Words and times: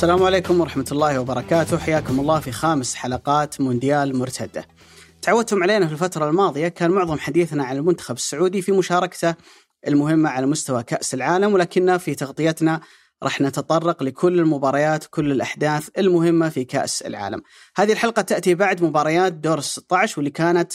السلام 0.00 0.22
عليكم 0.22 0.60
ورحمة 0.60 0.86
الله 0.92 1.20
وبركاته. 1.20 1.78
حياكم 1.78 2.20
الله 2.20 2.40
في 2.40 2.52
خامس 2.52 2.94
حلقات 2.94 3.60
مونديال 3.60 4.16
مرتدة. 4.16 4.66
تعودتم 5.22 5.62
علينا 5.62 5.86
في 5.86 5.92
الفترة 5.92 6.28
الماضية 6.28 6.68
كان 6.68 6.90
معظم 6.90 7.18
حديثنا 7.18 7.64
عن 7.64 7.76
المنتخب 7.76 8.14
السعودي 8.14 8.62
في 8.62 8.72
مشاركته 8.72 9.34
المهمة 9.88 10.30
على 10.30 10.46
مستوى 10.46 10.82
كأس 10.82 11.14
العالم 11.14 11.54
ولكننا 11.54 11.98
في 11.98 12.14
تغطيتنا 12.14 12.80
راح 13.22 13.40
نتطرق 13.40 14.02
لكل 14.02 14.38
المباريات 14.38 15.04
كل 15.10 15.32
الأحداث 15.32 15.88
المهمة 15.98 16.48
في 16.48 16.64
كأس 16.64 17.02
العالم. 17.02 17.42
هذه 17.76 17.92
الحلقة 17.92 18.22
تأتي 18.22 18.54
بعد 18.54 18.82
مباريات 18.82 19.32
دور 19.32 19.58
ال 19.58 19.64
16 19.64 20.14
واللي 20.16 20.30
كانت 20.30 20.72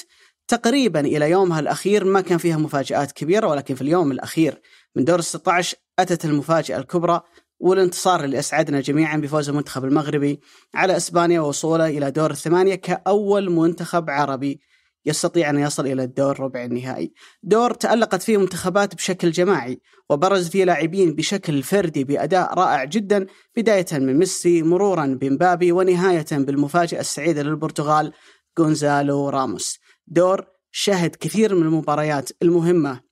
تقريبا 0.47 0.99
إلى 0.99 1.29
يومها 1.29 1.59
الأخير 1.59 2.03
ما 2.03 2.21
كان 2.21 2.37
فيها 2.37 2.57
مفاجآت 2.57 3.11
كبيرة 3.11 3.47
ولكن 3.47 3.75
في 3.75 3.81
اليوم 3.81 4.11
الأخير 4.11 4.61
من 4.95 5.05
دور 5.05 5.19
ال 5.19 5.23
16 5.23 5.77
أتت 5.99 6.25
المفاجأة 6.25 6.77
الكبرى 6.77 7.21
والانتصار 7.59 8.23
اللي 8.23 8.39
أسعدنا 8.39 8.81
جميعا 8.81 9.17
بفوز 9.17 9.49
المنتخب 9.49 9.85
المغربي 9.85 10.39
على 10.73 10.97
إسبانيا 10.97 11.39
ووصوله 11.39 11.87
إلى 11.87 12.11
دور 12.11 12.31
الثمانية 12.31 12.75
كأول 12.75 13.49
منتخب 13.49 14.09
عربي 14.09 14.59
يستطيع 15.05 15.49
أن 15.49 15.59
يصل 15.59 15.87
إلى 15.87 16.03
الدور 16.03 16.39
ربع 16.39 16.63
النهائي. 16.63 17.13
دور 17.43 17.73
تألقت 17.73 18.21
فيه 18.21 18.37
منتخبات 18.37 18.95
بشكل 18.95 19.31
جماعي 19.31 19.81
وبرز 20.09 20.49
فيه 20.49 20.63
لاعبين 20.63 21.15
بشكل 21.15 21.63
فردي 21.63 22.03
بأداء 22.03 22.53
رائع 22.53 22.83
جدا 22.83 23.25
بداية 23.57 23.85
من 23.91 24.17
ميسي 24.17 24.63
مرورا 24.63 25.17
بمبابي 25.21 25.71
ونهاية 25.71 26.25
بالمفاجأة 26.31 26.99
السعيدة 26.99 27.43
للبرتغال 27.43 28.11
غونزالو 28.59 29.29
راموس. 29.29 29.79
دور 30.07 30.45
شهد 30.71 31.15
كثير 31.15 31.55
من 31.55 31.61
المباريات 31.61 32.29
المهمة 32.41 33.04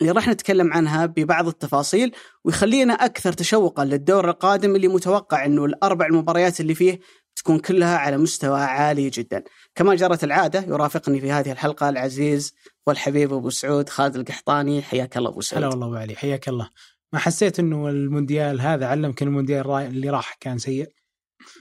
اللي 0.00 0.12
راح 0.12 0.28
نتكلم 0.28 0.72
عنها 0.72 1.06
ببعض 1.06 1.48
التفاصيل 1.48 2.12
ويخلينا 2.44 2.94
أكثر 2.94 3.32
تشوقا 3.32 3.84
للدور 3.84 4.30
القادم 4.30 4.76
اللي 4.76 4.88
متوقع 4.88 5.44
إنه 5.44 5.64
الأربع 5.64 6.06
المباريات 6.06 6.60
اللي 6.60 6.74
فيه 6.74 7.00
تكون 7.36 7.58
كلها 7.58 7.96
على 7.98 8.16
مستوى 8.16 8.60
عالي 8.60 9.10
جدا. 9.10 9.44
كما 9.74 9.94
جرت 9.94 10.24
العادة 10.24 10.60
يرافقني 10.60 11.20
في 11.20 11.32
هذه 11.32 11.52
الحلقة 11.52 11.88
العزيز 11.88 12.54
والحبيب 12.86 13.32
أبو 13.32 13.50
سعود 13.50 13.88
خالد 13.88 14.16
القحطاني 14.16 14.82
حياك 14.82 15.16
الله 15.16 15.30
أبو 15.30 15.40
سعود. 15.40 15.62
هلا 15.62 15.72
والله 15.72 15.86
أبو 15.86 15.96
علي 15.96 16.14
حياك 16.16 16.48
الله. 16.48 16.70
ما 17.12 17.18
حسيت 17.18 17.58
إنه 17.58 17.88
المونديال 17.88 18.60
هذا 18.60 18.86
علمك 18.86 19.22
المونديال 19.22 19.70
اللي 19.70 20.10
راح 20.10 20.36
كان 20.40 20.58
سيء؟ 20.58 20.88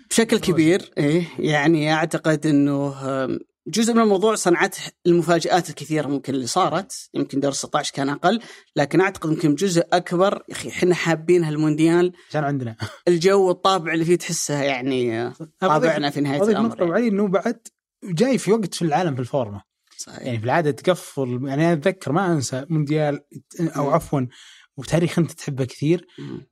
بشكل 0.10 0.40
كبير 0.40 0.92
إيه 0.98 1.24
يعني 1.40 1.94
أعتقد 1.94 2.46
إنه 2.46 2.96
جزء 3.68 3.94
من 3.94 4.02
الموضوع 4.02 4.36
صنعته 4.36 4.82
المفاجآت 5.08 5.70
الكثيرة 5.70 6.08
ممكن 6.08 6.34
اللي 6.34 6.48
صارت 6.48 7.10
يمكن 7.14 7.40
دور 7.40 7.52
16 7.52 7.94
كان 7.94 8.10
أقل 8.10 8.40
لكن 8.76 9.02
أعتقد 9.02 9.32
يمكن 9.32 9.56
جزء 9.56 9.84
أكبر 9.94 10.44
يا 10.50 10.54
أخي 10.54 10.70
إحنا 10.70 10.96
حابين 10.96 11.44
هالمونديال 11.44 12.14
عشان 12.30 12.44
عندنا 12.44 12.76
الجو 13.08 13.48
والطابع 13.48 13.94
اللي 13.94 14.06
فيه 14.06 14.16
تحسه 14.16 14.62
يعني 14.62 15.32
طابعنا 15.60 16.10
في 16.10 16.22
نهاية 16.22 16.44
الأمر 16.44 16.70
نقطة 16.70 16.86
يعني. 16.86 17.08
أنه 17.08 17.28
بعد 17.28 17.68
جاي 18.04 18.38
في 18.38 18.52
وقت 18.52 18.74
في 18.74 18.82
العالم 18.82 19.16
في 19.16 19.22
الفورمة 19.22 19.62
صحيح. 19.98 20.22
يعني 20.22 20.40
في 20.40 20.46
العادة 20.46 20.72
تقفل 20.72 21.42
يعني 21.48 21.64
أنا 21.64 21.74
أتذكر 21.74 22.12
ما 22.12 22.34
أنسى 22.34 22.66
مونديال 22.70 23.20
أو 23.60 23.90
عفوا 23.90 24.22
وتاريخ 24.78 25.20
انت 25.20 25.32
تحبه 25.32 25.66
كثير 25.66 26.08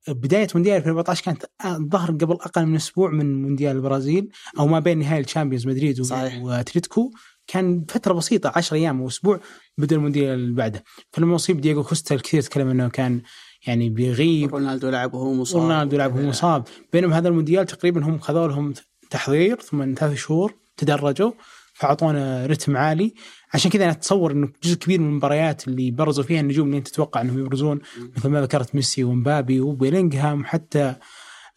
بداية 0.08 0.48
مونديال 0.56 0.76
2014 0.76 1.24
كانت 1.24 1.46
ظهر 1.92 2.12
قبل 2.12 2.34
أقل 2.34 2.66
من 2.66 2.76
أسبوع 2.76 3.10
من 3.10 3.42
مونديال 3.42 3.76
البرازيل 3.76 4.30
أو 4.60 4.68
ما 4.68 4.80
بين 4.80 5.00
نهائي 5.00 5.22
الشامبيونز 5.22 5.68
مدريد 5.68 6.00
وأتلتيكو. 6.42 7.12
كان 7.48 7.86
فترة 7.90 8.14
بسيطة 8.14 8.52
10 8.56 8.78
أيام 8.78 9.02
واسبوع 9.02 9.40
بدا 9.78 9.96
المونديال 9.96 10.34
اللي 10.34 10.54
بعده. 10.54 10.84
فلما 11.12 11.36
اصيب 11.36 11.62
دييغو 11.62 11.84
كوستا 11.84 12.16
الكثير 12.16 12.42
تكلم 12.42 12.70
إنه 12.70 12.90
كان 12.90 13.22
يعني 13.68 13.90
بيغيب. 13.90 14.56
رونالدو 14.56 14.90
لعب 14.90 15.14
وهو 15.14 15.34
مصاب 15.34 15.62
رونالدو 15.62 15.98
لعب 15.98 16.16
وهو 16.16 16.28
مصاب 16.28 16.64
بينما 16.94 17.18
هذا 17.18 17.28
المونديال 17.28 17.66
تقريبا 17.66 18.06
هم 18.06 18.20
خذوا 18.20 18.48
لهم 18.48 18.74
تحضير 19.10 19.62
ثم 19.62 19.94
ثلاث 19.98 20.18
شهور 20.18 20.54
تدرجوا 20.78 21.32
فأعطونا 21.74 22.46
رتم 22.46 22.78
عالي. 22.78 23.14
عشان 23.56 23.72
كذا 23.72 23.84
أنا 23.84 23.92
أتصور 23.92 24.32
إنه 24.32 24.50
جزء 24.64 24.76
كبير 24.76 25.00
من 25.02 25.10
المباريات 25.10 25.68
اللي 25.68 25.92
برزوا 25.92 26.24
فيها 26.24 26.42
النجوم 26.42 26.68
اللي 26.68 26.78
أنت 26.78 26.88
تتوقع 26.88 27.22
إنهم 27.22 27.40
يبرزون 27.40 27.80
مثل 28.18 28.30
ما 28.30 28.42
ذكرت 28.42 28.76
ميسي 28.76 29.04
ومبابي 29.04 29.60
وبيلينغهام 29.60 30.42
وحتى 30.42 30.96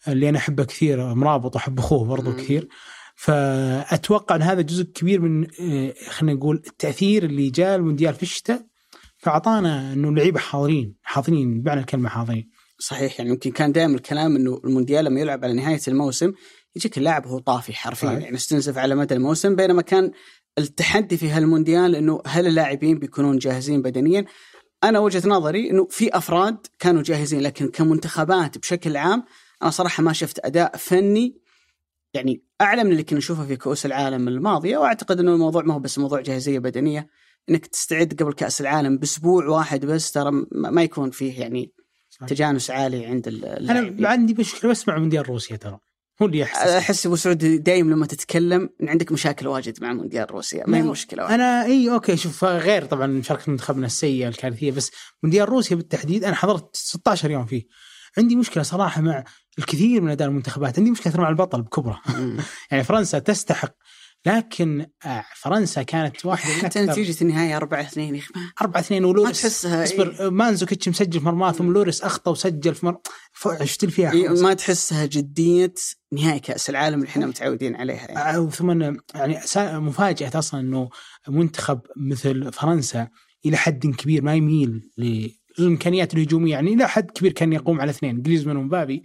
اللي 0.07 0.29
أنا 0.29 0.37
أحبه 0.37 0.63
كثير 0.63 1.13
مرابط 1.13 1.55
واحب 1.55 1.79
أخوه 1.79 2.05
برضو 2.05 2.35
كثير. 2.35 2.67
فأتوقع 3.15 4.35
إن 4.35 4.41
هذا 4.41 4.61
جزء 4.61 4.83
كبير 4.83 5.21
من 5.21 5.43
آه، 5.43 5.93
خلينا 6.09 6.37
نقول 6.37 6.61
التأثير 6.67 7.23
اللي 7.23 7.49
جاء 7.49 7.75
المونديال 7.75 8.13
في 8.13 8.23
الشتاء 8.23 8.65
فأعطانا 9.17 9.93
إنه 9.93 10.09
اللعيبة 10.09 10.39
حاضرين 10.39 10.95
حاضرين 11.03 11.61
بمعنى 11.61 11.79
الكلمة 11.79 12.09
حاضرين. 12.09 12.49
صحيح 12.79 13.19
يعني 13.19 13.31
يمكن 13.31 13.51
كان 13.51 13.71
دائما 13.71 13.95
الكلام 13.95 14.35
إنه 14.35 14.61
المونديال 14.65 15.05
لما 15.05 15.19
يلعب 15.19 15.43
على 15.43 15.53
نهاية 15.53 15.79
الموسم 15.87 16.31
يجيك 16.75 16.97
اللاعب 16.97 17.27
هو 17.27 17.39
طافي 17.39 17.73
حرفيا 17.73 18.11
يعني 18.11 18.35
استنزف 18.35 18.77
على 18.77 18.95
مدى 18.95 19.13
الموسم 19.13 19.55
بينما 19.55 19.81
كان 19.81 20.11
التحدي 20.57 21.17
في 21.17 21.29
هالمونديال 21.29 21.95
إنه 21.95 22.21
هل 22.25 22.47
اللاعبين 22.47 22.99
بيكونون 22.99 23.37
جاهزين 23.37 23.81
بدنيا؟ 23.81 24.25
أنا 24.83 24.99
وجهة 24.99 25.29
نظري 25.29 25.69
إنه 25.69 25.87
في 25.89 26.17
أفراد 26.17 26.57
كانوا 26.79 27.03
جاهزين 27.03 27.39
لكن 27.41 27.67
كمنتخبات 27.67 28.57
بشكل 28.57 28.97
عام 28.97 29.23
أنا 29.61 29.69
صراحة 29.69 30.03
ما 30.03 30.13
شفت 30.13 30.45
أداء 30.45 30.77
فني 30.77 31.41
يعني 32.13 32.43
أعلى 32.61 32.83
من 32.83 32.91
اللي 32.91 33.03
كنا 33.03 33.17
نشوفه 33.17 33.45
في 33.45 33.55
كؤوس 33.55 33.85
العالم 33.85 34.27
الماضية 34.27 34.77
وأعتقد 34.77 35.19
إنه 35.19 35.33
الموضوع 35.33 35.63
ما 35.63 35.73
هو 35.73 35.79
بس 35.79 35.99
موضوع 35.99 36.21
جاهزية 36.21 36.59
بدنية 36.59 37.09
إنك 37.49 37.65
تستعد 37.65 38.13
قبل 38.19 38.33
كأس 38.33 38.61
العالم 38.61 38.97
بأسبوع 38.97 39.45
واحد 39.45 39.85
بس 39.85 40.11
ترى 40.11 40.31
ما 40.51 40.83
يكون 40.83 41.11
فيه 41.11 41.39
يعني 41.39 41.73
تجانس 42.27 42.71
عالي 42.71 43.05
عند 43.05 43.27
اللاعبين 43.27 43.69
أنا 43.99 44.09
عندي 44.09 44.33
مشكلة 44.33 44.71
بس 44.71 44.87
مع 44.87 44.97
مونديال 44.97 45.29
روسيا 45.29 45.55
ترى. 45.55 45.79
هو 46.21 46.25
اللي 46.25 46.39
يحس 46.39 46.57
أحس 46.57 47.05
أبو 47.05 47.15
سعود 47.15 47.37
دايم 47.37 47.89
لما 47.89 48.05
تتكلم 48.05 48.69
إن 48.81 48.89
عندك 48.89 49.11
مشاكل 49.11 49.47
واجد 49.47 49.83
مع 49.83 49.93
مونديال 49.93 50.31
روسيا. 50.31 50.63
ما 50.67 50.77
هي 50.77 50.81
مشكلة 50.81 51.23
واحد. 51.23 51.33
أنا 51.33 51.65
إي 51.65 51.91
okay 51.91 52.17
شوف 52.17 52.43
غير 52.43 52.85
طبعا 52.85 53.07
مشاركة 53.07 53.51
منتخبنا 53.51 53.85
السيئة 53.85 54.27
الكارثية 54.27 54.71
بس 54.71 54.91
مونديال 55.23 55.49
روسيا 55.49 55.75
بالتحديد 55.75 56.23
أنا 56.23 56.35
حضرت 56.35 56.75
16 56.75 57.31
يوم 57.31 57.45
فيه. 57.45 57.63
عندي 58.17 58.35
مشكلة 58.35 58.63
صراحة 58.63 59.01
مع 59.01 59.23
الكثير 59.59 60.01
من 60.01 60.11
أداء 60.11 60.27
المنتخبات. 60.27 60.79
عندي 60.79 60.91
مشكلة 60.91 61.13
مع 61.17 61.29
البطل 61.29 61.61
بكبره. 61.61 62.01
يعني 62.71 62.83
فرنسا 62.83 63.19
تستحق 63.19 63.73
لكن 64.25 64.85
آه، 65.05 65.25
فرنسا 65.35 65.83
كانت 65.83 66.25
واحدة 66.25 66.55
من 66.55 66.61
حتى 66.61 66.81
نتيجة 66.81 67.23
النهائي 67.23 67.57
4 67.57 67.81
2 67.81 68.15
يا 68.15 68.19
أخي 68.19 68.33
4 68.61 68.81
2 68.81 69.05
ولوريس. 69.05 69.25
ما 69.25 69.31
تحسها 69.31 69.83
اصبر 69.83 70.15
إيه؟ 70.19 70.29
ماندزوكيتش 70.29 70.89
مسجل 70.89 71.19
في 71.19 71.25
مرماه 71.25 71.51
ثم 71.51 71.73
لوريس 71.73 72.01
أخطأ 72.01 72.31
وسجل 72.31 72.75
في 72.75 72.85
مر 72.85 72.97
شفت 73.63 73.85
فيها 73.85 74.11
إيه 74.11 74.29
ما 74.29 74.53
تحسها 74.53 75.05
جدية 75.05 75.73
نهائي 76.13 76.39
كأس 76.39 76.69
العالم 76.69 76.99
اللي 76.99 77.09
إحنا 77.09 77.25
متعودين 77.25 77.75
عليها 77.75 78.07
يعني. 78.07 78.37
آه، 78.37 78.49
ثم 78.49 78.81
يعني 79.15 79.39
مفاجأة 79.57 80.31
أصلا 80.39 80.59
إنه 80.59 80.89
منتخب 81.27 81.79
مثل 81.97 82.51
فرنسا 82.51 83.07
إلى 83.45 83.57
حد 83.57 83.87
كبير 83.87 84.23
ما 84.23 84.35
يميل 84.35 84.89
للإمكانيات 84.97 86.13
الهجومية 86.13 86.51
يعني 86.51 86.73
إلى 86.73 86.87
حد 86.87 87.11
كبير 87.11 87.31
كان 87.31 87.53
يقوم 87.53 87.81
على 87.81 87.89
اثنين 87.89 88.21
جريزمان 88.21 88.57
ومبابي 88.57 89.03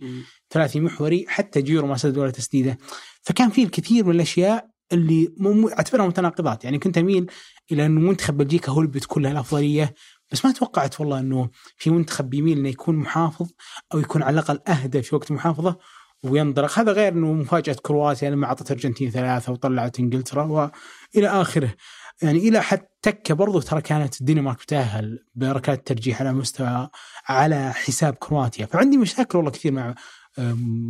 ثلاثي 0.50 0.81
محوري 0.81 1.25
حتى 1.28 1.62
جيرو 1.62 1.86
ما 1.86 1.96
سدد 1.96 2.19
ولا 2.19 2.31
تسديدة. 2.31 2.78
فكان 3.22 3.50
في 3.50 3.62
الكثير 3.62 4.04
من 4.04 4.14
الأشياء 4.14 4.73
اللي 4.92 5.34
أعتبرها 5.78 6.06
متناقضات. 6.06 6.64
يعني 6.64 6.78
كنت 6.78 6.98
أميل 6.98 7.30
إلى 7.72 7.86
أنه 7.86 8.00
منتخب 8.00 8.36
بلجيكا 8.36 8.72
هو 8.72 8.80
اللي 8.80 8.90
بتكون 8.90 9.22
له 9.22 9.30
الأفضلية 9.30 9.94
بس 10.32 10.44
ما 10.44 10.52
توقعت 10.52 11.00
والله 11.00 11.20
أنه 11.20 11.50
في 11.76 11.90
منتخب 11.90 12.30
بيميل 12.30 12.58
إنه 12.58 12.68
يكون 12.68 12.96
محافظ 12.96 13.50
أو 13.94 13.98
يكون 13.98 14.22
على 14.22 14.34
الأقل 14.34 14.60
اهدى 14.68 15.02
في 15.02 15.14
وقت 15.14 15.30
المحافظه 15.30 15.78
وينطلق 16.22 16.78
هذا 16.78 16.92
غير 16.92 17.12
أنه 17.12 17.32
مفاجأة 17.32 17.76
كرواتيا 17.82 18.30
لما 18.30 18.46
أعطت 18.46 18.70
الارجنتين 18.70 19.10
ثلاثة 19.10 19.52
وطلعت 19.52 20.00
إنجلترا 20.00 20.44
وإلى 20.44 21.28
آخره. 21.28 21.75
يعني 22.22 22.48
إلى 22.48 22.62
حد 22.62 22.87
تكة 23.02 23.34
برضو 23.34 23.60
ترى 23.60 23.80
كانت 23.80 24.20
الدنمارك 24.20 24.64
تاهل 24.64 25.19
بركات 25.34 25.87
ترجيح 25.87 26.20
على 26.20 26.32
مستوى 26.32 26.88
على 27.28 27.72
حساب 27.72 28.14
كرواتيا. 28.14 28.66
فعندي 28.66 28.96
مشاكل 28.96 29.38
والله 29.38 29.50
كثير 29.50 29.72
مع 29.72 29.94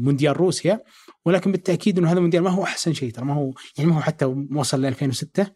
مونديال 0.04 0.36
روسيا. 0.36 0.80
ولكن 1.24 1.52
بالتأكيد 1.52 1.98
إنه 1.98 2.08
هذا 2.08 2.16
المونديال 2.16 2.42
ما 2.42 2.50
هو 2.50 2.64
أحسن 2.64 2.92
شيء 2.92 3.10
ترى 3.10 3.24
ما 3.24 3.34
هو 3.34 3.52
يعني 3.78 3.90
ما 3.90 3.96
هو 3.96 4.00
حتى 4.00 4.24
وصل 4.54 4.82
ل 4.82 4.86
2006 4.86 5.46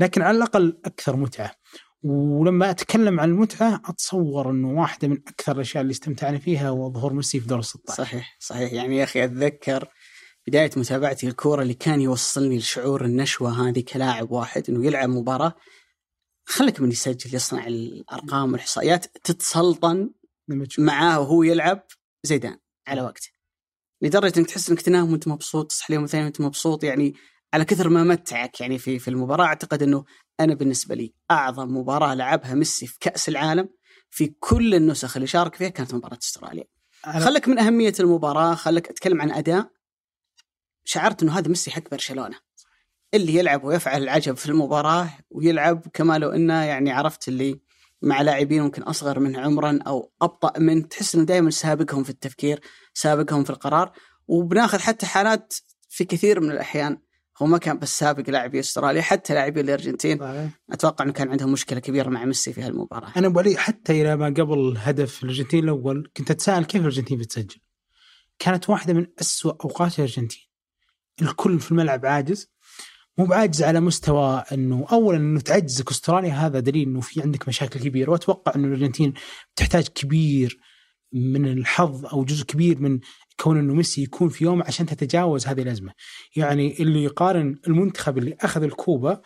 لكن 0.00 0.22
على 0.22 0.36
الأقل 0.36 0.78
أكثر 0.84 1.16
متعة. 1.16 1.54
ولما 2.02 2.70
أتكلم 2.70 3.20
عن 3.20 3.28
المتعة 3.28 3.82
أتصور 3.84 4.50
إنه 4.50 4.80
واحدة 4.80 5.08
من 5.08 5.18
أكثر 5.28 5.52
الأشياء 5.52 5.82
اللي 5.82 5.90
استمتعنا 5.90 6.38
فيها 6.38 6.68
هو 6.68 6.92
ظهور 6.92 7.12
ميسي 7.12 7.40
في 7.40 7.46
دور 7.46 7.58
ال 7.58 7.64
16 7.64 8.04
صحيح 8.04 8.36
صحيح. 8.40 8.72
يعني 8.72 8.96
يا 8.96 9.04
أخي 9.04 9.24
أتذكر 9.24 9.88
بداية 10.46 10.70
متابعتي 10.76 11.28
الكورة 11.28 11.62
اللي 11.62 11.74
كان 11.74 12.00
يوصلني 12.00 12.58
لشعور 12.58 13.04
النشوة 13.04 13.68
هذه 13.68 13.80
كلاعب 13.80 14.30
واحد 14.30 14.62
إنه 14.68 14.86
يلعب 14.86 15.08
مباراة 15.08 15.54
خلك 16.44 16.80
من 16.80 16.92
يسجل 16.92 17.34
يصنع 17.34 17.66
الأرقام 17.66 18.52
والإحصائيات 18.52 19.04
تتسلطن 19.04 20.10
معاه 20.78 21.20
وهو 21.20 21.42
يلعب 21.42 21.82
زيدان 22.24 22.58
على 22.86 23.02
وقته. 23.02 23.35
لدرجة 24.02 24.38
انك 24.38 24.46
تحس 24.46 24.70
إنك 24.70 24.80
تنام 24.82 25.12
وأنت 25.12 25.28
مبسوط 25.28 25.70
تصحى 25.70 25.90
اليوم 25.90 26.04
الثاني 26.04 26.24
وأنت 26.24 26.40
مبسوط 26.40 26.84
يعني 26.84 27.14
على 27.54 27.64
كثر 27.64 27.88
ما 27.88 28.04
متعك 28.04 28.60
يعني 28.60 28.78
في 28.78 28.98
في 28.98 29.08
المباراة 29.08 29.44
أعتقد 29.44 29.82
إنه 29.82 30.04
أنا 30.40 30.54
بالنسبة 30.54 30.94
لي 30.94 31.14
أعظم 31.30 31.76
مباراة 31.76 32.14
لعبها 32.14 32.54
ميسي 32.54 32.86
في 32.86 32.98
كأس 33.00 33.28
العالم 33.28 33.68
في 34.10 34.26
كل 34.40 34.74
النسخ 34.74 35.16
اللي 35.16 35.26
شارك 35.26 35.54
فيها 35.54 35.68
كانت 35.68 35.94
مباراة 35.94 36.18
أستراليا. 36.22 36.64
خلك 37.04 37.48
من 37.48 37.58
أهمية 37.58 37.92
المباراة 38.00 38.54
خلك 38.54 38.88
أتكلم 38.88 39.22
عن 39.22 39.30
أداء 39.30 39.70
شعرت 40.84 41.22
إنه 41.22 41.38
هذا 41.38 41.48
ميسي 41.48 41.70
حق 41.70 41.90
برشلونة 41.90 42.38
اللي 43.14 43.34
يلعب 43.34 43.64
ويفعل 43.64 44.02
العجب 44.02 44.36
في 44.36 44.46
المباراة 44.46 45.08
ويلعب 45.30 45.86
كما 45.92 46.18
لو 46.18 46.30
إنه 46.30 46.62
يعني 46.64 46.90
عرفت 46.90 47.28
اللي 47.28 47.60
مع 48.02 48.22
لاعبين 48.22 48.62
ممكن 48.62 48.82
أصغر 48.82 49.20
منه 49.20 49.40
عمرا 49.40 49.78
أو 49.86 50.12
أبطأ 50.22 50.58
منه 50.58 50.86
تحس 50.86 51.14
إنه 51.14 51.24
دائما 51.24 51.50
سابقهم 51.50 52.04
في 52.04 52.10
التفكير 52.10 52.60
سابقهم 52.94 53.44
في 53.44 53.50
القرار 53.50 53.92
وبناخذ 54.28 54.78
حتى 54.78 55.06
حالات 55.06 55.54
في 55.88 56.04
كثير 56.04 56.40
من 56.40 56.50
الأحيان 56.50 56.98
هو 57.42 57.46
ما 57.46 57.58
كان 57.58 57.78
بس 57.78 57.98
سابق 57.98 58.30
لاعبي 58.30 58.60
أستراليا 58.60 59.02
حتى 59.02 59.34
لاعبي 59.34 59.60
الأرجنتين 59.60 60.18
صحيح. 60.18 60.50
أتوقع 60.70 61.04
إنه 61.04 61.12
كان 61.12 61.28
عندهم 61.28 61.52
مشكلة 61.52 61.80
كبيرة 61.80 62.08
مع 62.08 62.24
ميسي 62.24 62.52
في 62.52 62.62
هالمباراة 62.62 63.12
أنا 63.16 63.26
ابو 63.26 63.38
علي 63.38 63.56
حتى 63.56 64.02
إلى 64.02 64.16
ما 64.16 64.26
قبل 64.26 64.74
هدف 64.78 65.22
الأرجنتين 65.22 65.64
الأول 65.64 66.10
كنت 66.16 66.30
أتساءل 66.30 66.64
كيف 66.64 66.80
الأرجنتين 66.80 67.18
بتسجل؟ 67.18 67.60
كانت 68.38 68.70
واحدة 68.70 68.94
من 68.94 69.06
أسوأ 69.20 69.52
أوقات 69.64 69.98
الأرجنتين. 69.98 70.42
الكل 71.22 71.60
في 71.60 71.70
الملعب 71.70 72.06
عاجز 72.06 72.50
مو 73.18 73.24
بعاجز 73.24 73.62
على 73.62 73.80
مستوى 73.80 74.44
إنه 74.52 74.86
اولا 74.92 75.18
إنه 75.18 75.40
تعجزك 75.40 75.90
استراليا 75.90 76.32
هذا 76.32 76.60
دليل 76.60 76.88
إنه 76.88 77.00
في 77.00 77.22
عندك 77.22 77.48
مشاكل 77.48 77.80
كبيرة 77.80 78.10
وأتوقع 78.10 78.52
إنه 78.54 78.66
الأرجنتين 78.66 79.14
بتحتاج 79.54 79.88
كبير 79.88 80.58
من 81.12 81.46
الحظ 81.46 82.06
أو 82.06 82.24
جزء 82.24 82.44
كبير 82.44 82.80
من 82.80 83.00
كون 83.40 83.58
إنه 83.58 83.74
ميسي 83.74 84.02
يكون 84.02 84.28
في 84.28 84.44
يوم 84.44 84.62
عشان 84.62 84.86
تتجاوز 84.86 85.46
هذه 85.46 85.62
الأزمة. 85.62 85.92
يعني 86.36 86.76
اللي 86.80 87.04
يقارن 87.04 87.58
المنتخب 87.66 88.18
اللي 88.18 88.36
أخذ 88.40 88.62
الكوبا 88.62 89.20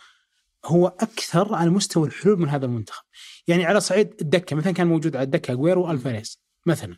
هو 0.65 0.87
أكثر 0.87 1.55
على 1.55 1.69
مستوى 1.69 2.07
الحلول 2.07 2.39
من 2.39 2.49
هذا 2.49 2.65
المنتخب. 2.65 3.03
يعني 3.47 3.65
على 3.65 3.79
صعيد 3.79 4.13
الدكة 4.21 4.55
مثلا 4.55 4.73
كان 4.73 4.87
موجود 4.87 5.15
على 5.15 5.23
الدكة 5.23 5.51
اجويرو 5.51 5.87
وألفاريز 5.87 6.41
مثلا. 6.65 6.97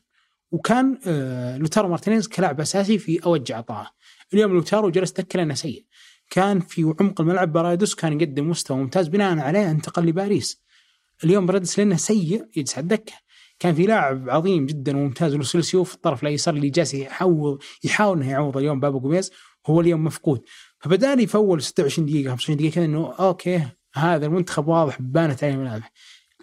وكان 0.52 1.00
آه 1.08 1.58
لوتارو 1.58 1.90
مارتينيز 1.90 2.28
كلاعب 2.28 2.62
أساسي 2.62 2.98
في 2.98 3.26
أوج 3.26 3.52
عطائه. 3.52 3.92
اليوم 4.34 4.52
لوتارو 4.54 4.90
جلس 4.90 5.12
دكة 5.12 5.38
لأنه 5.38 5.54
سيء. 5.54 5.86
كان 6.30 6.60
في 6.60 6.94
عمق 7.00 7.22
الملعب 7.22 7.54
باريديس 7.54 7.96
كان 7.96 8.22
يقدم 8.22 8.50
مستوى 8.50 8.78
ممتاز 8.78 9.08
بناء 9.08 9.40
عليه 9.40 9.72
انتقل 9.72 10.06
لباريس. 10.06 10.64
اليوم 11.24 11.46
باريديس 11.46 11.80
لأنه 11.80 11.96
سيء 11.96 12.46
يجلس 12.56 12.74
على 12.78 12.84
الدكة. 12.84 13.14
كان 13.60 13.76
في 13.76 13.86
لاعب 13.86 14.30
عظيم 14.30 14.66
جدا 14.66 14.98
وممتاز 14.98 15.36
لوسيلسو 15.36 15.84
في 15.84 15.96
الطرف 15.96 16.24
الأيسر 16.24 16.54
اللي 16.54 16.70
جالس 16.70 16.94
يحاول 16.94 17.60
يحاول 17.84 18.18
أنه 18.18 18.32
يعوض 18.32 18.58
اليوم 18.58 18.80
بابو 18.80 19.00
جوميز 19.00 19.32
هو 19.68 19.82
اليوم 19.82 20.04
مفقود 20.04 20.42
فبدا 20.80 21.16
لي 21.16 21.28
في 21.28 21.36
أول 21.36 21.62
26 21.62 22.06
دقيقة 22.08 22.30
25 22.30 22.58
دقيقة 22.58 22.86
إنه 22.86 23.14
okay 23.14 23.68
هذا 23.96 24.26
المنتخب 24.26 24.68
واضح 24.68 24.98
بانت 25.02 25.44
عليه 25.44 25.56
ملامح 25.56 25.92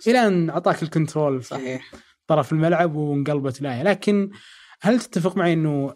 إلى 0.07 0.27
أن 0.27 0.51
أعطاك 0.51 0.83
ال 0.83 0.90
control 0.91 1.45
صحيح 1.45 1.93
طرف 2.27 2.53
الملعب 2.53 2.95
وانقلبت 2.95 3.61
الآية 3.61 3.83
لكن 3.83 4.31
هل 4.81 5.01
تتفق 5.01 5.37
معي 5.37 5.53
إنه 5.53 5.95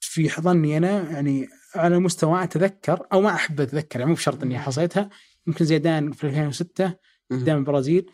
في 0.00 0.28
ظني 0.28 0.76
أنا 0.76 1.10
يعني 1.10 1.48
على 1.74 1.98
مستوى 1.98 2.42
أتذكر 2.42 3.06
أو 3.12 3.20
ما 3.20 3.30
أحب 3.30 3.60
أتذكر 3.60 3.98
يعني 3.98 4.10
مو 4.10 4.16
بشرط 4.16 4.42
إني 4.42 4.58
حصيتها 4.58 5.10
يمكن 5.46 5.64
زيدان 5.64 6.12
في 6.12 6.26
2006 6.26 6.94
قدام 7.30 7.58
البرازيل. 7.58 8.10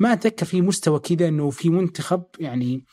ما 0.00 0.12
أتذكر 0.12 0.46
في 0.46 0.62
مستوى 0.62 0.98
كذا 0.98 1.28
إنه 1.28 1.50
في 1.50 1.70
منتخب 1.70 2.24
يعني 2.38 2.84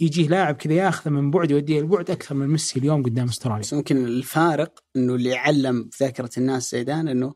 يجيه 0.00 0.28
لاعب 0.28 0.54
كذا 0.54 0.72
ياخذه 0.72 1.10
من 1.10 1.30
بعد 1.30 1.50
يوديه 1.50 1.80
البعد 1.80 2.10
أكثر 2.10 2.34
من 2.34 2.48
ميسي 2.48 2.78
اليوم 2.78 3.02
قدام 3.02 3.28
أستراليا. 3.28 3.60
بس 3.60 3.74
ممكن 3.74 4.04
الفارق 4.04 4.84
إنه 4.96 5.14
اللي 5.14 5.34
علم 5.34 5.88
في 5.92 6.04
ذاكرة 6.04 6.30
الناس 6.38 6.70
زيدان 6.70 7.08
إنه 7.08 7.34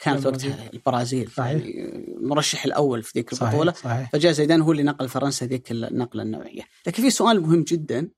كانت. 0.00 0.26
وقتها 0.26 0.70
البرازيل. 0.74 1.30
صحيح. 1.30 1.50
يعني 1.50 2.14
المرشح 2.16 2.64
الأول 2.64 3.02
في 3.02 3.12
ذيك 3.14 3.34
صحيح 3.34 3.48
البطولة. 3.48 3.72
صحيح. 3.72 4.10
فجاء 4.10 4.32
زيدان 4.32 4.60
هو 4.60 4.72
اللي 4.72 4.82
نقل 4.82 5.08
فرنسا 5.08 5.46
ذيك 5.46 5.70
النقلة 5.70 6.22
النوعية. 6.22 6.62
لكن 6.86 7.02
في 7.02 7.10
سؤال 7.10 7.40
مهم 7.40 7.62
جدا. 7.62 8.08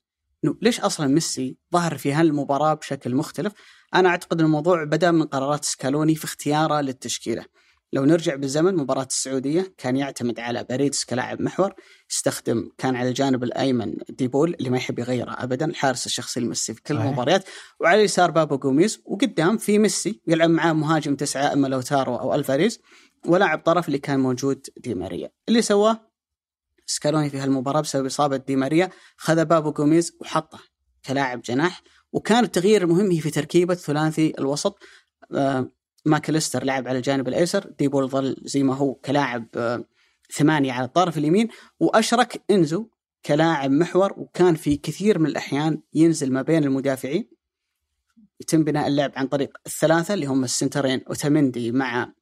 إنه 0.44 0.56
ليش 0.62 0.80
أصلا 0.80 1.06
ميسي 1.06 1.56
ظهر 1.72 1.98
في 1.98 2.12
هالمباراة 2.12 2.74
بشكل 2.74 3.14
مختلف؟ 3.14 3.52
أنا 3.94 4.08
أعتقد 4.08 4.40
الموضوع 4.40 4.84
بدأ 4.84 5.10
من 5.10 5.22
قرارات 5.22 5.64
سكالوني 5.64 6.14
في 6.14 6.24
اختياره 6.24 6.80
للتشكيلة. 6.80 7.44
لو 7.94 8.04
نرجع 8.04 8.34
بالزمن 8.34 8.76
مباراة 8.76 9.04
السعودية 9.10 9.74
كان 9.78 9.96
يعتمد 9.96 10.40
على 10.40 10.64
باريدس 10.64 11.04
كلاعب 11.04 11.40
محور 11.42 11.72
يستخدم 12.10 12.70
كان 12.78 12.96
على 12.96 13.08
الجانب 13.08 13.44
الأيمن 13.44 13.96
ديبول 14.08 14.54
اللي 14.54 14.70
ما 14.70 14.76
يحب 14.76 14.98
يغيره 14.98 15.30
أبدا 15.38 15.64
الحارس 15.66 16.06
الشخصي 16.06 16.40
لميسي 16.40 16.74
في 16.74 16.82
كل 16.82 16.94
صحيح. 16.94 17.06
المباريات 17.06 17.44
وعلى 17.80 17.98
اليسار 18.00 18.30
بابو 18.30 18.56
جوميز 18.56 19.00
وقدام 19.04 19.56
في 19.58 19.78
ميسي 19.78 20.20
يلعب 20.26 20.50
معاه 20.50 20.72
مهاجم 20.72 21.16
تسعة 21.16 21.52
إما 21.52 21.68
لاوتارو 21.68 22.16
أو 22.16 22.34
ألفاريز 22.34 22.80
ولاعب 23.26 23.58
طرف 23.58 23.86
اللي 23.86 23.98
كان 23.98 24.20
موجود 24.20 24.66
دي 24.76 24.94
ماريا. 24.94 25.30
اللي 25.48 25.62
سواه 25.62 26.11
سكالوني 26.92 27.30
في 27.30 27.38
هالمباراة 27.38 27.80
بسبب 27.80 28.06
إصابة 28.06 28.36
دي 28.36 28.56
ماريا 28.56 28.90
خذ 29.16 29.44
بابو 29.44 29.72
جوميز 29.72 30.16
وحطه 30.20 30.58
كلاعب 31.06 31.42
جناح. 31.42 31.82
وكان 32.12 32.44
التغيير 32.44 32.82
المهم 32.82 33.10
هي 33.10 33.20
في 33.20 33.30
تركيبة 33.30 33.74
ثلاثي 33.74 34.32
الوسط. 34.38 34.78
آه، 35.34 35.70
ماكليستر 36.04 36.64
لعب 36.64 36.88
على 36.88 36.98
الجانب 36.98 37.28
الأيسر. 37.28 37.70
ديبول 37.78 38.08
ظل 38.08 38.36
زي 38.44 38.62
ما 38.62 38.74
هو 38.74 38.94
كلاعب 38.94 39.46
آه، 39.56 39.84
ثمانية 40.34 40.72
على 40.72 40.84
الطرف 40.84 41.18
اليمين. 41.18 41.48
وأشرك 41.80 42.42
إنزو 42.50 42.86
كلاعب 43.26 43.70
محور. 43.70 44.12
وكان 44.16 44.54
في 44.54 44.76
كثير 44.76 45.18
من 45.18 45.26
الأحيان 45.26 45.82
ينزل 45.94 46.32
ما 46.32 46.42
بين 46.42 46.64
المدافعين. 46.64 47.28
يتم 48.40 48.64
بناء 48.64 48.88
اللعب 48.88 49.12
عن 49.16 49.26
طريق 49.26 49.56
الثلاثة 49.66 50.14
اللي 50.14 50.26
هم 50.26 50.44
السنترين 50.44 51.00
أوتاميندي 51.08 51.72
مع 51.72 52.12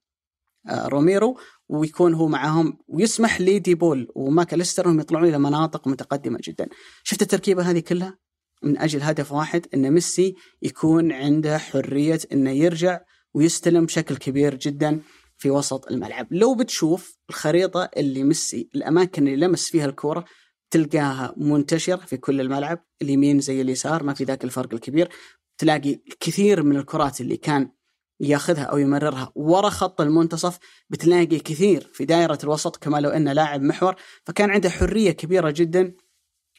آه، 0.68 0.88
روميرو. 0.88 1.38
ويكون 1.70 2.14
هو 2.14 2.28
معهم 2.28 2.78
ويسمح 2.88 3.40
لديبول 3.40 4.08
وماكاليستر 4.14 4.86
انهم 4.86 5.00
يطلعون 5.00 5.28
إلى 5.28 5.38
مناطق 5.38 5.88
متقدمة 5.88 6.38
جدا. 6.44 6.68
شفت 7.04 7.22
التركيبة 7.22 7.62
هذه 7.70 7.80
كلها؟ 7.80 8.18
من 8.62 8.78
أجل 8.78 9.02
هدف 9.02 9.32
واحد 9.32 9.66
إن 9.74 9.90
ميسي 9.90 10.34
يكون 10.62 11.12
عنده 11.12 11.58
حرية 11.58 12.18
إنه 12.32 12.50
يرجع 12.50 13.00
ويستلم 13.34 13.86
بشكل 13.86 14.16
كبير 14.16 14.54
جدا 14.54 15.00
في 15.38 15.50
وسط 15.50 15.90
الملعب 15.90 16.26
لو 16.30 16.54
بتشوف 16.54 17.18
الخريطة 17.30 17.90
اللي 17.96 18.22
ميسي 18.22 18.68
الأماكن 18.74 19.28
اللي 19.28 19.46
لمس 19.46 19.70
فيها 19.70 19.86
الكرة 19.86 20.24
تلقاها 20.70 21.34
منتشرة 21.36 21.96
في 21.96 22.16
كل 22.16 22.40
الملعب 22.40 22.84
اليمين 23.02 23.40
زي 23.40 23.60
اليسار 23.60 24.02
ما 24.02 24.14
في 24.14 24.24
ذاك 24.24 24.44
الفرق 24.44 24.74
الكبير 24.74 25.08
تلاقي 25.58 26.00
كثير 26.20 26.62
من 26.62 26.76
الكرات 26.76 27.20
اللي 27.20 27.36
كان 27.36 27.70
ياخذها 28.20 28.62
أو 28.62 28.78
يمررها. 28.78 29.32
ورا 29.34 29.68
خط 29.68 30.00
المنتصف 30.00 30.58
بتلاقي 30.90 31.38
كثير 31.38 31.90
في 31.92 32.04
دائرة 32.04 32.38
الوسط 32.44 32.76
كما 32.76 33.00
لو 33.00 33.10
أنه 33.10 33.32
لاعب 33.32 33.62
محور. 33.62 33.94
فكان 34.24 34.50
عنده 34.50 34.70
حرية 34.70 35.10
كبيرة 35.10 35.50
جدا 35.50 35.94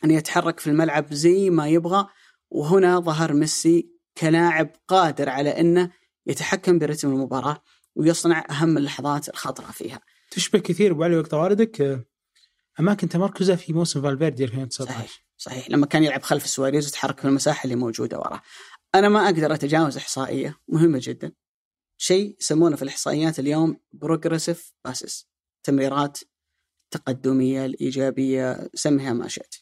أن 0.03 0.12
يتحرك 0.12 0.60
في 0.60 0.68
الملعب 0.68 1.13
زي 1.13 1.50
ما 1.50 1.68
يبغى. 1.68 2.08
وهنا 2.50 3.00
ظهر 3.00 3.34
ميسي 3.34 3.91
كلاعب 4.18 4.72
قادر 4.88 5.30
على 5.30 5.50
أنه 5.50 5.91
يتحكم 6.25 6.80
برتم 6.80 7.10
المباراة 7.12 7.63
ويصنع 7.96 8.46
أهم 8.50 8.77
اللحظات 8.77 9.30
الخطرة 9.30 9.72
فيها. 9.72 10.00
تشبه 10.32 10.60
كثير 10.60 10.91
أبو 10.91 11.03
علي 11.03 11.18
وقت 11.18 11.34
والدك 11.34 11.82
آه، 11.82 12.06
أماكن 12.80 13.10
تمركزه 13.10 13.56
في 13.56 13.74
موسم 13.74 14.01
فالفيردي 14.01 14.44
2019 14.44 14.94
صحيح 14.94 15.25
صحيح. 15.38 15.70
لما 15.70 15.86
كان 15.86 16.03
يلعب 16.03 16.22
خلف 16.22 16.48
سواريز 16.48 16.86
ويتحرك 16.86 17.20
في 17.20 17.25
المساحة 17.25 17.63
اللي 17.63 17.75
موجودة 17.75 18.18
وراه. 18.18 18.41
أنا 18.96 19.10
ما 19.10 19.25
أقدر 19.25 19.53
أتجاوز 19.53 19.98
إحصائية 19.98 20.58
مهمة 20.68 21.00
جدا. 21.01 21.32
شيء 22.01 22.36
يسمونه 22.39 22.75
في 22.75 22.81
الإحصائيات 22.81 23.39
اليوم 23.39 23.77
progressive 23.93 24.74
passes 24.86 25.27
تمريرات 25.63 26.20
تقدمية 26.91 27.65
الإيجابية 27.65 28.70
سميها 28.74 29.13
ما 29.13 29.27
شئت 29.27 29.55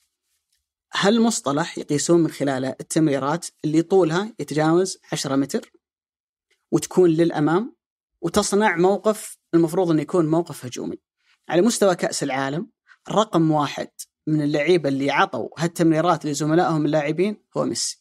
هالمصطلح 0.93 1.77
يقيسون 1.77 2.19
من 2.19 2.31
خلاله 2.31 2.69
التمريرات 2.69 3.47
اللي 3.65 3.81
طولها 3.81 4.33
يتجاوز 4.39 4.97
10 5.11 5.35
متر 5.35 5.71
وتكون 6.71 7.09
للأمام 7.09 7.75
وتصنع 8.21 8.75
موقف 8.75 9.37
المفروض 9.53 9.91
إنه 9.91 10.01
يكون 10.01 10.27
موقف 10.27 10.65
هجومي. 10.65 10.99
على 11.49 11.61
مستوى 11.61 11.95
كأس 11.95 12.23
العالم 12.23 12.69
رقم 13.09 13.51
واحد 13.51 13.89
من 14.27 14.41
اللعيبة 14.41 14.89
اللي 14.89 15.11
عطوا 15.11 15.49
هالتمريرات 15.57 16.25
لزملائهم 16.25 16.85
اللاعبين 16.85 17.43
هو 17.57 17.65
ميسي. 17.65 17.98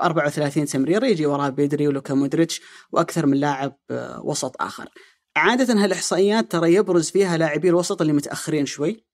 34 0.00 0.66
تمريره 0.66 1.06
يجي 1.06 1.26
وراه 1.26 1.48
بيدري 1.48 1.88
ولوكا 1.88 2.14
مودريتش 2.14 2.60
وأكثر 2.92 3.26
من 3.26 3.36
لاعب 3.36 3.76
آه، 3.90 4.20
وسط 4.24 4.62
آخر. 4.62 4.88
عادة 5.36 5.84
هالإحصائيات 5.84 6.52
ترى 6.52 6.74
يبرز 6.74 7.10
فيها 7.10 7.36
لاعبي 7.36 7.68
الوسط 7.68 8.00
اللي 8.00 8.12
متأخرين 8.12 8.66
شوي 8.66 9.04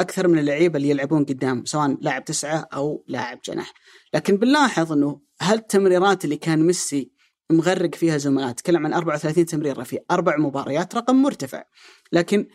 أكثر 0.00 0.28
من 0.28 0.38
اللعيبة 0.38 0.76
اللي 0.76 0.90
يلعبون 0.90 1.24
قدام 1.24 1.64
سواء 1.64 1.96
لاعب 2.00 2.24
تسعة 2.24 2.68
أو 2.74 3.04
لاعب 3.08 3.38
جناح. 3.44 3.72
لكن 4.14 4.36
بنلاحظ 4.36 4.92
إنه 4.92 5.20
هالتمريرات 5.40 6.24
اللي 6.24 6.36
كان 6.36 6.66
ميسي 6.66 7.18
مغرق 7.50 7.94
فيها 7.94 8.18
زملاء 8.18 8.52
تكلم 8.52 8.86
عن 8.86 8.94
34 8.94 9.46
تمريرة 9.46 9.82
في 9.82 9.98
أربع 10.10 10.36
مباريات 10.36 10.94
رقم 10.94 11.22
مرتفع 11.22 11.64
لكن 12.12 12.48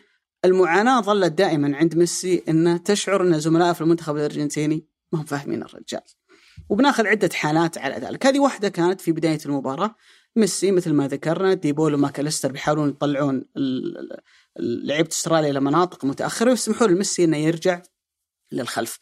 المعاناة 0.45 1.01
ظلت 1.01 1.33
دائما 1.33 1.77
عند 1.77 1.95
ميسي 1.95 2.43
إنه 2.49 2.77
تشعر 2.77 3.21
إن 3.21 3.39
زملائه 3.39 3.73
في 3.73 3.81
المنتخب 3.81 4.15
الأرجنتيني 4.17 4.87
ما 5.11 5.19
هم 5.19 5.25
فاهمين 5.25 5.63
الرجال 5.63 6.01
وبناخذ 6.69 7.07
عدة 7.07 7.29
حالات 7.33 7.77
على 7.77 7.95
ذلك. 7.95 8.25
هذه 8.25 8.39
واحدة 8.39 8.69
كانت 8.69 9.01
في 9.01 9.11
بداية 9.11 9.39
المباراة. 9.45 9.95
ميسي 10.35 10.71
مثل 10.71 10.93
ما 10.93 11.07
ذكرنا 11.07 11.53
ديبول 11.53 11.93
وماكاليستر 11.93 12.51
بيحاولون 12.51 12.89
يطلعون 12.89 13.45
لعيبة 14.59 15.09
أستراليا 15.09 15.51
إلى 15.51 15.59
مناطق 15.59 16.05
متأخرة 16.05 16.49
ويسمحون 16.49 16.89
لميسي 16.89 17.23
إنه 17.23 17.37
يرجع 17.37 17.81
للخلف. 18.51 18.99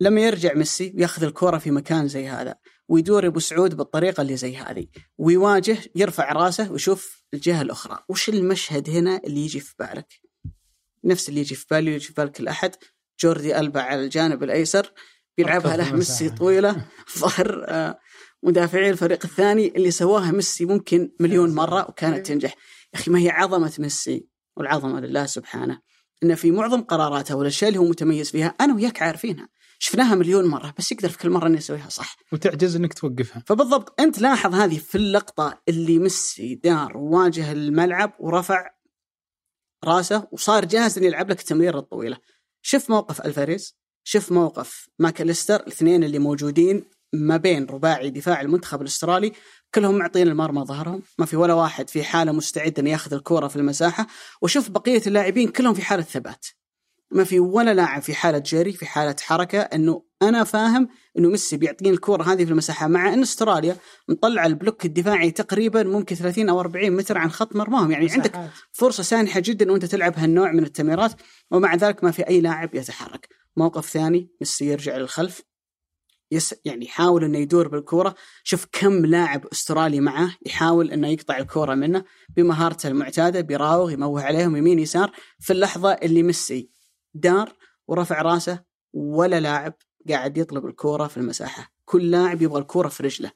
لما 0.00 0.20
يرجع 0.20 0.54
ميسي 0.54 0.92
وياخذ 0.96 1.24
الكرة 1.24 1.58
في 1.58 1.70
مكان 1.70 2.08
زي 2.08 2.28
هذا 2.28 2.54
ويدور 2.88 3.26
أبو 3.26 3.40
سعود 3.40 3.76
بالطريقة 3.76 4.20
اللي 4.20 4.36
زي 4.36 4.56
هذه 4.56 4.86
ويواجه 5.18 5.78
يرفع 5.94 6.32
رأسه 6.32 6.72
ويشوف 6.72 7.24
الجهة 7.34 7.62
الأخرى. 7.62 7.98
وش 8.08 8.28
المشهد 8.28 8.90
هنا 8.90 9.20
اللي 9.24 9.40
يجي 9.40 9.60
في 9.60 9.74
بالك؟ 9.78 10.20
نفس 11.04 11.28
اللي 11.28 11.40
يجي 11.40 11.54
في 11.54 11.66
بالي 11.70 11.94
يجي 11.94 12.06
في 12.06 12.12
بالك 12.12 12.32
كل 12.32 12.48
احد 12.48 12.74
جوردي 13.20 13.60
ألبا 13.60 13.80
على 13.80 14.04
الجانب 14.04 14.42
الأيسر. 14.42 14.92
بيلعبها 15.38 15.76
له 15.76 15.92
ميسي 15.92 16.30
طويلة 16.30 16.84
ظهر 17.18 17.64
آه، 17.68 17.98
مدافعي 18.42 18.90
الفريق 18.90 19.24
الثاني 19.24 19.68
اللي 19.76 19.90
سواها 19.90 20.30
ميسي 20.30 20.64
ممكن 20.64 21.12
مليون 21.20 21.54
مرة 21.54 21.88
وكانت 21.88 22.26
تنجح. 22.26 22.54
يا 22.94 22.98
أخي 22.98 23.10
ما 23.10 23.18
هي 23.18 23.30
عظمة 23.30 23.72
ميسي 23.78 24.28
والعظمة 24.56 25.00
لله 25.00 25.26
سبحانه 25.26 25.80
إنه 26.22 26.34
في 26.34 26.50
معظم 26.50 26.80
قراراته 26.80 27.36
والاشياء 27.36 27.68
اللي 27.68 27.80
هو 27.80 27.84
متميز 27.84 28.30
فيها 28.30 28.54
أنا 28.60 28.74
وياك 28.74 29.02
عارفينها. 29.02 29.48
شفناها 29.78 30.14
مليون 30.14 30.44
مرة 30.44 30.74
بس 30.78 30.92
يقدر 30.92 31.08
في 31.08 31.18
كل 31.18 31.30
مرة 31.30 31.46
إنه 31.46 31.56
يسويها 31.56 31.88
صح. 31.88 32.16
وتعجز 32.32 32.76
إنك 32.76 32.94
توقفها. 32.94 33.42
فبالضبط 33.46 34.00
أنت 34.00 34.18
لاحظ 34.18 34.54
هذه 34.54 34.78
في 34.78 34.94
اللقطة 34.94 35.62
اللي 35.68 35.98
ميسي 35.98 36.54
دار 36.54 36.96
وواجه 36.96 37.52
الملعب 37.52 38.12
ورفع 38.20 38.70
راسه 39.84 40.28
وصار 40.32 40.64
جاهز 40.64 40.98
إنه 40.98 41.06
يلعب 41.06 41.30
لك 41.30 41.40
التمريره 41.40 41.78
الطويلة. 41.78 42.18
شوف 42.62 42.90
موقف 42.90 43.20
ألفاريز. 43.20 43.78
شوف 44.04 44.32
موقف 44.32 44.88
ماكاليستر 44.98 45.56
الاثنين 45.56 46.04
اللي 46.04 46.18
موجودين 46.18 46.84
ما 47.12 47.36
بين 47.36 47.66
رباعي 47.66 48.10
دفاع 48.10 48.40
المنتخب 48.40 48.82
الأسترالي 48.82 49.32
كلهم 49.74 49.98
معطين 49.98 50.28
المرمى 50.28 50.62
ظهرهم. 50.64 51.02
ما 51.18 51.26
في 51.26 51.36
ولا 51.36 51.54
واحد 51.54 51.90
في 51.90 52.04
حالة 52.04 52.32
مستعد 52.32 52.78
إنه 52.78 52.90
ياخذ 52.90 53.14
الكوره 53.14 53.48
في 53.48 53.56
المساحة. 53.56 54.06
وشوف 54.42 54.70
بقية 54.70 55.02
اللاعبين 55.06 55.48
كلهم 55.48 55.74
في 55.74 55.82
حالة 55.82 56.02
ثبات. 56.02 56.46
ما 57.10 57.24
في 57.24 57.40
ولا 57.40 57.74
لاعب 57.74 58.02
في 58.02 58.14
حالة 58.14 58.38
جري 58.38 58.72
في 58.72 58.86
حالة 58.86 59.16
حركة 59.20 59.60
إنه 59.60 60.02
أنا 60.22 60.44
فاهم 60.44 60.88
إنه 61.18 61.28
ميسي 61.28 61.56
بيعطيني 61.56 61.90
الكوره 61.90 62.22
هذه 62.22 62.44
في 62.44 62.50
المساحة 62.50 62.88
مع 62.88 63.14
إن 63.14 63.22
أستراليا 63.22 63.76
مطلع 64.08 64.46
البلوك 64.46 64.84
الدفاعي 64.84 65.30
تقريبا 65.30 65.82
ممكن 65.82 66.16
30 66.16 66.48
أو 66.48 66.60
40 66.60 66.90
متر 66.90 67.18
عن 67.18 67.30
خط 67.30 67.56
مرماهم. 67.56 67.90
يعني 67.90 68.04
مساحات. 68.04 68.36
عندك 68.36 68.50
فرصة 68.72 69.02
سانحة 69.02 69.40
جدا 69.40 69.72
وأنت 69.72 69.84
تلعب 69.84 70.18
هالنوع 70.18 70.52
من 70.52 70.62
التمريرات 70.64 71.12
ومع 71.50 71.74
ذلك 71.74 72.04
ما 72.04 72.10
في 72.10 72.28
أي 72.28 72.40
لاعب 72.40 72.74
يتحرك. 72.74 73.37
موقف 73.56 73.90
ثاني 73.90 74.28
ميسي 74.40 74.66
يرجع 74.66 74.96
للخلف 74.96 75.42
يس 76.30 76.54
يعني 76.64 76.84
يحاول 76.84 77.24
إنه 77.24 77.38
يدور 77.38 77.68
بالكورة. 77.68 78.14
شوف 78.44 78.66
كم 78.72 79.06
لاعب 79.06 79.46
أسترالي 79.46 80.00
معاه 80.00 80.36
يحاول 80.46 80.90
إنه 80.90 81.08
يقطع 81.08 81.38
الكورة 81.38 81.74
منه 81.74 82.04
بمهارته 82.36 82.88
المعتادة 82.88 83.40
بيراوغ 83.40 83.90
يموه 83.90 84.22
عليهم 84.22 84.56
يمين 84.56 84.78
يسار. 84.78 85.12
في 85.38 85.52
اللحظة 85.52 85.92
اللي 85.92 86.22
ميسي 86.22 86.70
دار 87.14 87.52
ورفع 87.88 88.22
راسه 88.22 88.64
ولا 88.92 89.40
لاعب 89.40 89.74
قاعد 90.08 90.38
يطلب 90.38 90.66
الكورة 90.66 91.06
في 91.06 91.16
المساحة. 91.16 91.72
كل 91.84 92.10
لاعب 92.10 92.42
يبغى 92.42 92.60
الكورة 92.60 92.88
في 92.88 93.02
رجله. 93.02 93.30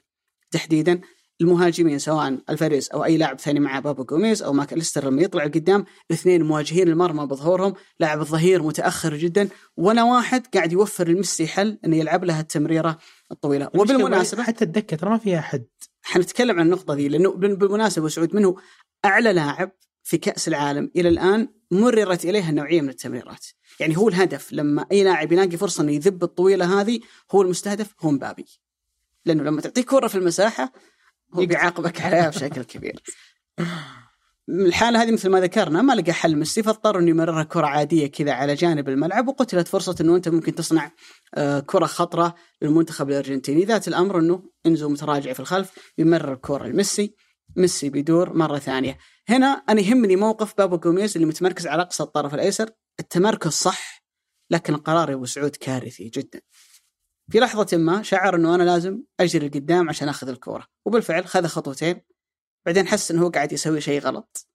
تحديدا 0.51 1.01
المهاجمين 1.43 1.99
سواء 1.99 2.39
الفاريز 2.51 2.89
أو 2.95 3.05
أي 3.05 3.17
لاعب 3.17 3.41
ثاني 3.41 3.61
مع 3.61 3.79
بابو 3.79 4.05
جوميز 4.05 4.43
أو 4.43 4.53
ماكاليستر 4.53 5.05
لما 5.05 5.23
يطلع 5.23 5.45
قدام 5.45 5.85
الاثنين 6.11 6.43
مواجهين 6.43 6.89
المرمى 6.89 7.27
بظهورهم 7.27 7.75
لاعب 8.01 8.21
الظهير 8.21 8.63
متأخر 8.63 9.17
جدا 9.17 9.49
ولا 9.77 10.03
واحد 10.03 10.47
قاعد 10.55 10.73
يوفر 10.73 11.07
الميسي 11.07 11.47
حل 11.47 11.79
إنه 11.85 11.97
يلعب 11.97 12.25
لها 12.25 12.41
التمريرة 12.41 12.99
الطويلة. 13.33 13.71
وبالمناسبة 13.75 14.43
حتى 14.43 14.65
الدكه 14.65 14.97
ترى 14.97 15.11
ما 15.11 15.19
فيها 15.19 15.41
حد 15.41 15.67
حنتكلم 16.03 16.59
عن 16.59 16.67
النقطة 16.67 16.95
دي 16.95 17.09
لأنه 17.09 17.31
بالمناسبة 17.33 18.09
سعود 18.09 18.35
منه 18.37 18.57
أعلى 19.05 19.33
لاعب 19.33 19.71
في 20.03 20.19
كأس 20.19 20.49
العالم 20.49 20.91
إلى 20.97 21.09
الآن 21.09 21.49
مررت 21.71 22.25
إليها 22.25 22.51
النوعية 22.51 22.81
من 22.81 22.89
التمريرات. 22.89 23.47
يعني 23.81 23.97
هو 23.97 24.09
الهدف 24.09 24.53
لما 24.53 24.87
أي 24.93 25.05
لاعب 25.05 25.33
يلاقي 25.33 25.57
فرصة 25.57 25.83
إنه 25.83 25.93
يذب 25.93 26.23
الطويلة 26.25 26.81
هذه 26.81 27.01
هو 27.33 27.43
المستهدف 27.43 27.95
هو 28.01 28.11
مبابي. 28.11 28.47
لأنه 29.25 29.43
لما 29.43 29.61
تعطيه 29.61 29.83
كرة 29.83 30.07
في 30.07 30.15
المساحة 30.15 30.73
هو 31.35 31.47
بيعاقبك 31.47 32.01
عليها 32.01 32.29
بشكل 32.29 32.63
كبير. 32.63 33.03
الحالة 34.49 35.03
هذه 35.03 35.13
مثل 35.13 35.29
ما 35.29 35.41
ذكرنا 35.41 35.83
ما 35.83 35.93
لقى 35.93 36.13
حل 36.13 36.37
ميسي 36.37 36.63
فاضطر 36.63 36.99
إنه 36.99 37.11
يمررها 37.11 37.43
كرة 37.43 37.67
عادية 37.67 38.07
كذا 38.07 38.33
على 38.33 38.55
جانب 38.55 38.89
الملعب 38.89 39.29
وقتلت 39.29 39.69
فرصة 39.69 39.97
إنه 40.01 40.17
أنت 40.17 40.29
ممكن 40.29 40.55
تصنع 40.55 40.93
آه، 41.35 41.61
كرة 41.61 41.87
خطرة 41.87 42.35
للمنتخب 42.63 43.11
الأرجنتيني. 43.11 43.65
ذات 43.65 43.89
الأمر 43.89 44.19
إنه 44.19 44.43
إنزو 44.67 44.89
متراجع 44.89 45.33
في 45.33 45.41
الخلف 45.41 45.71
يمرر 45.99 46.33
الكرة 46.33 46.67
لميسي 46.67 47.15
ميسي 47.57 47.91
بيدور 47.91 48.37
مرة 48.37 48.59
ثانية. 48.59 48.99
هنا 49.29 49.47
أنا 49.47 49.81
يهمني 49.81 50.17
موقف 50.17 50.55
بابا 50.59 50.77
جوميز 50.77 51.17
اللي 51.17 51.27
متمركز 51.27 51.67
على 51.67 51.83
أقصى 51.83 52.03
الطرف 52.03 52.35
الأيسر 52.35 52.71
التمركز 53.01 53.51
صح 53.51 54.03
لكن 54.51 54.75
القرار 54.75 55.11
يا 55.11 55.15
أبو 55.15 55.27
سعود 55.27 55.57
كارثي 55.57 56.09
جدا. 56.09 56.41
في 57.31 57.41
لحظة 57.41 57.77
ما 57.77 58.03
شعر 58.03 58.37
إنه 58.37 58.55
أنا 58.55 58.63
لازم 58.63 59.03
أجري 59.21 59.49
لقدام 59.49 59.89
عشان 59.89 60.09
آخذ 60.09 60.29
الكورة 60.29 60.67
وبالفعل 60.85 61.27
خذ 61.27 61.47
خطوتين 61.47 62.01
بعدين 62.67 62.87
حس 62.87 63.11
إنه 63.11 63.23
هو 63.23 63.29
قاعد 63.29 63.53
يسوي 63.53 63.81
شيء 63.81 64.01
غلط 64.01 64.49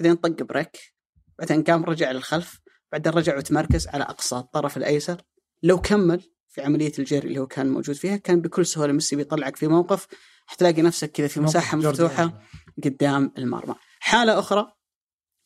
بعدين 0.00 0.16
طق 0.16 0.42
بريك 0.42 0.94
بعدين 1.38 1.62
قام 1.62 1.84
رجع 1.84 2.10
للخلف 2.10 2.60
بعدين 2.92 3.12
رجع 3.12 3.36
وتمركز 3.36 3.88
على 3.88 4.04
أقصى 4.04 4.36
الطرف 4.36 4.76
الأيسر 4.76 5.22
لو 5.62 5.80
كمل 5.80 6.22
في 6.48 6.62
عملية 6.62 6.92
الجري 6.98 7.28
اللي 7.28 7.38
هو 7.38 7.46
كان 7.46 7.70
موجود 7.70 7.94
فيها 7.94 8.16
كان 8.16 8.40
بكل 8.40 8.66
سهولة 8.66 8.92
ميسي 8.92 9.16
بيطلعك 9.16 9.56
في 9.56 9.66
موقف 9.66 10.06
حتلاقي 10.46 10.82
نفسك 10.82 11.10
كذا 11.12 11.26
في 11.26 11.40
مساحة 11.40 11.76
مفتوحة 11.76 12.42
قدام 12.84 13.32
المرمى. 13.38 13.74
حالة 14.00 14.38
أخرى 14.38 14.72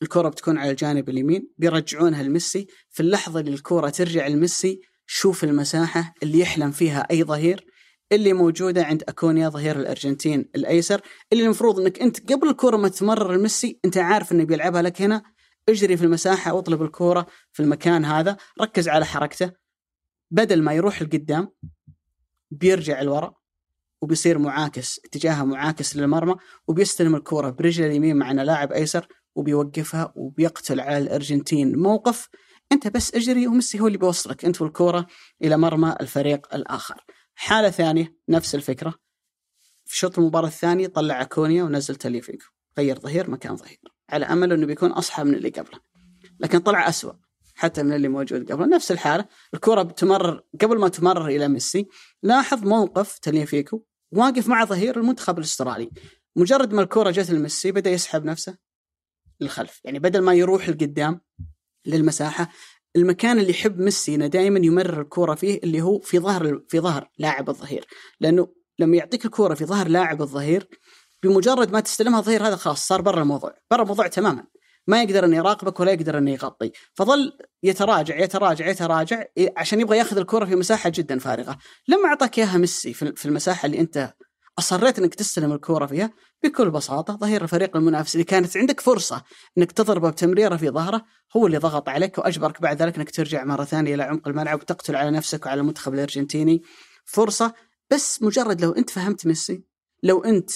الكرة 0.01 0.29
بتكون 0.29 0.57
على 0.57 0.71
الجانب 0.71 1.09
اليمين 1.09 1.51
بيرجعونها 1.57 2.23
لميسي 2.23 2.67
في 2.89 2.99
اللحظة 2.99 3.39
اللي 3.39 3.51
الكرة 3.51 3.89
ترجع 3.89 4.27
لميسي 4.27 4.81
شوف 5.11 5.43
المساحة 5.43 6.13
اللي 6.23 6.39
يحلم 6.39 6.71
فيها 6.71 7.07
أي 7.11 7.23
ظهير 7.23 7.65
اللي 8.11 8.33
موجودة 8.33 8.83
عند 8.83 9.03
أكونيا 9.03 9.49
ظهير 9.49 9.79
الأرجنتين 9.79 10.49
الأيسر 10.55 11.01
اللي 11.33 11.43
المفروض 11.43 11.79
أنك 11.79 12.01
أنت 12.01 12.31
قبل 12.31 12.49
الكرة 12.49 12.77
ما 12.77 12.89
تمرر 12.89 13.37
ميسي 13.37 13.79
أنت 13.85 13.97
عارف 13.97 14.31
أنه 14.31 14.43
بيلعبها 14.43 14.81
لك 14.81 15.01
هنا 15.01 15.23
اجري 15.69 15.97
في 15.97 16.03
المساحة 16.03 16.53
واطلب 16.53 16.81
الكرة 16.81 17.27
في 17.51 17.63
المكان 17.63 18.05
هذا 18.05 18.37
ركز 18.61 18.89
على 18.89 19.05
حركته. 19.05 19.51
بدل 20.31 20.61
ما 20.61 20.73
يروح 20.73 21.01
لقدام 21.01 21.49
بيرجع 22.51 23.01
لورا 23.01 23.33
وبيصير 24.01 24.37
معاكس 24.37 24.99
اتجاهه 25.05 25.43
معاكس 25.43 25.95
للمرمى 25.95 26.35
وبيستلم 26.67 27.15
الكرة 27.15 27.49
برجله 27.49 27.87
اليمين 27.87 28.15
مع 28.15 28.31
انه 28.31 28.43
لاعب 28.43 28.71
أيسر 28.71 29.07
وبيوقفها 29.35 30.13
وبيقتل 30.15 30.79
على 30.79 30.97
الأرجنتين 30.97 31.79
موقف 31.79 32.29
أنت 32.71 32.87
بس 32.87 33.15
أجري 33.15 33.47
وميسي 33.47 33.79
هو 33.79 33.87
اللي 33.87 33.97
بيوصلك 33.97 34.45
أنت 34.45 34.61
والكورة 34.61 35.07
إلى 35.43 35.57
مرمى 35.57 35.95
الفريق 36.01 36.55
الآخر. 36.55 37.05
حالة 37.35 37.69
ثانية 37.69 38.15
نفس 38.29 38.55
الفكرة. 38.55 38.93
في 39.85 39.97
شوط 39.97 40.19
المباراة 40.19 40.47
الثاني 40.47 40.87
طلع 40.87 41.23
كونيا 41.23 41.63
ونزل 41.63 41.95
تليفيكو 41.95 42.45
غير 42.77 42.99
ظهير 42.99 43.29
مكان 43.29 43.55
ظهير. 43.55 43.79
على 44.09 44.25
أمل 44.25 44.53
إنه 44.53 44.65
بيكون 44.65 44.91
أصحى 44.91 45.23
من 45.23 45.33
اللي 45.33 45.49
قبله. 45.49 45.79
لكن 46.39 46.59
طلع 46.59 46.89
أسوأ 46.89 47.13
حتى 47.55 47.83
من 47.83 47.93
اللي 47.93 48.07
موجود 48.07 48.51
قبله. 48.51 48.67
نفس 48.67 48.91
الحالة 48.91 49.25
الكره 49.53 49.81
بتمرر 49.81 50.43
قبل 50.61 50.79
ما 50.79 50.87
تمرر 50.87 51.27
إلى 51.27 51.47
ميسي 51.47 51.87
لاحظ 52.23 52.63
موقف 52.63 53.19
تليفيكو 53.19 53.83
واقف 54.11 54.47
مع 54.47 54.65
ظهير 54.65 54.99
المنتخب 54.99 55.37
الأسترالي. 55.37 55.89
مجرد 56.35 56.73
ما 56.73 56.81
الكره 56.81 57.11
جت 57.11 57.31
لميسي 57.31 57.71
بدأ 57.71 57.89
يسحب 57.89 58.25
نفسه 58.25 58.57
للخلف. 59.41 59.81
يعني 59.83 59.99
بدل 59.99 60.21
ما 60.21 60.33
يروح 60.33 60.69
لقدام 60.69 61.21
للمساحة. 61.85 62.49
المكان 62.95 63.39
اللي 63.39 63.49
يحب 63.49 63.79
ميسي 63.79 64.15
إنه 64.15 64.27
دائما 64.27 64.59
يمرر 64.65 65.01
الكورة 65.01 65.35
فيه 65.35 65.59
اللي 65.63 65.81
هو 65.81 65.99
في 65.99 66.19
ظهر 66.19 66.61
في 66.67 66.79
ظهر 66.79 67.09
لاعب 67.17 67.49
الظهير. 67.49 67.85
لأنه 68.19 68.47
لما 68.79 68.97
يعطيك 68.97 69.25
الكورة 69.25 69.53
في 69.53 69.65
ظهر 69.65 69.87
لاعب 69.87 70.21
الظهير 70.21 70.67
بمجرد 71.23 71.71
ما 71.71 71.79
تستلمها 71.79 72.19
الظهير 72.19 72.47
هذا 72.47 72.55
خلاص 72.55 72.87
صار 72.87 73.01
برا 73.01 73.21
الموضوع 73.21 73.53
برا 73.71 73.81
الموضوع 73.81 74.07
تماما. 74.07 74.43
ما 74.87 75.03
يقدر 75.03 75.25
إنه 75.25 75.37
يراقبك 75.37 75.79
ولا 75.79 75.91
يقدر 75.91 76.17
إنه 76.17 76.31
يغطي. 76.31 76.71
فظل 76.95 77.31
يتراجع 77.63 78.19
يتراجع 78.19 78.67
يتراجع 78.67 79.23
عشان 79.57 79.81
يبغى 79.81 79.97
ياخذ 79.97 80.17
الكره 80.17 80.45
في 80.45 80.55
مساحة 80.55 80.89
جدا 80.95 81.19
فارغة. 81.19 81.57
لما 81.87 82.07
أعطاك 82.07 82.39
إياها 82.39 82.57
ميسي 82.57 82.93
في 82.93 83.25
المساحة 83.25 83.65
اللي 83.65 83.79
أنت 83.79 84.13
أصريت 84.59 84.99
إنك 84.99 85.15
تستلم 85.15 85.51
الكورة 85.51 85.85
فيها 85.85 86.11
بكل 86.43 86.71
بساطة. 86.71 87.15
ظهير 87.15 87.43
الفريق 87.43 87.77
المنافس 87.77 88.15
اللي 88.15 88.23
كانت 88.23 88.57
عندك 88.57 88.79
فرصة 88.79 89.23
إنك 89.57 89.71
تضربه 89.71 90.09
بتمريرة 90.09 90.55
في 90.57 90.69
ظهره 90.69 91.05
هو 91.37 91.47
اللي 91.47 91.57
ضغط 91.57 91.89
عليك 91.89 92.17
وأجبرك 92.17 92.61
بعد 92.61 92.81
ذلك 92.81 92.95
إنك 92.95 93.11
ترجع 93.11 93.43
مرة 93.43 93.63
ثانية 93.63 93.95
إلى 93.95 94.03
عمق 94.03 94.27
الملعب 94.27 94.59
وتقتل 94.61 94.95
على 94.95 95.11
نفسك 95.11 95.45
وعلى 95.45 95.61
المنتخب 95.61 95.93
الأرجنتيني. 95.93 96.61
فرصة 97.05 97.53
بس 97.91 98.23
مجرد 98.23 98.61
لو 98.61 98.71
أنت 98.71 98.89
فهمت 98.89 99.25
ميسي 99.25 99.63
لو 100.03 100.23
أنت 100.23 100.51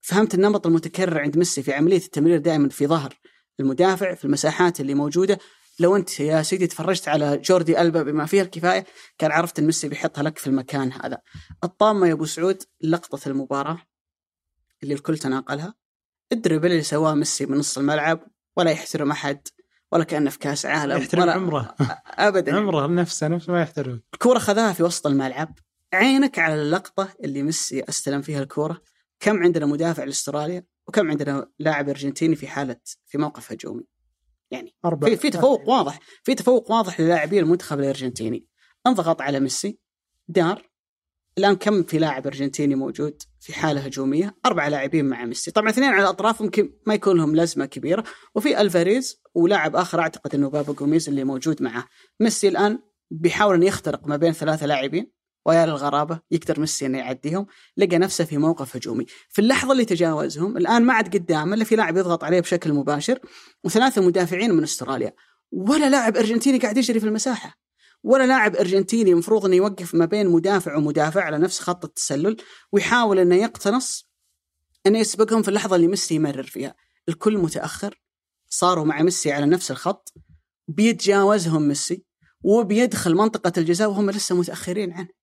فهمت 0.00 0.34
النمط 0.34 0.66
المتكرر 0.66 1.20
عند 1.20 1.38
ميسي 1.38 1.62
في 1.62 1.72
عملية 1.72 2.04
التمرير 2.04 2.38
دائما 2.38 2.68
في 2.68 2.86
ظهر 2.86 3.14
المدافع 3.60 4.14
في 4.14 4.24
المساحات 4.24 4.80
اللي 4.80 4.94
موجودة 4.94 5.38
لو 5.80 5.96
انت 5.96 6.20
يا 6.20 6.42
سيدي 6.42 6.66
تفرجت 6.66 7.08
على 7.08 7.36
جوردي 7.36 7.80
ألبا 7.80 8.02
بما 8.02 8.26
فيه 8.26 8.42
الكفاية 8.42 8.86
كان 9.18 9.32
عرفت 9.32 9.58
إن 9.58 9.66
ميسي 9.66 9.88
بيحطها 9.88 10.22
لك 10.22 10.38
في 10.38 10.46
المكان 10.46 10.92
هذا. 10.92 11.18
الطامة 11.64 12.06
يا 12.06 12.12
أبو 12.12 12.24
سعود 12.24 12.62
لقطة 12.80 13.28
المباراة 13.28 13.78
اللي 14.82 14.94
الكل 14.94 15.18
تناقلها. 15.18 15.74
الدربل 16.32 16.70
اللي 16.70 16.82
سواه 16.82 17.14
ميسي 17.14 17.46
من 17.46 17.58
نص 17.58 17.78
الملعب 17.78 18.20
ولا 18.56 18.70
يحترم 18.70 19.10
أحد 19.10 19.48
ولا 19.92 20.04
كأنه 20.04 20.30
في 20.30 20.38
كأس 20.38 20.66
عالم 20.66 20.96
يحترم 20.96 21.22
ولا 21.22 21.32
عمره. 21.32 21.74
ابدا. 22.28 22.56
عمره 22.56 22.86
نفسه 22.86 23.28
نفسه 23.28 23.52
ما 23.52 23.62
يحترم. 23.62 24.02
الكوره 24.14 24.38
خذاها 24.38 24.72
في 24.72 24.82
وسط 24.82 25.06
الملعب. 25.06 25.58
عينك 25.92 26.38
على 26.38 26.62
اللقطة 26.62 27.14
اللي 27.24 27.42
ميسي 27.42 27.82
أستلم 27.88 28.22
فيها 28.22 28.42
الكوره 28.42 28.82
كم 29.20 29.42
عندنا 29.42 29.66
مدافع 29.66 30.04
لأستراليا 30.04 30.64
وكم 30.88 31.10
عندنا 31.10 31.50
لاعب 31.58 31.88
أرجنتيني 31.88 32.36
في 32.36 32.46
حالة 32.46 32.76
في 33.06 33.18
موقف 33.18 33.52
هجومي 33.52 33.84
يعني 34.50 34.74
في 35.04 35.16
في 35.16 35.30
تفوق 35.30 35.68
واضح 35.68 35.98
في 36.22 36.34
تفوق 36.34 36.70
واضح 36.70 37.00
للاعبي 37.00 37.40
المنتخب 37.40 37.80
الأرجنتيني. 37.80 38.46
انضغط 38.86 39.20
على 39.20 39.40
ميسي 39.40 39.78
دار 40.28 40.70
الآن 41.38 41.56
كم 41.56 41.82
في 41.82 41.98
لاعب 41.98 42.26
أرجنتيني 42.26 42.74
موجود 42.74 43.22
في 43.40 43.52
حالة 43.52 43.80
هجومية؟ 43.80 44.36
أربع 44.46 44.68
لاعبين 44.68 45.04
مع 45.04 45.24
ميسي. 45.24 45.50
طبعا 45.50 45.70
اثنين 45.70 45.90
على 45.90 46.02
الأطراف 46.02 46.42
ممكن 46.42 46.72
ما 46.86 46.94
يكون 46.94 47.16
لهم 47.16 47.34
لازمة 47.34 47.66
كبيرة. 47.66 48.04
وفي 48.34 48.60
ألفاريز 48.60 49.22
ولاعب 49.34 49.76
آخر 49.76 50.00
أعتقد 50.00 50.34
إنه 50.34 50.50
بابا 50.50 50.72
جوميز 50.72 51.08
اللي 51.08 51.24
موجود 51.24 51.62
معه. 51.62 51.88
ميسي 52.20 52.48
الآن 52.48 52.78
بيحاول 53.10 53.54
انه 53.54 53.66
يخترق 53.66 54.06
ما 54.06 54.16
بين 54.16 54.32
ثلاثة 54.32 54.66
لاعبين. 54.66 55.12
ويا 55.46 55.66
للغرابة 55.66 56.20
يقدر 56.30 56.60
ميسي 56.60 56.86
إنه 56.86 56.98
يعديهم 56.98 57.46
لقى 57.76 57.98
نفسه 57.98 58.24
في 58.24 58.38
موقف 58.38 58.76
هجومي. 58.76 59.06
في 59.28 59.38
اللحظة 59.38 59.72
اللي 59.72 59.84
تجاوزهم 59.84 60.56
الآن 60.56 60.82
ما 60.82 60.92
عاد 60.92 61.16
قدامه 61.16 61.54
إلا 61.54 61.64
في 61.64 61.76
لاعب 61.76 61.96
يضغط 61.96 62.24
عليه 62.24 62.40
بشكل 62.40 62.72
مباشر 62.72 63.18
وثلاثة 63.64 64.02
مدافعين 64.02 64.54
من 64.54 64.62
أستراليا. 64.62 65.12
ولا 65.52 65.90
لاعب 65.90 66.16
أرجنتيني 66.16 66.58
قاعد 66.58 66.76
يجري 66.76 67.00
في 67.00 67.06
المساحة. 67.06 67.60
ولا 68.02 68.26
لاعب 68.26 68.56
أرجنتيني 68.56 69.12
المفروض 69.12 69.44
إنه 69.44 69.56
يوقف 69.56 69.94
ما 69.94 70.04
بين 70.04 70.28
مدافع 70.28 70.76
ومدافع 70.76 71.22
على 71.22 71.38
نفس 71.38 71.60
خط 71.60 71.84
التسلل 71.84 72.36
ويحاول 72.72 73.18
إنه 73.18 73.34
يقتنص 73.34 74.10
إنه 74.86 74.98
يسبقهم 74.98 75.42
في 75.42 75.48
اللحظة 75.48 75.76
اللي 75.76 75.86
ميسي 75.86 76.14
يمرر 76.14 76.42
فيها. 76.42 76.74
الكل 77.08 77.38
متأخر 77.38 78.00
صاروا 78.48 78.84
مع 78.84 79.02
ميسي 79.02 79.32
على 79.32 79.46
نفس 79.46 79.70
الخط 79.70 80.14
بيتجاوزهم 80.68 81.62
ميسي 81.68 82.04
وبيدخل 82.42 83.14
منطقة 83.14 83.52
الجزاء 83.58 83.90
وهم 83.90 84.10
لسه 84.10 84.34
متأخرين 84.34 84.92
عنه. 84.92 85.19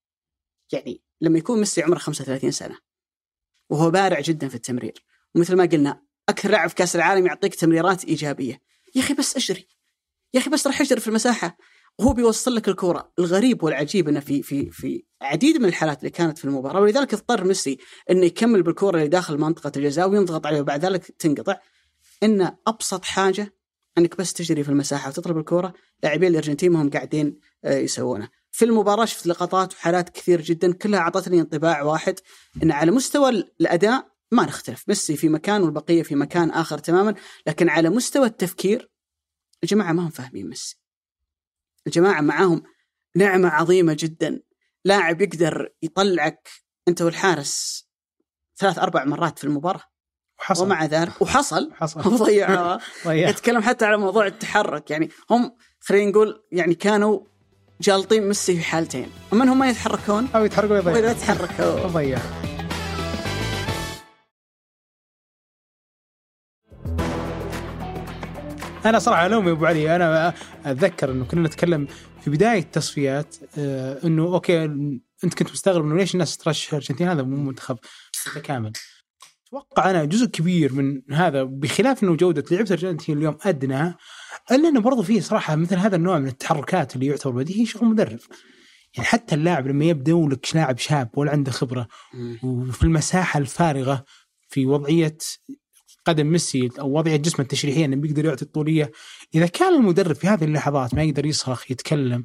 يعني 0.74 1.02
لما 1.22 1.38
يكون 1.38 1.60
ميسي 1.60 1.84
عمره 1.84 1.98
35 1.98 2.52
سنة 2.52 2.78
وهو 3.70 3.92
بارع 3.92 4.20
جدا 4.20 4.48
في 4.48 4.56
التمرير 4.56 5.06
ومثل 5.36 5.56
ما 5.56 5.66
قلنا 5.66 6.02
أكثر 6.30 6.50
لاعب 6.50 6.70
في 6.70 6.76
كأس 6.76 6.96
العالم 6.96 7.26
يعطيك 7.26 7.56
تمريرات 7.56 8.06
إيجابية. 8.06 8.62
يا 8.96 9.02
أخي 9.02 9.14
بس 9.14 9.38
اجري 9.38 9.68
يا 10.34 10.40
أخي 10.40 10.50
بس 10.50 10.68
راح 10.68 10.82
اجري 10.82 11.00
في 11.00 11.08
المساحة. 11.08 11.58
وهو 12.00 12.14
بيوصل 12.14 12.56
لك 12.56 12.70
الكرة 12.70 13.14
الغريب 13.20 13.64
والعجيب 13.64 14.10
إنه 14.10 14.20
في 14.20 14.44
في 14.44 14.72
في 14.72 15.06
عديد 15.22 15.58
من 15.58 15.66
الحالات 15.66 16.00
اللي 16.00 16.10
كانت 16.10 16.38
في 16.38 16.46
المباراة 16.46 16.82
ولذلك 16.82 17.14
اضطر 17.14 17.44
ميسي 17.44 17.78
إنه 18.10 18.26
يكمل 18.26 18.64
بالكرة 18.64 18.98
اللي 18.98 19.08
داخل 19.08 19.38
منطقة 19.38 19.72
الجزاء 19.78 20.10
وينضغط 20.10 20.46
عليه 20.46 20.62
وبعد 20.62 20.86
ذلك 20.86 21.06
تنقطع. 21.06 21.58
ان 22.24 22.58
أبسط 22.68 23.06
حاجة 23.06 23.54
إنك 23.98 24.18
بس 24.18 24.34
تجري 24.34 24.64
في 24.64 24.70
المساحة 24.70 25.10
وتطلب 25.10 25.38
الكرة 25.38 25.74
لاعبين 26.04 26.30
الأرجنتين 26.30 26.72
ما 26.72 26.82
هم 26.82 26.90
قاعدين 26.90 27.40
آه، 27.66 27.78
يسوونه. 27.78 28.30
في 28.52 28.66
المباراة 28.66 29.06
شفت 29.06 29.28
لقطات 29.28 29.74
وحالات 29.74 30.10
كثير 30.10 30.42
جدا 30.42 30.74
كلها 30.74 31.00
أعطتني 31.00 31.40
انطباع 31.40 31.82
واحد 31.82 32.20
إن 32.64 32.72
على 32.72 32.92
مستوى 32.92 33.30
الأداء 33.62 34.18
ما 34.32 34.46
نختلف 34.46 34.84
ميسي 34.88 35.18
في 35.18 35.30
مكان 35.30 35.64
والبقية 35.64 36.04
في 36.04 36.16
مكان 36.16 36.52
آخر 36.52 36.78
تماما 36.78 37.16
لكن 37.48 37.70
على 37.70 37.90
مستوى 37.90 38.26
التفكير 38.26 38.92
الجماعة 39.64 39.92
ما 39.94 40.04
هم 40.04 40.10
فاهمين 40.10 40.50
ميسي. 40.50 40.80
الجماعة 41.88 42.22
معاهم 42.22 42.64
نعمة 43.16 43.50
عظيمة 43.50 43.98
جدا 44.00 44.40
لاعب 44.86 45.22
يقدر 45.22 45.70
يطلعك 45.82 46.50
أنت 46.88 47.02
والحارس 47.02 47.88
ثلاث 48.58 48.80
أربع 48.80 49.06
مرات 49.06 49.40
في 49.40 49.44
المباراة. 49.44 49.84
وحصل. 50.40 50.64
ومع 50.64 50.86
ذلك 50.86 51.12
وحصل. 51.22 51.74
حصل. 51.74 52.00
وضيعوها 52.14 52.80
ضيع 53.08 53.30
يتكلم 53.30 53.62
حتى 53.62 53.86
على 53.86 53.98
موضوع 53.98 54.26
التحرك 54.26 54.92
يعني 54.92 55.10
هم 55.30 55.58
خلينا 55.80 56.12
نقول 56.12 56.46
يعني 56.52 56.76
كانوا 56.76 57.20
حاطين 57.82 58.28
ميسي 58.28 58.56
في 58.56 58.64
حالتين. 58.64 59.08
اما 59.34 59.44
انهم 59.44 59.60
ما 59.60 59.70
يتحركون؟ 59.70 60.28
أو 60.36 60.46
يتحرقوا 60.46 60.76
وإذا 60.76 61.00
يضيع 61.00 61.14
تحركوا. 61.14 61.88
ضيع 61.88 62.20
أنا 68.86 69.00
صراحة 69.00 69.26
الومي 69.26 69.52
أبو 69.52 69.66
علي 69.66 69.96
أنا 69.96 70.34
أتذكر 70.66 71.12
إنه 71.12 71.26
كنا 71.26 71.48
نتكلم 71.48 71.88
في 72.22 72.30
بداية 72.30 72.60
التصفيات 72.60 73.36
آه، 73.58 74.00
إنه 74.04 74.24
okay 74.24 74.64
أنت 75.24 75.34
كنت 75.34 75.52
مستغرب 75.52 75.86
إنه 75.86 75.96
ليش 75.96 76.14
الناس 76.14 76.38
ترشح 76.38 76.70
الارجنتين 76.70 77.08
هذا 77.08 77.24
مو 77.24 77.36
منتخب 77.36 77.78
متكامل. 78.36 78.72
أتوقع 79.48 79.90
أنا 79.90 80.06
جزء 80.06 80.26
كبير 80.26 80.74
من 80.74 81.02
هذا 81.12 81.44
بخلاف 81.44 82.04
إنه 82.04 82.16
جودة 82.16 82.44
لعبة 82.52 82.66
الارجنتين 82.66 83.18
اليوم 83.18 83.38
أدنى 83.46 83.96
إلا 84.52 84.70
إنه 84.70 84.82
برضو 84.82 85.04
فيه 85.04 85.22
صراحة 85.22 85.56
مثل 85.56 85.76
هذا 85.76 85.96
النوع 85.96 86.20
من 86.20 86.28
التحركات 86.28 86.96
اللي 86.96 87.06
يعتبر 87.06 87.32
بديهي 87.32 87.66
شغل 87.66 87.86
مدرب. 87.86 88.20
يعني 88.96 89.08
حتى 89.08 89.36
اللاعب 89.36 89.68
لما 89.68 89.86
يبدأ 89.86 90.14
ولك 90.14 90.56
لاعب 90.56 90.78
شاب 90.78 91.10
ولا 91.14 91.32
عنده 91.32 91.52
خبرة. 91.52 91.88
وفي 92.44 92.84
المساحة 92.84 93.38
الفارغة 93.38 94.06
في 94.50 94.66
وضعية 94.66 95.18
قدم 96.06 96.28
ميسي 96.28 96.70
أو 96.80 96.98
وضعية 96.98 97.16
جسمه 97.16 97.40
التشريحية 97.42 97.86
إنه 97.86 97.96
بيقدر 97.96 98.26
يعطي 98.26 98.42
الطولية. 98.42 98.92
إذا 99.36 99.48
كان 99.48 99.74
المدرب 99.74 100.16
في 100.16 100.28
هذه 100.28 100.44
اللحظات 100.44 100.94
ما 100.94 101.04
يقدر 101.04 101.26
يصرخ 101.26 101.72
يتكلم 101.72 102.24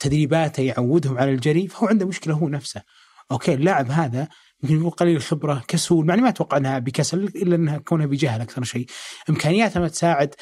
تدريباته 0.00 0.60
يعودهم 0.60 1.18
على 1.18 1.30
الجري 1.30 1.68
فهو 1.68 1.86
عنده 1.86 2.06
مشكلة 2.06 2.34
هو 2.34 2.48
نفسه. 2.48 2.82
okay 3.30 3.54
اللاعب 3.54 3.90
هذا 3.90 4.28
يمكن 4.62 4.76
يكون 4.76 4.90
قليل 4.90 5.16
الخبرة 5.16 5.64
كسول 5.68 6.08
يعني 6.08 6.22
ما 6.22 6.28
أتوقع 6.28 6.56
إنها 6.56 6.78
بكسل 6.78 7.24
إلا 7.24 7.56
إنها 7.56 7.78
كونها 7.78 8.06
بجهل 8.06 8.40
أكثر 8.40 8.64
شيء. 8.64 8.86
إمكانياته 9.30 9.80
ما 9.80 9.88
تساعد. 9.88 10.34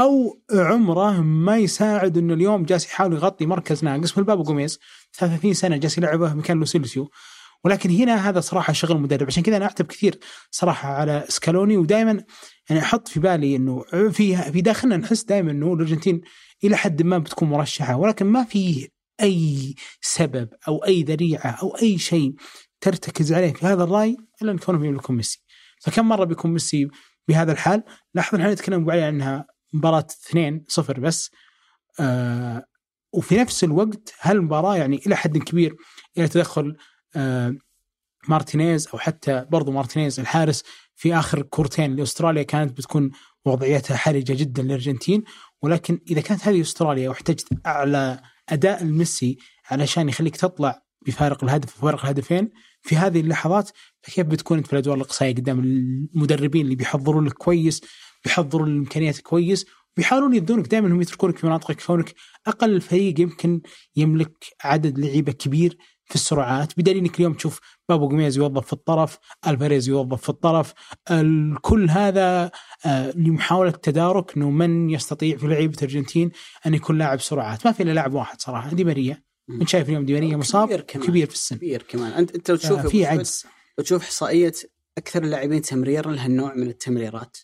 أو 0.00 0.42
عمره 0.52 1.20
ما 1.20 1.56
يساعد 1.56 2.18
إنه 2.18 2.34
اليوم 2.34 2.64
جالس 2.64 2.84
يحاول 2.86 3.12
يغطي 3.12 3.46
مركز 3.46 3.84
ناقص 3.84 4.12
مثل 4.12 4.24
بابو 4.24 4.42
جوميز 4.42 4.78
33 5.18 5.54
سنة 5.54 5.76
جالس 5.76 5.98
يلعبه 5.98 6.34
مكان 6.34 6.58
لوسيلسو 6.58 7.10
ولكن 7.64 7.90
هنا 7.90 8.28
هذا 8.28 8.40
صراحة 8.40 8.72
شغل 8.72 9.00
مدرب. 9.00 9.26
عشان 9.26 9.42
كذا 9.42 9.56
أنا 9.56 9.64
أعتب 9.64 9.86
كثير 9.86 10.18
صراحة 10.50 10.88
على 10.88 11.24
سكالوني 11.28 11.76
ودائما 11.76 12.24
يعني 12.70 12.82
أحط 12.82 13.08
في 13.08 13.20
بالي 13.20 13.56
إنه 13.56 13.84
في 14.10 14.36
في 14.36 14.60
داخلنا 14.60 14.96
نحس 14.96 15.24
دائما 15.24 15.50
إنه 15.50 15.74
الأرجنتين 15.74 16.20
إلى 16.64 16.76
حد 16.76 17.02
ما 17.02 17.18
بتكون 17.18 17.48
مرشحة. 17.48 17.96
ولكن 17.96 18.26
ما 18.26 18.44
في 18.44 18.88
أي 19.22 19.74
سبب 20.00 20.48
أو 20.68 20.84
أي 20.84 21.02
ذريعة 21.02 21.50
أو 21.50 21.76
أي 21.82 21.98
شيء 21.98 22.34
ترتكز 22.80 23.32
عليه 23.32 23.52
في 23.52 23.66
هذا 23.66 23.84
الرأي 23.84 24.16
إلا 24.42 24.52
أن 24.52 24.58
كونهم 24.58 24.84
يملكون 24.84 25.16
ميسي. 25.16 25.42
فكم 25.80 26.08
مرة 26.08 26.24
بيكون 26.24 26.52
ميسي 26.52 26.88
بهذا 27.28 27.52
الحال؟ 27.52 27.82
لاحظ 28.14 28.34
إحنا 28.34 28.52
نتكلم 28.52 28.90
عليه 28.90 29.04
عنها 29.04 29.46
مباراة 29.72 30.06
2 30.28 30.64
0 30.68 31.00
بس. 31.00 31.30
آه 32.00 32.64
وفي 33.12 33.36
نفس 33.36 33.64
الوقت 33.64 34.14
هالمباراة 34.20 34.76
يعني 34.76 35.00
إلى 35.06 35.16
حد 35.16 35.38
كبير 35.38 35.76
إلى 36.18 36.28
تدخل 36.28 36.76
آه 37.16 37.54
مارتينيز 38.28 38.88
أو 38.88 38.98
حتى 38.98 39.46
برضو 39.50 39.72
مارتينيز 39.72 40.20
الحارس 40.20 40.62
في 40.96 41.14
آخر 41.14 41.42
كورتين 41.42 41.96
لأستراليا 41.96 42.42
كانت 42.42 42.76
بتكون 42.78 43.10
وضعيتها 43.44 43.96
حرجة 43.96 44.32
جدا 44.32 44.62
للأرجنتين. 44.62 45.24
ولكن 45.62 46.00
إذا 46.10 46.20
كانت 46.20 46.48
هذه 46.48 46.60
أستراليا 46.60 47.08
واحتجت 47.08 47.48
أعلى 47.66 48.20
أداء 48.48 48.82
الميسي 48.82 49.38
علشان 49.70 50.08
يخليك 50.08 50.36
تطلع 50.36 50.82
بفارق 51.06 51.44
الهدف 51.44 51.78
وفارق 51.78 52.02
الهدفين 52.04 52.50
في 52.82 52.96
هذه 52.96 53.20
اللحظات 53.20 53.70
فكيف 54.02 54.26
بتكون 54.26 54.58
انت 54.58 54.66
في 54.66 54.72
الادوار 54.72 54.96
الاقصائيه 54.96 55.34
قدام 55.34 55.58
المدربين 55.60 56.64
اللي 56.64 56.76
بيحضرون 56.76 57.24
لك 57.24 57.32
كويس 57.32 57.80
بيحضرون 58.24 58.68
الإمكانيات 58.68 59.18
كويس 59.18 59.66
بيحاولون 59.96 60.34
يبدونك 60.34 60.68
دائما 60.68 60.86
انهم 60.86 61.00
يتركونك 61.00 61.38
في 61.38 61.46
مناطقك 61.46 61.82
كونك 61.86 62.14
أقل 62.46 62.80
فريق 62.80 63.20
يمكن 63.20 63.60
يملك 63.96 64.46
عدد 64.64 64.98
لعيبة 64.98 65.32
كبير 65.32 65.78
في 66.04 66.14
السرعات. 66.14 66.72
بدليل 66.78 66.96
إنك 66.96 67.16
اليوم 67.16 67.34
تشوف 67.34 67.60
بابو 67.88 68.08
جوميز 68.08 68.36
يوظف 68.36 68.66
في 68.66 68.72
الطرف، 68.72 69.18
ألفاريز 69.46 69.88
يوظف 69.88 70.22
في 70.22 70.28
الطرف، 70.28 70.72
كل 71.60 71.90
هذا 71.90 72.50
آه، 72.86 73.10
لمحاولة 73.16 73.70
تدارك 73.70 74.36
إنه 74.36 74.50
من 74.50 74.90
يستطيع 74.90 75.36
في 75.36 75.46
لعيبة 75.46 75.74
الأرجنتين 75.78 76.30
أن 76.66 76.74
يكون 76.74 76.98
لاعب 76.98 77.20
سرعات، 77.20 77.66
ما 77.66 77.72
في 77.72 77.82
إلا 77.82 77.92
لاعب 77.92 78.14
واحد 78.14 78.40
صراحة 78.40 78.70
دي 78.70 78.84
ماريا، 78.84 79.22
انت 79.50 79.68
شايف 79.68 79.88
اليوم 79.88 80.04
دي 80.04 80.12
ماريا 80.12 80.36
مصاب؟ 80.36 80.68
كبير 80.68 80.80
كمان. 80.80 81.06
كبير 81.06 81.26
في 81.26 81.34
السن. 81.34 81.56
كبير 81.56 81.82
كمان. 81.82 82.12
انت 82.12 82.34
أنت 82.34 82.50
لو 82.50 82.56
تشوف 82.56 82.78
آه، 82.78 82.88
في 82.88 83.06
عجز. 83.06 83.44
لو 83.78 83.84
تشوف 83.84 84.02
إحصائية 84.02 84.52
أكثر 84.98 85.22
اللاعبين 85.22 85.62
تمريرا 85.62 86.12
لهالنوع 86.12 86.54
من 86.54 86.68
التمريرات. 86.68 87.36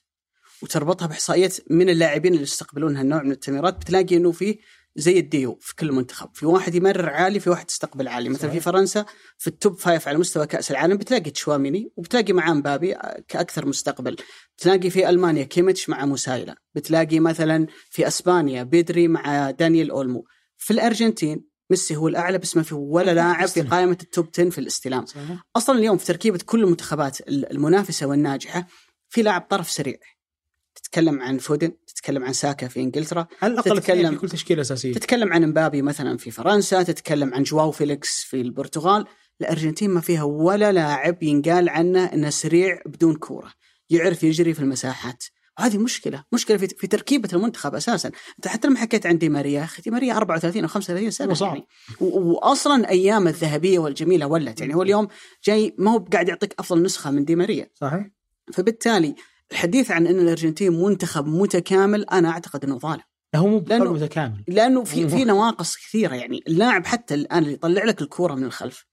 وتربطها 0.62 1.06
بإحصائية 1.06 1.50
من 1.70 1.90
اللاعبين 1.90 2.32
اللي 2.32 2.42
يستقبلون 2.42 2.96
هالنوع 2.96 3.22
من 3.22 3.32
التمريرات 3.32 3.74
بتلاقي 3.74 4.16
إنه 4.16 4.32
في 4.32 4.58
زي 4.96 5.18
الديو 5.18 5.58
في 5.60 5.76
كل 5.76 5.92
منتخب. 5.92 6.30
في 6.34 6.46
واحد 6.46 6.74
يمرر 6.74 7.08
عالي 7.08 7.40
في 7.40 7.50
واحد 7.50 7.70
يستقبل 7.70 8.08
عالي. 8.08 8.28
مثلا 8.28 8.50
في. 8.50 8.60
فرنسا 8.60 9.04
في 9.38 9.46
ال 9.46 9.54
top 9.54 9.78
five 9.78 10.08
على 10.08 10.18
مستوى 10.18 10.46
كأس 10.46 10.70
العالم 10.70 10.96
بتلاقي 10.96 11.30
تشواميني 11.30 11.92
وبتلاقي 11.96 12.32
معاه 12.32 12.52
مبابي 12.52 12.94
كأكثر 13.28 13.66
مستقبل. 13.66 14.16
بتلاقي 14.56 14.90
في 14.90 15.08
ألمانيا 15.08 15.44
كيميتش 15.44 15.88
مع 15.88 16.04
موسيالا. 16.04 16.54
بتلاقي 16.74 17.20
مثلا 17.20 17.66
في 17.90 18.06
أسبانيا 18.06 18.62
بيدري 18.62 19.08
مع 19.08 19.50
دانيال 19.50 19.90
أولمو. 19.90 20.24
في 20.56 20.72
الأرجنتين 20.72 21.48
ميسي 21.70 21.96
هو 21.96 22.08
الأعلى 22.08 22.38
بس 22.38 22.56
ما 22.56 22.62
في 22.62 22.74
ولا 22.74 23.14
لاعب 23.14 23.48
في 23.48 23.62
قائمة 23.62 23.98
ال 24.02 24.09
top 24.09 24.28
10 24.34 24.50
في 24.50 24.58
الاستلام. 24.58 25.06
صحيح. 25.06 25.42
أصلا 25.56 25.78
اليوم 25.78 25.98
في 25.98 26.06
تركيبة 26.06 26.38
كل 26.46 26.64
المنتخبات 26.64 27.28
المنافسة 27.28 28.06
والناجحة 28.06 28.66
في 29.08 29.22
لاعب 29.22 29.46
طرف 29.50 29.70
سريع. 29.70 29.98
تتكلم 30.82 31.20
عن 31.22 31.38
فودن 31.38 31.72
تتكلم 31.86 32.24
عن 32.24 32.32
ساكا 32.32 32.68
في 32.68 32.80
إنجلترا 32.80 33.26
على 33.42 33.52
الأقل 33.52 33.80
تتكلم- 33.80 34.10
في 34.10 34.16
كل 34.16 34.28
تشكيلة 34.28 34.60
أساسية. 34.60 34.92
تتكلم 34.94 35.32
عن 35.32 35.44
مبابي 35.46 35.82
مثلا 35.82 36.16
في 36.16 36.30
فرنسا 36.30 36.82
تتكلم 36.82 37.34
عن 37.34 37.42
جواو 37.42 37.70
فيليكس 37.70 38.22
في 38.24 38.40
البرتغال. 38.40 39.04
الأرجنتين 39.40 39.90
ما 39.90 40.00
فيها 40.00 40.22
ولا 40.22 40.72
لاعب 40.72 41.22
ينقال 41.22 41.68
عنه 41.68 42.04
إنه 42.04 42.30
سريع 42.30 42.82
بدون 42.86 43.14
كورة 43.14 43.52
يعرف 43.90 44.22
يجري 44.22 44.54
في 44.54 44.60
المساحات. 44.60 45.24
وهذه 45.58 45.78
مشكلة 45.78 46.24
مشكلة 46.32 46.56
في, 46.56 46.66
في 46.68 46.86
تركيبة 46.86 47.28
المنتخب 47.32 47.74
أساسا. 47.74 48.08
أنت 48.38 48.48
حتى 48.48 48.68
لما 48.68 48.78
حكيت 48.78 49.06
عن 49.06 49.18
دي 49.18 49.28
ماريا 49.28 49.64
أخي 49.64 49.82
دي 49.82 49.90
ماريا 49.90 50.14
34 50.16 50.62
أو 50.62 50.68
35 50.68 51.10
سنة 51.10 51.30
وصعب. 51.30 51.48
يعني. 51.54 51.66
و- 52.00 52.32
واصلا 52.32 52.88
أيام 52.88 53.28
الذهبية 53.28 53.78
والجميلة 53.78 54.26
ولت. 54.26 54.60
يعني 54.60 54.74
هو 54.74 54.82
اليوم 54.82 55.08
جاي 55.44 55.74
ما 55.78 55.90
هو 55.92 55.98
قاعد 56.12 56.28
يعطيك 56.28 56.54
أفضل 56.58 56.82
نسخة 56.82 57.10
من 57.10 57.24
دي 57.24 57.34
ماريا. 57.36 57.70
صحيح. 57.74 58.06
فبالتالي 58.52 59.14
الحديث 59.52 59.90
عن 59.90 60.06
إن 60.06 60.20
الأرجنتين 60.20 60.72
منتخب 60.82 61.26
متكامل 61.26 62.04
أنا 62.04 62.28
أعتقد 62.30 62.64
إنه 62.64 62.78
ظالم. 62.78 63.02
هو 63.36 63.46
مو 63.48 63.60
لأنه- 63.60 63.72
متكامل. 63.72 64.44
لأنه 64.48 64.84
في 64.84 65.08
في 65.08 65.24
نواقص 65.24 65.76
كثيرة 65.76 66.14
يعني. 66.14 66.42
اللاعب 66.48 66.86
حتى 66.86 67.14
الآن 67.14 67.38
اللي 67.42 67.52
يطلع 67.52 67.84
لك 67.84 68.02
الكورة 68.02 68.34
من 68.34 68.44
الخلف 68.44 68.84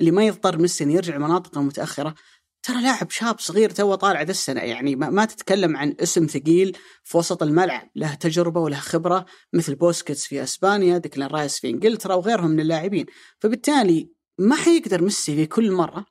اللي 0.00 0.10
ما 0.10 0.24
يضطر 0.26 0.58
ميسي 0.58 0.84
إنه 0.84 0.92
يرجع 0.94 1.16
المناطق 1.16 1.58
المتأخرة 1.58 2.14
ترى 2.62 2.82
لاعب 2.82 3.10
شاب 3.10 3.38
صغير 3.40 3.70
تو 3.70 3.94
طالع 3.94 4.22
ذا 4.22 4.30
السنة 4.30 4.60
يعني. 4.60 4.96
ما, 4.96 5.10
ما 5.10 5.24
تتكلم 5.24 5.76
عن 5.76 5.94
اسم 6.00 6.26
ثقيل 6.26 6.76
في 7.04 7.16
وسط 7.18 7.42
الملعب. 7.42 7.90
له 7.96 8.14
تجربة 8.14 8.60
وله 8.60 8.76
خبرة 8.76 9.26
مثل 9.52 9.74
بوسكيتس 9.74 10.26
في 10.26 10.42
إسبانيا 10.42 10.98
ديكلان 10.98 11.28
رايس 11.30 11.58
في 11.58 11.70
إنجلترا 11.70 12.14
وغيرهم 12.14 12.50
من 12.50 12.60
اللاعبين. 12.60 13.06
فبالتالي 13.40 14.10
ما 14.38 14.56
حيقدر 14.56 15.02
ميسي 15.02 15.36
في 15.36 15.46
كل 15.46 15.72
مرة 15.72 16.06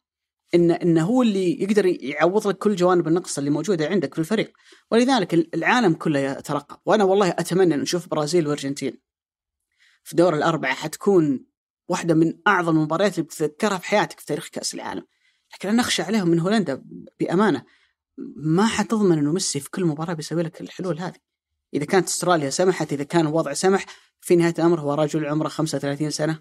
إن 0.56 0.72
إنه 0.72 1.04
هو 1.04 1.22
اللي 1.22 1.62
يقدر 1.62 1.86
يعوض 1.86 2.48
لك 2.48 2.58
كل 2.58 2.76
جوانب 2.76 3.08
النقص 3.08 3.38
اللي 3.38 3.50
موجودة 3.50 3.88
عندك 3.88 4.14
في 4.14 4.20
الفريق. 4.20 4.54
ولذلك 4.92 5.34
العالم 5.56 5.94
كله 5.94 6.20
يترقب. 6.20 6.78
وأنا 6.86 7.04
والله 7.04 7.30
أتمنى 7.30 7.74
إن 7.74 7.80
نشوف 7.80 8.10
برازيل 8.10 8.48
وأرجنتين. 8.48 8.98
في 10.04 10.16
دور 10.16 10.36
الأربعة 10.36 10.74
حتكون 10.74 11.46
واحدة 11.90 12.14
من 12.14 12.34
أعظم 12.48 12.78
المباريات 12.78 13.14
اللي 13.14 13.24
بتتذكرها 13.24 13.78
في 13.78 13.86
حياتك 13.86 14.20
في 14.20 14.26
تاريخ 14.26 14.48
كأس 14.48 14.74
العالم. 14.74 15.04
لكن 15.54 15.70
أنا 15.70 15.82
أخشى 15.82 16.02
عليهم 16.02 16.28
من 16.28 16.40
هولندا 16.40 16.84
بأمانة. 17.20 17.64
ما 18.36 18.66
حتضمن 18.66 19.18
إنه 19.18 19.34
ميسي 19.34 19.60
في 19.60 19.70
كل 19.70 19.86
مباراة 19.86 20.14
بيسوي 20.14 20.44
لك 20.44 20.62
الحلول 20.62 21.00
هذه. 21.00 21.20
إذا 21.74 21.86
كانت 21.86 22.08
أستراليا 22.08 22.50
سمحت 22.50 22.94
إذا 22.94 23.04
كان 23.04 23.28
الوضع 23.28 23.54
سمح 23.54 23.86
في 24.22 24.36
نهاية 24.36 24.54
الأمر 24.60 24.80
هو 24.80 24.94
رجل 24.94 25.26
عمره 25.26 25.48
35 25.48 26.10
سنة 26.10 26.40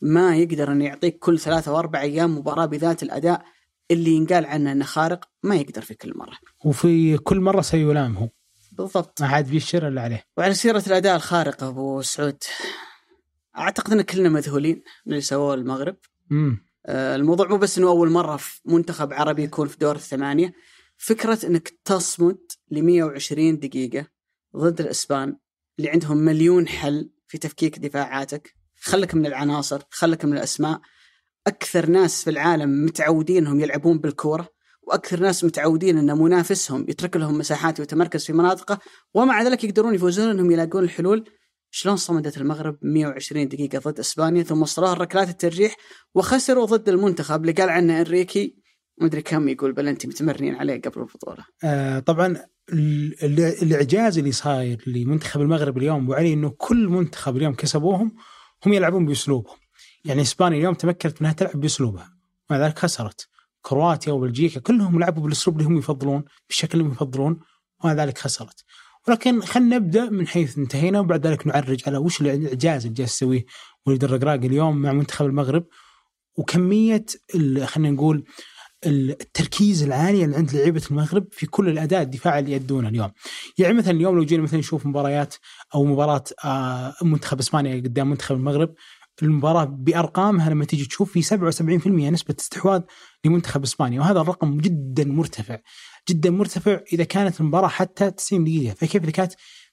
ما 0.00 0.36
يقدر 0.36 0.72
انه 0.72 0.84
يعطيك 0.84 1.18
كل 1.18 1.38
ثلاثة 1.38 1.72
وأربع 1.72 2.00
أيام 2.00 2.38
مباراة 2.38 2.66
بذات 2.66 3.02
الأداء 3.02 3.44
اللي 3.90 4.10
ينقال 4.10 4.46
عنه 4.46 4.72
إنه 4.72 4.84
خارق 4.84 5.28
ما 5.42 5.56
يقدر 5.56 5.82
في 5.82 5.94
كل 5.94 6.12
مرة. 6.16 6.36
وفي 6.64 7.18
كل 7.18 7.40
مرة 7.40 7.60
سيلام 7.60 8.16
هو 8.16 8.28
بالضبط. 8.72 9.22
ما 9.22 9.28
عاد 9.28 9.48
بيشر 9.48 9.88
إلا 9.88 10.02
عليه. 10.02 10.24
وعلى 10.36 10.54
سيرة 10.54 10.82
الأداء 10.86 11.16
الخارق 11.16 11.64
أبو 11.64 12.02
سعود 12.02 12.42
أعتقد 13.58 13.92
أن 13.92 14.02
كلنا 14.02 14.28
مذهولين 14.28 14.82
من 15.06 15.12
اللي 15.12 15.20
سووه 15.20 15.54
المغرب. 15.54 15.96
امم 16.32 16.64
آه، 16.86 17.16
الموضوع 17.16 17.48
مو 17.48 17.56
بس 17.56 17.78
أنه 17.78 17.88
أول 17.88 18.10
مرة 18.10 18.36
في 18.36 18.60
منتخب 18.64 19.12
عربي 19.12 19.42
يكون 19.42 19.68
في 19.68 19.78
دور 19.78 19.96
الثمانية. 19.96 20.54
فكرة 20.96 21.46
أنك 21.46 21.68
تصمد 21.84 22.38
ل 22.70 22.82
120 22.82 23.58
دقيقة 23.58 24.06
ضد 24.56 24.80
الإسبان 24.80 25.36
اللي 25.78 25.90
عندهم 25.90 26.16
مليون 26.16 26.68
حل 26.68 27.10
في 27.26 27.38
تفكيك 27.38 27.78
دفاعاتك 27.78 28.54
خلك 28.80 29.14
من 29.14 29.26
العناصر 29.26 29.82
خلك 29.90 30.24
من 30.24 30.32
الأسماء 30.32 30.80
أكثر 31.46 31.86
ناس 31.90 32.24
في 32.24 32.30
العالم 32.30 32.84
متعودين 32.84 33.36
انهم 33.36 33.60
يلعبون 33.60 33.98
بالكورة 33.98 34.48
وأكثر 34.82 35.20
ناس 35.20 35.44
متعودين 35.44 35.98
أن 35.98 36.18
منافسهم 36.18 36.86
يترك 36.88 37.16
لهم 37.16 37.38
مساحات 37.38 37.80
ويتمركز 37.80 38.24
في 38.24 38.32
مناطقه 38.32 38.78
ومع 39.14 39.42
ذلك 39.42 39.64
يقدرون 39.64 39.94
يفوزون 39.94 40.30
إنهم 40.30 40.50
يلاقون 40.50 40.84
الحلول. 40.84 41.24
شلون 41.70 41.96
صمدت 41.96 42.36
المغرب 42.36 42.78
120 42.82 43.48
دقيقة 43.48 43.78
ضد 43.78 43.98
إسبانيا 43.98 44.42
ثم 44.42 44.62
وصلوها 44.62 44.94
ركلات 44.94 45.28
الترجيح 45.28 45.76
وخسروا 46.14 46.66
ضد 46.66 46.88
المنتخب؟ 46.88 47.40
اللي 47.40 47.52
قال 47.52 47.68
عنه 47.68 47.98
إنريكي 48.00 48.56
مدري 49.00 49.22
كم 49.22 49.48
يقول 49.48 49.72
بلنتي 49.72 50.08
متمرنين 50.08 50.54
عليه 50.54 50.80
قبل 50.80 51.00
البطولة. 51.00 51.44
آه 51.64 51.98
طبعا 51.98 52.26
ال- 52.72 53.24
ال- 53.24 53.62
الإعجاز 53.62 54.18
اللي 54.18 54.32
صاير 54.32 54.84
لمنتخب 54.86 55.40
المغرب 55.40 55.78
اليوم 55.78 56.02
ابو 56.04 56.14
علي 56.14 56.32
إنه 56.32 56.54
كل 56.58 56.88
منتخب 56.88 57.36
اليوم 57.36 57.54
كسبوهم 57.54 58.14
هم 58.66 58.72
يلعبون 58.72 59.06
بأسلوبهم. 59.06 59.56
يعني 60.04 60.22
إسبانيا 60.22 60.58
اليوم 60.58 60.74
تمكنت 60.74 61.22
منها 61.22 61.32
تلعب 61.32 61.60
بأسلوبها. 61.60 62.16
ومع 62.50 62.66
ذلك 62.66 62.78
خسرت. 62.78 63.28
كرواتيا 63.62 64.12
وبلجيكا 64.12 64.60
كلهم 64.60 65.00
لعبوا 65.00 65.22
بالأسلوب 65.22 65.56
اللي 65.56 65.68
هم 65.68 65.78
يفضلون 65.78 66.24
بالشكل 66.48 66.78
اللي 66.78 66.88
هم 66.88 66.92
يفضلون 66.92 67.40
ومع 67.84 67.92
ذلك 67.92 68.18
خسرت. 68.18 68.64
ولكن 69.08 69.42
خلينا 69.42 69.76
نبدأ 69.76 70.10
من 70.10 70.26
حيث 70.26 70.58
انتهينا 70.58 71.00
وبعد 71.00 71.26
ذلك 71.26 71.46
نعرج 71.46 71.82
على 71.86 71.98
وش 71.98 72.20
الإعجاز 72.20 72.82
اللي 72.82 72.94
جالس 72.94 73.12
يسويه 73.12 73.44
وليد 73.86 74.04
الرقراق 74.04 74.34
اليوم 74.34 74.76
مع 74.76 74.92
منتخب 74.92 75.26
المغرب. 75.26 75.64
وكمية 76.36 77.06
خلينا 77.64 77.90
نقول 77.90 78.24
التركيز 78.86 79.82
العالي 79.82 80.24
اللي 80.24 80.36
عند 80.36 80.54
لعيبة 80.54 80.82
المغرب 80.90 81.26
في 81.30 81.46
كل 81.46 81.68
الأداء 81.68 82.02
الدفاعي 82.02 82.40
اللي 82.40 82.52
يدونه 82.52 82.88
اليوم. 82.88 83.12
يعني 83.58 83.74
مثلا 83.74 83.90
اليوم 83.90 84.16
لو 84.16 84.24
جينا 84.24 84.42
مثلا 84.42 84.58
نشوف 84.58 84.86
مباريات 84.86 85.34
أو 85.74 85.84
مباراة 85.84 86.24
آه، 86.44 86.94
منتخب 87.02 87.38
إسبانيا 87.38 87.74
قدام 87.74 88.10
منتخب 88.10 88.36
المغرب 88.36 88.74
المباراة 89.22 89.64
بأرقامها 89.64 90.50
لما 90.50 90.64
تيجي 90.64 90.84
تشوف 90.84 91.12
في 91.12 91.22
77% 91.22 91.86
نسبة 91.86 92.34
استحواذ 92.40 92.80
لمنتخب 93.24 93.62
إسبانيا 93.62 94.00
وهذا 94.00 94.20
الرقم 94.20 94.58
جدا 94.58 95.04
مرتفع 95.04 95.58
جدا 96.08 96.30
مرتفع 96.30 96.80
إذا 96.92 97.04
كانت 97.04 97.40
المباراة 97.40 97.68
حتى 97.68 98.10
90 98.10 98.44
دقيقة. 98.44 98.74
فكيف 98.74 99.02
إذا 99.02 99.10
كانت 99.10 99.32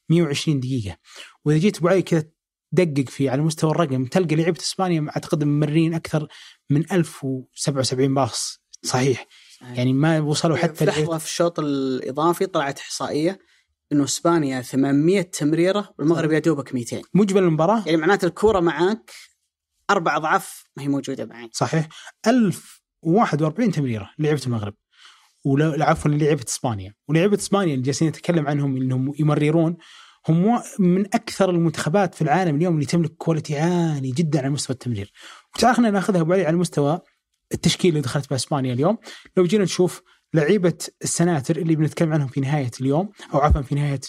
120 0.09 0.59
دقيقة؟ 0.59 0.97
وإذا 1.45 1.59
جيت 1.59 1.77
أبو 1.77 1.87
علي 1.87 2.01
كذا 2.01 2.23
دقق 2.71 3.09
فيه 3.09 3.31
على 3.31 3.41
مستوى 3.41 3.71
الرقم 3.71 4.05
تلقى 4.05 4.35
لعيبة 4.35 4.59
إسبانيا 4.59 5.07
أعتقد 5.09 5.43
ممرين 5.43 5.93
أكثر 5.93 6.27
من 6.69 6.91
1077 6.91 8.13
باص. 8.13 8.61
صحيح. 8.83 9.27
يعني 9.61 9.93
ما 9.93 10.19
وصلوا 10.19 10.55
في 10.55 10.61
حتى 10.61 10.85
لحظة 10.85 11.17
في 11.17 11.25
الشوط 11.25 11.59
الإضافي 11.59 12.45
طلعت 12.45 12.79
إحصائية 12.79 13.39
أنه 13.91 14.03
إسبانيا 14.03 14.61
800 14.61 15.21
تمريرة 15.21 15.93
والمغرب 15.99 16.31
يا 16.31 16.39
دوبك 16.39 16.73
200 16.73 17.01
مجمل 17.13 17.43
المباراة؟ 17.43 17.83
يعني 17.85 17.97
معناته 17.97 18.25
الكورة 18.25 18.59
معاك 18.59 19.11
أربع 19.89 20.17
أضعاف 20.17 20.63
ما 20.77 20.83
هي 20.83 20.87
موجودة 20.87 21.25
معي. 21.25 21.49
صحيح. 21.53 21.87
1041 22.27 23.71
تمريرة 23.71 24.09
لعيبة 24.19 24.41
المغرب. 24.45 24.73
ولا 25.45 25.85
عفوا 25.85 26.11
لعيبة 26.11 26.45
إسبانيا. 26.47 26.93
ولعيبة 27.07 27.37
إسبانيا 27.37 27.73
اللي 27.73 27.85
جالسين 27.85 28.07
نتكلم 28.07 28.47
عنهم 28.47 28.77
إنهم 28.77 29.13
يمررون 29.19 29.77
هم 30.27 30.61
من 30.79 31.05
أكثر 31.05 31.49
المنتخبات 31.49 32.15
في 32.15 32.21
العالم 32.21 32.55
اليوم 32.55 32.73
اللي 32.75 32.85
تملك 32.85 33.11
كواليتي 33.17 33.59
عالي 33.59 34.11
جدا 34.11 34.39
على 34.39 34.49
مستوى 34.49 34.73
التمرير. 34.73 35.11
وتعال 35.55 35.75
خلينا 35.75 35.91
ناخذها 35.91 36.21
ابو 36.21 36.33
علي 36.33 36.45
على 36.45 36.57
مستوى 36.57 36.99
التشكيل 37.53 37.89
اللي 37.89 38.01
دخلت 38.01 38.29
به 38.29 38.35
إسبانيا 38.35 38.73
اليوم، 38.73 38.97
لو 39.37 39.43
جينا 39.43 39.63
نشوف 39.63 40.01
لعيبة 40.33 40.77
السناتر 41.03 41.57
اللي 41.57 41.75
بنتكلم 41.75 42.13
عنهم 42.13 42.27
في 42.27 42.39
نهاية 42.39 42.71
اليوم 42.81 43.09
أو 43.33 43.39
عفوا 43.39 43.61
في 43.61 43.75
نهاية 43.75 43.99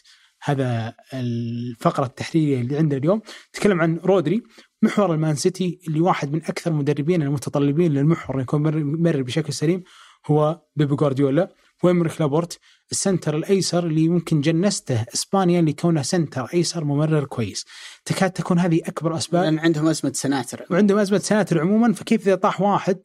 هذا 0.45 0.95
الفقرة 1.15 2.05
التحليلية 2.05 2.61
اللي 2.61 2.77
عندنا 2.77 2.99
اليوم، 2.99 3.21
نتكلم 3.49 3.81
عن 3.81 3.97
رودري 3.97 4.43
محور 4.83 5.15
المان 5.15 5.35
سيتي 5.35 5.81
اللي 5.89 6.01
واحد 6.01 6.33
من 6.33 6.43
أكثر 6.45 6.71
المدربين 6.71 7.23
المتطلبين 7.23 7.93
للمحور 7.93 8.41
يكون 8.41 8.67
يمرر 8.67 9.23
بشكل 9.23 9.53
سليم 9.53 9.83
هو 10.27 10.61
بيبي 10.77 10.95
جوارديولا 10.95 11.55
وإمريك 11.83 12.21
لابورت 12.21 12.59
السنتر 12.91 13.37
الأيسر 13.37 13.87
اللي 13.87 14.09
ممكن 14.09 14.41
جنسته 14.41 15.05
إسبانيا 15.15 15.63
لكونه 15.63 16.03
سنتر 16.03 16.45
أيسر 16.55 16.85
ممرر 16.85 17.25
كويس. 17.25 17.65
تكاد 18.05 18.31
تكون 18.31 18.59
هذه 18.59 18.81
أكبر 18.85 19.17
أسباب. 19.17 19.45
لأن 19.45 19.59
عندهم 19.59 19.87
أزمة 19.87 20.13
سناتر. 20.15 20.65
وعندهم 20.71 20.99
أزمة 20.99 21.19
سناتر 21.19 21.61
عموما 21.61 21.93
فكيف 21.93 22.27
إذا 22.27 22.35
طاح 22.35 22.61
واحد 22.61 22.99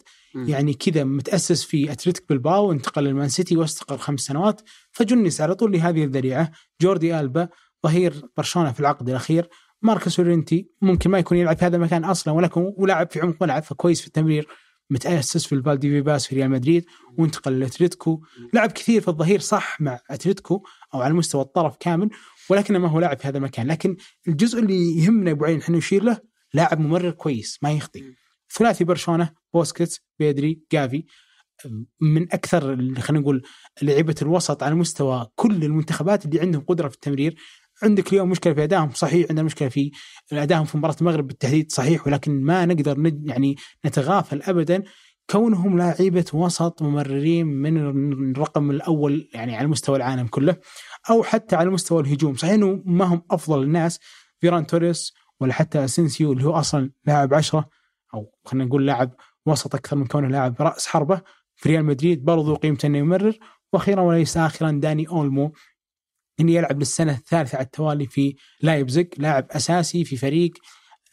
يعني 0.45 0.73
كذا 0.73 1.03
متأسس 1.03 1.63
في 1.63 1.91
اتلتيك 1.91 2.29
بلباو 2.29 2.67
وانتقل 2.69 3.03
للمان 3.03 3.29
سيتي 3.29 3.57
واستقر 3.57 3.97
خمس 3.97 4.19
سنوات. 4.19 4.61
فجنس 4.91 5.41
على 5.41 5.55
طول 5.55 5.71
لهذه 5.71 6.03
الذريعة. 6.03 6.51
جوردي 6.81 7.19
ألبا 7.19 7.49
ظهير 7.85 8.13
برشلونة 8.37 8.71
في 8.71 8.79
العقد 8.79 9.09
الأخير. 9.09 9.49
ماركوس 9.81 10.19
يورينتي 10.19 10.69
ممكن 10.81 11.09
ما 11.09 11.19
يكون 11.19 11.37
يلعب 11.37 11.57
في 11.57 11.65
هذا 11.65 11.75
المكان 11.75 12.05
أصلا 12.05 12.33
ولكن 12.33 12.73
ولاعب 12.77 13.11
في 13.11 13.19
عمق 13.21 13.35
ملعب 13.41 13.63
فكويس 13.63 14.01
في 14.01 14.07
التمرير. 14.07 14.47
متأسس 14.89 15.45
في 15.45 15.55
الفالديبيباس 15.55 16.27
في 16.27 16.35
ريال 16.35 16.49
مدريد 16.49 16.85
وانتقل 17.17 17.59
لاتلتيكو 17.59 18.21
لعب 18.53 18.71
كثير 18.71 19.01
في 19.01 19.07
الظهير 19.07 19.39
صح 19.39 19.81
مع 19.81 19.99
أتلتيكو 20.09 20.63
أو 20.93 21.01
على 21.01 21.13
مستوى 21.13 21.41
الطرف 21.41 21.75
كامل 21.79 22.09
ولكنه 22.49 22.79
ما 22.79 22.87
هو 22.87 22.99
لاعب 22.99 23.19
في 23.19 23.27
هذا 23.27 23.37
المكان. 23.37 23.67
لكن 23.67 23.95
الجزء 24.27 24.59
اللي 24.59 24.97
يهمنا 24.97 25.31
أبو 25.31 25.45
عين 25.45 25.59
إحنا 25.59 25.77
نشير 25.77 26.03
له 26.03 26.19
لاعب 26.53 26.79
ممرر 26.79 27.11
كويس 27.11 27.59
ما 27.63 27.71
يخطي. 27.71 28.03
ثلاثي 28.57 28.83
برشلونة 28.83 29.29
بوسكيتس 29.53 30.01
بيدري 30.19 30.61
جافي 30.71 31.05
من 32.01 32.23
أكثر 32.33 32.61
خلينا 32.75 33.21
نقول 33.21 33.43
لعيبة 33.81 34.15
الوسط 34.21 34.63
على 34.63 34.75
مستوى 34.75 35.27
كل 35.35 35.63
المنتخبات 35.63 36.25
اللي 36.25 36.39
عندهم 36.39 36.61
قدرة 36.61 36.87
في 36.87 36.95
التمرير. 36.95 37.35
عندك 37.83 38.13
اليوم 38.13 38.29
مشكلة 38.29 38.53
في 38.53 38.63
أدائهم 38.63 38.91
صحيح 38.91 39.25
عندنا 39.29 39.43
مشكلة 39.43 39.69
في 39.69 39.91
ادائهم 40.31 40.65
في 40.65 40.77
مباراة 40.77 40.95
المغرب 41.01 41.27
بالتحديد 41.27 41.71
صحيح 41.71 42.07
ولكن 42.07 42.41
ما 42.41 42.65
نقدر 42.65 42.99
ند 42.99 43.29
يعني 43.29 43.55
نتغافل 43.85 44.41
ابدا. 44.41 44.83
كونهم 45.29 45.77
لاعيبه 45.77 46.25
وسط 46.33 46.81
ممررين 46.81 47.47
من 47.47 47.77
الرقم 48.31 48.71
الأول 48.71 49.29
يعني 49.33 49.55
على 49.55 49.67
مستوى 49.67 49.97
العالم 49.97 50.27
كله 50.27 50.57
أو 51.09 51.23
حتى 51.23 51.55
على 51.55 51.69
مستوى 51.69 52.01
الهجوم. 52.01 52.35
صحيح 52.35 52.53
إنه 52.53 52.81
ما 52.85 53.05
هم 53.05 53.21
أفضل 53.31 53.63
الناس 53.63 53.99
فيران 54.41 54.67
توريس 54.67 55.13
ولا 55.39 55.53
حتى 55.53 55.85
أسينسيو 55.85 56.33
اللي 56.33 56.43
هو 56.45 56.51
أصلا 56.51 56.91
لاعب 57.05 57.33
عشرة 57.33 57.69
أو 58.17 58.31
خلينا 58.45 58.65
نقول 58.65 58.87
لاعب 58.87 59.15
وسط 59.45 59.75
أكثر 59.75 59.95
من 59.95 60.07
كونه 60.07 60.27
لاعب 60.27 60.55
رأس 60.61 60.87
حربة 60.87 61.21
في 61.55 61.69
ريال 61.69 61.85
مدريد 61.85 62.25
برضو 62.25 62.55
قيمته 62.55 62.85
إنه 62.85 62.97
يمرر. 62.97 63.37
وأخيرا 63.73 64.01
وليس 64.01 64.37
اخرا 64.37 64.71
داني 64.71 65.07
أولمو 65.09 65.53
اللي 66.39 66.53
يلعب 66.53 66.79
للسنة 66.79 67.11
الثالثة 67.11 67.55
على 67.55 67.65
التوالي 67.65 68.05
في 68.07 68.35
لايبزيج 68.61 69.07
لاعب 69.17 69.47
أساسي 69.51 70.05
في 70.05 70.17
فريق 70.17 70.53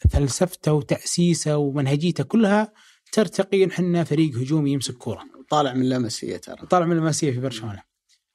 فلسفته 0.09 0.73
وتأسيسه 0.73 1.57
ومنهجيته 1.57 2.23
كلها. 2.23 2.73
ترتقي 3.11 3.63
ان 3.63 3.69
إحنا 3.69 4.03
فريق 4.03 4.35
هجومي 4.37 4.71
يمسك 4.71 4.93
كورة. 4.93 5.23
طالع 5.49 5.73
من 5.73 5.89
لمسيه 5.89 6.37
ترى. 6.37 6.67
طالع 6.67 6.85
من 6.85 6.97
الماسيه 6.97 7.31
في 7.31 7.39
برشلونة. 7.39 7.83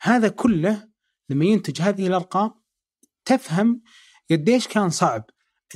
هذا 0.02 0.28
كله 0.28 0.88
لما 1.28 1.44
ينتج 1.44 1.82
هذه 1.82 2.06
الأرقام 2.06 2.50
تفهم 3.24 3.82
قديش 4.30 4.68
كان 4.68 4.90
صعب 4.90 5.24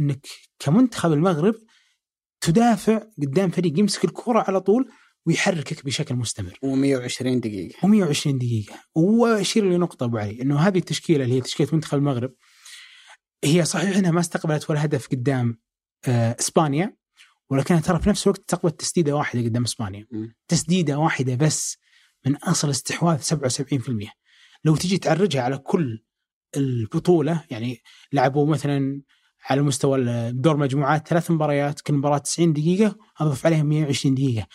إنك 0.00 0.26
كمنتخب 0.58 1.12
المغرب 1.12 1.54
تدافع 2.44 3.02
قدام 3.22 3.50
فريق 3.50 3.78
يمسك 3.78 4.04
الكرة 4.04 4.44
على 4.48 4.60
طول 4.60 4.88
ويحركك 5.26 5.84
بشكل 5.84 6.14
مستمر. 6.14 6.52
و120 6.52 7.22
دقيقة. 7.22 7.78
و120 7.78 8.28
دقيقة. 8.28 8.74
وأشير 8.94 9.64
لنقطة 9.64 10.04
أبو 10.04 10.18
علي 10.18 10.42
أنه 10.42 10.58
هذه 10.58 10.78
التشكيلة 10.78 11.24
اللي 11.24 11.36
هي 11.36 11.40
تشكيلة 11.40 11.70
منتخب 11.72 11.98
المغرب 11.98 12.34
هي 13.44 13.64
صحيح 13.64 13.96
أنها 13.96 14.10
ما 14.10 14.20
استقبلت 14.20 14.70
ولا 14.70 14.84
هدف 14.84 15.08
قدام 15.08 15.58
آه، 16.08 16.36
إسبانيا 16.40 16.96
ولكنها 17.50 17.80
ترى 17.80 18.00
في 18.00 18.08
نفس 18.08 18.26
الوقت 18.26 18.40
استقبلت 18.40 18.80
تسديدة 18.80 19.16
واحدة 19.16 19.42
قدام 19.42 19.64
إسبانيا. 19.64 20.06
مم. 20.10 20.34
تسديدة 20.48 20.98
واحدة 20.98 21.34
بس 21.34 21.78
من 22.26 22.36
أصل 22.36 22.70
استحواذ 22.70 23.20
77% 23.22 24.12
لو 24.64 24.76
تجي 24.76 24.98
تعرجها 24.98 25.42
على 25.42 25.58
كل 25.58 26.04
البطولة 26.56 27.44
يعني 27.50 27.82
لعبوا 28.12 28.46
مثلا 28.46 29.02
على 29.44 29.62
مستوى 29.62 30.32
دور 30.32 30.56
مجموعات 30.56 31.08
ثلاث 31.08 31.30
مباريات 31.30 31.80
كل 31.80 31.94
مباراة 31.94 32.18
90 32.18 32.52
دقيقة 32.52 32.96
أضف 33.20 33.46
عليهم 33.46 33.66
120 33.66 34.14
دقيقة. 34.14 34.46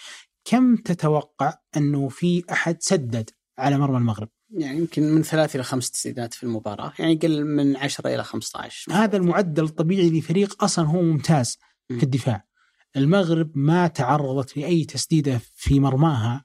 كم 0.46 0.76
تتوقع 0.76 1.54
أنه 1.78 2.10
في 2.10 2.44
أحد 2.52 2.78
سدد 2.80 3.30
على 3.58 3.78
مرمى 3.78 3.98
المغرب؟ 3.98 4.30
يعني 4.50 4.78
يمكن 4.78 5.04
من 5.04 5.24
ثلاث 5.24 5.56
إلى 5.56 5.64
خمس 5.64 5.92
تسديدات 5.92 6.34
في 6.34 6.44
المباراة 6.44 6.94
يعني 7.00 7.16
قل 7.16 7.46
من 7.46 7.78
10 7.78 8.16
إلى 8.16 8.24
15 8.24 8.92
هذا 8.92 9.18
المعدل 9.18 9.64
الطبيعي 9.64 10.10
لفريق 10.10 10.64
أصلا 10.64 10.88
هو 10.88 11.02
ممتاز 11.02 11.58
م. 11.90 11.98
في 11.98 12.04
الدفاع. 12.04 12.46
المغرب 12.96 13.52
ما 13.56 13.88
تعرضت 13.88 14.58
لأي 14.58 14.86
تسديدة 14.86 15.42
في 15.56 15.80
مرماها 15.80 16.44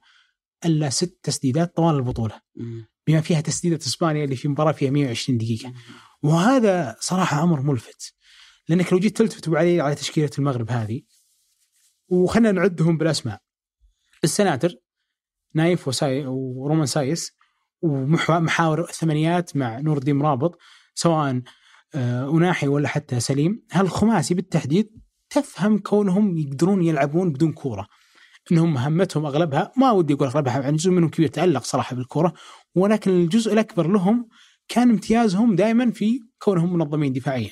إلا 0.65 0.89
ست 0.89 1.19
تسديدات 1.23 1.75
طوال 1.75 1.95
البطولة. 1.95 2.41
مم. 2.55 2.87
بما 3.07 3.21
فيها 3.21 3.41
تسديدة 3.41 3.77
إسبانيا 3.77 4.23
اللي 4.23 4.35
في 4.35 4.47
مباراة 4.47 4.71
فيها 4.71 4.91
120 4.91 5.37
دقيقة. 5.37 5.73
وهذا 6.23 6.95
صراحة 6.99 7.43
أمر 7.43 7.61
ملفت. 7.61 8.13
لأنك 8.69 8.93
لو 8.93 8.99
جيت 8.99 9.17
تلتفت 9.17 9.49
علي 9.49 9.81
على 9.81 9.95
تشكيلة 9.95 10.29
المغرب 10.39 10.71
هذه 10.71 11.01
وخلنا 12.07 12.51
نعدهم 12.51 12.97
بالأسماء. 12.97 13.41
السناتر 14.23 14.75
نايف 15.53 15.87
وساي 15.87 16.25
ورومان 16.25 16.85
سايس 16.85 17.31
ومحاور 17.81 18.89
الثمانيات 18.89 19.55
مع 19.57 19.79
نور 19.79 19.97
الدين 19.97 20.15
مرابط 20.15 20.57
سواء 20.95 21.41
آه، 21.95 22.29
أناحي 22.29 22.67
ولا 22.67 22.87
حتى 22.87 23.19
سليم. 23.19 23.65
هالخماسي 23.71 24.33
بالتحديد 24.33 24.89
تفهم 25.29 25.77
كونهم 25.77 26.37
يقدرون 26.37 26.83
يلعبون 26.83 27.31
بدون 27.31 27.51
كورة. 27.51 27.87
إنهم 28.51 28.73
مهمتهم 28.73 29.25
أغلبها 29.25 29.71
ما 29.77 29.91
ودي 29.91 30.13
أقول 30.13 30.27
أغلبها 30.27 30.59
يعني 30.59 30.77
جزء 30.77 30.91
منهم 30.91 31.09
كبير 31.09 31.27
تالق 31.27 31.63
صراحة 31.63 31.95
بالكره 31.95 32.33
ولكن 32.75 33.11
الجزء 33.11 33.53
الأكبر 33.53 33.87
لهم 33.87 34.27
كان 34.67 34.89
امتيازهم 34.89 35.55
دائما 35.55 35.91
في 35.91 36.19
كونهم 36.39 36.73
منظمين 36.73 37.13
دفاعيا. 37.13 37.51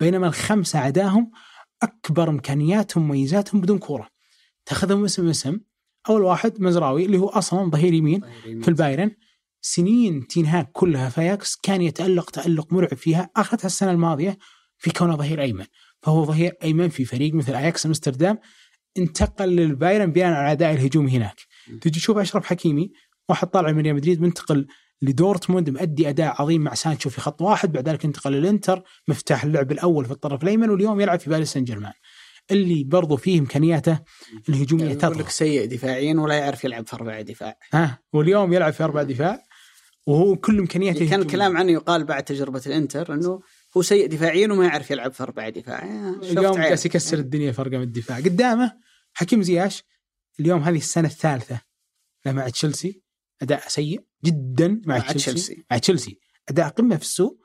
بينما 0.00 0.26
الخمسه 0.26 0.78
عداهم 0.78 1.30
أكبر 1.82 2.30
إمكانياتهم 2.30 3.10
وميزاتهم 3.10 3.60
بدون 3.60 3.78
كورة. 3.78 4.08
تاخذهم 4.66 5.04
اسم 5.04 5.28
اسم 5.28 5.60
أول 6.08 6.22
واحد 6.22 6.60
مزراوي 6.60 7.04
اللي 7.04 7.18
هو 7.18 7.28
أصلا 7.28 7.70
ظهير 7.70 7.92
يمين 7.92 8.20
في 8.42 8.68
البايرن. 8.68 9.10
سنين 9.60 10.26
تين 10.26 10.52
هاج 10.52 10.70
كلها 10.72 11.08
في 11.08 11.20
اياكس 11.20 11.56
كان 11.62 11.82
يتألق 11.82 12.30
تألق 12.30 12.72
مرعب 12.72 12.94
فيها 12.94 13.30
اخذتها 13.36 13.66
السنة 13.66 13.90
الماضية 13.90 14.38
في 14.78 14.90
كونه 14.90 15.16
ظهير 15.16 15.42
أيمن. 15.42 15.64
فهو 16.02 16.24
ظهير 16.24 16.52
أيمن 16.62 16.88
في 16.88 17.04
فريق 17.04 17.34
مثل 17.34 17.54
أياكس 17.54 17.86
أمستردام 17.86 18.38
انتقل 18.98 19.48
للبايرن 19.48 20.12
بناء 20.12 20.32
على 20.32 20.52
أداء 20.52 20.72
الهجومي 20.72 21.10
هناك. 21.10 21.36
تجي 21.80 22.00
تشوف 22.00 22.18
أشرف 22.18 22.46
حكيمي 22.46 22.92
واحد 23.28 23.48
طالع 23.48 23.72
من 23.72 23.80
ريال 23.80 23.94
مدريد 23.94 24.20
منتقل 24.20 24.66
لدورتموند 25.02 25.70
مؤدي 25.70 26.08
أداء 26.08 26.42
عظيم 26.42 26.60
مع 26.60 26.74
سانشو 26.74 27.10
في 27.10 27.20
خط 27.20 27.42
واحد 27.42 27.72
بعد 27.72 27.88
ذلك 27.88 28.04
انتقل 28.04 28.32
للانتر 28.32 28.82
مفتاح 29.08 29.44
اللعب 29.44 29.72
الأول 29.72 30.04
في 30.04 30.10
الطرف 30.10 30.42
الأيمن 30.42 30.70
واليوم 30.70 31.00
يلعب 31.00 31.20
في 31.20 31.30
باريس 31.30 31.52
سان 31.52 31.64
جيرمان. 31.64 31.92
اللي 32.50 32.84
برضو 32.84 33.16
فيه 33.16 33.40
إمكانياته 33.40 33.98
الهجوميه 34.48 34.84
يقول 34.84 34.96
لك 34.96 35.02
تظهر 35.02 35.28
سيء 35.28 35.68
دفاعيا 35.68 36.14
ولا 36.14 36.34
يعرف 36.34 36.64
يلعب 36.64 36.86
في 36.86 36.96
أربع 36.96 37.20
دفاع. 37.20 37.58
ها؟ 37.72 37.98
واليوم 38.12 38.52
يلعب 38.52 38.72
في 38.72 38.84
أربع 38.84 39.02
دفاع 39.02 39.42
وهو 40.06 40.36
كل 40.36 40.58
إمكانياته 40.58 41.08
كان. 41.10 41.20
الكلام 41.20 41.56
عنه 41.56 41.72
يقال 41.72 42.04
بعد 42.04 42.24
تجربة 42.24 42.62
الإنتر 42.66 43.14
إنه 43.14 43.40
هو 43.76 43.82
سيء 43.82 44.08
دفاعيا 44.08 44.52
وما 44.52 44.64
يعرف 44.64 44.90
يلعب 44.90 45.12
في 45.12 45.22
أربع 45.22 45.48
دفاع. 45.48 45.84
اليوم. 46.22 46.56
جالس 46.56 46.86
يكسر 46.86 47.18
الدنيا 47.18 47.52
فرقه 47.52 47.76
من 47.76 47.82
الدفاع. 47.82 48.16
قدامه 48.16 48.72
حكيم 49.12 49.42
زياش 49.42 49.84
اليوم 50.40 50.62
هذه 50.62 50.76
السنة 50.76 51.08
الثالثة 51.08 51.60
له 52.26 52.32
مع 52.32 52.48
تشيلسي 52.48 53.02
أداء 53.42 53.68
سيء. 53.68 54.11
جدا 54.24 54.80
مع, 54.86 54.98
مع 54.98 55.12
تشيلسي. 55.12 55.64
مع 55.70 55.78
تشيلسي. 55.78 56.18
أداء 56.48 56.68
قمة 56.68 56.96
في 56.96 57.02
السوق 57.02 57.42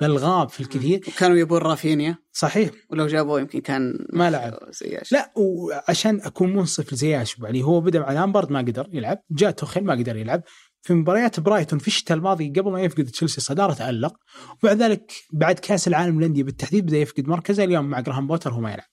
بل 0.00 0.16
غاب 0.16 0.48
في 0.48 0.60
الكثير. 0.60 1.00
وكانوا 1.08 1.36
يبون 1.36 1.58
رافينيا. 1.58 2.16
صحيح. 2.32 2.70
ولو 2.90 3.06
جابوه 3.06 3.40
يمكن 3.40 3.60
كان 3.60 4.06
ما 4.12 4.30
لعب. 4.30 4.58
زياش. 4.70 5.12
لا 5.12 5.32
وعشان 5.36 6.20
أكون 6.20 6.56
منصف 6.56 6.92
لزياش 6.92 7.38
يعني 7.38 7.62
هو 7.62 7.80
بدأ 7.80 8.00
مع 8.00 8.12
لامبارد 8.12 8.50
ما 8.52 8.58
قدر 8.58 8.88
يلعب 8.92 9.18
جاء 9.30 9.50
توخيل 9.50 9.84
ما 9.84 9.92
قدر 9.92 10.16
يلعب. 10.16 10.42
في 10.82 10.94
مباريات 10.94 11.40
برايتون 11.40 11.78
في 11.78 11.88
الشتاء 11.88 12.16
الماضي 12.16 12.48
قبل 12.48 12.70
ما 12.70 12.82
يفقد 12.82 13.04
تشيلسي 13.04 13.36
الصداره 13.36 13.72
تالق 13.72 14.16
وبعد 14.62 14.82
ذلك 14.82 15.12
بعد 15.32 15.58
كأس 15.58 15.88
العالم 15.88 16.18
للأندية 16.18 16.42
بالتحديد 16.42 16.86
بدأ 16.86 16.96
يفقد 16.96 17.28
مركزه 17.28 17.64
اليوم 17.64 17.84
مع 17.84 18.00
جراهام 18.00 18.26
بوتر 18.26 18.52
هو 18.52 18.60
ما 18.60 18.72
يلعب. 18.72 18.88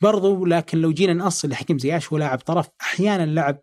برضو 0.00 0.46
لكن 0.46 0.78
لو 0.78 0.92
جينا 0.92 1.12
نأصل 1.12 1.48
لحكيم 1.48 1.78
زياش 1.78 2.12
هو 2.12 2.18
لاعب 2.18 2.38
طرف 2.38 2.68
أحيانا 2.80 3.26
لعب 3.26 3.62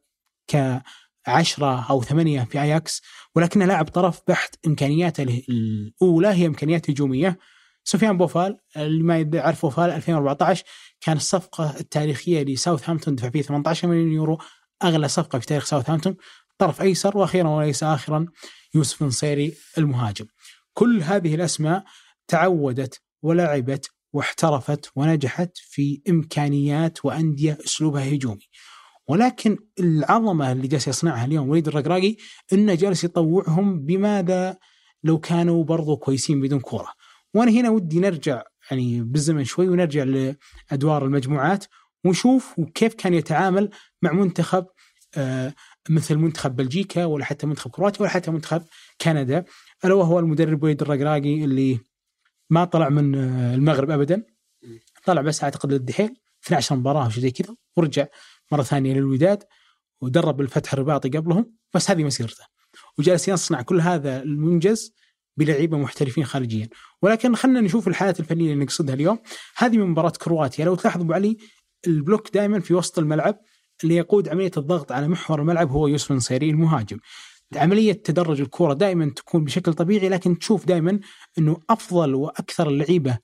كعشرة 1.31 1.89
أو 1.89 2.01
ثمانية 2.03 2.43
في 2.43 2.61
آياكس 2.61 3.01
ولكنه 3.35 3.65
لاعب 3.65 3.87
طرف 3.87 4.21
بحت 4.27 4.55
إمكانياته 4.67 5.23
ال- 5.23 5.43
الأولى 5.49 6.27
هي 6.27 6.45
إمكانيات 6.47 6.89
هجومية 6.89 7.37
سفيان 7.83 8.17
بوفال 8.17 8.57
اللي 8.77 9.03
ما 9.03 9.19
يعرف 9.19 9.61
بوفال 9.61 9.89
2014 9.89 10.63
كان 11.01 11.17
الصفقة 11.17 11.79
التاريخية 11.79 12.43
لساوثهامبتون 12.43 13.15
دفع 13.15 13.29
فيه 13.29 13.41
18 13.41 13.87
مليون 13.87 14.11
يورو 14.11 14.37
أغلى 14.83 15.07
صفقة 15.07 15.39
في 15.39 15.45
تاريخ 15.45 15.65
ساوثهامبتون 15.65 16.15
طرف 16.57 16.81
أيسر 16.81 17.17
وأخيرا 17.17 17.49
وليس 17.49 17.83
اخرا 17.83 18.25
يوسف 18.75 19.03
نصيري 19.03 19.53
المهاجم. 19.77 20.25
كل 20.73 21.01
هذه 21.03 21.35
الأسماء 21.35 21.83
تعودت 22.27 23.01
ولعبت 23.21 23.89
واحترفت 24.13 24.91
ونجحت 24.95 25.51
في 25.57 26.01
إمكانيات 26.09 27.05
وأندية 27.05 27.57
أسلوبها 27.65 28.13
هجومي. 28.13 28.47
ولكن 29.07 29.57
العظمة 29.79 30.51
اللي 30.51 30.67
جالس 30.67 30.87
يصنعها 30.87 31.25
اليوم 31.25 31.49
وليد 31.49 31.67
الرقراقي 31.67 32.15
إنه 32.53 32.75
جالس 32.75 33.03
يطوعهم 33.03 33.85
بماذا 33.85 34.57
لو 35.03 35.19
كانوا 35.19 35.63
برضو 35.63 35.97
كويسين 35.97 36.41
بدون 36.41 36.59
كورة. 36.59 36.93
وأنا 37.33 37.51
هنا 37.51 37.69
ودي 37.69 37.99
نرجع 37.99 38.43
يعني 38.71 39.01
بالزمن 39.01 39.43
شوي 39.43 39.69
ونرجع 39.69 40.03
لأدوار 40.03 41.05
المجموعات 41.05 41.65
ونشوف 42.05 42.55
كيف 42.75 42.93
كان 42.93 43.13
يتعامل 43.13 43.69
مع 44.01 44.11
منتخب 44.11 44.65
آه، 45.17 45.53
مثل 45.89 46.15
منتخب 46.15 46.55
بلجيكا 46.55 47.05
ولا 47.05 47.25
حتى 47.25 47.47
منتخب 47.47 47.71
كرواتيا 47.71 48.01
ولا 48.01 48.09
حتى 48.09 48.31
منتخب 48.31 48.63
كندا. 49.01 49.45
ألا 49.85 49.93
وهو 49.93 50.19
المدرب 50.19 50.63
وليد 50.63 50.81
الرقراقي 50.81 51.43
اللي 51.43 51.79
ما 52.49 52.65
طلع 52.65 52.89
من 52.89 53.15
آه، 53.15 53.55
المغرب 53.55 53.91
ابدا. 53.91 54.23
طلع 55.05 55.21
بس 55.21 55.43
أعتقد 55.43 55.73
للدحيل 55.73 56.15
12 56.45 56.75
مباراة 56.75 57.05
أو 57.05 57.09
شيء 57.09 57.23
زي 57.23 57.31
كذا 57.31 57.55
ورجع. 57.77 58.05
مرة 58.51 58.63
ثانية 58.63 58.93
للوداد 58.93 59.43
ودرب 60.01 60.41
الفتح 60.41 60.73
الرباطي 60.73 61.09
قبلهم 61.09 61.53
بس 61.73 61.91
هذه 61.91 62.03
مسيرته. 62.03 62.43
وجالس 62.99 63.27
يصنع 63.27 63.61
كل 63.61 63.81
هذا 63.81 64.23
المنجز 64.23 64.93
بلعيبة 65.37 65.77
محترفين 65.77 66.25
خارجيا 66.25 66.69
ولكن 67.01 67.35
خلينا 67.35 67.61
نشوف 67.61 67.87
الحالات 67.87 68.19
الفنية 68.19 68.53
اللي 68.53 68.63
نقصدها 68.63 68.95
اليوم. 68.95 69.19
هذه 69.57 69.77
من 69.77 69.87
مباراة 69.87 70.13
كرواتيا. 70.21 70.65
لو 70.65 70.75
تلاحظ 70.75 71.01
ابو 71.01 71.13
علي 71.13 71.37
البلوك 71.87 72.33
دائما 72.33 72.59
في 72.59 72.73
وسط 72.73 72.99
الملعب 72.99 73.39
اللي 73.83 73.95
يقود 73.95 74.29
عملية 74.29 74.51
الضغط 74.57 74.91
على 74.91 75.07
محور 75.07 75.41
الملعب 75.41 75.71
هو 75.71 75.87
يوسف 75.87 76.11
نصيري 76.11 76.49
المهاجم. 76.49 76.97
عملية 77.55 77.93
تدرج 77.93 78.41
الكره 78.41 78.73
دائما 78.73 79.09
تكون 79.15 79.43
بشكل 79.43 79.73
طبيعي 79.73 80.09
لكن 80.09 80.39
تشوف 80.39 80.65
دائما 80.65 80.99
إنه 81.37 81.57
أفضل 81.69 82.15
وأكثر 82.15 82.69
اللعيبة 82.69 83.17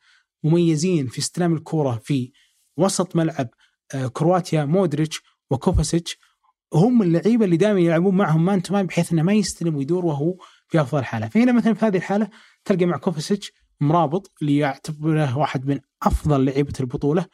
مميزين 0.43 1.07
في 1.07 1.19
استلام 1.19 1.53
الكره 1.53 2.01
في 2.03 2.31
وسط 2.77 3.15
ملعب 3.15 3.49
كرواتيا 4.13 4.65
مودريتش 4.65 5.21
وكوفاسيتش 5.51 6.17
هم 6.73 7.01
اللعيبة 7.01 7.45
اللي 7.45 7.57
دائما 7.57 7.79
يلعبون 7.79 8.15
معهم 8.15 8.45
man 8.45 8.61
to 8.61 8.73
man 8.73 8.85
بحيث 8.85 9.13
إنه 9.13 9.21
ما 9.21 9.33
يستلم 9.33 9.75
ويدور 9.75 10.05
وهو 10.05 10.35
في 10.67 10.81
أفضل 10.81 11.03
حالة، 11.03 11.27
فهنا 11.27 11.51
مثلا 11.51 11.73
في 11.73 11.85
هذه 11.85 11.97
الحالة 11.97 12.29
تلقى 12.65 12.85
مع 12.85 12.97
كوفاسيتش 12.97 13.51
مرابط 13.81 14.31
اللي 14.41 14.57
يعتبره 14.57 15.37
واحد 15.37 15.67
من 15.67 15.79
أفضل 16.03 16.45
لعيبة 16.45 16.73
البطولة 16.79 17.25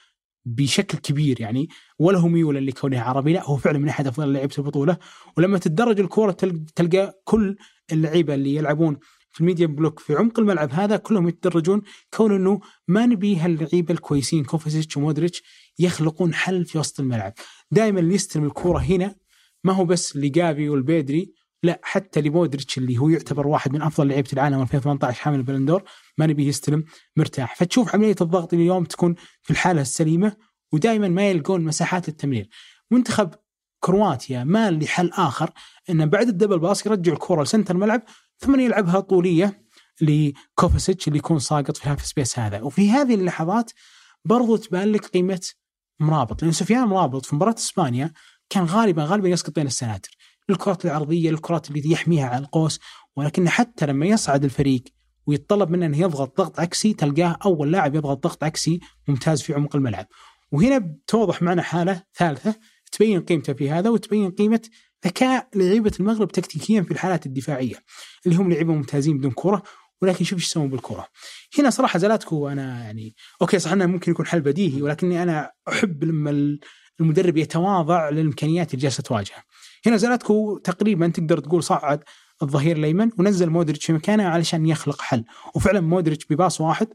بشكل 0.46 0.98
كبير 0.98 1.42
يعني 1.42 1.70
ولا 2.00 2.20
هو 2.20 2.28
ميولا 2.28 2.60
لكونه 2.60 3.02
عربي 3.02 3.34
لا 3.34 3.44
هو 3.44 3.58
فعلا 3.58 3.80
من 3.80 3.90
أحد 3.90 4.08
أفضل 4.08 4.34
لعيبة 4.34 4.56
البطولة. 4.58 4.98
ولما 5.38 5.58
تتدرج 5.58 6.00
الكورة 6.00 6.32
تلقى 6.76 7.22
كل 7.24 7.56
اللعيبة 7.92 8.34
اللي 8.34 8.56
يلعبون 8.56 8.98
في 9.32 9.42
ال 9.42 9.48
mid 9.48 9.68
block 9.68 10.00
في 10.00 10.16
عمق 10.16 10.40
الملعب 10.40 10.72
هذا 10.72 10.98
كلهم 10.98 11.28
يتدرجون 11.28 11.82
كون 12.14 12.36
إنه 12.36 12.60
ما 12.88 13.06
نبي 13.06 13.36
هاللعيبة 13.38 13.94
الكويسين 13.94 14.44
كوفاسيتش 14.44 14.98
ومودريتش 14.98 15.44
يخلقون 15.80 16.34
حل 16.34 16.66
في 16.66 16.78
وسط 16.78 17.00
الملعب. 17.00 17.34
دائما 17.72 18.00
اللي 18.00 18.16
يستلم 18.16 18.46
الكورة 18.46 18.80
هنا 18.80 19.16
ما 19.64 19.74
هو 19.74 19.86
بس 19.86 20.18
لجافي 20.18 20.70
ولا 20.70 20.88
بيدري 20.88 21.34
لا 21.64 21.80
حتى 21.84 22.22
لمودريتش 22.22 22.78
اللي 22.78 22.98
هو 22.98 23.10
يعتبر 23.10 23.48
واحد 23.48 23.74
من 23.74 23.82
أفضل 23.82 24.08
لعيبة 24.08 24.30
العالم 24.34 24.62
2018 24.62 25.20
حامل 25.22 25.38
البالون 25.38 25.67
دور 25.67 25.84
ما 26.18 26.26
نبي 26.26 26.48
يستلم 26.48 26.86
مرتاح. 27.18 27.56
فتشوف 27.56 27.96
عملية 27.96 28.16
الضغط 28.22 28.54
اليوم 28.54 28.86
تكون 28.86 29.16
في 29.42 29.52
الحالة 29.52 29.82
السليمة 29.82 30.36
ودائما 30.72 31.08
ما 31.08 31.30
يلقون 31.30 31.64
مساحات 31.64 32.10
التمرير 32.10 32.50
منتخب 32.92 33.34
كرواتيا 33.80 34.44
ما 34.44 34.72
لحل 34.72 35.10
آخر 35.14 35.52
إنه 35.90 36.06
بعد 36.06 36.28
ال 36.28 36.33
double 36.33 36.60
pass 36.60 36.86
يرجع 36.86 37.14
الكره 37.14 37.44
لسنتر 37.44 37.76
الملعب 37.76 38.04
ثم 38.38 38.60
يلعبها 38.60 39.00
طولية 39.00 39.66
لكوفاسيتش 40.02 41.08
اللي 41.08 41.20
يكون 41.20 41.40
ساقط 41.40 41.78
في 41.78 41.84
ال 41.84 41.88
half 41.88 42.06
space 42.06 42.40
هذا. 42.40 42.62
وفي 42.62 42.92
هذه 42.92 43.16
اللحظات 43.16 43.72
برضو 44.26 44.56
تبان 44.56 44.92
لك 44.92 45.06
قيمة 45.06 45.42
مرابط 46.00 46.44
لأن 46.44 46.52
سفيان 46.52 46.88
مرابط 46.88 47.26
في 47.26 47.36
مباراة 47.36 47.56
إسبانيا 47.58 48.14
كان 48.50 48.64
غالبا 48.64 49.04
غالبا 49.04 49.30
يسقط 49.30 49.56
بين 49.56 49.68
السناتر. 49.68 50.10
الكرات 50.50 50.86
العرضية 50.86 51.30
الكرات 51.30 51.70
اللي 51.70 51.92
يحميها 51.92 52.28
على 52.28 52.38
القوس 52.38 52.80
ولكن 53.16 53.50
حتى 53.50 53.86
لما 53.86 54.06
يصعد 54.06 54.44
الفريق 54.44 54.84
ويتطلب 55.28 55.70
منه 55.70 55.86
انه 55.86 55.98
يضغط 55.98 56.38
ضغط 56.38 56.60
عكسي 56.60 56.94
تلقاه 56.94 57.38
أول 57.46 57.72
لاعب 57.72 57.96
يضغط 57.96 58.24
ضغط 58.24 58.44
عكسي 58.44 58.80
ممتاز 59.08 59.42
في 59.42 59.54
عمق 59.54 59.76
الملعب. 59.76 60.06
وهنا 60.52 60.78
بتوضح 60.78 61.42
معنا 61.42 61.62
حالة 61.62 62.04
ثالثة 62.16 62.56
تبين 62.92 63.22
قيمته 63.22 63.54
في 63.54 63.72
هذا 63.72 63.90
وتبين 63.90 64.32
قيمة 64.32 64.62
ذكاء 65.06 65.48
لعيبة 65.56 65.92
المغرب 66.00 66.32
تكتيكيا 66.32 66.82
في 66.82 66.92
الحالات 66.92 67.26
الدفاعية 67.26 67.76
اللي 68.26 68.38
هم 68.38 68.52
لعيبة 68.52 68.74
ممتازين 68.74 69.18
بدون 69.18 69.32
كرة 69.32 69.64
ولكن 70.02 70.26
شوف 70.26 70.40
إيش 70.40 70.48
يسوون 70.48 70.70
بالكره. 70.70 71.08
هنا 71.60 71.70
صراحة 71.70 72.00
زلاتكو 72.00 72.48
أنا 72.48 72.84
يعني 72.84 73.16
أوكي 73.42 73.60
صح 73.60 73.72
إنه 73.72 73.86
ممكن 73.86 74.12
يكون 74.12 74.26
حل 74.26 74.42
بديهي 74.42 74.82
ولكني 74.82 75.24
أنا 75.24 75.52
أحب 75.68 76.04
لما 76.04 76.58
المدرب 77.00 77.38
يتواضع 77.38 78.10
للإمكانيات 78.10 78.74
اللي 78.74 78.82
جالسة 78.82 79.04
تواجهه. 79.04 79.44
هنا 79.86 79.98
زلاتكو 79.98 80.58
تقريبا 80.58 81.08
تقدر 81.08 81.40
تقول 81.40 81.64
صعد 81.64 82.04
الظهير 82.42 82.78
الأيمن 82.78 83.12
ونزل 83.20 83.50
مودريتش 83.50 83.86
في 83.86 83.94
مكانه 83.94 84.24
علشان 84.24 84.66
يخلق 84.66 85.02
حل 85.02 85.26
وفعلا 85.56 85.82
مودريتش 85.82 86.26
بباص 86.30 86.62
واحد 86.62 86.88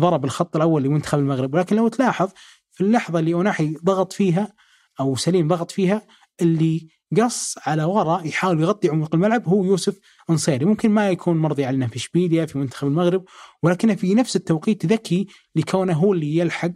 ضرب 0.00 0.24
الخط 0.24 0.56
الأول 0.56 0.82
لمنتخب 0.82 1.18
المغرب 1.18 1.54
ولكن 1.54 1.76
لو 1.76 1.88
تلاحظ 1.88 2.30
في 2.72 2.80
اللحظة 2.84 3.18
اللي 3.18 3.34
أوناحي 3.34 3.74
ضغط 3.84 4.12
فيها 4.12 4.52
أو 5.00 5.16
سليم 5.16 5.48
ضغط 5.48 5.70
فيها 5.70 6.02
اللي 6.40 6.88
قص 7.20 7.54
على 7.66 7.84
وراء 7.84 8.26
يحاول 8.26 8.60
يغطي 8.60 8.88
عمق 8.88 9.14
الملعب 9.14 9.48
هو 9.48 9.64
يوسف 9.64 9.98
أنصيري. 10.30 10.64
ممكن 10.64 10.90
ما 10.90 11.10
يكون 11.10 11.36
مرضي 11.36 11.64
علينا 11.64 11.86
في 11.86 11.96
اشبيليا 11.96 12.46
في 12.46 12.58
منتخب 12.58 12.88
المغرب 12.88 13.24
ولكنه 13.62 13.94
في 13.94 14.14
نفس 14.14 14.36
التوقيت 14.36 14.86
ذكي 14.86 15.26
لكونه 15.56 15.92
هو 15.92 16.12
اللي 16.12 16.36
يلحق 16.36 16.70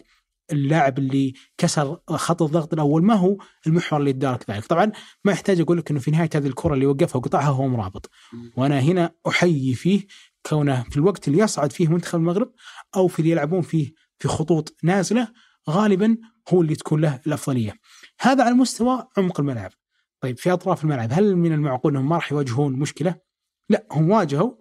اللاعب 0.52 0.98
اللي 0.98 1.34
كسر 1.58 1.98
خط 2.08 2.42
الضغط 2.42 2.72
الأول. 2.72 3.02
ما 3.04 3.14
هو 3.14 3.36
المحور 3.66 4.00
اللي 4.00 4.10
يدارك 4.10 4.50
ذلك؟ 4.50 4.66
طبعا 4.66 4.92
ما 5.24 5.32
يحتاج 5.32 5.60
أقول 5.60 5.78
لك 5.78 5.90
إنه 5.90 6.00
في 6.00 6.10
نهاية 6.10 6.30
هذه 6.34 6.46
الكرة 6.46 6.74
اللي 6.74 6.86
وقفها 6.86 7.16
وقطعها 7.16 7.48
هو 7.48 7.68
مرابط. 7.68 8.10
وأنا 8.56 8.80
هنا 8.80 9.12
أحيي 9.28 9.74
فيه 9.74 10.06
كونه 10.46 10.82
في 10.90 10.96
الوقت 10.96 11.28
اللي 11.28 11.38
يصعد 11.38 11.72
فيه 11.72 11.88
منتخب 11.88 12.18
المغرب 12.18 12.52
أو 12.96 13.08
في 13.08 13.18
اللي 13.18 13.30
يلعبون 13.30 13.62
فيه 13.62 13.92
في 14.18 14.28
خطوط 14.28 14.76
نازلة 14.82 15.28
غالبا 15.70 16.16
هو 16.48 16.62
اللي 16.62 16.74
تكون 16.74 17.00
له 17.00 17.20
الأفضلية. 17.26 17.74
هذا 18.20 18.44
على 18.44 18.54
مستوى 18.54 19.06
عمق 19.18 19.40
الملعب. 19.40 19.70
طيب 20.26 20.38
في 20.38 20.52
أطراف 20.52 20.84
الملعب 20.84 21.08
هل 21.12 21.36
من 21.36 21.52
المعقول 21.52 21.92
أنهم 21.92 22.08
ما 22.08 22.14
راح 22.16 22.32
يواجهون 22.32 22.72
مشكلة؟ 22.72 23.14
لا 23.68 23.86
هم 23.92 24.10
واجهوا 24.10 24.52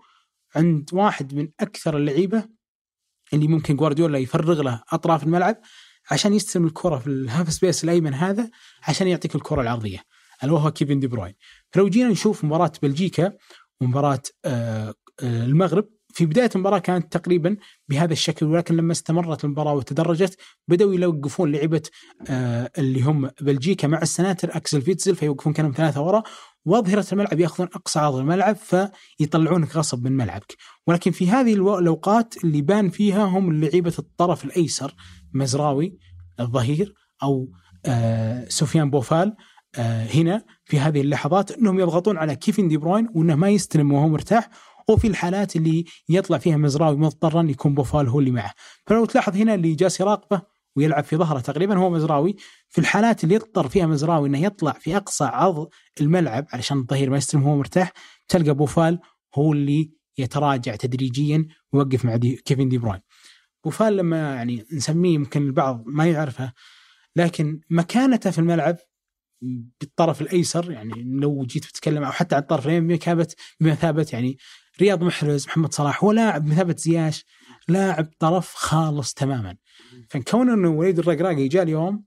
عند 0.56 0.90
واحد 0.94 1.34
من 1.34 1.50
أكثر 1.60 1.98
اللعيبة 1.98 2.50
اللي 3.34 3.48
ممكن 3.48 3.76
جوارديولا 3.76 4.18
يفرغ 4.18 4.62
له 4.62 4.84
أطراف 4.92 5.24
الملعب 5.24 5.62
عشان 6.12 6.34
يستلم 6.34 6.66
الكرة 6.66 6.98
في 6.98 7.08
ال 7.08 7.17
half 7.17 7.54
space 7.54 7.84
الأيمن 7.84 8.14
هذا 8.14 8.50
عشان 8.88 9.08
يعطيك 9.08 9.36
الكرة 9.36 9.62
العرضية 9.62 10.04
الا 10.44 10.52
وهو 10.52 10.72
كيفن 10.72 11.00
دي 11.00 11.08
بروين. 11.08 11.34
فلو 11.72 11.90
جينا 11.90 12.10
نشوف 12.10 12.46
مباراة 12.46 12.72
بلجيكا 12.82 13.34
ومباراة 13.82 14.22
آه، 14.46 14.94
المغرب 15.24 15.90
في 16.16 16.26
بداية 16.26 16.50
المباراة 16.56 16.80
كانت 16.80 17.14
تقريبا 17.18 17.58
بهذا 17.90 18.14
الشكل 18.14 18.46
ولكن 18.46 18.76
لما 18.76 18.92
استمرت 18.92 19.46
المباراة 19.46 19.74
وتدرجت 19.74 20.38
بدأوا 20.68 20.96
يوقفون 20.96 21.52
لعبة 21.52 21.82
آه 22.30 22.72
اللي 22.78 23.02
هم 23.02 23.30
بلجيكا 23.42 23.88
مع 23.88 24.02
السناتر 24.02 24.58
أكسل 24.58 24.82
فيتزل 24.82 25.16
فيوقفون 25.16 25.54
كانهم 25.54 25.72
ثلاثة 25.72 26.02
ورا 26.02 26.24
واظهره 26.66 27.06
الملعب 27.12 27.40
يأخذون 27.40 27.70
أقصى 27.74 28.00
عرض 28.00 28.16
الملعب 28.16 28.56
فيطلعونك 28.56 29.76
غصب 29.76 30.04
من 30.04 30.12
ملعبك. 30.12 30.56
ولكن 30.88 31.12
في 31.12 31.30
هذه 31.30 31.54
الأوقات 31.54 32.44
اللي 32.44 32.62
بان 32.62 32.90
فيها 32.90 33.24
هم 33.24 33.54
لعيبة 33.54 33.94
الطرف 34.00 34.46
الأيسر 34.46 34.96
مزراوي 35.34 35.98
الظهير 36.40 36.94
أو 37.24 37.52
آه 37.86 38.46
سفيان 38.50 38.90
بوفال 38.90 39.36
آه 39.76 40.06
هنا 40.06 40.46
في 40.66 40.80
هذه 40.80 41.02
اللحظات 41.02 41.52
إنهم 41.52 41.80
يضغطون 41.80 42.18
على 42.18 42.36
كيفن 42.36 42.68
دي 42.68 42.78
بروين 42.78 43.08
وإنه 43.14 43.36
ما 43.36 43.50
يستلم 43.50 43.92
وهو 43.92 44.08
مرتاح 44.08 44.50
وفي 44.90 45.08
الحالات 45.08 45.56
اللي 45.56 45.86
يطلع 46.10 46.38
فيها 46.38 46.58
مزراوي 46.58 46.98
مضطرا 46.98 47.44
يكون 47.44 47.76
بوفال 47.76 48.08
هو 48.10 48.20
اللي 48.20 48.32
معه. 48.32 48.54
فلو 48.88 49.06
تلاحظ 49.06 49.36
هنا 49.36 49.54
اللي 49.56 49.76
جالس 49.76 50.00
يراقبه 50.00 50.42
ويلعب 50.76 51.04
في 51.04 51.18
ظهره 51.18 51.40
تقريبا 51.40 51.78
هو 51.78 51.90
مزراوي 51.90 52.36
في 52.70 52.82
الحالات 52.82 53.24
اللي 53.24 53.36
يضطر 53.36 53.68
فيها 53.68 53.86
مزراوي 53.86 54.30
إنه 54.30 54.44
يطلع 54.44 54.72
في 54.72 54.98
أقصى 54.98 55.24
عرض 55.24 55.70
الملعب 56.02 56.46
علشان 56.54 56.78
الظهير 56.78 57.10
ما 57.10 57.18
يستلم 57.18 57.44
وهو 57.44 57.58
مرتاح 57.58 57.94
تلقى 58.28 58.54
بوفال 58.54 59.00
هو 59.36 59.54
اللي 59.54 59.92
يتراجع 60.18 60.76
تدريجيا 60.76 61.48
ويوقف 61.74 62.06
مع 62.06 62.16
دي 62.16 62.36
كيفن 62.36 62.70
دي 62.70 62.78
بروين. 62.78 63.02
بوفال 63.64 63.98
لما 63.98 64.36
يعني 64.36 64.66
نسميه 64.74 65.14
يمكن 65.14 65.42
البعض 65.42 65.84
ما 65.86 66.06
يعرفه 66.06 66.54
لكن 67.16 67.60
مكانته 67.70 68.32
في 68.32 68.40
الملعب 68.40 68.78
بالطرف 69.82 70.22
الأيسر 70.22 70.72
يعني 70.72 71.04
لو 71.04 71.44
جيت 71.46 71.66
بتكلم 71.66 72.04
أو 72.04 72.12
حتى 72.12 72.36
عن 72.36 72.42
الطرف 72.42 72.68
بمثابه 72.68 73.28
بمثابة 73.60 74.08
يعني 74.14 74.38
رياض 74.82 75.04
محرز 75.04 75.48
محمد 75.48 75.74
صلاح 75.74 76.04
هو 76.04 76.12
لاعب 76.12 76.46
بمثابه 76.46 76.76
زياش 76.78 77.26
لاعب 77.68 78.08
طرف 78.20 78.54
خالص 78.54 79.14
تماما. 79.14 79.56
فكون 80.10 80.50
أنه 80.50 80.70
وليد 80.70 81.00
الرقراقي 81.00 81.48
جاء 81.48 81.64
اليوم 81.64 82.04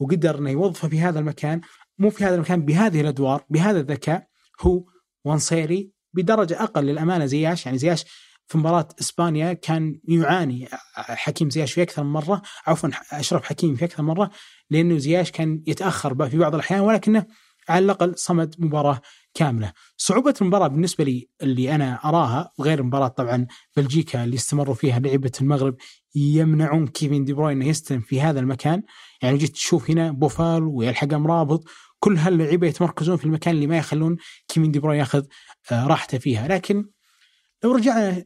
وقدر 0.00 0.38
أنه 0.38 0.50
يوظفه 0.50 0.88
في 0.88 1.00
هذا 1.00 1.18
المكان 1.18 1.60
مو 1.98 2.10
في 2.10 2.24
هذا 2.24 2.34
المكان 2.34 2.64
بهذه 2.64 3.00
الأدوار 3.00 3.44
بهذا 3.50 3.80
الذكاء 3.80 4.26
هو 4.60 4.84
وانصيري 5.24 5.90
بدرجة 6.14 6.62
أقل 6.62 6.84
للأمانة 6.84 7.26
زياش. 7.26 7.66
يعني 7.66 7.78
زياش 7.78 8.04
في 8.46 8.58
مباراة 8.58 8.88
إسبانيا 9.00 9.52
كان 9.52 10.00
يعاني 10.08 10.68
حكيم 10.96 11.50
زياش 11.50 11.72
في 11.72 11.82
أكثر 11.82 12.02
من 12.02 12.10
مرة، 12.12 12.42
عفوا 12.66 12.90
أشرف 13.12 13.44
حكيم 13.44 13.76
في 13.76 13.84
أكثر 13.84 14.02
من 14.02 14.08
مرة 14.08 14.30
لأنه 14.70 14.98
زياش 14.98 15.30
كان 15.30 15.62
يتأخر 15.66 16.28
في 16.28 16.38
بعض 16.38 16.54
الأحيان 16.54 16.80
ولكنه 16.80 17.26
على 17.70 17.84
الأقل 17.84 18.18
صمد 18.18 18.54
مباراة 18.58 19.00
كاملة. 19.34 19.72
صعوبة 19.96 20.34
المباراة 20.40 20.68
بالنسبة 20.68 21.04
لي 21.04 21.28
اللي 21.42 21.74
أنا 21.74 22.00
أراها 22.04 22.52
غير 22.60 22.82
مباراه 22.82 23.08
طبعا 23.08 23.46
بلجيكا 23.76 24.24
اللي 24.24 24.36
استمروا 24.36 24.74
فيها 24.74 24.98
لعبة 24.98 25.32
المغرب 25.40 25.76
يمنعون 26.14 26.86
كيفن 26.86 27.24
دي 27.24 27.32
بروين 27.32 27.62
يستلم 27.62 28.00
في 28.00 28.20
هذا 28.20 28.40
المكان، 28.40 28.82
يعني 29.22 29.38
جيت 29.38 29.52
تشوف 29.52 29.90
هنا 29.90 30.10
بوفال 30.10 30.62
ويلحق 30.62 31.14
مرابط 31.14 31.64
كل 31.98 32.16
هاللعيبة 32.16 32.66
يتمركزون 32.66 33.16
في 33.16 33.24
المكان 33.24 33.54
اللي 33.54 33.66
ما 33.66 33.78
يخلون 33.78 34.16
كيفن 34.48 34.70
دي 34.70 34.78
بروين 34.78 34.98
ياخذ 34.98 35.24
آه، 35.72 35.86
راحته 35.86 36.18
فيها، 36.18 36.48
لكن 36.48 36.84
لو 37.64 37.72
رجعنا 37.72 38.24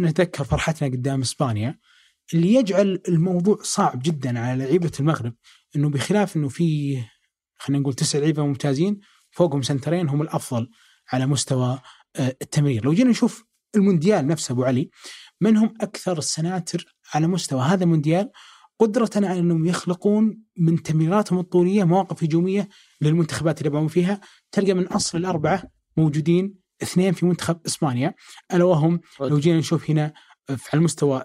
نتذكر 0.00 0.44
فرحتنا 0.44 0.88
قدام 0.88 1.20
إسبانيا 1.20 1.78
اللي 2.34 2.54
يجعل 2.54 3.02
الموضوع 3.08 3.58
صعب 3.62 4.02
جدا 4.02 4.38
على 4.38 4.64
لعيبة 4.64 4.92
المغرب 5.00 5.34
إنه 5.76 5.88
بخلاف 5.88 6.36
إنه 6.36 6.48
في 6.48 6.98
خلينا 7.62 7.80
نقول 7.82 7.94
تسع 7.94 8.18
لعيبة 8.18 8.46
ممتازين 8.46 9.00
فوقهم 9.30 9.62
سنترين 9.62 10.08
هم 10.08 10.22
الأفضل 10.22 10.68
على 11.12 11.26
مستوى 11.26 11.78
آه، 12.16 12.36
التمرير، 12.42 12.84
لو 12.84 12.92
جينا 12.92 13.10
نشوف 13.10 13.44
المونديال 13.74 14.26
نفسه 14.26 14.52
أبو 14.52 14.64
علي 14.64 14.90
من 15.40 15.56
هم 15.56 15.74
أكثر 15.80 16.18
السناتر 16.18 16.84
على 17.14 17.26
مستوى 17.26 17.60
هذا 17.60 17.84
المونديال؟ 17.84 18.30
قدرة 18.78 19.10
على 19.16 19.38
أنهم 19.38 19.66
يخلقون 19.66 20.42
من 20.56 20.82
تمريراتهم 20.82 21.38
الطولية 21.38 21.84
مواقف 21.84 22.24
هجومية 22.24 22.68
للمنتخبات 23.00 23.58
اللي 23.58 23.70
يلعبون 23.70 23.88
فيها. 23.88 24.20
تلقى 24.52 24.74
من 24.74 24.86
أصل 24.86 25.18
الأربعة 25.18 25.62
موجودين 25.96 26.54
اثنين 26.82 27.12
في 27.12 27.26
منتخب 27.26 27.60
إسبانيا. 27.66 28.14
ألا 28.52 28.64
وهم 28.64 29.00
لو 29.20 29.38
جينا 29.38 29.58
نشوف 29.58 29.90
هنا 29.90 30.12
على 30.50 30.58
المستوى 30.74 31.24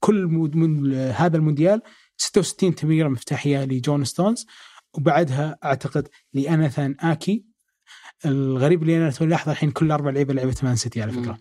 كل 0.00 0.26
من 0.54 0.94
هذا 0.94 1.36
المونديال 1.36 1.82
66 2.16 2.74
تمريرة 2.74 3.08
مفتاحية 3.08 3.64
لجون 3.64 4.04
ستونز. 4.04 4.46
وبعدها 4.94 5.58
أعتقد 5.64 6.08
لناثان 6.32 6.96
آكي 7.00 7.44
الغريب 8.26 8.82
اللي 8.82 8.96
أنا 8.96 9.12
لاحظه 9.20 9.52
الحين 9.52 9.70
كل 9.70 9.90
أربع 9.90 10.10
لعيبة 10.10 10.34
لعبه 10.34 10.56
مان 10.62 10.76
سيتي 10.76 11.02
على 11.02 11.12
فكرة. 11.12 11.38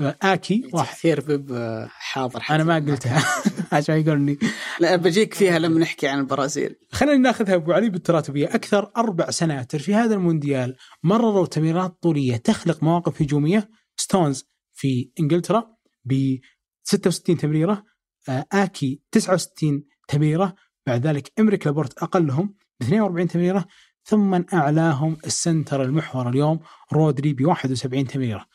آكي 0.00 0.70
واحد. 0.72 0.94
تاثير 0.94 1.20
بيب 1.20 1.86
حاضر 1.88 2.42
أنا 2.50 2.64
ما 2.64 2.74
قلتها. 2.74 3.24
عشان 3.72 4.00
يقولني. 4.00 4.38
لا 4.80 4.96
بجيك 4.96 5.34
فيها 5.34 5.58
لما 5.58 5.80
نحكي 5.80 6.08
عن 6.08 6.18
البرازيل. 6.18 6.76
خلينا 6.92 7.18
ناخذها 7.18 7.54
أبو 7.54 7.72
علي 7.72 7.90
بالتراتبية. 7.90 8.46
أكثر 8.46 8.90
أربع 8.96 9.30
سناتر 9.30 9.78
في 9.78 9.94
هذا 9.94 10.14
المونديال 10.14 10.76
مرروا 11.02 11.46
تمريرات 11.46 12.02
طوليه 12.02 12.36
تخلق 12.36 12.82
مواقف 12.82 13.22
هجومية. 13.22 13.70
ستونز 13.96 14.44
في 14.72 15.10
إنجلترا 15.20 15.76
ب 16.04 16.36
66 16.84 17.36
تمريرة 17.36 17.84
آه، 18.28 18.46
آكي 18.52 19.02
69 19.12 19.84
تمريرة. 20.08 20.54
بعد 20.86 21.06
ذلك 21.06 21.32
إمريك 21.38 21.66
لابورت 21.66 21.98
أقلهم. 21.98 22.54
42 22.84 23.28
تمريرة 23.28 23.66
ثم 24.04 24.34
أعلاهم 24.52 25.16
السنتر 25.26 25.82
المحور 25.82 26.28
اليوم 26.28 26.60
رودري 26.92 27.32
ب 27.32 27.46
71 27.46 28.06
تمريرة. 28.06 28.46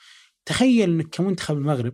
تخيل 0.46 0.90
إنك 0.90 1.10
كمنتخب 1.10 1.58
المغرب 1.58 1.94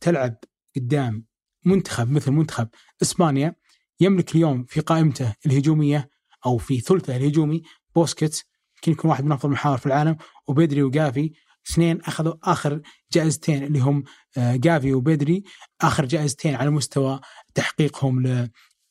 تلعب 0.00 0.36
قدام 0.76 1.24
منتخب 1.66 2.10
مثل 2.10 2.30
منتخب 2.30 2.68
إسبانيا 3.02 3.54
يملك 4.00 4.34
اليوم 4.34 4.64
في 4.64 4.80
قائمته 4.80 5.34
الهجومية 5.46 6.10
أو 6.46 6.58
في 6.58 6.80
ثلثه 6.80 7.16
الهجومي 7.16 7.62
بوسكيتس 7.94 8.44
يمكن 8.76 8.92
يكون 8.92 9.10
واحد 9.10 9.24
من 9.24 9.32
أفضل 9.32 9.48
المحاور 9.48 9.78
في 9.78 9.86
العالم 9.86 10.16
وبدري 10.46 10.82
وجافي. 10.82 11.32
اثنين 11.70 12.00
أخذوا 12.00 12.34
آخر 12.42 12.80
جائزتين 13.12 13.64
اللي 13.64 13.78
هم 13.78 14.04
آه، 14.36 14.56
جافي 14.56 14.94
وبدري 14.94 15.44
آخر 15.80 16.04
جائزتين 16.04 16.54
على 16.54 16.70
مستوى 16.70 17.20
تحقيقهم 17.54 18.48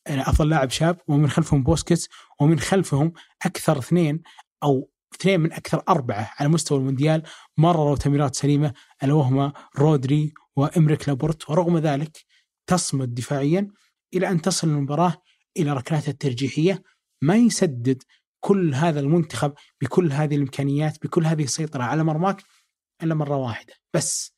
أفضل 0.08 0.49
لاعب 0.49 0.70
شاب 0.70 0.97
ومن 1.08 1.30
خلفهم 1.30 1.64
بوسكيتس 1.64 2.10
ومن 2.39 2.60
خلفهم 2.60 3.14
أكثر 3.45 3.80
اثنين 3.80 4.22
أو 4.64 4.89
اثنين 5.16 5.39
من 5.39 5.54
أكثر 5.54 5.84
أربعة 5.89 6.34
على 6.39 6.49
مستوى 6.49 6.78
المونديال 6.78 7.24
مرروا 7.58 7.95
تمريرات 7.95 8.36
سليمة 8.36 8.74
ألا 9.04 9.14
وهما 9.14 9.54
رودري 9.80 10.34
وإمريك 10.56 11.10
لابورت. 11.10 11.49
ورغم 11.49 11.78
ذلك 11.78 12.26
تصمد 12.68 13.14
دفاعيا 13.14 13.72
إلى 14.14 14.30
أن 14.30 14.41
تصل 14.41 14.68
المباراة 14.68 15.22
إلى 15.58 15.74
ركلات 15.74 16.10
الترجيحية. 16.10 16.84
ما 17.22 17.36
يسدد 17.36 18.04
كل 18.39 18.74
هذا 18.74 18.99
المنتخب 18.99 19.54
بكل 19.82 20.12
هذه 20.12 20.36
الإمكانيات 20.36 21.04
بكل 21.04 21.26
هذه 21.26 21.43
السيطرة 21.43 21.84
على 21.84 22.04
مرماك 22.04 22.43
إلا 23.04 23.16
مرة 23.16 23.36
واحدة 23.36 23.74
بس. 23.93 24.36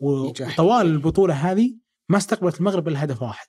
وطوال 0.00 0.86
البطولة 0.86 1.34
هذه 1.34 1.76
ما 2.08 2.18
استقبلت 2.18 2.60
المغرب 2.60 2.88
إلا 2.88 3.04
هدف 3.04 3.22
واحد. 3.22 3.46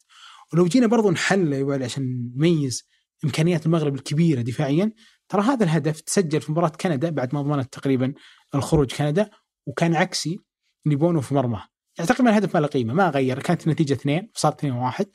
ولو 0.54 0.66
جينا 0.66 0.88
برضو 0.88 1.12
نحل 1.12 1.84
عشان 1.84 2.32
نميز 2.36 2.84
إمكانيات 3.26 3.66
المغرب 3.66 3.96
الكبيرة 3.96 4.41
دفاعيا 4.41 4.91
ترى 5.30 5.41
هذا 5.41 5.64
الهدف 5.64 6.02
تسجل 6.02 6.41
في 6.41 6.52
مباراة 6.52 6.70
كندا 6.70 7.10
بعد 7.10 7.36
ما 7.36 7.41
ضمنت 7.41 7.74
تقريبا 7.74 8.14
الخروج 8.56 8.94
كندا 8.94 9.30
وكان 9.66 9.96
عكسي 9.96 10.39
يبونه 10.86 11.22
في 11.22 11.36
مرمى. 11.36 11.62
يعني 11.98 12.10
تقريبا 12.10 12.30
الهدف 12.30 12.56
ما 12.56 12.60
له 12.60 12.68
قيمة 12.68 12.94
ما 12.94 13.10
غير 13.10 13.39
كانت 13.39 13.68
النتيجة 13.68 13.94
اثنين 13.94 14.32
صارت 14.36 14.58
اثنين 14.60 14.74
واحد 14.74 15.06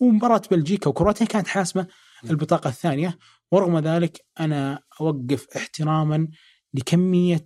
ومباراة 0.00 0.42
بلجيكا 0.50 0.90
وكرواتيا 0.90 1.26
كانت 1.26 1.46
حاسمة 1.46 1.86
البطاقة 2.30 2.68
الثانية. 2.68 3.18
ورغم 3.52 3.78
ذلك 3.78 4.20
أنا 4.40 4.82
أوقف 5.00 5.46
احتراما 5.56 6.28
لكمية 6.74 7.44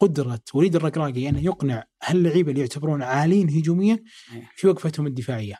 قدرة 0.00 0.40
وليد 0.54 0.76
الرقراقي 0.76 1.28
انه 1.28 1.44
يقنع 1.44 1.84
هاللعيبة 2.04 2.50
اللي 2.50 2.60
يعتبرون 2.60 3.02
عالين 3.02 3.50
هجوميا 3.50 4.04
في 4.56 4.66
وقفتهم 4.68 5.06
الدفاعية. 5.06 5.56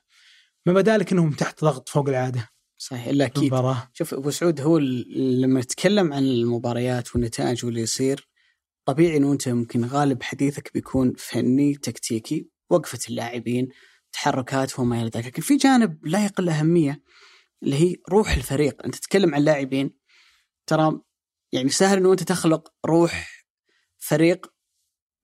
ما 0.68 0.74
بدالك 0.74 1.12
إنهم 1.12 1.30
تحت 1.30 1.64
ضغط 1.64 1.88
فوق 1.88 2.08
العادة. 2.08 2.50
صحيح 2.78 3.06
إلا 3.06 3.24
أكيد 3.24 3.42
المباراة. 3.42 3.90
شوف 3.92 4.14
أبو 4.14 4.30
سعود 4.30 4.60
هو 4.60 4.78
لما 4.78 5.60
نتكلم 5.60 6.12
عن 6.12 6.22
المباريات 6.22 7.14
والنتائج 7.14 7.64
واللي 7.64 7.80
يصير 7.80 8.28
طبيعي 8.84 9.16
إنه 9.16 9.32
أنت 9.32 9.48
ممكن 9.48 9.84
غالب 9.84 10.22
حديثك 10.22 10.70
بيكون 10.74 11.14
فني 11.18 11.74
تكتيكي 11.74 12.48
وقفة 12.70 12.98
اللاعبين 13.08 13.68
تحركاتهم 14.12 14.88
ما 14.88 15.02
إلى 15.02 15.10
ذلك 15.14 15.26
لكن 15.26 15.42
في 15.42 15.56
جانب 15.56 16.06
لا 16.06 16.24
يقل 16.24 16.48
أهمية 16.48 17.02
اللي 17.62 17.76
هي 17.76 17.96
روح 18.10 18.36
الفريق 18.36 18.84
أنت 18.84 18.94
تتكلم 18.94 19.34
عن 19.34 19.42
لاعبين 19.42 19.98
ترى 20.66 21.00
يعني 21.52 21.68
سهل 21.68 21.98
إنه 21.98 22.12
أنت 22.12 22.22
تخلق 22.22 22.72
روح 22.86 23.46
فريق 23.98 24.46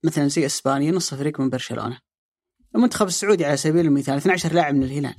مثلا 0.03 0.27
زي 0.27 0.45
إسبانيا 0.45 0.91
نص 0.91 1.13
فريق 1.13 1.39
من 1.39 1.49
برشلونة 1.49 2.04
المنتخب 2.75 3.07
السعودي 3.07 3.45
على 3.45 3.57
سبيل 3.57 3.85
المثال 3.85 4.15
12 4.15 4.53
لاعب 4.53 4.75
من 4.75 4.83
الهلال. 4.83 5.15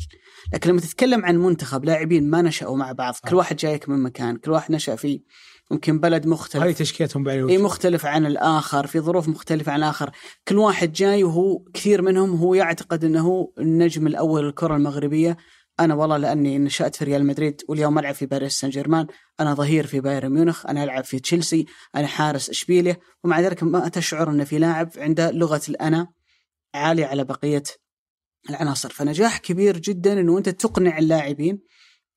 لكن 0.54 0.70
لما 0.70 0.80
تتكلم 0.80 1.24
عن 1.24 1.36
منتخب 1.36 1.84
لاعبين 1.84 2.30
ما 2.30 2.42
نشأوا 2.42 2.76
مع 2.76 2.92
بعض 2.92 3.14
كل 3.28 3.36
واحد 3.36 3.56
جايك 3.56 3.88
من 3.88 4.02
مكان 4.02 4.36
كل 4.36 4.50
واحد 4.50 4.72
نشأ 4.72 4.96
في 4.96 5.22
ممكن 5.70 6.00
بلد 6.00 6.26
مختلف. 6.26 6.62
هذه 6.62 6.72
تشكيلتهم 6.72 7.28
إي 7.28 7.58
مختلف 7.58 8.06
عن 8.06 8.26
الآخر 8.26 8.86
في 8.86 9.00
ظروف 9.00 9.28
مختلفة 9.28 9.72
عن 9.72 9.78
الآخر. 9.78 10.10
كل 10.48 10.58
واحد 10.58 10.92
جاي 10.92 11.24
وهو 11.24 11.58
كثير 11.74 12.02
منهم 12.02 12.36
هو 12.36 12.54
يعتقد 12.54 13.04
إنه 13.04 13.52
النجم 13.58 14.06
الأول 14.06 14.44
للكره 14.44 14.76
المغربية. 14.76 15.36
أنا 15.80 15.94
والله 15.94 16.16
لأني 16.16 16.58
نشأت 16.58 16.96
في 16.96 17.04
ريال 17.04 17.26
مدريد 17.26 17.60
واليوم 17.68 17.98
ألعب 17.98 18.14
في 18.14 18.26
باريس 18.26 18.52
سان 18.60 18.70
جيرمان. 18.70 19.06
أنا 19.40 19.54
ظهير 19.54 19.86
في 19.86 20.00
بايرن 20.00 20.32
ميونخ 20.32 20.66
أنا 20.66 20.84
ألعب 20.84 21.04
في 21.04 21.18
تشيلسي 21.18 21.66
أنا 21.96 22.06
حارس 22.06 22.50
إشبيلية. 22.50 22.98
ومع 23.24 23.40
ذلك 23.40 23.62
ما 23.62 23.88
تشعر 23.88 24.30
إن 24.30 24.44
في 24.44 24.58
لاعب 24.58 24.90
عنده 24.96 25.30
لغة 25.30 25.62
الأنا. 25.68 26.15
عاليه 26.76 27.06
على 27.06 27.24
بقية 27.24 27.62
العناصر 28.50 28.90
فنجاح 28.90 29.38
كبير 29.38 29.78
جدا 29.78 30.20
إنه 30.20 30.38
أنت 30.38 30.48
تقنع 30.48 30.98
اللاعبين 30.98 31.60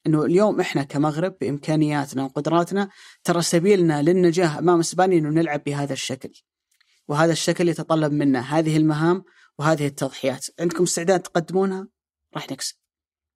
إنه 0.08 0.26
اليوم 0.26 0.60
إحنا 0.60 0.84
كمغرب 0.84 1.36
بإمكانياتنا 1.42 2.24
وقدراتنا 2.24 2.90
ترى 3.24 3.42
سبيلنا 3.42 4.02
للنجاح 4.02 4.58
أمام 4.58 4.80
إسبانيا 4.80 5.20
إنه 5.20 5.30
نلعب 5.30 5.64
بهذا 5.64 5.94
الشكل. 5.94 6.30
وهذا 7.08 7.32
الشكل 7.32 7.70
يتطلب 7.70 8.14
منا 8.14 8.40
هذه 8.40 8.78
المهام 8.78 9.24
وهذه 9.58 9.88
التضحيات، 9.88 10.48
عندكم 10.60 10.84
استعداد 10.84 11.20
تقدمونها؟ 11.20 11.88
راح 12.36 12.52
نكسب. 12.52 12.76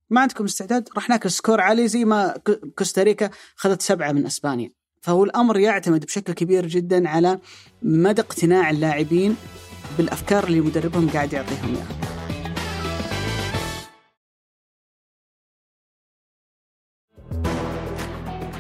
ما 0.10 0.22
عندكم 0.22 0.44
استعداد 0.44 0.90
راح 0.96 1.10
ناكل 1.10 1.32
سكور 1.32 1.62
عالي 1.62 1.88
زي 1.88 2.06
ما 2.06 2.38
كوستاريكا 2.78 3.30
اخذت 3.58 3.82
سبعة 3.82 4.12
من 4.12 4.26
إسبانيا. 4.26 4.72
فهو 5.02 5.24
الأمر 5.24 5.60
يعتمد 5.60 6.06
بشكل 6.06 6.34
كبير 6.34 6.68
جدا 6.68 7.10
على 7.10 7.40
مدى 7.82 8.22
اقتناع 8.22 8.70
اللاعبين 8.70 9.36
بالأفكار 9.98 10.44
اللي 10.44 10.62
مدربهم 10.62 11.10
قاعد 11.10 11.34
يعطيهم 11.34 11.76
إياها. 11.76 12.14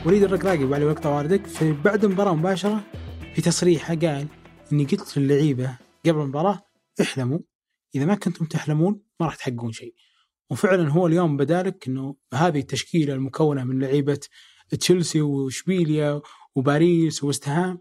وليد 0.06 0.24
الرقراقي 0.24 0.64
وعلى 0.64 0.86
وقت 0.86 1.06
واردك 1.06 1.46
في 1.46 1.72
بعد 1.72 2.06
المباراة 2.06 2.36
مباشرة 2.36 2.84
في 3.36 3.42
تصريحة 3.42 3.96
قال 3.96 4.28
إني 4.72 4.86
قلت 4.86 5.18
للعيبة 5.18 5.78
قبل 6.06 6.22
المباراة 6.22 6.62
احلموا 7.02 7.40
إذا 7.96 8.06
ما 8.06 8.16
كنتم 8.16 8.46
تحلمون 8.46 9.02
ما 9.20 9.26
راح 9.26 9.36
تحققون 9.36 9.72
شيء. 9.72 9.94
وفعلا 10.50 10.90
هو 10.90 11.08
اليوم 11.08 11.38
بدالك 11.38 11.88
إنه 11.88 12.16
هذه 12.34 12.60
التشكيلة 12.60 13.14
المكونة 13.14 13.64
من 13.64 13.80
لعيبة 13.80 14.20
تشيلسي 14.80 15.22
وشبيليا 15.22 16.22
وباريس 16.56 17.24
وستهام 17.24 17.80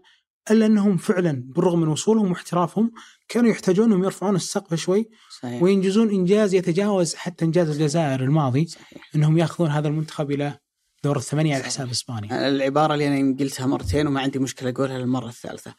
إلا 0.51 0.65
أنهم 0.65 0.97
فعلا 0.97 1.43
بالرغم 1.45 1.79
من 1.79 1.87
وصولهم 1.87 2.31
واحترافهم 2.31 2.91
كانوا 3.27 3.49
يحتاجون 3.49 3.85
أنهم 3.85 4.03
يرفعون 4.03 4.35
السقف 4.35 4.73
شوي 4.73 5.09
صحيح. 5.41 5.63
وينجزون 5.63 6.09
إنجاز 6.09 6.53
يتجاوز 6.53 7.15
حتى 7.15 7.45
إنجاز 7.45 7.69
الجزائر 7.69 8.23
الماضي 8.23 8.67
صحيح. 8.67 9.09
أنهم 9.15 9.37
يأخذون 9.37 9.69
هذا 9.69 9.87
المنتخب 9.87 10.31
إلى 10.31 10.57
دور 11.03 11.17
الثمانية 11.17 11.55
على 11.55 11.63
حساب 11.63 11.89
إسبانيا. 11.89 12.47
العبارة 12.47 12.93
اللي 12.93 13.07
أنا 13.07 13.37
قلتها 13.39 13.65
مرتين 13.65 14.07
وما 14.07 14.21
عندي 14.21 14.39
مشكلة 14.39 14.69
أقولها 14.69 14.97
للمرة 14.99 15.27
الثالثة. 15.27 15.75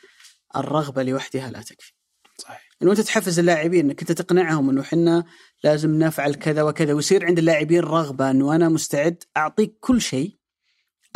الرغبة 0.56 1.02
لوحدها 1.02 1.50
لا 1.50 1.62
تكفي. 1.62 1.92
صحيح. 2.38 2.68
إنه 2.82 2.90
أنت 2.90 3.00
تحفز 3.00 3.38
اللاعبين 3.38 3.84
إنك 3.84 4.00
أنت 4.00 4.12
تقنعهم 4.12 4.70
إنه 4.70 4.80
إحنا 4.80 5.24
لازم 5.64 5.98
نفعل 5.98 6.34
كذا 6.34 6.62
وكذا 6.62 6.92
ويصير 6.92 7.26
عند 7.26 7.38
اللاعبين 7.38 7.80
رغبة 7.80 8.30
إنه 8.30 8.54
أنا 8.54 8.68
مستعد 8.68 9.22
أعطيك 9.36 9.76
كل 9.80 10.00
شيء 10.00 10.36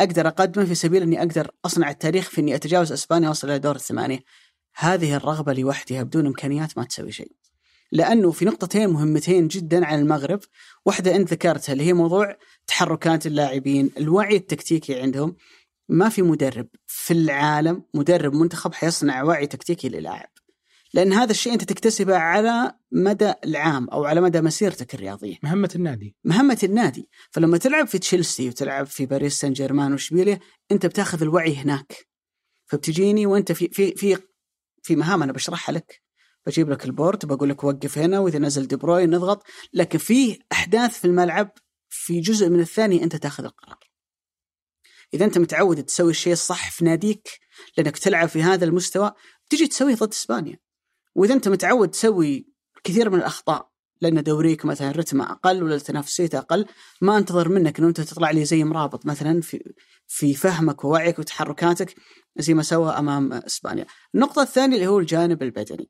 أقدر 0.01 0.27
أقدمه 0.27 0.65
في 0.65 0.75
سبيل 0.75 1.01
أني 1.01 1.19
أقدر 1.19 1.51
أصنع 1.65 1.89
التاريخ 1.89 2.29
في 2.29 2.41
أني 2.41 2.55
أتجاوز 2.55 2.91
إسبانيا 2.91 3.29
وأصل 3.29 3.49
إلى 3.49 3.59
دور 3.59 3.75
الثمانية. 3.75 4.19
هذه 4.75 5.15
الرغبة 5.15 5.53
لوحدها 5.53 6.03
بدون 6.03 6.25
إمكانيات 6.25 6.77
ما 6.77 6.83
تسوي 6.83 7.11
شيء. 7.11 7.31
لأنه 7.91 8.31
في 8.31 8.45
نقطتين 8.45 8.89
مهمتين 8.89 9.47
جدا 9.47 9.85
عن 9.85 9.99
المغرب. 9.99 10.39
واحدة 10.85 11.15
أنت 11.15 11.31
ذكرتها 11.31 11.73
اللي 11.73 11.83
هي 11.83 11.93
موضوع 11.93 12.37
تحركات 12.67 13.25
اللاعبين 13.25 13.91
الوعي 13.97 14.35
التكتيكي 14.35 15.01
عندهم. 15.01 15.35
ما 15.89 16.09
في 16.09 16.21
مدرب 16.21 16.67
في 16.87 17.13
العالم 17.13 17.83
مدرب 17.93 18.33
منتخب 18.33 18.73
حيصنع 18.73 19.23
وعي 19.23 19.47
تكتيكي 19.47 19.89
للاعب. 19.89 20.29
لأن 20.93 21.13
هذا 21.13 21.31
الشيء 21.31 21.53
أنت 21.53 21.63
تكتسبه 21.63 22.17
على 22.17 22.73
مدى 22.91 23.33
العام 23.45 23.89
أو 23.89 24.05
على 24.05 24.21
مدى 24.21 24.41
مسيرتك 24.41 24.95
الرياضية. 24.95 25.37
مهمة 25.43 25.69
النادي. 25.75 26.15
مهمة 26.23 26.59
النادي. 26.63 27.09
فلما 27.31 27.57
تلعب 27.57 27.87
في 27.87 27.99
تشيلسي 27.99 28.47
وتلعب 28.49 28.85
في 28.85 29.05
باريس 29.05 29.39
سان 29.39 29.53
جيرمان 29.53 29.93
وشبيليه 29.93 30.39
أنت 30.71 30.85
بتاخذ 30.85 31.21
الوعي 31.21 31.55
هناك. 31.55 32.07
فبتجيني 32.65 33.25
وأنت 33.25 33.51
في 33.51 33.67
في 33.67 33.95
في 33.95 34.17
في 34.83 34.95
مهام 34.95 35.23
أنا 35.23 35.33
بشرحها 35.33 35.73
لك. 35.73 36.01
بجيب 36.45 36.69
لك 36.69 36.85
ال 36.85 36.92
board 36.92 37.25
بقول 37.25 37.49
لك 37.49 37.63
وقف 37.63 37.97
هنا 37.97 38.19
وإذا 38.19 38.39
نزل 38.39 38.67
دي 38.67 38.75
بروين 38.75 39.09
نضغط. 39.09 39.43
لكن 39.73 39.97
في 39.99 40.39
أحداث 40.51 40.99
في 40.99 41.05
الملعب 41.05 41.51
في 41.89 42.19
جزء 42.19 42.49
من 42.49 42.59
الثانية 42.59 43.03
أنت 43.03 43.15
تاخذ 43.15 43.43
القرار. 43.43 43.89
إذا 45.13 45.25
أنت 45.25 45.37
متعود 45.37 45.83
تسوي 45.83 46.11
الشيء 46.11 46.33
الصح 46.33 46.71
في 46.71 46.85
ناديك 46.85 47.29
لأنك 47.77 47.97
تلعب 47.97 48.29
في 48.29 48.43
هذا 48.43 48.65
المستوى 48.65 49.11
تجي 49.49 49.67
تسويه 49.67 49.95
ضد 49.95 50.11
إسبانيا. 50.11 50.59
وإذا 51.19 51.33
أنت 51.33 51.47
متعود 51.47 51.89
تسوي 51.89 52.47
كثير 52.83 53.09
من 53.09 53.17
الأخطاء 53.17 53.69
لأن 54.01 54.23
دوريك 54.23 54.65
مثلا 54.65 54.91
رتمه 54.91 55.31
أقل 55.31 55.63
ولا 55.63 55.77
تنافسيته 55.77 56.37
أقل 56.37 56.65
ما 57.01 57.17
أنتظر 57.17 57.49
منك 57.49 57.79
إنه 57.79 57.87
أنت 57.87 58.01
تطلع 58.01 58.31
لي 58.31 58.45
زي 58.45 58.63
مرابط 58.63 59.05
مثلا 59.05 59.41
في 59.41 59.73
في 60.07 60.33
فهمك 60.33 60.83
ووعيك 60.83 61.19
وتحركاتك 61.19 61.95
زي 62.37 62.53
ما 62.53 62.63
سوى 62.63 62.91
أمام 62.91 63.33
إسبانيا. 63.33 63.85
النقطة 64.15 64.41
الثانية 64.41 64.75
اللي 64.75 64.87
هو 64.87 64.99
الجانب 64.99 65.43
البدني. 65.43 65.89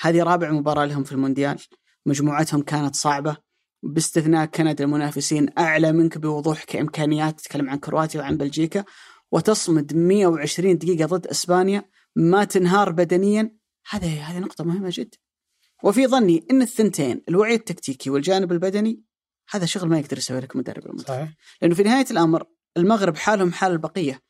هذه 0.00 0.22
رابع 0.22 0.50
مباراة 0.50 0.84
لهم 0.84 1.04
في 1.04 1.12
المونديال. 1.12 1.58
مجموعتهم 2.06 2.62
كانت 2.62 2.96
صعبة. 2.96 3.36
باستثناء 3.82 4.46
كندا 4.46 4.84
المنافسين 4.84 5.48
أعلى 5.58 5.92
منك 5.92 6.18
بوضوح 6.18 6.64
كإمكانيات. 6.64 7.40
تتكلم 7.40 7.70
عن 7.70 7.78
كرواتيا 7.78 8.20
وعن 8.20 8.36
بلجيكا. 8.36 8.84
وتصمد 9.32 9.96
120 9.96 10.78
دقيقة 10.78 11.06
ضد 11.06 11.26
إسبانيا. 11.26 11.84
ما 12.16 12.44
تنهار 12.44 12.92
بدنيا. 12.92 13.59
هذه 13.90 14.30
هذه 14.30 14.38
نقطة 14.38 14.64
مهمة 14.64 14.88
جدا. 14.92 15.18
وفي 15.82 16.06
ظني 16.06 16.46
إن 16.50 16.62
الثنتين 16.62 17.22
الوعي 17.28 17.54
التكتيكي 17.54 18.10
والجانب 18.10 18.52
البدني 18.52 19.02
هذا 19.50 19.66
شغل 19.66 19.88
ما 19.88 19.98
يقدر 19.98 20.18
يسوي 20.18 20.40
لك 20.40 20.56
مدرب 20.56 20.86
المنتخب. 20.86 21.08
صحيح. 21.08 21.34
لأنه 21.62 21.74
في 21.74 21.82
نهاية 21.82 22.06
الأمر 22.10 22.46
المغرب 22.76 23.16
حالهم 23.16 23.52
حال 23.52 23.72
البقيه 23.72 24.22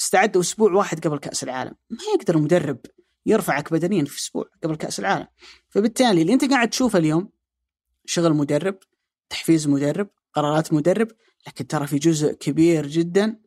استعدوا 0.00 0.40
أسبوع 0.40 0.72
واحد 0.72 1.06
قبل 1.06 1.18
كأس 1.18 1.42
العالم. 1.44 1.74
ما 1.90 1.98
يقدر 2.14 2.36
المدرب 2.36 2.78
يرفعك 3.26 3.72
بدنيا 3.72 4.04
في 4.04 4.18
أسبوع 4.18 4.44
قبل 4.64 4.76
كأس 4.76 5.00
العالم. 5.00 5.26
فبالتالي 5.68 6.22
اللي 6.22 6.32
أنت 6.32 6.50
قاعد 6.50 6.70
تشوفه 6.70 6.98
اليوم 6.98 7.30
شغل 8.06 8.32
مدرب 8.34 8.78
تحفيز 9.28 9.68
مدرب 9.68 10.08
قرارات 10.32 10.72
مدرب 10.72 11.08
لكن 11.46 11.66
ترى 11.66 11.86
في 11.86 11.98
جزء 11.98 12.32
كبير 12.32 12.86
جدا 12.86 13.40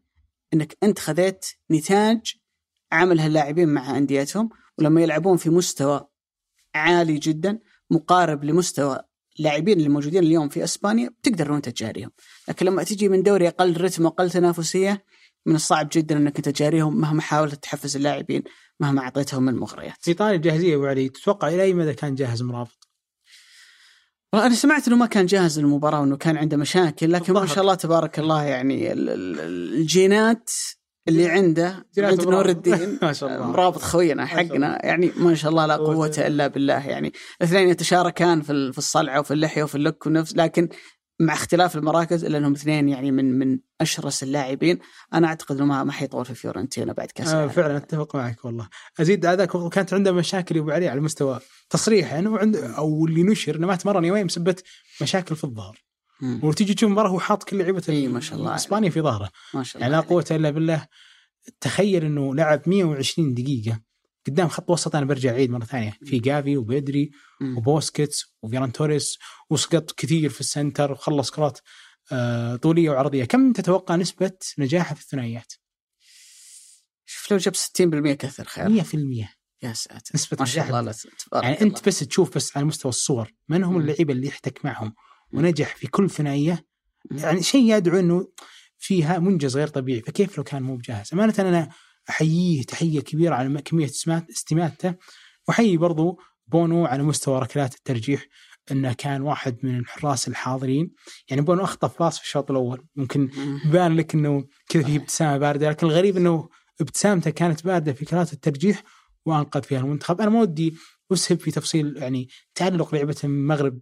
إنك 0.53 0.77
أنت 0.83 0.99
خذيت 0.99 1.45
نتاج 1.71 2.35
عمل 2.91 3.19
هاللاعبين 3.19 3.69
مع 3.69 3.97
أنديتهم. 3.97 4.49
ولما 4.79 5.01
يلعبون 5.01 5.37
في 5.37 5.49
مستوى 5.49 6.07
عالي 6.75 7.17
جدا 7.17 7.59
مقارب 7.91 8.43
لمستوى 8.43 8.99
اللاعبين 9.39 9.77
اللي 9.77 9.89
موجودين 9.89 10.23
اليوم 10.23 10.49
في 10.49 10.63
إسبانيا 10.63 11.09
بتقدر 11.09 11.55
انت 11.55 11.69
تجاريهم، 11.69 12.11
لكن 12.47 12.65
لما 12.65 12.83
تجي 12.83 13.09
من 13.09 13.23
دوري 13.23 13.47
أقل 13.47 13.81
رتم 13.81 14.05
وأقل 14.05 14.31
تنافسية 14.31 15.05
من 15.45 15.55
الصعب 15.55 15.89
جدا 15.93 16.17
إنك 16.17 16.35
أنت 16.37 16.49
تجاريهم 16.49 17.01
مهما 17.01 17.21
حاولت 17.21 17.63
تحفز 17.63 17.95
اللاعبين 17.95 18.43
مهما 18.79 19.01
أعطيتهم 19.01 19.43
من 19.43 19.55
مغريات. 19.55 19.95
في 20.01 20.13
طاري 20.13 20.35
الجاهزية 20.35 20.75
أبو 20.75 20.85
علي 20.85 21.09
تتوقع 21.09 21.47
إلى 21.47 21.63
أي 21.63 21.73
مدى 21.73 21.93
كان 21.93 22.15
جاهز 22.15 22.41
مرابط؟ 22.41 22.87
والله 24.33 24.47
أنا 24.47 24.55
سمعت 24.55 24.87
إنه 24.87 24.95
ما 24.97 25.05
كان 25.05 25.25
جاهز 25.25 25.59
للمباراه 25.59 26.01
وإنه 26.01 26.17
كان 26.17 26.37
عنده 26.37 26.57
مشاكل 26.57 27.11
لكن 27.11 27.33
ما. 27.33 27.45
شاء 27.45 27.61
الله 27.61 27.75
تبارك 27.75 28.19
الله 28.19 28.43
يعني 28.43 28.93
ال- 28.93 29.09
ال- 29.09 29.39
الجينات 29.79 30.49
اللي 31.09 31.27
عنده 31.29 31.85
عند 31.97 32.21
نور. 32.27 32.49
الدين 32.49 32.99
ما 33.01 33.13
شاء 33.13 33.35
الله. 33.35 33.47
مرابط 33.47 33.81
خوينا. 33.81 34.25
حقنا 34.25 34.85
يعني 34.85 35.11
ما 35.17 35.35
شاء 35.35 35.51
الله 35.51 35.65
لا 35.65 35.75
قوة 35.75 35.95
قوة 35.95 36.13
إلا 36.17 36.47
بالله 36.47 36.87
يعني 36.87 37.13
الاثنين 37.41 37.69
يتشاركان 37.69 38.41
في 38.41 38.51
ال- 38.51 38.71
في 38.73 38.77
الصلعة 38.77 39.19
وفي 39.19 39.31
اللحية 39.33 39.63
وفي 39.63 39.75
اللك 39.75 40.05
ونفس 40.05 40.35
لكن 40.35 40.69
مع 41.21 41.33
اختلاف 41.33 41.75
المراكز 41.75 42.25
إلا 42.25 42.37
أنهم 42.37 42.53
اثنين 42.53 42.89
يعني 42.89 43.11
من 43.11 43.39
من 43.39 43.59
أشرس 43.81 44.23
اللاعبين 44.23 44.79
أنا 45.13 45.27
أعتقد 45.27 45.55
إنه 45.55 45.65
ما 45.65 45.83
ما 45.83 45.91
حيطول 45.91 46.25
في 46.25 46.33
فيورنتينا 46.35 46.93
بعد 46.93 47.07
كأس 47.15 47.27
آه. 47.27 47.47
فعلا 47.47 47.77
أتفق 47.77 48.15
معك 48.15 48.45
والله 48.45 48.67
أزيد 49.01 49.25
هذاك 49.25 49.69
كانت 49.69 49.93
عنده 49.93 50.11
مشاكل 50.11 50.57
أبو 50.57 50.71
علي 50.71 50.87
على 50.87 51.01
مستوى 51.01 51.39
تصريح 51.69 52.13
يعني 52.13 52.27
وعند 52.27 52.55
أو 52.55 53.05
اللي 53.05 53.23
نشر 53.23 53.55
إنه 53.55 53.67
ما 53.67 53.75
تمرن 53.75 54.05
يومين 54.05 54.27
بسبه 54.27 54.55
مشاكل 55.01 55.35
في 55.35 55.43
الظهر. 55.43 55.77
وتيجي 56.23 56.73
تشوف 56.73 56.87
المباراه 56.87 57.09
هو 57.09 57.19
حاط 57.19 57.43
كل 57.43 57.57
لعيبة 57.57 57.83
إي 57.89 58.07
ما 58.07 58.19
شاء 58.19 58.39
الله 58.39 58.55
إسبانيا 58.55 58.89
في 58.89 59.01
ظهره. 59.01 59.29
ما 59.53 59.63
شاء 59.63 59.75
الله 59.83 59.91
يعني 59.95 60.03
لا. 60.03 60.09
قوة 60.09 60.25
إلا 60.31 60.49
بالله. 60.49 60.87
تخيل 61.61 62.05
إنه 62.05 62.35
لعب 62.35 62.61
120 62.69 63.33
دقيقة 63.33 63.81
قدام 64.27 64.47
خط 64.47 64.69
وسط 64.69 64.95
أنا 64.95 65.05
برجع 65.05 65.31
عيد 65.31 65.49
مرة 65.49 65.65
ثانية. 65.65 65.97
في 66.05 66.19
جافي 66.19 66.57
وبدري 66.57 67.11
مم. 67.41 67.57
وبوسكيتس 67.57 68.25
وفيران 68.41 68.71
توريس 68.71 69.17
وسقط 69.49 69.91
كثير 69.91 70.29
في 70.29 70.39
ال 70.39 70.47
center 70.47 70.91
وخلص 70.91 71.31
كرات 71.31 71.59
آه، 72.11 72.55
طولية 72.55 72.89
وعرضية. 72.89 73.25
كم 73.25 73.53
تتوقع 73.53 73.95
نسبة 73.95 74.31
نجاحه 74.59 74.95
في 74.95 75.01
الثنائيات؟ 75.01 75.53
شوف 77.05 77.31
لو 77.31 77.37
جاب 77.37 77.55
60% 77.55 78.13
كثر 78.13 78.43
خير. 78.43 78.69
100% 78.69 79.35
يا 79.63 79.73
ساتر. 79.73 80.11
نسبة 80.15 80.37
ما 80.39 80.45
شاء 80.45 80.63
الله 80.65 80.93
يعني 81.33 81.55
الله. 81.55 81.61
انت 81.61 81.87
بس 81.87 81.99
تشوف 81.99 82.35
بس 82.35 82.57
على 82.57 82.65
مستوى 82.65 82.89
الصور 82.89 83.33
من 83.49 83.63
هم. 83.63 83.77
اللعيبة 83.79 84.13
اللي 84.13 84.27
يحتك 84.27 84.65
معهم. 84.65 84.93
ونجح 85.31 85.75
في 85.75 85.87
كل 85.87 86.09
ثنائية. 86.09 86.65
يعني 87.11 87.43
شيء 87.43 87.75
يدعو 87.77 87.99
إنه 87.99 88.27
فيها 88.77 89.19
منجز 89.19 89.57
غير 89.57 89.67
طبيعي. 89.67 90.01
فكيف 90.01 90.37
لو 90.37 90.43
كان 90.43 90.63
مو 90.63 90.75
بجاهز؟ 90.77 91.09
أمانة 91.13 91.33
أنا 91.39 91.69
أحييه 92.09 92.63
تحية 92.63 92.99
كبيرة 92.99 93.35
على 93.35 93.61
كمية 93.61 93.85
استمات- 93.85 94.29
استماتته 94.29 94.93
وأحيي 95.47 95.77
برضو 95.77 96.19
بونو 96.47 96.85
على 96.85 97.03
مستوى 97.03 97.39
ركلات 97.39 97.75
الترجيح 97.75 98.25
إنه 98.71 98.93
كان 98.93 99.21
واحد 99.21 99.57
من 99.63 99.79
الحراس 99.79 100.27
الحاضرين. 100.27 100.91
يعني 101.29 101.41
بونو 101.41 101.63
أخطف 101.63 101.99
باص 101.99 102.19
في 102.19 102.25
الشوط 102.25 102.51
الأول. 102.51 102.85
ممكن 102.95 103.29
مم. 103.37 103.61
يبان 103.65 103.95
لك 103.95 104.13
إنه 104.15 104.47
كذا 104.69 104.83
في. 104.83 104.95
ابتسامة 104.95 105.37
باردة. 105.37 105.69
لكن 105.69 105.87
الغريب 105.87 106.17
إنه 106.17 106.49
ابتسامته 106.81 107.29
كانت 107.29 107.65
باردة 107.65 107.93
في 107.93 108.05
كرات 108.05 108.33
الترجيح 108.33 108.83
وأنقذ 109.25 109.63
فيها 109.63 109.79
المنتخب. 109.79 110.21
أنا 110.21 110.29
ما 110.29 110.41
ودي 110.41 110.75
أسهب 111.13 111.39
في 111.39 111.51
تفصيل 111.51 111.97
يعني 111.97 112.27
تعلق 112.55 112.95
لعبة 112.95 113.15
المغرب 113.23 113.79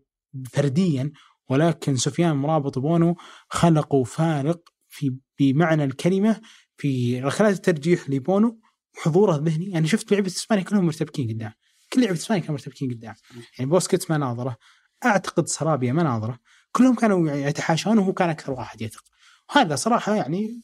فرديا. 0.53 1.11
ولكن 1.49 1.95
سفيان 1.95 2.35
مرابط 2.35 2.77
وبونو 2.77 3.15
خلقوا 3.49 4.05
فارق 4.05 4.69
في 4.89 5.17
بمعنى 5.39 5.83
الكلمة 5.83 6.41
في 6.77 7.21
ركلات 7.21 7.55
الترجيح 7.55 8.09
لبونو 8.09 8.59
وحضوره 8.97 9.35
الذهني. 9.35 9.69
يعني 9.69 9.87
شفت 9.87 10.11
لعبة 10.11 10.27
إسبانيا 10.27 10.63
كلهم 10.63 10.85
مرتبكين 10.85 11.29
قدام. 11.29 11.53
كل 11.93 12.01
لعبة 12.01 12.13
إسبانيا 12.13 12.41
كانوا 12.41 12.55
مرتبكين 12.55 12.93
قدام. 12.93 13.15
يعني 13.57 13.71
بوسكيتس 13.71 14.11
ما 14.11 14.17
ناظره. 14.17 14.57
أعتقد 15.05 15.47
سرابيا 15.47 15.93
ما 15.93 16.03
ناظره. 16.03 16.39
كلهم 16.71 16.95
كانوا 16.95 17.27
يعني 17.27 17.41
يتحاشون 17.41 17.97
وهو 17.97 18.13
كان 18.13 18.29
أكثر 18.29 18.51
واحد 18.51 18.81
يثق. 18.81 19.03
وهذا 19.49 19.75
صراحة 19.75 20.15
يعني 20.15 20.61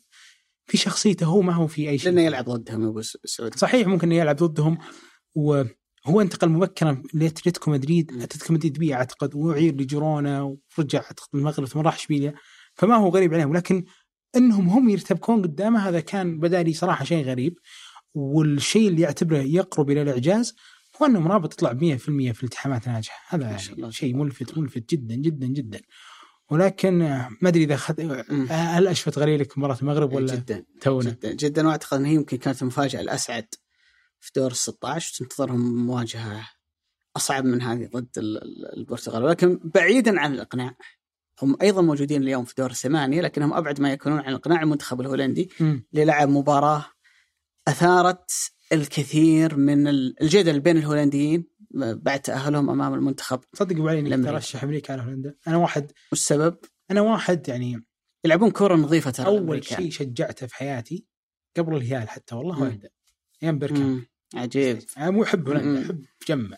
في 0.66 0.78
شخصيته 0.78 1.26
هو 1.26 1.42
ما 1.42 1.54
هو 1.54 1.68
في 1.68 1.90
أي 1.90 1.98
شيء. 1.98 2.12
لأنه 2.12 2.22
يلعب 2.22 2.46
ضدهم 2.46 2.88
أبو 2.88 3.02
سعود. 3.02 3.56
صحيح 3.56 3.88
ممكن 3.88 4.08
انه 4.08 4.22
يلعب 4.22 4.36
ضدهم. 4.36 4.78
وهو 6.08 6.22
انتقل 6.22 6.50
مبكرا 6.50 7.04
لاتلتيكو 7.14 7.72
مدريد. 7.72 8.22
أتلتيكو 8.22 8.54
مدريد 8.54 8.80
بيع 8.80 8.98
أعتقد 8.98 9.36
وأعير 9.36 9.76
لجيرونا 9.76 10.58
ورجع 10.78 11.00
أعتقد 11.00 11.28
المغرب 11.34 11.68
ثم 11.68 11.80
راح 11.80 11.96
إشبيليا. 11.96 12.34
فما 12.74 12.96
هو 12.96 13.10
غريب 13.10 13.34
عليهم 13.34 13.54
لكن 13.54 13.86
إنهم 14.36 14.70
هم 14.70 14.90
يرتبكون 14.90 15.42
قدامه 15.42 15.90
هذا 15.90 16.00
كان 16.00 16.40
بدا 16.40 16.64
لي 16.64 16.74
صراحة 16.74 17.06
شيء 17.06 17.26
غريب. 17.26 17.58
والشيء 18.14 18.88
اللي 18.88 19.02
يعتبره 19.02 19.38
يقرب 19.38 19.92
إلى 19.92 20.02
الإعجاز 20.02 20.56
هو 21.02 21.06
انه 21.06 21.20
مرابط 21.20 21.54
يطلع 21.54 21.74
100% 21.74 21.76
في 21.98 22.10
الالتحامات 22.40 22.88
ناجحة. 22.88 23.36
هذا. 23.36 23.46
يعني 23.46 23.92
شيء 23.92 24.16
ملفت 24.16 24.58
ملفت 24.58 24.90
جدا 24.90 25.16
جدا 25.16 25.48
جدا. 25.48 25.82
ولكن 26.50 26.98
ما 27.42 27.50
أدري 27.50 27.64
إذا 27.64 27.76
خد... 27.76 28.02
هل 28.50 28.88
أشفت 28.88 29.20
غليلك 29.20 29.58
مباراة 29.58 29.78
المغرب 29.82 30.14
ولا 30.14 30.36
جدا 30.36 30.64
تونا؟ 30.82 31.10
جدا 31.10 31.34
جدا. 31.34 31.68
وأعتقد 31.68 31.98
إن 31.98 32.06
هي 32.06 32.16
يمكن 32.16 32.38
كانت 32.38 32.62
المفاجأة 32.62 33.02
الأسعد. 33.02 33.46
في 34.24 34.32
دور 34.36 34.52
ال 34.52 34.56
16 34.56 35.18
تنتظرهم 35.20 35.86
مواجهة 35.86 36.50
أصعب 37.18 37.46
من 37.46 37.62
هذه 37.62 37.86
ضد 37.86 38.18
ال- 38.18 38.44
ال- 38.44 38.78
البرتغال 38.78 39.24
ولكن 39.24 39.60
بعيدا 39.76 40.20
عن 40.20 40.34
الإقناع 40.34 40.76
هم 41.42 41.58
أيضا 41.62 41.82
موجودين 41.82 42.24
اليوم 42.24 42.46
في 42.46 42.54
دور 42.58 42.70
الثمانية 42.72 43.22
لكنهم 43.22 43.54
أبعد 43.54 43.82
ما 43.82 43.92
يكونون 43.92 44.20
عن 44.20 44.34
اقناع 44.34 44.62
المنتخب 44.62 45.02
الهولندي. 45.02 45.50
اللي 45.62 46.06
لعب 46.06 46.30
مباراة 46.30 46.86
أثارت 47.68 48.32
الكثير 48.72 49.56
من 49.58 49.88
ال- 49.88 50.22
الجدل 50.24 50.60
بين 50.60 50.78
الهولنديين 50.78 51.48
بعد 51.76 52.20
تأهلهم 52.22 52.70
أمام 52.70 52.94
المنتخب 52.94 53.40
صدق 53.54 53.76
أبو 53.76 53.88
علي 53.88 54.00
إنك. 54.00 54.26
ترشح 54.26 54.64
أمريكا 54.64 54.94
على 54.94 55.02
هولندا 55.02 55.36
أنا 55.48 55.58
واحد 55.58 55.92
والسبب 56.12 56.58
أنا 56.92 57.02
واحد 57.02 57.48
يعني 57.50 57.86
يلعبون 58.26 58.52
كرة 58.52 58.76
نظيفة 58.76 59.12
ترى 59.12 59.28
أول. 59.28 59.64
شيء 59.64 59.92
شجعته 59.92 60.48
في 60.48 60.56
حياتي 60.56 61.06
قبل 61.58 61.76
الهلال 61.76 62.10
حتى 62.10 62.36
والله. 62.36 62.56
هولندا 62.56 62.90
أيام 63.44 63.60
بيركام. 63.60 64.06
عجيب. 64.34 64.80
أنا 64.98 65.10
مو 65.10 65.24
احب. 65.24 65.48
هولندا 65.48 65.86
أحب 65.86 66.06
جمع. 66.28 66.58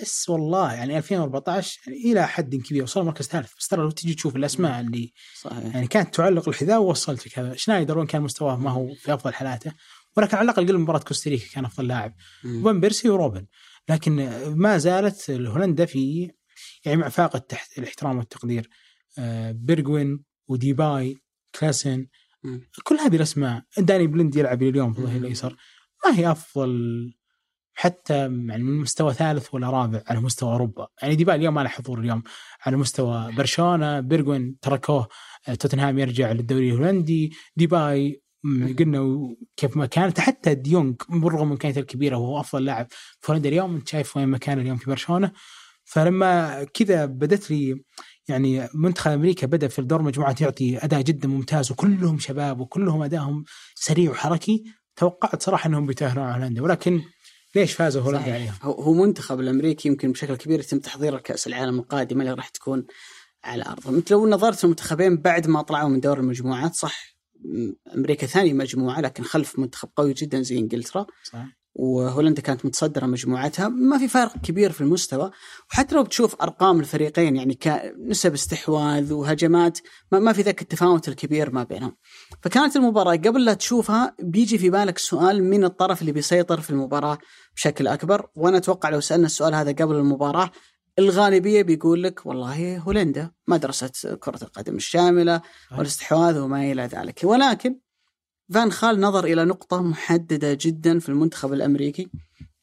بس 0.00 0.28
والله 0.28 0.72
يعني 0.72 0.98
2014 0.98 1.80
يعني 1.86 1.98
إلى 1.98 2.28
حد 2.28 2.56
كبير 2.56 2.82
وصل 2.82 3.04
مركز 3.04 3.26
ثالث. 3.26 3.52
بس 3.58 3.68
ترى 3.68 3.82
لو 3.82 3.90
تجي 3.90 4.14
تشوف 4.14 4.36
الأسماء 4.36 4.80
اللي 4.80 5.12
صحيح. 5.40 5.74
يعني 5.74 5.86
كانت 5.86 6.14
تعلق 6.14 6.48
الحذاء 6.48 6.80
ووصلت 6.80 7.28
كذا 7.28 7.54
شنايدر 7.56 7.98
وان 7.98 8.06
كان 8.06 8.22
مستواه؟ 8.22 8.56
ما 8.56 8.70
هو 8.70 8.94
في 8.94 9.14
أفضل 9.14 9.34
حالاته. 9.34 9.72
ولكن 10.16 10.36
على 10.36 10.44
الأقل 10.44 10.64
قبل 10.64 10.78
مباراة 10.78 10.98
كوستاريكا 10.98 11.46
كان 11.52 11.64
أفضل 11.64 11.86
لاعب. 11.86 12.14
وفان 12.44 12.80
بيرسي 12.80 13.08
وروبن. 13.08 13.46
لكن 13.88 14.28
ما 14.56 14.78
زالت 14.78 15.30
هولندا 15.30 15.84
في 15.84 16.30
يعني 16.84 16.96
مع 16.96 17.08
فاقة 17.08 17.38
تحت 17.38 17.78
الاحترام 17.78 18.18
والتقدير. 18.18 18.68
آه، 19.18 19.50
بيرجوين 19.52 20.24
وديباي 20.48 21.16
كلاسن. 21.60 22.06
كل 22.84 22.94
هذه 22.94 23.16
الأسماء. 23.16 23.62
دالي 23.78 24.06
بليند 24.06 24.36
يلعب 24.36 24.62
اليوم 24.62 24.92
في 24.92 24.98
الظهير. 24.98 25.20
الأيسر. 25.20 25.56
ما 26.04 26.18
هي 26.18 26.30
أفضل 26.30 27.12
حتى 27.74 28.14
يعني 28.18 28.62
من 28.62 28.80
مستوى 28.80 29.14
ثالث 29.14 29.54
ولا 29.54 29.70
رابع 29.70 30.02
على 30.06 30.20
مستوى 30.20 30.52
أوروبا، 30.52 30.88
يعني 31.02 31.14
ديباي 31.14 31.36
اليوم 31.36 31.54
ما 31.54 31.60
له 31.60 31.68
حضور 31.68 32.00
اليوم 32.00 32.22
على 32.66 32.76
مستوى 32.76 33.32
برشلونة، 33.32 34.00
بيرجوين 34.00 34.58
تركوه 34.60 35.08
آه، 35.48 35.54
توتنهام 35.54 35.98
يرجع 35.98 36.32
للدوري 36.32 36.70
الهولندي، 36.70 37.32
ديباي 37.56 38.22
قلنا 38.78 39.36
كيف 39.56 39.76
ما 39.76 39.86
كانت 39.86 40.20
حتى 40.20 40.54
ديونج 40.54 40.96
بالرغم 41.08 41.46
من 41.46 41.52
امكانياته 41.52 41.80
الكبيرة 41.80 42.16
وهو 42.16 42.40
أفضل 42.40 42.64
لاعب 42.64 42.86
في 43.20 43.32
هولندا 43.32 43.48
اليوم 43.48 43.74
أنت 43.74 43.88
شايف 43.88 44.16
وين 44.16 44.28
مكانه 44.28 44.62
اليوم 44.62 44.76
في 44.76 44.90
برشلونة؟ 44.90 45.32
فلما 45.84 46.64
كذا 46.64 47.06
بدت 47.06 47.50
لي 47.50 47.84
يعني 48.28 48.68
منتخب 48.74 49.10
أمريكا 49.10 49.46
بدأ 49.46 49.68
في 49.68 49.78
الدور 49.78 50.02
مجموعات 50.02 50.40
يعطي 50.40 50.78
أداء 50.78 51.02
جدا 51.02 51.28
ممتاز 51.28 51.72
وكلهم 51.72 52.18
شباب 52.18 52.60
وكلهم 52.60 53.02
ادائهم 53.02 53.44
سريع 53.74 54.10
وحركي. 54.10 54.64
توقعت 54.98 55.42
صراحة 55.42 55.68
إنهم 55.68 55.86
بيتأهلون 55.86 56.24
على 56.24 56.44
هولندا 56.44 56.62
ولكن 56.62 57.02
ليش 57.56 57.72
فازوا 57.72 58.02
هولندا 58.02 58.34
عليهم؟ 58.34 58.54
هو 58.62 58.92
منتخب 58.92 59.40
الأمريكي 59.40 59.88
يمكن 59.88 60.12
بشكل 60.12 60.36
كبير 60.36 60.60
يتم 60.60 60.78
تحضير 60.78 61.18
كأس 61.18 61.46
العالم 61.46 61.78
القادمه 61.78 62.22
اللي 62.22 62.34
راح 62.34 62.48
تكون 62.48 62.86
على 63.44 63.64
ارضهم، 63.66 63.94
انت 63.94 64.10
لو 64.10 64.28
نظرت 64.28 64.64
المنتخبين 64.64 65.16
بعد 65.16 65.46
ما 65.46 65.62
طلعوا 65.62 65.88
من 65.88 66.00
دور 66.00 66.20
المجموعات 66.20 66.74
صح 66.74 67.18
أمريكا 67.94 68.26
ثاني 68.26 68.52
مجموعة 68.52 69.00
لكن 69.00 69.22
خلف 69.22 69.58
منتخب 69.58 69.88
قوي 69.96 70.12
جدا 70.12 70.42
زي 70.42 70.58
إنجلترا 70.58 71.06
صح. 71.24 71.46
وهولندا 71.74 72.42
كانت 72.42 72.66
متصدرة 72.66 73.06
مجموعتها. 73.06 73.68
ما 73.68 73.98
في 73.98 74.08
فرق 74.08 74.36
كبير 74.36 74.72
في 74.72 74.80
المستوى. 74.80 75.30
وحتى 75.70 75.94
لو 75.94 76.02
بتشوف 76.02 76.42
أرقام 76.42 76.80
الفريقين 76.80 77.36
يعني 77.36 77.54
كنسب 77.54 78.34
استحواذ 78.34 79.12
وهجمات 79.12 79.78
ما, 80.12 80.18
ما 80.18 80.32
في 80.32 80.42
ذاك 80.42 80.62
التفاوت 80.62 81.08
الكبير 81.08 81.50
ما 81.50 81.64
بينهم. 81.64 81.96
فكانت 82.42 82.76
المباراة 82.76 83.16
قبل 83.16 83.44
لا 83.44 83.54
تشوفها 83.54 84.14
بيجي 84.18 84.58
في 84.58 84.70
بالك 84.70 84.98
سؤال 84.98 85.44
من 85.44 85.64
الطرف 85.64 86.00
اللي 86.00 86.12
بيسيطر 86.12 86.60
في 86.60 86.70
المباراة 86.70 87.18
بشكل 87.56 87.86
أكبر. 87.86 88.26
وأنا 88.34 88.56
أتوقع 88.56 88.88
لو 88.88 89.00
سألنا 89.00 89.26
السؤال 89.26 89.54
هذا 89.54 89.72
قبل 89.72 89.94
المباراة 89.94 90.50
الغالبية 90.98 91.62
بيقول 91.62 92.02
لك 92.02 92.26
والله 92.26 92.78
هولندا 92.78 93.30
مدرسة 93.48 94.16
كرة 94.20 94.38
القدم 94.42 94.76
الشاملة 94.76 95.40
والاستحواذ 95.78 96.38
وما 96.38 96.72
إلى 96.72 96.82
ذلك. 96.82 97.20
ولكن 97.24 97.78
فان 98.54 98.72
خال 98.72 99.00
نظر 99.00 99.24
إلى 99.24 99.44
نقطة 99.44 99.82
محددة 99.82 100.58
جدا 100.60 100.98
في 100.98 101.08
المنتخب 101.08 101.52
الأمريكي 101.52 102.10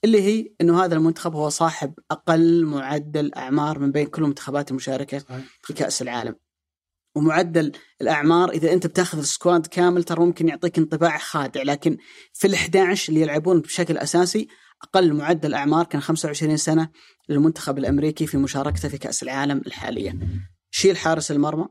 اللي 0.04 0.22
هي 0.22 0.54
إنه 0.62 0.84
هذا 0.84 0.96
المنتخب 0.96 1.36
هو 1.36 1.50
صاحب 1.50 1.94
أقل 2.12 2.66
معدل 2.66 3.34
أعمار 3.34 3.80
من 3.80 3.92
بين 3.92 4.08
كل 4.08 4.24
المنتخبات 4.24 4.72
المشاركة 4.72 5.24
في 5.62 5.74
كأس 5.74 6.02
العالم. 6.02 6.36
ومعدل 7.16 7.72
الأعمار 8.02 8.50
إذا 8.50 8.74
أنت 8.74 8.88
بتاخذ 8.88 9.18
ال 9.18 9.26
squad 9.26 9.68
كامل 9.68 10.04
ترى 10.04 10.26
ممكن 10.26 10.48
يعطيك 10.48 10.78
انطباع 10.78 11.18
خادع 11.18 11.62
لكن 11.62 11.98
في 12.34 12.48
ال11 12.48 13.10
اللي 13.10 13.22
يلعبون 13.22 13.60
بشكل 13.60 13.98
أساسي 13.98 14.48
أقل 14.84 15.14
معدل 15.14 15.54
أعمار 15.54 15.86
كان 15.86 16.02
25 16.02 16.58
سنة 16.58 16.90
للمنتخب 17.30 17.78
الأمريكي 17.78 18.28
في 18.28 18.38
مشاركته 18.38 18.90
في 18.90 18.98
كأس 18.98 19.24
العالم 19.24 19.62
الحالية. 19.68 20.20
شيل 20.72 20.98
حارس 20.98 21.32
المرمى 21.32 21.68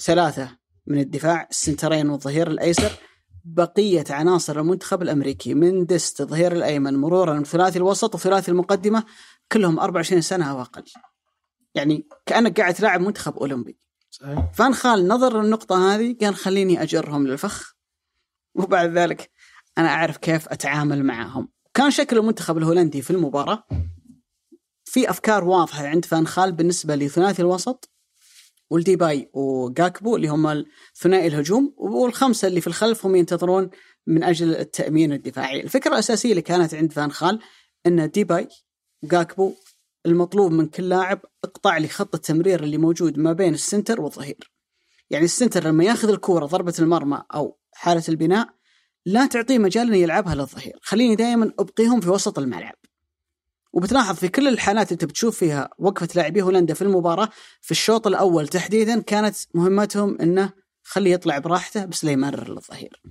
ثلاثة 0.00 0.58
من 0.86 0.98
الدفاع 0.98 1.48
السنترين 1.50 2.10
والظهير 2.10 2.50
الأيسر 2.50 2.92
بقية 3.44 4.04
عناصر 4.10 4.60
المنتخب 4.60 5.02
الأمريكي 5.02 5.54
من 5.54 5.86
ديست 5.86 6.20
الظهير 6.20 6.52
الأيمن 6.52 6.94
مرورا 6.94 7.42
ثلاثي 7.42 7.78
الوسط 7.78 8.14
وثلاثي 8.14 8.50
المقدمة 8.50 9.04
كلهم 9.52 9.80
24 9.80 10.20
سنة 10.20 10.50
أو 10.50 10.60
أقل. 10.60 10.84
يعني 11.74 12.08
كأنك 12.26 12.60
قاعد 12.60 12.74
تلاعب 12.74 13.00
منتخب 13.00 13.36
أولمبي. 13.36 13.78
صحيح. 14.10 14.52
فان 14.52 14.74
خال 14.74 15.08
نظر 15.08 15.42
للنقطة 15.42 15.94
هذه 15.94 16.16
قال 16.20 16.34
خليني 16.34 16.82
أجرهم 16.82 17.26
للفخ. 17.26 17.76
وبعد 18.54 18.98
ذلك 18.98 19.30
أنا 19.78 19.88
أعرف 19.88 20.16
كيف 20.16 20.48
أتعامل 20.48 21.04
معهم. 21.04 21.48
كان 21.74 21.90
شكل 21.90 22.18
المنتخب 22.18 22.58
الهولندي 22.58 23.02
في 23.02 23.10
المباراة 23.10 23.64
في 24.84 25.10
أفكار 25.10 25.44
واضحة 25.44 25.86
عند 25.86 26.04
فان 26.04 26.26
خال 26.26 26.52
بالنسبة 26.52 26.96
لثلاثي 26.96 27.42
الوسط. 27.42 27.90
والديباي 28.70 29.30
وجاكبو 29.32 30.16
اللي 30.16 30.28
هم 30.28 30.64
ثنائي 31.00 31.26
الهجوم 31.26 31.74
والخمسة 31.76 32.48
اللي 32.48 32.60
في 32.60 32.66
الخلف 32.66 33.06
هم 33.06 33.16
ينتظرون 33.16 33.70
من 34.06 34.24
أجل 34.24 34.56
التأمين 34.56 35.12
الدفاعي. 35.12 35.60
الفكرة 35.60 35.92
الأساسية 35.92 36.30
اللي 36.30 36.42
كانت 36.42 36.74
عند 36.74 36.92
فان 36.92 37.12
خال 37.12 37.40
إن 37.86 38.10
ديباي 38.10 38.48
وجاكبو 39.02 39.52
المطلوب 40.06 40.52
من 40.52 40.66
كل 40.66 40.88
لاعب 40.88 41.20
اقطع 41.44 41.78
لي 41.78 41.88
خط 41.88 42.14
التمرير 42.14 42.62
اللي 42.62 42.78
موجود 42.78 43.18
ما 43.18 43.32
بين 43.32 43.54
ال 43.54 43.61
center 43.61 44.00
والظهير. 44.00 44.52
يعني 45.10 45.24
ال 45.24 45.30
center 45.30 45.64
لما 45.64 45.84
ياخذ 45.84 46.08
الكورة 46.08 46.46
ضربة 46.46 46.74
المرمى 46.78 47.22
أو 47.34 47.58
حالة 47.72 48.02
البناء 48.08 48.48
لا 49.06 49.26
تعطيه 49.26 49.58
مجال 49.58 49.86
إنه 49.86 49.96
يلعبها 49.96 50.34
للظهير، 50.34 50.78
خليني 50.82 51.16
دائما 51.16 51.52
أبقيهم 51.58 52.00
في 52.00 52.10
وسط 52.10 52.38
الملعب. 52.38 52.74
وبتلاحظ 53.78 54.16
في 54.16 54.28
كل 54.28 54.48
الحالات 54.48 54.92
اللي 54.92 55.06
بتشوف 55.06 55.38
فيها 55.38 55.70
وقفة 55.78 56.08
لاعبي 56.14 56.42
هولندا 56.42 56.74
في 56.74 56.82
المباراة 56.82 57.28
في 57.60 57.70
الشوط 57.70 58.06
الأول 58.06 58.48
تحديدا 58.48 59.00
كانت 59.00 59.36
مهمتهم 59.54 60.20
إنه 60.20 60.52
خليه 60.82 61.12
يطلع 61.12 61.38
براحته 61.38 61.84
بس 61.84 62.04
لا 62.04 62.12
يمرر 62.12 62.50
للظهير. 62.50 63.02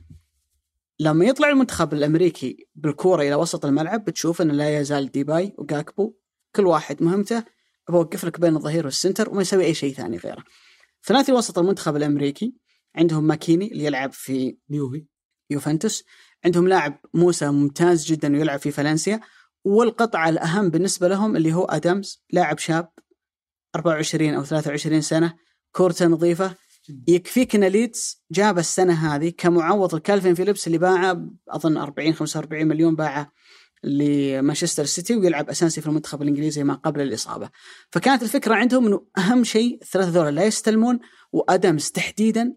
لما 0.99 1.25
يطلع 1.25 1.49
المنتخب 1.49 1.93
الأمريكي 1.93 2.67
بالكورة 2.75 3.21
إلى 3.21 3.35
وسط 3.35 3.65
الملعب 3.65 4.05
بتشوف 4.05 4.41
إنه 4.41 4.53
لا 4.53 4.79
يزال 4.79 5.11
ديباي 5.11 5.53
وجاكبو 5.57 6.13
كل 6.55 6.67
واحد 6.67 7.03
مهمته 7.03 7.43
بوقف 7.89 8.25
لك 8.25 8.39
بين 8.39 8.55
الظهير 8.55 8.85
وال 8.85 8.96
center 8.96 9.29
وما 9.29 9.41
يسوي 9.41 9.65
أي 9.65 9.73
شيء 9.73 9.93
ثاني 9.93 10.17
غيره. 10.17 10.43
ثلاثي 11.05 11.31
وسط 11.31 11.59
المنتخب 11.59 11.95
الأمريكي 11.95 12.55
عندهم 12.95 13.23
ماكيني 13.23 13.71
اللي 13.71 13.83
يلعب 13.83 14.11
في 14.11 14.57
يوفي 14.69 15.05
يوفنتوس 15.49 16.03
عندهم 16.45 16.67
لاعب 16.67 16.99
موسى 17.13 17.51
ممتاز 17.51 18.05
جدا 18.05 18.37
ويلعب 18.37 18.59
في 18.59 18.71
فالنسيا 18.71 19.21
والقطعة 19.63 20.29
الأهم 20.29 20.69
بالنسبة 20.69 21.07
لهم 21.07 21.35
اللي 21.35 21.53
هو 21.53 21.65
أدمز 21.65 22.23
لاعب 22.31 22.57
شاب 22.59 22.89
24 23.75 24.33
أو 24.33 24.43
23 24.43 25.01
سنة 25.01 25.33
كورته 25.71 26.05
نظيفة 26.05 26.55
يكفيك 27.07 27.55
إن 27.55 27.63
ليدز 27.63 28.23
جاب 28.31 28.57
السنة 28.57 29.15
هذه 29.15 29.33
كمعوض 29.37 29.95
لكالفين 29.95 30.35
فيليبس 30.35 30.67
اللي 30.67 30.77
باعه 30.77 31.29
أظن 31.49 31.77
40 31.77 32.13
45 32.13 32.67
مليون 32.67 32.95
باعه 32.95 33.31
لمانشستر 33.83 34.85
سيتي 34.85 35.15
ويلعب 35.15 35.49
أساسي 35.49 35.81
في 35.81 35.87
المنتخب 35.87 36.21
الإنجليزي 36.21 36.63
ما 36.63 36.73
قبل 36.73 37.01
الإصابة. 37.01 37.49
فكانت 37.91 38.23
الفكرة 38.23 38.55
عندهم 38.55 38.85
إنه 38.87 39.05
أهم 39.17 39.43
شيء 39.43 39.79
الثلاثه 39.81 40.09
ذولا 40.09 40.31
لا 40.31 40.43
يستلمون 40.43 40.99
وادمز 41.31 41.91
تحديدا 41.91 42.55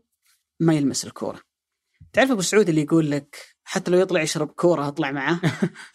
ما 0.60 0.74
يلمس 0.74 1.04
الكورة. 1.04 1.40
تعرف 2.12 2.30
أبو 2.30 2.40
سعود 2.40 2.68
اللي 2.68 2.82
يقول 2.82 3.10
لك 3.10 3.36
حتى 3.64 3.90
لو 3.90 3.98
يطلع 3.98 4.22
يشرب 4.22 4.48
كورة 4.48 4.88
أطلع 4.88 5.10
معاه؟ 5.10 5.40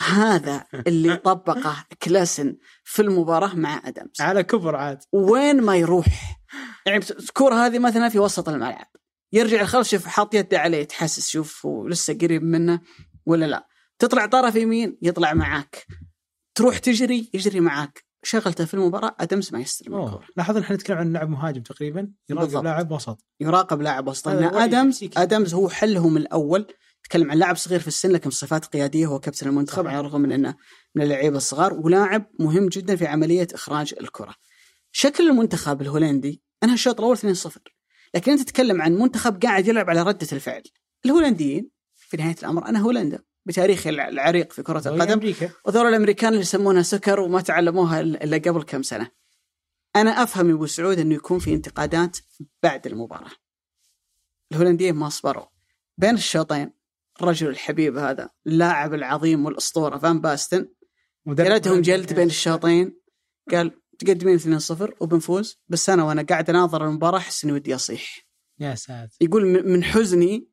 هذا 0.01 0.66
اللي 0.88 1.16
طبقه 1.16 1.86
كلاسن 2.03 2.57
في 2.84 3.01
المباراة 3.01 3.55
مع 3.55 3.82
ادمز 3.86 4.22
على 4.22 4.43
كبر 4.43 4.76
عاد. 4.76 4.99
وين 5.11 5.61
ما 5.61 5.76
يروح. 5.76 6.39
يعني 6.86 7.05
الكورة 7.20 7.55
هذه 7.55 7.80
مثلا 7.80 8.09
في 8.09 8.20
وسط 8.20 8.49
الملعب. 8.49 8.88
يرجع 9.34 9.61
الخلف 9.61 9.88
شوف 9.88 10.05
حاط 10.05 10.34
يده 10.34 10.59
عليه 10.59 10.84
تحسس 10.84 11.28
شوف 11.28 11.68
لسه 11.88 12.18
قريب 12.22 12.43
منه 12.43 12.82
ولا 13.26 13.45
لا. 13.45 13.68
تطلع 13.99 14.26
طرف 14.26 14.55
يمين 14.55 14.97
يطلع 15.01 15.34
معاك. 15.34 15.86
تروح 16.55 16.78
تجري 16.78 17.30
يجري 17.34 17.59
معاك. 17.59 18.05
شغلته 18.26 18.65
في 18.65 18.73
المباراة 18.73 19.15
ادمز 19.19 19.53
ما 19.53 19.59
يستلم 19.59 19.95
الكورة. 19.95 20.23
لاحظ 20.38 20.57
إحنا 20.57 20.76
نتكلم 20.76 20.97
عن 20.97 21.13
لاعب 21.13 21.30
مهاجم 21.30 21.61
تقريبا 21.61 22.11
يراقب 22.30 22.63
لاعب 22.63 22.91
وسط. 22.91 23.26
يراقب 23.39 23.82
لاعب 23.82 24.07
وسط. 24.07 24.28
لأن 24.28 24.55
ادمز 24.55 25.09
أدمز 25.17 25.53
هو 25.53 25.69
حلهم 25.69 26.17
الأول. 26.17 26.67
تكلم 27.03 27.32
عن 27.32 27.38
لاعب 27.38 27.55
صغير 27.55 27.80
في 27.80 27.88
السن 27.88 28.11
لكن 28.11 28.30
صفات 28.30 28.65
قيادية 28.65 29.05
هو 29.05 29.19
كابتن 29.19 29.49
المنتخب 29.49 29.88
على 29.88 29.99
الرغم 29.99 30.21
من 30.21 30.32
إنه 30.32 30.55
من 30.95 31.03
اللعيبة 31.03 31.38
الصغار. 31.38 31.73
ولاعب 31.73 32.26
مهم 32.39 32.67
جدا 32.69 32.95
في 32.95 33.07
عملية 33.07 33.47
إخراج 33.53 33.93
الكرة. 34.01 34.36
شكل 34.91 35.30
المنتخب 35.30 35.82
الهولندي 35.82 36.41
انهى 36.63 36.73
الشوط 36.73 36.99
الأول 36.99 37.17
2-0 37.17 37.57
لكن 38.15 38.32
أنت 38.32 38.41
تتكلم 38.41 38.82
عن 38.82 38.93
منتخب 38.93 39.41
قاعد 39.43 39.67
يلعب 39.67 39.89
على 39.89 40.01
ردة 40.01 40.28
الفعل. 40.32 40.63
الهولنديين 41.05 41.69
في 41.95 42.17
نهاية 42.17 42.36
الأمر 42.39 42.67
أنا 42.67 42.80
هولندا. 42.80 43.19
بتاريخ 43.46 43.88
العريق 43.88 44.54
في 44.54 44.64
كرة 44.64 44.88
القدم. 44.88 45.34
وذول 45.66 45.88
الأمريكان 45.88 46.30
اللي 46.30 46.41
يسمونها 46.41 46.82
سكر 46.82 47.20
وما 47.20 47.41
تعلموها 47.41 48.00
الا 48.00 48.38
قبل 48.38 48.64
كم 48.64 48.84
سنة. 48.84 49.12
أنا 49.96 50.24
أفهم 50.24 50.54
أبو 50.54 50.66
سعود 50.66 51.00
إنه 51.00 51.16
يكون 51.16 51.39
في 51.39 51.54
انتقادات 51.54 52.18
بعد 52.64 52.88
المباراة. 52.88 53.32
الهولنديين 54.52 54.96
ما 54.96 55.10
صبروا. 55.10 55.46
بين 55.98 56.14
الشوطين 56.14 56.74
الرجل 57.22 57.50
الحبيب 57.50 57.98
هذا 57.98 58.30
اللاعب 58.48 58.93
العظيم 58.93 59.46
والأسطورة 59.46 59.98
فان 59.98 60.22
باستن 60.22 60.68
جلدهم 61.28 61.82
جلد 61.82 62.14
بين 62.14 62.28
الشوطين. 62.28 63.00
قال 63.52 63.72
تقدمين 64.00 64.39
2-0 64.39 64.93
وبنفوز 65.00 65.60
بس 65.68 65.89
أنا 65.89 66.04
وأنا 66.04 66.22
قاعد 66.22 66.50
أناظر 66.50 66.88
المباراة 66.88 67.18
أحس 67.18 67.43
إني 67.43 67.54
ودي 67.54 67.76
أصيح. 67.76 68.26
يا 68.60 68.76
ساتر. 68.76 69.18
يقول 69.22 69.64
من 69.66 69.84
حزني 69.84 70.50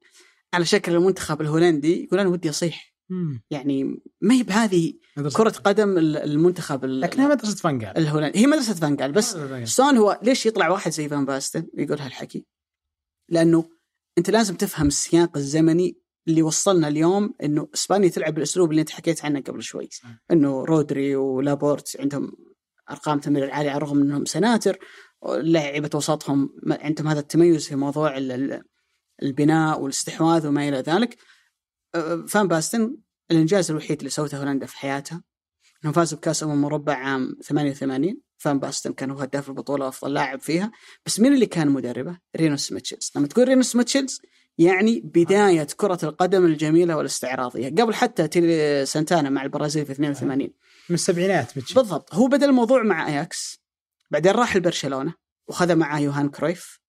على 0.54 0.64
شكل 0.64 0.94
المنتخب 0.94 1.40
الهولندي 1.40 2.04
يقول 2.04 2.20
أنا 2.20 2.28
ودي 2.28 2.50
أصيح. 2.50 2.92
يعني 3.50 3.84
ما 4.20 4.34
هي 4.34 4.42
بهذه 4.42 4.92
كرة 5.36 5.50
قدم 5.50 5.98
المنتخب 5.98 6.84
لكنها 6.84 7.28
مدرسة 7.28 7.56
فانجال 7.56 7.98
الهولندي. 7.98 8.38
هي 8.38 8.46
مدرسة 8.46 8.74
فانجال 8.74 9.12
بس 9.12 9.36
شلون 9.64 9.96
هو 9.96 10.20
ليش 10.22 10.46
يطلع 10.46 10.68
واحد 10.68 10.90
زي 10.90 11.08
فان 11.08 11.24
باستن 11.24 11.66
يقول 11.74 11.98
هالحكي؟ 11.98 12.46
لأنه 13.28 13.68
أنت 14.18 14.30
لازم 14.30 14.54
تفهم 14.54 14.86
السياق 14.86 15.36
الزمني 15.36 16.02
اللي 16.28 16.42
وصلنا 16.42 16.88
اليوم 16.88 17.34
إنه 17.42 17.68
إسبانيا 17.74 18.08
تلعب 18.08 18.34
بالأسلوب 18.34 18.70
اللي 18.70 18.80
أنت 18.80 18.90
حكيت 18.90 19.24
عنه 19.24 19.40
قبل 19.40 19.62
شوي. 19.62 19.88
إنه 20.30 20.64
رودري 20.64 21.16
ولابورت 21.16 21.96
عندهم 22.00 22.32
أرقام 22.90 23.18
تمرير 23.18 23.50
عالية 23.50 23.70
على 23.70 23.76
الرغم 23.76 24.00
إنهم 24.00 24.24
سناتر 24.24 24.78
لعيبه 25.26 25.90
وسطهم 25.94 26.50
عندهم 26.70 27.08
هذا 27.08 27.20
التميز 27.20 27.68
في 27.68 27.76
موضوع 27.76 28.18
البناء 29.22 29.80
والاستحواذ 29.80 30.46
وما 30.46 30.68
إلى 30.68 30.76
ذلك. 30.76 31.16
فان 32.28 32.48
باستن 32.48 32.96
الإنجاز 33.30 33.70
الوحيد 33.70 33.98
اللي 33.98 34.10
سوته 34.10 34.38
هولندا 34.38 34.66
في 34.66 34.76
حياتها 34.76 35.22
انهم 35.84 35.92
فازوا 35.94 36.18
بكأس 36.18 36.42
أمم 36.42 36.62
أوروبا 36.62 36.94
عام 36.94 37.36
88 37.42 38.20
فان 38.38 38.58
باستن 38.58 38.92
كان 38.92 39.10
هو 39.10 39.18
هداف 39.18 39.48
البطولة 39.48 39.84
وأفضل 39.84 40.14
لاعب 40.14 40.40
فيها. 40.40 40.72
بس 41.06 41.20
مين 41.20 41.34
اللي 41.34 41.46
كان 41.46 41.68
مدربه؟ 41.68 42.18
رينوس 42.36 42.72
ميتشلز 42.72 43.12
لما 43.16 43.26
تقول 43.26 43.48
رينوس 43.48 43.76
ميتشلز 43.76 44.20
يعني 44.58 45.00
بداية 45.00 45.66
كرة 45.76 45.98
القدم 46.02 46.44
الجميلة 46.44 46.96
والاستعراضية. 46.96 47.68
قبل 47.68 47.94
حتى 47.94 48.28
تيلي 48.28 48.86
سانتانا 48.86 49.30
مع 49.30 49.42
البرازيل 49.42 49.86
في 49.86 49.92
82 49.92 50.38
من 50.88 50.94
السبعينات 50.94 51.54
بالضبط. 51.54 52.14
هو 52.14 52.26
بدأ 52.26 52.46
الموضوع 52.46 52.82
مع 52.82 53.08
أياكس. 53.08 53.62
بعدين 54.10 54.32
راح 54.32 54.56
لبرشلونة 54.56 55.14
وخذ 55.48 55.76
معاه 55.76 56.00
يوهان 56.00 56.28
كرويف. 56.28 56.81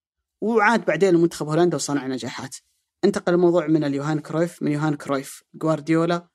وعاد 0.44 0.86
بعدين 0.86 1.14
لمنتخب 1.14 1.48
هولندا 1.48 1.76
وصنع 1.76 2.08
نجاحات. 2.08 2.56
انتقل 3.06 3.34
الموضوع 3.34 3.68
من 3.68 3.84
اليوهان 3.84 4.20
كرويف 4.20 4.64
من 4.64 4.72
يوهان 4.72 4.96
كرويف 4.96 5.44
جوارديولا 5.54 6.28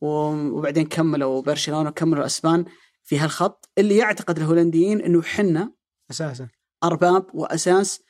وبعدين 0.00 0.86
كملوا 0.86 1.42
برشلونة 1.42 1.88
وكملوا 1.88 2.20
الاسبان 2.20 2.64
في 3.04 3.18
هالخط. 3.18 3.70
اللي 3.78 3.96
يعتقد 3.96 4.38
الهولنديين 4.38 5.00
إنه 5.00 5.22
حنا 5.22 5.72
أساسا. 6.10 6.48
أرباب 6.84 7.26
وأساس 7.34 8.02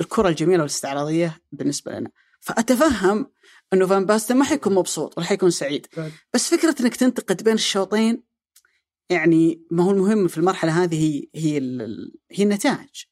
الكرة 0.00 0.28
الجميلة 0.28 0.58
والاستعراضية 0.58 1.42
بالنسبة 1.52 1.92
لنا. 1.92 2.10
فأتفهم 2.40 3.32
إنه 3.72 3.86
فان 3.86 4.06
باستن 4.06 4.36
ما 4.36 4.44
حيكون 4.44 4.74
مبسوط 4.74 5.18
ولا 5.18 5.26
حيكون 5.26 5.50
سعيد. 5.50 5.86
بس 6.34 6.54
فكرة 6.54 6.74
إنك 6.80 6.96
تنتقد 6.96 7.42
بين 7.42 7.54
الشوطين 7.54 8.22
يعني 9.10 9.66
ما 9.70 9.84
هو 9.84 9.90
المهم 9.90 10.28
في 10.28 10.38
المرحلة 10.38 10.82
هذه 10.82 11.04
هي 11.04 11.28
هي 11.34 11.58
هي 12.30 12.44
النتائج. 12.44 13.04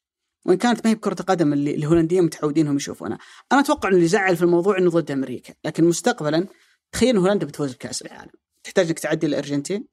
وإن 0.45 0.57
كانت 0.57 0.85
ما 0.85 0.91
هي 0.91 0.95
بكرة 0.95 1.15
القدم 1.19 1.53
اللي 1.53 1.75
الهولنديين 1.75 2.23
متعودين 2.23 2.67
هم 2.67 2.75
يشوفونها. 2.75 3.17
أنا 3.51 3.61
أتوقع 3.61 3.89
إنه 3.89 3.97
اللي 3.97 4.07
زعل 4.07 4.37
في 4.37 4.43
الموضوع 4.43 4.77
إنه 4.77 4.89
ضد 4.89 5.11
أمريكا 5.11 5.53
لكن 5.65 5.83
مستقبلا 5.83 6.47
تخيل 6.91 7.17
هولندا 7.17 7.45
بتفوز 7.45 7.73
بكأس 7.73 8.01
العالم. 8.01 8.31
تحتاج 8.63 8.87
إنك 8.87 8.99
تعدي 8.99 9.27
الأرجنتين 9.27 9.87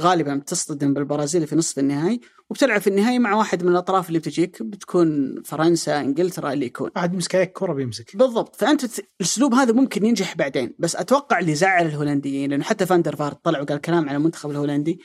غالبا 0.00 0.34
بتصطدم 0.34 0.94
بالبرازيل 0.94 1.46
في 1.46 1.56
نصف 1.56 1.78
النهائي 1.78 2.20
وبتلعب 2.50 2.80
في 2.80 2.86
النهائي 2.86 3.18
مع 3.18 3.34
واحد 3.34 3.64
من 3.64 3.72
الأطراف 3.72 4.08
اللي 4.08 4.18
بتجيك 4.18 4.62
بتكون 4.62 5.42
فرنسا 5.44 6.00
إنجلترا 6.00 6.52
اللي 6.52 6.66
يكون. 6.66 6.90
واحد 6.96 7.14
يمسك 7.14 7.34
عليك 7.34 7.52
كرة 7.52 7.72
بيمسك. 7.72 8.16
بالضبط. 8.16 8.56
فأنت 8.56 9.00
الأسلوب 9.20 9.54
هذا 9.54 9.72
ممكن 9.72 10.06
ينجح 10.06 10.36
بعدين. 10.36 10.74
بس 10.78 10.96
أتوقع 10.96 11.38
اللي 11.38 11.54
زعل 11.54 11.86
الهولنديين 11.86 12.50
لأنه 12.50 12.64
حتى 12.64 12.86
فاندر 12.86 13.16
فارد 13.16 13.36
طلع 13.36 13.60
وقال 13.60 13.80
كلام 13.80 14.08
على 14.08 14.16
المنتخب 14.16 14.50
الهولندي 14.50 15.00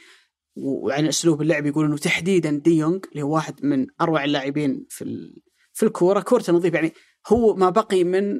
وعن 0.57 1.07
أسلوب 1.07 1.41
اللعب 1.41 1.65
يقول 1.65 1.85
إنه 1.85 1.97
تحديدا 1.97 2.61
دي 2.63 2.77
يونغ 2.77 2.99
اللي 3.11 3.21
هو 3.21 3.35
واحد 3.35 3.65
من 3.65 3.87
أروع 4.01 4.23
اللاعبين 4.23 4.85
في 4.89 5.33
في 5.73 5.83
الكورة 5.83 6.19
كورته 6.19 6.53
نظيف 6.53 6.73
يعني 6.73 6.93
هو 7.27 7.55
ما 7.55 7.69
بقي 7.69 8.03
من 8.03 8.39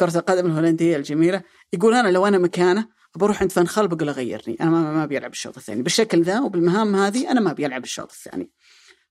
كرة 0.00 0.18
القدم 0.18 0.46
الهولندية 0.46 0.96
الجميلة. 0.96 1.42
يقول 1.72 1.94
أنا 1.94 2.08
لو 2.08 2.26
أنا 2.26 2.38
مكانه 2.38 2.88
بروح 3.16 3.42
عند 3.42 3.52
فان 3.52 3.68
خال 3.68 3.88
بقول 3.88 4.10
غيرني. 4.10 4.56
أنا 4.60 4.70
ما 4.70 4.92
ما 4.92 5.06
بيلعب 5.06 5.32
الشوط 5.32 5.56
الثاني. 5.56 5.82
بالشكل 5.82 6.22
ذا 6.22 6.40
وبالمهام 6.40 6.96
هذه 6.96 7.30
أنا 7.30 7.40
ما 7.40 7.52
بيلعب 7.52 7.84
الشوط 7.84 8.12
الثاني. 8.12 8.50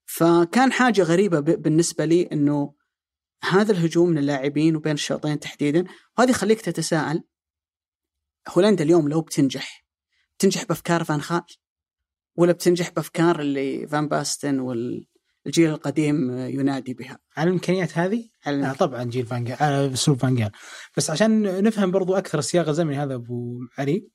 فكان 0.05 0.71
حاجة 0.71 1.01
غريبة 1.01 1.39
بالنسبة 1.39 2.05
لي 2.05 2.21
إنه 2.21 2.73
هذا 3.43 3.71
الهجوم 3.71 4.09
من 4.09 4.17
اللاعبين 4.17 4.75
وبين 4.75 4.93
الشوطين 4.93 5.39
تحديدا. 5.39 5.85
وهذه 6.17 6.29
يخليك 6.29 6.61
تتساءل 6.61 7.23
هولندا 8.49 8.83
اليوم 8.83 9.09
لو 9.09 9.21
بتنجح 9.21 9.85
بتنجح 10.37 10.63
بأفكار 10.63 11.03
فان 11.03 11.21
خال 11.21 11.41
ولا 12.39 12.51
بتنجح 12.51 12.89
بأفكار 12.89 13.39
اللي 13.39 13.87
فان 13.87 14.07
باستن 14.07 14.59
والجيل 14.59 15.69
القديم 15.69 16.31
ينادي 16.37 16.93
بها. 16.93 17.19
على 17.37 17.47
الإمكانيات 17.47 17.97
هذه؟ 17.97 18.29
على 18.45 18.65
آه 18.65 18.73
طبعا 18.73 19.03
جيل 19.03 19.25
فانجال 19.25 19.57
على 19.59 19.93
أسلوب 19.93 20.19
فانجال 20.19 20.51
بس 20.97 21.09
عشان 21.09 21.63
نفهم 21.63 21.91
برضو 21.91 22.15
أكثر 22.15 22.39
السياق 22.39 22.69
الزمني 22.69 22.95
هذا 22.95 23.15
أبو 23.15 23.59
علي 23.77 24.07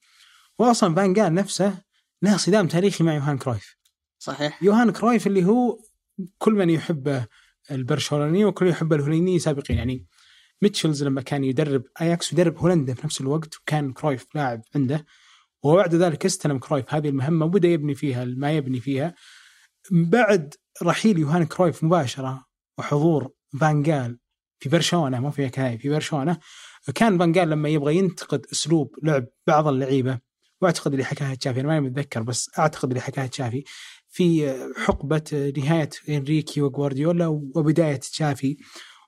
واصلا 0.59 0.95
فانجال 0.95 1.35
نفسه 1.35 1.79
له 2.23 2.37
صدام 2.37 2.69
تاريخي 2.69 3.05
مع 3.05 3.15
يوهان 3.15 3.39
كرويف. 3.39 3.77
صحيح. 4.19 4.63
يوهان 4.63 4.91
كرويف 4.91 5.27
اللي 5.27 5.45
هو 5.45 5.79
كل 6.39 6.53
من 6.53 6.71
يحبه 6.71 7.27
البرشلوني 7.71 8.45
وكل 8.45 8.69
يحب 8.69 8.93
الهولندي 8.93 9.39
سابقين 9.39 9.77
يعني 9.77 10.07
ميتشلز 10.63 11.05
لما 11.05 11.23
كان 11.23 11.45
يدرب 11.45 11.83
أياكس 12.01 12.33
يدرب 12.33 12.59
هولندا 12.59 12.95
في 12.95 13.05
نفس 13.05 13.21
الوقت 13.21 13.57
وكان 13.57 13.93
كرويف 13.93 14.27
لاعب 14.35 14.63
عنده. 14.75 15.05
وبعد 15.65 15.95
ذلك 15.95 16.25
استلم 16.25 16.59
كرويف. 16.59 16.95
هذه 16.95 17.09
المهمة 17.09 17.47
وبدأ 17.47 17.69
يبني 17.69 17.95
فيها 17.95 18.25
ما 18.25 18.53
يبني 18.53 18.81
فيها. 18.81 19.15
بعد 19.91 20.55
رحيل 20.83 21.19
يوهان 21.19 21.47
كرويف 21.47 21.85
مباشرة 21.85 22.45
وحضور 22.79 23.31
فانجال 23.61 24.19
في 24.59 24.69
برشلونة 24.69 25.21
ما 25.21 25.31
في 25.31 25.49
كاي 25.49 25.79
في 25.79 25.89
برشلونة 25.89 26.39
كان 26.95 27.19
فانجال 27.19 27.51
لما 27.51 27.69
يبغى 27.69 27.97
ينتقد 27.97 28.47
أسلوب 28.53 28.95
لعب 29.03 29.27
بعض 29.47 29.69
اللعيبة 29.69 30.19
وأعتقد 30.61 30.93
اللي 30.93 31.05
حكاها 31.05 31.35
تشافي 31.35 31.61
أنا 31.61 31.69
ماني 31.69 31.81
متذكر 31.81 32.23
بس 32.23 32.51
أعتقد 32.59 32.89
اللي 32.89 33.01
حكاها 33.01 33.27
تشافي 33.27 33.65
في 34.09 34.55
حقبة 34.77 35.53
نهاية 35.57 35.91
إنريكي 36.09 36.61
وغوارديولا 36.63 37.27
وبداية 37.27 37.97
تشافي 37.97 38.57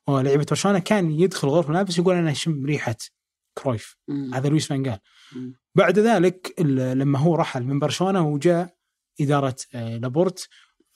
ولعيبة 0.09 0.46
برشلونة 0.50 0.78
كان 0.78 1.11
يدخل 1.11 1.48
غرفه 1.48 1.68
الملابس 1.68 1.98
يقول 1.98 2.14
أنا 2.14 2.30
اشم 2.30 2.66
ريحة 2.66 2.96
كرويف. 3.59 3.96
هذا 4.34 4.48
لويس 4.48 4.66
فانجال 4.66 4.98
بعد 5.74 5.98
ذلك 5.98 6.61
لما 6.78 7.18
هو 7.18 7.34
رحل 7.34 7.62
من 7.64 7.78
برشلونة 7.78 8.26
وجاء 8.28 8.74
إدارة 9.20 9.57
لابورت 9.74 10.48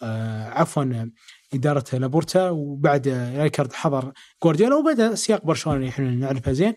عفوا 0.03 1.11
إدارة 1.55 1.85
لابورتا 1.99 2.51
وبعد 2.51 3.09
رايكارد 3.09 3.73
حضر 3.73 4.13
جوارديولا 4.43 4.77
وبدأ 4.77 5.15
سياق 5.15 5.45
برشلونة 5.47 5.79
اللي 5.79 5.89
إحنا 5.89 6.11
نعرفها 6.11 6.53
زين. 6.53 6.75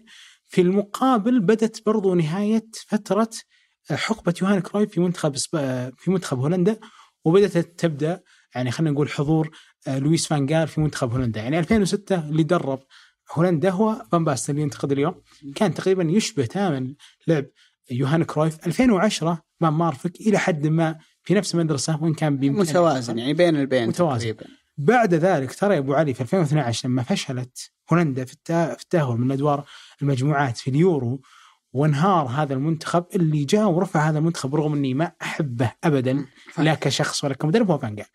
في 0.49 0.61
المقابل 0.61 1.39
بدت 1.39 1.85
برضو 1.85 2.15
نهاية 2.15 2.65
فترة 2.87 3.29
حقبة 3.91 4.33
يوهان 4.41 4.59
كرويف 4.59 4.91
في 4.91 4.99
منتخب 4.99 5.35
في 5.97 6.11
منتخب 6.11 6.39
هولندا 6.39 6.79
وبدأت 7.25 7.57
تبدأ 7.57 8.23
يعني 8.55 8.71
خلينا 8.71 8.91
نقول 8.91 9.09
حضور 9.09 9.51
لويس 9.87 10.27
فان 10.27 10.65
في 10.65 10.81
منتخب 10.81 11.11
هولندا. 11.11 11.41
يعني 11.41 11.59
2006 11.59 12.29
اللي 12.29 12.43
درب 12.43 12.79
هولندا 13.33 13.69
هو 13.69 14.05
فان 14.11 14.23
باستن 14.23 14.49
اللي 14.49 14.61
ينتقد 14.61 14.91
اليوم. 14.91 15.15
كان 15.55 15.73
تقريبا 15.73 16.03
يشبه 16.03 16.45
تماما 16.45 16.93
لعب 17.27 17.45
يوهان 17.91 18.23
كرويف 18.23 18.67
2010 18.67 19.41
فان 19.61 19.73
مارفك 19.73 20.21
إلى 20.21 20.37
حد 20.37 20.67
ما 20.67 20.97
في 21.23 21.33
نفس 21.33 21.55
المدرسة 21.55 22.03
وإن 22.03 22.13
كان 22.13 22.33
متوازن 22.33 23.17
يعني 23.17 23.33
بين 23.33 23.55
البين 23.55 23.87
متوازن. 23.87 24.19
تقريبا. 24.19 24.45
بعد 24.77 25.13
ذلك 25.13 25.55
ترى 25.55 25.73
يا 25.73 25.79
أبو 25.79 25.93
علي 25.93 26.13
في 26.13 26.21
2012 26.21 26.89
لما 26.89 27.03
فشلت 27.03 27.71
هولندا 27.91 28.25
في 28.25 28.33
التأهل 28.49 29.17
من 29.17 29.31
أدوار 29.31 29.65
المجموعات 30.01 30.57
في 30.57 30.69
اليورو 30.69 31.21
وانهار 31.73 32.27
هذا 32.27 32.53
المنتخب 32.53 33.05
اللي 33.15 33.43
جاء 33.43 33.69
ورفع 33.69 34.09
هذا 34.09 34.19
المنتخب 34.19 34.55
رغم 34.55 34.73
إني 34.73 34.93
ما 34.93 35.11
أحبه 35.21 35.71
ابدا 35.83 36.25
لا 36.57 36.73
كشخص 36.73 37.23
ولا 37.23 37.33
كمدرب 37.33 37.71
هو 37.71 37.77
فانجال 37.77 38.05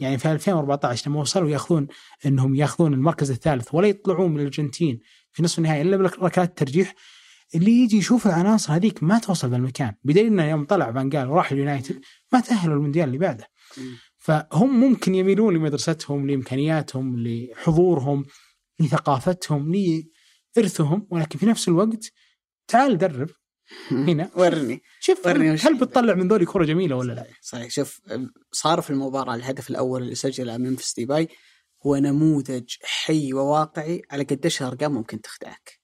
يعني 0.00 0.18
في 0.18 0.32
2014 0.32 1.10
لما 1.10 1.20
وصلوا 1.20 1.50
ياخذون 1.50 1.86
إنهم 2.26 2.54
ياخذون 2.54 2.94
المركز 2.94 3.30
الثالث 3.30 3.74
ولا 3.74 3.88
يطلعون 3.88 4.30
من 4.30 4.40
الأرجنتين 4.40 5.00
في 5.32 5.42
نصف 5.42 5.58
النهائي 5.58 5.82
إلا 5.82 5.96
بركلات 5.96 6.48
الترجيح 6.48 6.94
اللي 7.54 7.70
يجي 7.72 7.96
يشوف 7.96 8.26
العناصر 8.26 8.74
هذيك 8.74 9.02
ما 9.02 9.18
توصل 9.18 9.50
للمكان 9.54 9.94
بدليل 10.04 10.26
إنه 10.26 10.50
يوم 10.50 10.64
طلع 10.64 10.92
فانجال 10.92 11.30
وراح 11.30 11.52
اليونايتد 11.52 12.00
ما 12.32 12.40
تأهلوا 12.40 12.74
المونديال 12.74 13.06
اللي 13.06 13.18
بعده. 13.18 13.48
فهم 14.18 14.80
ممكن 14.80 15.14
يميلون 15.14 15.54
لمدرستهم 15.54 16.26
لإمكانياتهم 16.26 17.16
لحضورهم 17.18 18.24
لثقافتهم 18.80 19.72
لارثهم 20.56 21.06
ولكن 21.10 21.38
في 21.38 21.46
نفس 21.46 21.68
الوقت 21.68 22.12
تعال 22.68 22.98
درب. 22.98 23.30
هنا. 23.90 24.30
ورني. 24.36 24.82
شوف 25.00 25.26
ورني 25.26 25.50
هل 25.50 25.78
بتطلع 25.78 26.14
من 26.14 26.28
ذولي 26.28 26.44
كرة 26.46 26.64
جميلة 26.64 26.96
ولا 26.96 27.12
لا؟ 27.12 27.26
صحيح 27.42 27.70
شوف 27.70 28.00
صار 28.52 28.80
في 28.80 28.90
المباراة 28.90 29.34
الهدف 29.34 29.70
الأول 29.70 30.02
اللي 30.02 30.14
سجله 30.14 30.56
ممفيس 30.56 30.94
ديباي 30.94 31.28
هو 31.86 31.96
نموذج 31.96 32.64
حي 32.82 33.32
وواقعي 33.32 34.02
على 34.10 34.24
قديش 34.24 34.62
الأرقام 34.62 34.92
ممكن 34.92 35.20
تخدعك. 35.20 35.80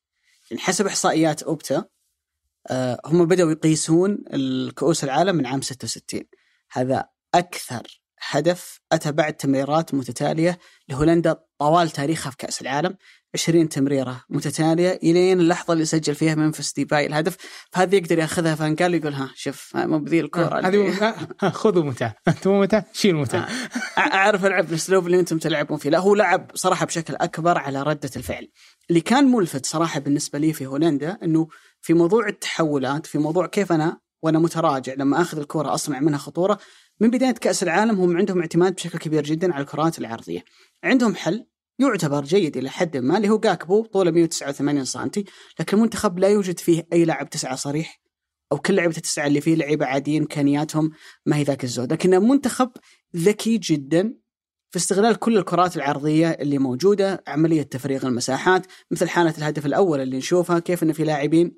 يعني 0.51 0.63
حسب 0.63 0.87
إحصائيات 0.87 1.43
أوبتا 1.43 1.85
آه 2.71 3.01
هم 3.05 3.27
بدأوا 3.27 3.51
يقيسون 3.51 4.19
الكؤوس 4.35 5.05
العالم 5.05 5.37
من 5.37 5.47
عام 5.47 5.61
66 5.63 6.23
هذا 6.73 7.09
أكثر 7.35 8.01
هدف 8.31 8.81
أتى 8.93 9.13
بعد 9.13 9.35
تمريرات 9.35 9.95
متتالية 9.95 10.59
لهولندا 10.89 11.37
طوال 11.59 11.91
تاريخها 11.91 12.31
في 12.31 12.37
كأس 12.37 12.63
العالم. 12.63 12.97
20 13.35 13.69
تمريرة 13.69 14.25
متتالية 14.31 14.99
إلين 15.03 15.41
اللحظة 15.41 15.73
اللي 15.73 15.85
سجل 15.85 16.15
فيها 16.15 16.35
منفس 16.35 16.73
ديباي 16.73 17.07
الهدف. 17.07 17.37
فهذه 17.73 17.97
يقدر 17.97 18.19
ياخذها 18.19 18.55
فانقال 18.55 18.95
يقول 18.95 19.13
ها 19.13 19.31
شوف 19.35 19.77
مو 19.77 19.99
بذي 19.99 20.21
الكورة 20.21 20.61
هذه 20.69 21.15
خذوا 21.51 21.85
متى 21.85 22.13
أنتم 22.29 22.61
متى 22.61 22.83
شيل 22.93 23.17
متى 23.17 23.45
أعرف 23.99 24.47
ألعب 24.47 24.67
بالأسلوب 24.67 25.07
اللي 25.07 25.21
أنتم 25.21 25.39
تلعبون 25.39 25.79
فيه. 25.79 25.91
لا 25.91 25.99
هو 25.99 26.15
لعب 26.15 26.51
صراحة 26.55 26.87
بشكل 26.87 27.15
أكبر 27.15 27.59
على 27.59 27.83
ردة 27.83 28.11
الفعل. 28.17 28.49
اللي 28.91 29.01
كان 29.01 29.25
ملفت 29.25 29.67
صراحة 29.67 30.01
بالنسبة 30.01 30.39
لي 30.39 30.53
في 30.53 30.67
هولندا 30.67 31.19
إنه 31.23 31.49
في 31.81 31.95
موضوع 31.95 32.29
التحولات 32.29 33.07
في 33.07 33.19
موضوع 33.19 33.47
كيف 33.47 33.73
أنا 33.73 34.01
وأنا 34.23 34.39
متراجع 34.39 34.95
لما 34.95 35.21
آخذ 35.21 35.39
الكره 35.39 35.75
أصنع 35.75 36.01
منها 36.01 36.19
خطورة 36.19 36.59
من 37.01 37.11
بداية 37.11 37.33
كأس 37.33 37.63
العالم 37.63 38.01
هم 38.01 38.17
عندهم 38.17 38.41
اعتماد 38.41 38.75
بشكل 38.75 38.99
كبير 38.99 39.25
جدا 39.25 39.55
على 39.55 39.63
الكرات 39.63 39.99
العرضية. 39.99 40.45
عندهم 40.85 41.15
حل؟ 41.15 41.47
يعتبر 41.81 42.25
جيد 42.25 42.57
إلى 42.57 42.71
حد 42.71 42.97
ما 42.97 43.17
اللي 43.17 43.29
هو 43.29 43.39
جاكبو 43.39 43.85
طوله 43.85 44.11
189 44.11 44.85
سم 44.85 45.11
لكن 45.61 45.77
المنتخب 45.77 46.19
لا 46.19 46.29
يوجد 46.29 46.59
فيه 46.59 46.87
أي 46.93 47.05
لاعب 47.05 47.31
تسعة 47.31 47.57
صريح 47.57 48.01
أو 48.53 48.59
كل 48.59 48.75
لعيبة 48.75 48.97
التسعه 48.97 49.27
اللي 49.27 49.41
فيه 49.41 49.55
لعيبة 49.55 49.87
عاديين 49.87 50.23
إمكانياتهم 50.23 50.91
ما 51.27 51.37
هي 51.37 51.43
ذاك 51.43 51.65
الزود. 51.65 51.93
لكن 51.93 52.11
منتخب 52.11 52.71
ذكي 53.17 53.59
جدا 53.59 54.15
في 54.71 54.77
استغلال 54.77 55.17
كل 55.17 55.39
الكرات 55.39 55.77
العرضية 55.77 56.31
اللي 56.31 56.59
موجودة، 56.59 57.23
عملية 57.27 57.63
تفريغ 57.63 58.07
المساحات، 58.07 58.67
مثل 58.91 59.09
حالة 59.09 59.35
الهدف 59.39 59.67
الأول 59.67 60.01
اللي 60.01 60.17
نشوفها 60.17 60.59
كيف 60.59 60.83
إن 60.83 60.93
في 60.93 61.05
لاعبين 61.05 61.53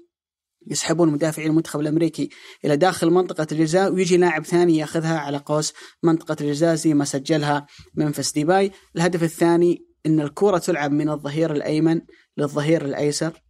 يسحبون 0.66 1.08
مدافعي 1.08 1.46
المنتخب 1.46 1.80
الأمريكي 1.80 2.28
إلى 2.64 2.76
داخل 2.76 3.10
منطقة 3.10 3.46
الجزاء 3.52 3.92
ويجي 3.92 4.16
لاعب 4.16 4.44
ثاني 4.44 4.76
يأخذها 4.76 5.18
على 5.18 5.36
قوس 5.36 5.72
منطقة 6.02 6.36
الجزاء 6.40 6.74
زي 6.74 6.94
ما 6.94 7.04
سجلها 7.04 7.66
منفس 7.94 8.32
ديباي، 8.32 8.70
الهدف 8.96 9.22
الثاني 9.22 9.91
إن 10.06 10.20
الكره 10.20 10.58
تلعب 10.58 10.92
من 10.92 11.08
الظهير 11.08 11.52
الأيمن 11.52 12.00
للظهير 12.36 12.84
الأيسر. 12.84 13.42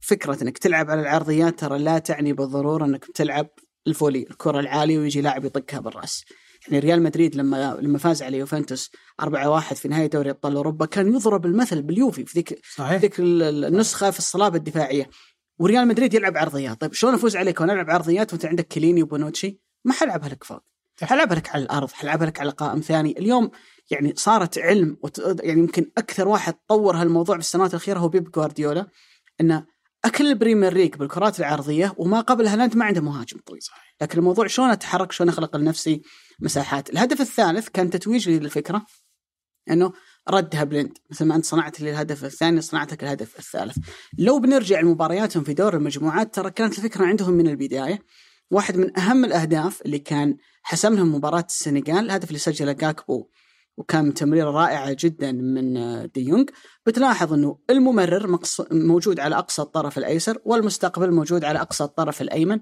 فكرة 0.00 0.42
إنك 0.42 0.58
تلعب 0.58 0.90
على 0.90 1.00
العرضيات 1.00 1.60
ترى 1.60 1.78
لا 1.78 1.98
تعني 1.98 2.32
بالضرورة 2.32 2.84
إنك 2.84 3.04
تلعب 3.04 3.48
الفولي، 3.86 4.26
الكرة 4.30 4.60
العالية 4.60 4.98
ويجي 4.98 5.20
لاعب 5.20 5.44
يطقها 5.44 5.80
بالرأس. 5.80 6.24
يعني 6.66 6.78
ريال 6.78 7.02
مدريد 7.02 7.36
لما 7.36 7.78
لما 7.80 7.98
فاز 7.98 8.22
على 8.22 8.38
يوفنتوس 8.38 8.90
4-1 9.22 9.74
في 9.74 9.88
نهاية 9.88 10.06
دوري 10.06 10.30
أبطال 10.30 10.56
أوروبا 10.56 10.86
كان 10.86 11.14
يضرب 11.14 11.46
المثل 11.46 11.82
باليوفي 11.82 12.24
في 12.24 12.32
ذيك 12.34 12.60
صحيح. 12.76 13.00
ذيك 13.00 13.14
النسخة 13.20 14.10
في 14.10 14.18
الصلابة 14.18 14.56
الدفاعية. 14.56 15.10
وريال 15.58 15.88
مدريد 15.88 16.14
يلعب 16.14 16.36
عرضيات. 16.36 16.80
طيب 16.80 16.92
شلون 16.92 17.14
أفوز 17.14 17.36
عليك 17.36 17.60
وأنا 17.60 17.72
ألعب 17.72 17.90
عرضيات 17.90 18.32
وأنت 18.32 18.44
عندك 18.44 18.66
كليني 18.66 19.02
وبونوتشي؟ 19.02 19.60
ما 19.84 19.92
حلعبها 19.92 20.28
لك 20.28 20.44
فوق. 20.44 20.62
حلعبها 21.02 21.36
لك 21.36 21.48
على 21.48 21.62
الأرض 21.62 21.90
حلعبها 21.90 22.26
لك 22.26 22.40
على 22.40 22.50
قائم 22.50 22.80
ثاني. 22.80 23.18
اليوم 23.18 23.50
يعني 23.90 24.14
صارت 24.16 24.58
علم 24.58 24.96
وت... 25.02 25.18
يعني 25.18 25.60
يمكن 25.60 25.90
أكثر 25.98 26.28
واحد 26.28 26.54
طور 26.68 26.96
هالموضوع 26.96 27.36
في 27.36 27.40
السنوات 27.40 27.70
الأخيرة 27.70 27.98
هو 27.98 28.08
بيب 28.08 28.30
جوارديولا 28.30 28.86
إنه 29.40 29.66
أكل 30.04 30.26
البريمير 30.26 30.72
ليج 30.74 30.94
بالكرات 30.94 31.40
العرضية 31.40 31.94
وما 31.96 32.20
قبل 32.20 32.46
هالاند 32.46 32.76
ما 32.76 32.84
عنده 32.84 33.00
مهاجم 33.00 33.38
طويل. 33.46 33.60
لكن 34.00 34.18
الموضوع 34.18 34.46
شلون 34.46 34.70
أتحرك 34.70 35.12
شلون 35.12 35.28
أخلق 35.28 35.56
لنفسي 35.56 36.02
مساحات. 36.40 36.90
الهدف 36.90 37.20
الثالث 37.20 37.68
كان 37.68 37.90
تتويج 37.90 38.28
لي 38.28 38.38
للفكرة 38.38 38.86
إنه 39.70 39.92
ردها 40.30 40.64
بليند 40.64 40.98
مثل 41.10 41.24
ما 41.24 41.36
أنت 41.36 41.44
صنعت 41.44 41.80
لي 41.80 41.90
الهدف 41.90 42.24
الثاني 42.24 42.60
صنعت 42.60 42.92
لك 42.92 43.02
الهدف 43.02 43.38
الثالث. 43.38 43.78
لو 44.18 44.38
بنرجع 44.38 44.80
لمبارياتهم 44.80 45.44
في 45.44 45.54
دور 45.54 45.76
المجموعات 45.76 46.34
ترى 46.34 46.50
كانت 46.50 46.78
الفكرة 46.78 47.04
عندهم 47.04 47.32
من 47.32 47.48
البداية. 47.48 47.98
واحد 48.50 48.76
من 48.76 48.98
أهم 48.98 49.24
الأهداف 49.24 49.82
اللي 49.82 49.98
كان 49.98 50.36
حسم 50.62 50.94
لهم 50.94 51.14
مباراة 51.14 51.44
السنغال 51.48 52.04
الهدف 52.04 52.28
اللي 52.28 52.38
سجله 52.38 52.72
جاكبو 52.72 53.28
وكان 53.78 54.14
تمريره 54.14 54.50
رائعه 54.50 54.96
جدا 55.00 55.32
من 55.32 55.74
دي 56.14 56.20
يونغ 56.28 56.44
بتلاحظ 56.86 57.32
إنه 57.32 57.58
الممرر. 57.70 58.38
موجود 58.72 59.20
على 59.20 59.38
أقصى 59.38 59.62
الطرف 59.62 59.98
الأيسر 59.98 60.38
والمستقبل 60.44 61.12
موجود 61.12 61.44
على 61.44 61.60
أقصى 61.60 61.84
الطرف 61.84 62.22
الأيمن 62.22 62.60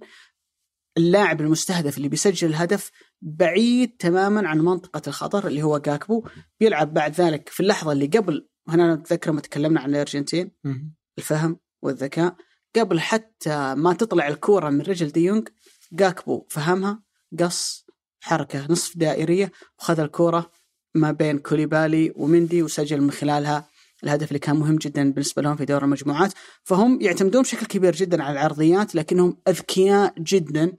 اللاعب 0.97 1.41
المستهدف 1.41 1.97
اللي 1.97 2.09
بيسجل 2.09 2.49
الهدف 2.49 2.91
بعيد 3.23 3.97
تماما 3.99 4.49
عن 4.49 4.59
منطقة 4.59 5.03
الخطر 5.07 5.47
اللي 5.47 5.63
هو 5.63 5.79
جاكبو 5.79 6.25
بيلعب 6.61 6.95
بعد 6.95 7.21
ذلك 7.21 7.49
في 7.49 7.61
اللحظة 7.61 7.93
اللي 7.93 8.07
قبل 8.07 8.49
هنا 8.69 8.95
نتذكر 8.95 9.33
ما 9.33 9.41
تكلمنا 9.41 9.81
عن 9.81 9.91
الأرجنتين 9.91 10.53
مهم. 10.65 10.95
الفهم 11.19 11.59
والذكاء 11.83 12.37
قبل 12.77 13.01
حتى 13.01 13.75
ما 13.75 13.93
تطلع 13.93 14.29
الكورة 14.29 14.71
من 14.71 14.81
رجل 14.81 15.09
ديونج 15.09 15.49
جاكبو 15.93 16.47
فهمها 16.51 17.03
قص 17.39 17.87
حركة 18.21 18.67
نصف 18.71 18.99
دائرية 18.99 19.53
وخذ 19.79 20.01
الكورة 20.01 20.51
ما 20.97 21.11
بين 21.13 21.39
كوليبالي 21.39 22.13
ومندي 22.17 22.63
وسجل 22.63 23.01
من 23.01 23.11
خلالها 23.11 23.69
الهدف 24.05 24.29
اللي 24.29 24.39
كان 24.39 24.57
مهم 24.57 24.77
جدا 24.77 25.13
بالنسبة 25.13 25.43
لهم 25.43 25.57
في 25.57 25.65
دور 25.65 25.85
المجموعات 25.85 26.33
فهم 26.65 27.01
يعتمدون 27.01 27.43
بشكل 27.43 27.67
كبير 27.67 27.95
جدا 27.97 28.23
على 28.23 28.33
العرضيات 28.33 28.95
لكنهم 28.95 29.39
أذكياء 29.49 30.15
جدا 30.19 30.73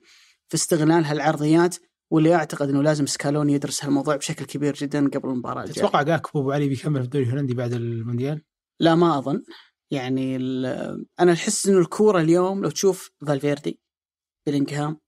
في 0.47 0.55
استغلال 0.55 1.05
هالعرضيات 1.05 1.76
واللي 2.11 2.36
أعتقد 2.36 2.70
إنه 2.70 2.84
لازم 2.84 3.05
سكالوني 3.05 3.53
يدرس 3.53 3.86
هالموضوع 3.86 4.15
بشكل 4.15 4.45
كبير 4.45 4.74
جدا 4.74 5.09
قبل 5.09 5.30
المباراة 5.30 5.63
الجاية. 5.63 5.76
تتوقع 5.76 6.01
جاكبو 6.01 6.39
أبو 6.39 6.51
علي 6.51 6.70
بيكمل 6.70 6.99
في 6.99 7.05
الدوري 7.05 7.26
الهولندي 7.26 7.53
بعد 7.53 7.74
المونديال؟ 7.74 8.41
لا 8.80 8.95
ما 8.95 9.18
أظن 9.18 9.43
يعني 9.91 10.36
أنا 11.20 11.34
أحس 11.34 11.68
إنه 11.68 11.80
الكورة 11.80 12.22
اليوم 12.22 12.63
لو 12.63 12.70
تشوف 12.70 13.11
فالفيردي 13.28 13.80
بيلينغهام 14.45 14.99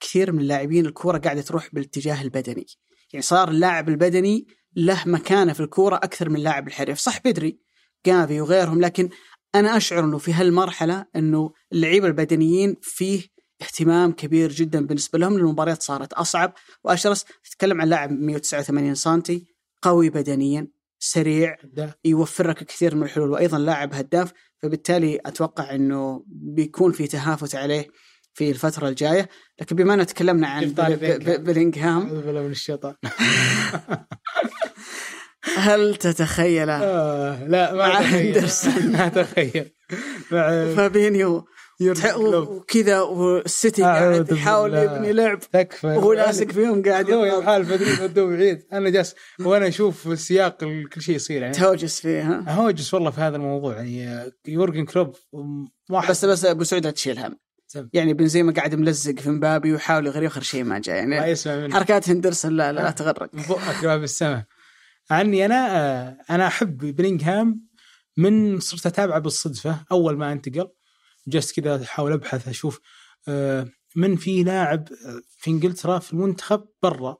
كثير 0.00 0.32
من 0.32 0.40
اللاعبين 0.40 0.86
الكورة 0.86 1.18
قاعدة 1.18 1.42
تروح 1.42 1.74
بالاتجاه 1.74 2.22
البدني 2.22 2.66
يعني 3.14 3.22
صار 3.22 3.48
اللاعب 3.48 3.88
البدني 3.88 4.46
له 4.76 5.02
مكانة 5.06 5.52
في 5.52 5.60
الكورة 5.60 5.96
أكثر 5.96 6.28
من 6.28 6.36
اللاعب 6.36 6.68
الحريف. 6.68 6.98
صح 6.98 7.20
بدري 7.24 7.58
جافي 8.06 8.40
وغيرهم 8.40 8.80
لكن 8.80 9.08
أنا 9.54 9.76
أشعر 9.76 10.04
إنه 10.04 10.18
في 10.18 10.32
هالمرحلة 10.32 11.06
إنه 11.16 11.52
اللعيبة 11.72 12.06
البدنيين 12.06 12.76
فيه 12.82 13.22
اهتمام 13.62 14.12
كبير 14.12 14.52
جدا 14.52 14.86
بالنسبة 14.86 15.18
لهم 15.18 15.36
المباريات 15.36 15.82
صارت 15.82 16.12
أصعب. 16.12 16.54
وأشرس 16.84 17.24
تتكلم 17.44 17.80
عن 17.80 17.88
لاعب 17.88 18.12
189 18.12 18.94
سم 18.94 19.22
قوي 19.82 20.10
بدنيا 20.10 20.68
سريع 20.98 21.56
ده 21.64 21.98
يوفر 22.04 22.48
لك 22.48 22.64
كثير 22.64 22.94
من 22.94 23.02
الحلول 23.02 23.30
وأيضا 23.30 23.58
لاعب 23.58 23.94
هداف 23.94 24.32
فبالتالي 24.62 25.20
أتوقع 25.26 25.74
إنه 25.74 26.24
بيكون 26.26 26.92
في 26.92 27.06
تهافت 27.06 27.54
عليه 27.54 27.86
في 28.34 28.50
الفترة 28.50 28.88
الجاية. 28.88 29.28
لكن 29.60 29.76
بما 29.76 29.94
ان 29.94 30.06
تكلمنا 30.06 30.48
عن؟ 30.48 30.64
بلينغهام 31.38 32.06
أعوذ 32.06 32.22
بالله 32.26 32.42
من 32.42 32.50
الشيطان. 32.50 32.94
هل 35.56 35.96
تتخيل؟ 35.96 36.70
آه 36.70 37.46
لا 37.48 37.74
ما 37.74 37.84
هندرسون. 38.00 38.86
ما 38.92 39.06
أتخيل. 39.06 39.72
فابينيو. 40.76 41.44
وكذا 42.16 43.00
والسيتي 43.00 43.82
قاعد 43.82 44.32
يحاول. 44.32 44.74
يبني 44.74 45.12
لعب. 45.12 45.38
تكفى. 45.40 45.86
وهو 45.86 46.12
لاسق 46.12 46.50
فيهم 46.50 46.82
قاعد 46.82 47.10
هو. 47.10 47.42
حال 47.42 47.62
مدريد 47.62 48.18
بعيد 48.18 48.66
أنا 48.72 48.90
جالس 48.90 49.14
وأنا 49.40 49.68
أشوف 49.68 50.06
السياق 50.06 50.62
ال- 50.64 50.88
كل 50.88 51.02
شيء 51.02 51.14
يصير 51.16 51.42
يعني. 51.42 51.54
تهوجس 51.54 52.00
فيه 52.00 52.22
ها؟ 52.22 52.44
هوجس 52.52 52.94
والله 52.94 53.10
في 53.10 53.20
هذا 53.20 53.36
الموضوع. 53.36 53.74
يعني 53.76 54.32
يورجن 54.48 54.84
كلوب 54.84 55.14
واحد. 55.90 56.10
بس 56.10 56.24
بس 56.24 56.44
أبو 56.44 56.64
سعود 56.64 56.84
لا 56.84 56.90
تشيل 56.90 57.18
هم. 57.18 57.36
يعني 57.92 58.14
بنزيما 58.14 58.52
قاعد 58.52 58.74
ملزق 58.74 59.20
في 59.20 59.30
مبابي 59.30 59.72
ويحاول 59.72 60.06
يغري 60.06 60.26
آخر 60.26 60.42
شيء 60.42 60.64
ما 60.64 60.78
جاء. 60.78 61.06
ما 61.06 61.16
يعني 61.16 61.30
يسمع 61.30 61.56
منه 61.56 61.74
حركات 61.74 62.08
هندرسون 62.10 62.56
لا 62.56 62.72
لا, 62.72 62.80
لا 62.80 62.88
آه. 62.88 62.90
تغرق. 62.90 63.30
بؤك 63.48 63.82
باب 63.84 64.02
السماء. 64.02 64.44
عني 65.10 65.46
أنا 65.46 65.76
آه، 65.76 66.16
أنا 66.30 66.46
أحب 66.46 66.76
بلينغهام 66.78 67.66
من 68.16 68.60
صرت 68.60 68.86
أتابعه 68.86 69.18
بالصدفة 69.18 69.84
أول 69.92 70.16
ما 70.16 70.32
انتقل. 70.32 70.68
جلست 71.28 71.60
كذا 71.60 71.82
أحاول 71.82 72.12
أبحث 72.12 72.48
أشوف 72.48 72.80
آه، 73.28 73.68
من 73.96 74.16
في 74.16 74.42
لاعب 74.44 74.88
في 75.38 75.50
إنجلترا 75.50 75.98
في 75.98 76.12
المنتخب 76.12 76.64
برا. 76.82 77.16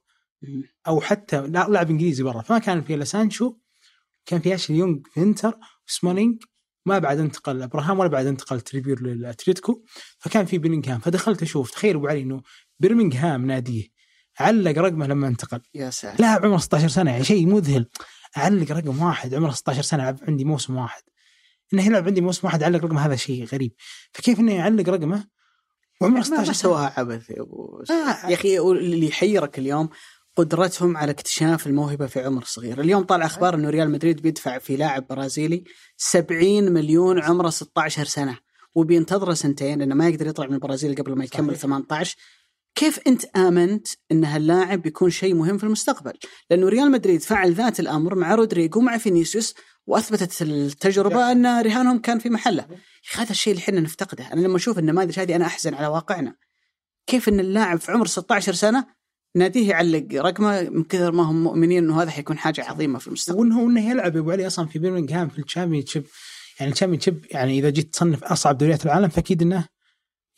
أو 0.87 1.01
حتى 1.01 1.41
لا- 1.41 1.67
لاعب 1.69 1.91
إنجليزي 1.91 2.23
برا. 2.23 2.43
فما 2.43 2.59
كان 2.59 2.83
في 2.83 2.95
الا 2.95 3.05
سانشو 3.05 3.57
كان 4.27 4.41
في 4.41 4.55
أشلي 4.55 4.77
يونغ 4.77 4.99
في 5.15 5.21
إنتر 5.21 5.55
وسمولينج 5.89 6.43
ما 6.87 6.99
بعد 6.99 7.18
انتقل 7.18 7.62
إبراهام 7.62 7.99
ولا 7.99 8.09
بعد 8.09 8.26
انتقل 8.26 8.61
تريبير 8.61 9.03
للاتليتيكو 9.03 9.82
فكان 10.18 10.47
في 10.47 10.59
بيرمنغهام 10.59 11.01
فدخلت 11.01 11.43
أشوف 11.43 11.70
تخيل 11.70 11.97
أبو 11.97 12.07
علي 12.07 12.22
إنه 12.22 12.43
بيرمنغهام 12.80 13.47
ناديه 13.47 13.95
علق 14.41 14.78
رقمه 14.78 15.07
لما 15.07 15.28
انتقل. 15.28 15.61
يا 15.74 15.91
ساتر. 15.91 16.22
لاعب 16.22 16.45
عمره 16.45 16.59
16 16.59 16.89
سنة 16.89 17.11
يعني 17.11 17.24
شيء 17.24 17.47
مذهل. 17.47 17.89
اعلق 18.37 18.72
رقم 18.72 19.03
واحد 19.03 19.35
عمره 19.35 19.51
16 19.51 19.82
سنة 19.82 20.03
يلعب 20.03 20.18
عندي 20.28 20.45
موسم 20.45 20.76
واحد. 20.76 21.03
إنه 21.74 21.87
يلعب 21.87 22.07
عندي 22.07 22.20
موسم 22.20 22.47
واحد 22.47 22.62
علق 22.62 22.85
رقم 22.85 22.99
هذا 22.99 23.16
شيء 23.16 23.45
غريب. 23.45 23.72
فكيف 24.12 24.41
إنه 24.41 24.55
يعلق 24.55 24.89
رقمه؟ 24.89 25.26
وعمره 26.01 26.16
ما 26.16 26.24
16 26.24 26.39
ما 26.39 26.45
سنة. 26.45 26.53
سواها 26.55 26.95
عبث 26.97 27.30
يا 27.30 27.41
أبو 27.41 27.82
آه. 27.91 28.28
يا 28.28 28.35
أخي 28.35 28.59
اللي 28.59 29.09
يحيرك 29.09 29.59
اليوم 29.59 29.89
قدرتهم 30.37 30.97
على 30.97 31.11
اكتشاف 31.11 31.66
الموهبة 31.66 32.07
في 32.07 32.20
عمر 32.20 32.45
صغير، 32.45 32.80
اليوم 32.80 33.03
طالع 33.03 33.26
أخبار 33.26 33.55
إنه 33.55 33.70
ريال 33.70 33.91
مدريد 33.91 34.22
بيدفع 34.22 34.59
في 34.59 34.76
لاعب 34.76 35.07
برازيلي 35.07 35.64
70 35.97 36.72
مليون 36.72 37.22
عمره 37.22 37.51
16 37.51 38.05
سنة 38.05 38.39
وبينتظره 38.74 39.35
سنتين 39.35 39.78
لأنه 39.78 39.95
ما 39.95 40.09
يقدر 40.09 40.26
يطلع 40.26 40.47
من 40.47 40.55
البرازيل 40.55 40.95
قبل 40.95 41.12
ما 41.12 41.24
يكمل 41.24 41.51
صحيح. 41.51 41.62
18 41.62 42.16
كيف 42.74 43.01
أنت 43.07 43.24
آمنت 43.24 43.89
إن 44.12 44.24
هاللاعب 44.24 44.82
بيكون 44.82 45.11
شيء 45.11 45.35
مهم 45.35 45.59
في 45.59 45.64
المستقبل؟ 45.64 46.12
لأنه 46.51 46.68
ريال 46.68 46.91
مدريد 46.91 47.22
فعل 47.22 47.53
ذات 47.53 47.80
الأمر 47.80 48.14
مع 48.14 48.35
رودريجو 48.35 48.80
مع 48.80 48.99
فينيسيوس 48.99 49.55
وأثبتت 49.87 50.43
التجربة 50.43 51.32
أن 51.32 51.47
رهانهم 51.47 51.99
كان 51.99 52.18
في 52.18 52.30
محله. 52.30 52.66
هذا 53.14 53.30
الشيء 53.30 53.53
اللي 53.53 53.62
إحنا 53.62 53.80
نفتقده، 53.80 54.32
أنا 54.32 54.41
لما 54.41 54.57
أشوف 54.57 54.78
النماذج 54.78 55.18
هذه 55.20 55.37
أنا 55.37 55.47
أحزن 55.47 55.74
على 55.74 55.87
واقعنا. 55.87 56.37
كيف 57.07 57.28
إن 57.28 57.41
اللاعب 57.41 57.80
في 57.80 57.93
عمر 57.93 58.07
16 58.07 58.53
سنة 58.53 58.87
ناديه 59.37 59.70
يعلق 59.70 60.07
رقمه 60.14 60.62
من 60.70 60.85
كثر 60.85 61.12
ما 61.12 61.22
هم 61.22 61.45
مؤمنين 61.45 61.85
إنه 61.85 62.03
هذا 62.03 62.11
حيكون 62.11 62.39
حاجة 62.39 62.64
عظيمة 62.64 62.99
في 62.99 63.07
المستقبل. 63.09 63.41
وانه 63.41 63.61
انه 63.61 63.91
يلعب 63.91 64.16
ابو 64.16 64.30
علي 64.30 64.47
أصلا 64.47 64.66
في 64.66 64.78
بيرمنغهام 64.78 65.28
في 65.28 65.39
الشامبيون 65.39 65.85
يعني 66.61 66.72
الشامبيون 66.72 67.20
يعني 67.30 67.59
إذا 67.59 67.70
جيت 67.70 67.93
تصنف 67.93 68.24
أصعب 68.24 68.59
دوريات 68.59 68.87
العالم 68.87 69.09
فأكيد 69.09 69.43
إنه 69.43 69.66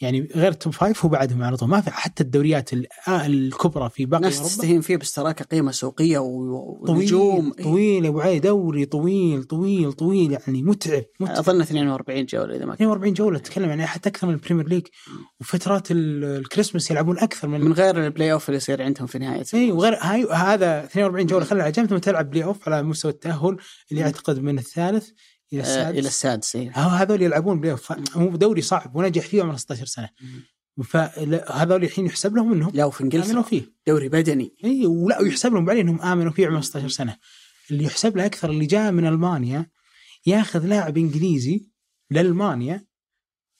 يعني 0.01 0.29
غير 0.35 0.53
ال 0.53 0.58
top 0.58 0.73
five 0.73 1.05
هو 1.05 1.09
بعدهم 1.11 1.43
على 1.43 1.57
طول. 1.57 1.69
ما 1.69 1.81
في 1.81 1.91
حتى 1.91 2.23
الدوريات 2.23 2.73
ال- 2.73 2.87
آه 3.09 3.27
الكبرى 3.27 3.91
في 3.91 4.07
باقي 4.07 4.21
ناس 4.23 4.35
أوروبا. 4.37 4.49
تستهين 4.55 4.81
فيه 4.81 4.97
بس 4.97 5.13
تراه 5.13 5.33
كقيمه 5.33 5.71
سوقيه 5.71 6.19
و- 6.19 6.85
طويل 6.87 6.99
ونجوم. 7.01 7.53
طويل 7.53 8.05
يا 8.05 8.11
أبو 8.11 8.21
علي. 8.21 8.39
دوري 8.39 8.85
طويل 8.85 9.45
طويل 9.45 9.93
طويل 9.93 10.33
يعني 10.33 10.63
متعب 10.63 11.05
متعب. 11.21 11.37
أظن 11.37 11.61
42 11.61 12.27
جولة 12.27 12.57
إذا 12.57 12.65
ما 12.65 12.75
كان 12.75 12.87
42 12.87 13.15
جولة 13.15 13.39
تتكلم 13.39 13.69
يعني 13.69 13.87
حتى 13.87 14.09
أكثر 14.09 14.27
من 14.27 14.33
البريمير 14.35 14.69
ليج 14.69 14.87
وفترات 15.41 15.91
ال- 15.91 16.25
الكريسماس 16.25 16.91
يلعبون 16.91 17.19
أكثر 17.19 17.49
من 17.49 17.61
من 17.61 17.73
غير 17.73 18.05
ال 18.07 18.12
play 18.12 18.33
off 18.33 18.49
اللي 18.49 18.57
يصير 18.57 18.83
عندهم 18.83 19.07
في 19.07 19.19
نهاية 19.19 19.45
اي 19.55 19.73
وغير 19.73 19.95
هاي 20.01 20.25
هذا 20.33 20.85
42 20.85 21.27
جولة 21.27 21.45
خلى 21.45 21.63
على 21.63 21.73
جنب 21.73 21.87
ثم 21.87 21.99
تلعب 21.99 22.31
play 22.31 22.45
off 22.45 22.69
على 22.69 22.83
مستوى 22.83 23.11
التأهل 23.13 23.57
اللي 23.93 24.03
اعتقد 24.03 24.39
من 24.39 24.59
الثالث 24.59 25.09
إلى 25.53 25.61
آه، 25.61 25.65
السادس 25.65 25.99
إلى 25.99 26.09
السادس. 26.09 26.57
إيه. 26.57 26.71
هذول 26.71 27.23
يلعبون 27.23 27.61
play 27.61 27.73
off 27.73 27.93
هو 28.17 28.37
دوري 28.37 28.63
صعب 28.63 28.97
ونجح 28.97 29.27
فيه 29.27 29.43
عمره 29.43 29.57
16 29.57 29.87
سنة. 29.87 30.09
فهذول 30.85 31.85
الحين 31.85 32.07
يحسب 32.07 32.37
لهم 32.37 32.53
إنهم 32.53 32.71
لا 32.75 32.85
وفي 32.85 33.03
آمنوا 33.03 33.17
انجلترا 33.17 33.43
فيه. 33.43 33.73
دوري 33.87 34.09
بدني. 34.09 34.57
إي 34.65 34.87
ولا 34.87 35.21
ويحسب 35.21 35.53
لهم 35.53 35.65
بعدين 35.65 35.89
إنهم 35.89 36.03
آمنوا 36.03 36.33
فيه 36.33 36.47
عمره 36.47 36.61
16 36.61 36.89
سنة. 36.89 37.17
اللي 37.71 37.85
يحسب 37.85 38.17
له 38.17 38.27
أكثر 38.27 38.51
اللي 38.51 38.67
جاء 38.67 38.93
من 38.93 39.07
ألمانيا 39.07 39.71
ياخذ 40.27 40.67
لاعب 40.67 40.99
إنجليزي 40.99 41.69
لألمانيا. 42.11 42.87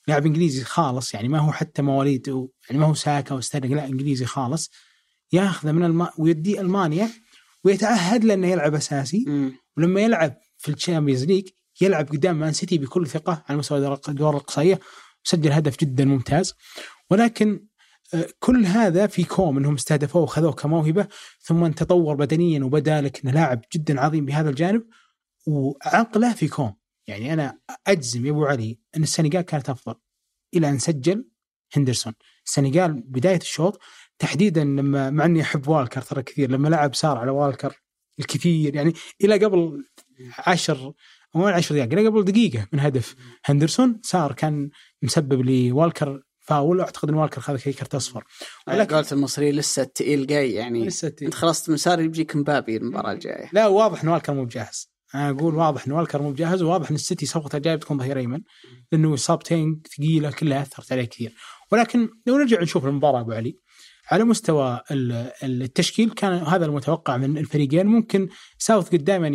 لاعب 0.07 0.25
إنجليزي 0.25 0.63
خالص 0.63 1.13
يعني 1.13 1.27
ما 1.27 1.39
هو 1.39 1.51
حتى 1.51 1.81
مواليد 1.81 2.27
يعني 2.69 2.81
ما 2.81 2.85
هو 2.85 2.93
ساكا 2.93 3.35
وستيرلينج 3.35 3.73
لا 3.73 3.85
إنجليزي 3.85 4.25
خالص. 4.25 4.71
ياخذه 5.31 5.71
من 5.71 5.85
الم... 5.85 6.07
ويديه 6.17 6.61
ألمانيا 6.61 7.09
ويتعهد 7.63 8.25
له 8.25 8.33
إنه 8.33 8.47
يلعب 8.47 8.75
أساسي. 8.75 9.25
مم. 9.27 9.53
ولما 9.77 10.01
يلعب 10.01 10.37
في 10.57 10.71
ال 10.71 10.76
Champions 10.76 11.23
League 11.23 11.47
يلعب 11.81 12.09
قدام 12.09 12.39
Man 12.39 12.53
City 12.53 12.77
بكل 12.77 13.07
ثقة 13.07 13.43
على 13.49 13.57
مستوى 13.57 13.77
الادوار 13.77 14.35
الأقصائية. 14.35 14.79
وسجل 15.25 15.51
هدف 15.51 15.77
جدا 15.77 16.05
ممتاز. 16.05 16.53
ولكن 17.09 17.65
آه، 18.13 18.27
كل 18.39 18.65
هذا 18.65 19.07
في 19.07 19.23
كوم 19.23 19.57
إنهم 19.57 19.73
استهدفوه 19.73 20.21
وخذوه 20.21 20.51
كموهبة 20.51 21.07
ثم 21.41 21.67
تطور 21.67 22.15
بدنيا 22.15 22.63
وبدأ 22.63 23.01
لك 23.01 23.23
إنه 23.23 23.33
لاعب 23.33 23.61
جدا 23.75 24.01
عظيم 24.01 24.25
بهذا 24.25 24.49
الجانب 24.49 24.83
وعقله 25.47 26.33
في 26.33 26.47
كوم. 26.47 26.75
يعني 27.07 27.33
أنا 27.33 27.59
أجزم 27.87 28.25
يا 28.25 28.31
أبو 28.31 28.45
علي 28.45 28.79
إن 28.97 29.03
السنغال 29.03 29.41
كانت 29.41 29.69
أفضل. 29.69 29.95
إلى 30.53 30.69
أن 30.69 30.79
سجل 30.79 31.29
هندرسون. 31.73 32.13
السنغال 32.45 32.93
بداية 32.93 33.39
الشوط 33.39 33.79
تحديدا 34.19 34.63
لما 34.63 35.09
مع 35.09 35.25
إني 35.25 35.41
أحب 35.41 35.67
والكر 35.67 36.01
ترى 36.01 36.23
كثير 36.23 36.51
لما 36.51 36.67
لعب 36.67 36.95
سار 36.95 37.17
على 37.17 37.31
والكر 37.31 37.81
الكثير 38.19 38.75
يعني 38.75 38.93
إلى 39.23 39.45
قبل 39.45 39.83
عشر 40.37 40.93
ما 41.35 41.51
عشر 41.51 41.75
دقائق. 41.75 41.93
إلى 41.93 42.07
قبل 42.07 42.25
دقيقة 42.25 42.67
من 42.73 42.79
هدف. 42.79 43.15
هندرسون 43.45 43.99
سار 44.03 44.33
كان 44.33 44.69
مسبب 45.01 45.41
لوالكر 45.49 46.21
فاول. 46.39 46.79
واعتقد 46.79 47.09
إن 47.09 47.15
والكر 47.15 47.41
خذ 47.41 47.57
كرت 47.57 47.95
أصفر. 47.95 48.23
على 48.67 48.79
ولكن 48.79 48.95
قولة 48.95 49.07
المصريين 49.11 49.55
لسه 49.55 49.81
التقيل 49.81 50.27
جاي 50.27 50.53
يعني 50.53 50.85
لسه 50.85 51.13
أنت 51.21 51.33
خلصت 51.33 51.69
من 51.69 51.77
سار 51.77 51.99
يجيك 51.99 52.35
مبابي 52.35 52.77
المباراة 52.77 53.11
الجاية. 53.11 53.49
لا 53.53 53.67
واضح 53.67 54.03
إن 54.03 54.09
والكر 54.09 54.33
مو 54.33 54.45
بجاهز. 54.45 54.91
أنا 55.15 55.29
أقول 55.29 55.55
واضح 55.55 55.87
إن 55.87 55.91
والكر 55.91 56.21
مو 56.21 56.31
بجاهز 56.31 56.61
وواضح 56.61 56.89
إن 56.89 56.95
السيتي 56.95 57.25
صفقته 57.25 57.55
الجاية 57.55 57.75
بتكون 57.75 57.97
ظهير 57.97 58.17
ايمن 58.17 58.41
لأنه 58.91 59.13
إصابتين 59.13 59.81
ثقيلة 59.97 60.31
كلها 60.31 60.61
أثرت 60.61 60.91
عليه 60.91 61.05
كثير. 61.05 61.35
ولكن 61.71 62.09
لو 62.25 62.37
نرجع 62.37 62.61
نشوف 62.61 62.85
المباراة 62.85 63.21
أبو 63.21 63.31
علي 63.31 63.57
على 64.11 64.23
مستوى 64.23 64.81
ال- 64.91 65.31
التشكيل. 65.43 66.09
كان 66.09 66.33
هذا 66.33 66.65
المتوقع 66.65 67.17
من 67.17 67.37
الفريقين. 67.37 67.87
ممكن 67.87 68.29
ساوث 68.57 68.95
دائما 68.95 69.27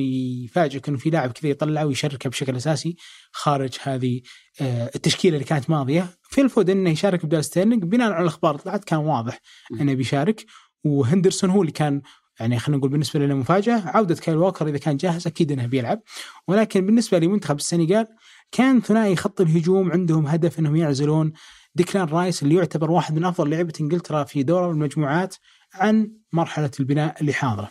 يفاجئك 0.45 0.89
إنه 0.89 0.99
في 0.99 1.11
لاعب 1.11 1.33
كذا 1.33 1.51
يطلعه 1.51 1.87
ويشاركه 1.87 2.31
بشكل 2.31 2.57
أساسي 2.57 2.97
خارج 3.33 3.71
هذه 3.83 4.21
آه، 4.61 4.91
التشكيلة 4.95 5.35
اللي 5.37 5.45
كانت 5.47 5.71
ماضية. 5.71 6.07
فيل 6.23 6.41
فودن 6.41 6.71
إنه 6.71 6.91
يشارك 6.91 7.27
بدال 7.27 7.45
ستيرلينج. 7.45 7.85
بناء 7.85 8.13
على 8.13 8.23
الأخبار 8.23 8.57
طلعت 8.57 8.85
كان 8.85 8.99
واضح 8.99 9.41
إنه 9.81 9.95
بيشارك. 9.95 10.45
وهندرسون 10.85 11.51
هو 11.51 11.61
اللي 11.61 11.73
كان 11.73 12.03
يعني 12.41 12.59
خلينا 12.59 12.79
نقول 12.79 12.91
بالنسبة 12.91 13.21
لنا 13.21 13.35
مفاجاه 13.35 13.83
عودة 13.89 14.15
كايل 14.15 14.37
ووكر 14.39 14.69
إذا 14.69 14.79
كان 14.79 14.97
جاهز 14.97 15.27
أكيد 15.27 15.53
إنه 15.53 15.67
بيلعب. 15.67 16.01
ولكن 16.49 16.87
بالنسبة 16.87 17.19
لمنتخب 17.19 17.57
السنغال 17.57 18.07
كان 18.53 18.81
ثنائي 18.81 19.17
خط 19.17 19.41
الهجوم 19.41 19.93
عندهم 19.93 20.27
هدف 20.27 20.59
إنهم 20.59 20.77
يعزلون 20.77 21.33
ديكلان 21.75 22.09
رايس 22.09 22.43
اللي 22.43 22.55
يعتبر 22.55 22.91
واحد 22.91 23.15
من 23.15 23.25
أفضل 23.25 23.51
لعيبة 23.51 23.73
إنجلترا 23.81 24.25
في 24.25 24.43
دور 24.43 24.71
المجموعات 24.71 25.35
عن 25.75 26.13
مرحلة 26.33 26.71
البناء 26.81 27.21
اللي 27.21 27.33
حاضرة. 27.33 27.71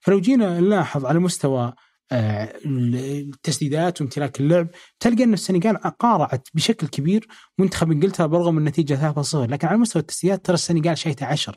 فلو 0.00 0.20
جينا 0.20 0.60
نلاحظ 0.60 1.06
على 1.06 1.18
مستوى 1.18 1.72
آه، 2.12 2.52
التسديدات 2.66 4.00
وامتلاك 4.00 4.40
اللعب 4.40 4.68
تلقى 5.00 5.24
إن 5.24 5.32
السنغال 5.32 5.76
قارعت 5.76 6.48
بشكل 6.54 6.86
كبير 6.86 7.28
منتخب 7.58 7.90
إنجلترا 7.92 8.26
برغم 8.26 8.58
النتيجه 8.58 9.12
3-0 9.12 9.34
لكن 9.34 9.68
على 9.68 9.78
مستوى 9.78 10.00
التسديدات 10.00 10.44
ترى 10.46 10.54
السنغال 10.54 10.98
شايته 10.98 11.26
10 11.26 11.56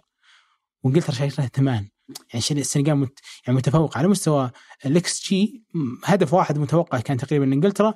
وإنجلترا 0.83 1.15
شايته 1.15 1.47
8 1.47 1.89
يعني 2.33 2.61
السنغال 2.61 2.97
مت 2.97 3.19
يعني 3.47 3.57
متفوق 3.57 3.97
على 3.97 4.07
مستوى 4.07 4.51
الإكس 4.85 5.27
جي 5.27 5.63
هدف 6.03 6.33
واحد 6.33 6.57
متوقع 6.57 6.99
كان 6.99 7.17
تقريبا 7.17 7.45
لانجلترا 7.45 7.93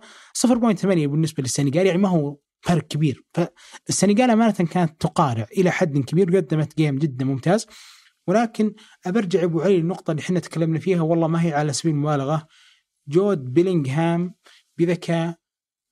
0.8 0.48 0.86
بالنسبة 0.86 1.44
للسنغال 1.44 1.88
يعني 1.88 1.98
ما 1.98 2.10
هو 2.10 2.38
فرق 2.62 2.88
كبير. 2.88 3.24
فالسنغال 3.34 4.30
أمانة 4.30 4.52
كانت 4.52 5.02
تقارع 5.02 5.48
إلى 5.58 5.72
حد 5.72 5.98
كبير 5.98 6.38
قدمت 6.38 6.78
game 6.78 6.98
جدا 6.98 7.26
ممتاز. 7.26 7.68
ولكن 8.28 8.74
أبرجع 9.06 9.44
أبو 9.44 9.62
علي 9.62 9.78
النقطه 9.78 10.12
اللي 10.12 10.22
إحنا 10.22 10.40
تكلمنا 10.40 10.80
فيها 10.80 11.02
والله 11.02 11.28
ما 11.28 11.44
هي 11.46 11.54
على 11.54 11.74
سبيل 11.74 11.94
المبالغة. 11.94 12.48
جود 13.08 13.54
بيلينغهام 13.54 14.36
بذكاء 14.78 15.36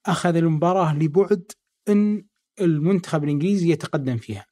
أخذ 0.05 0.36
المباراة 0.36 0.95
لبعد 0.95 1.51
إن 1.89 2.26
المنتخب 2.61 3.24
الإنجليزي 3.24 3.72
يتقدم 3.72 4.18
فيها. 4.18 4.45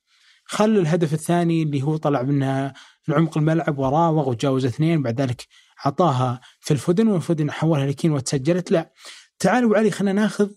خل 0.45 0.77
الهدف 0.77 1.13
الثاني 1.13 1.63
اللي 1.63 1.81
هو 1.81 1.97
طلع 1.97 2.21
منها 2.21 2.73
العمق 3.09 3.37
الملعب 3.37 3.77
وراوغ 3.77 4.29
وتجاوز 4.29 4.65
اثنين 4.65 5.03
بعد 5.03 5.21
ذلك 5.21 5.47
اعطاها 5.85 6.41
في 6.59 6.71
الفودن 6.71 7.07
والفودن 7.07 7.51
حولها 7.51 7.85
لكين 7.85 8.11
وتسجلت. 8.11 8.71
لا 8.71 8.93
تعالوا 9.39 9.77
علي 9.77 9.91
خلينا 9.91 10.21
ناخذ 10.21 10.49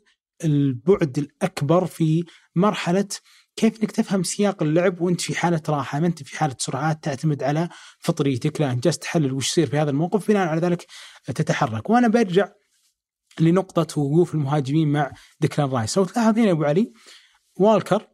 البعد 0.44 1.18
الأكبر 1.18 1.86
في 1.86 2.24
مرحلة 2.56 3.08
كيف 3.56 3.80
إنك 3.82 3.90
تفهم 3.90 4.22
سياق 4.22 4.62
اللعب 4.62 5.00
وأنت 5.00 5.20
في 5.20 5.38
حالة 5.38 5.62
راحة 5.68 6.00
ما 6.00 6.06
أنت 6.06 6.22
في 6.22 6.38
حالة 6.38 6.56
سرعات 6.58 7.04
تعتمد 7.04 7.42
على 7.42 7.68
فطريتك. 8.00 8.60
لا 8.60 8.72
أنت 8.72 8.84
جالس 8.84 8.98
تحلل 8.98 9.32
وش 9.32 9.48
يصير 9.48 9.66
في 9.66 9.78
هذا 9.78 9.90
الموقف 9.90 10.28
بناء 10.28 10.48
على 10.48 10.60
ذلك 10.60 10.86
تتحرك. 11.24 11.90
وأنا 11.90 12.08
برجع 12.08 12.48
لنقطة 13.40 14.00
وقوف 14.00 14.34
المهاجمين 14.34 14.92
مع 14.92 15.12
ديكلان 15.40 15.70
رايس. 15.70 15.98
لو 15.98 16.04
تلاحظ 16.04 16.38
هنا 16.38 16.46
يا 16.46 16.52
أبو 16.52 16.64
علي 16.64 16.92
والكر 17.56 18.08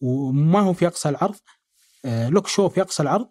وما 0.00 0.60
هو 0.60 0.72
في 0.72 0.86
أقصى 0.86 1.08
العرض 1.08 1.36
آه، 2.04 2.28
لوك 2.28 2.46
شو 2.46 2.68
في 2.68 2.80
أقصى 2.80 3.02
العرض 3.02 3.28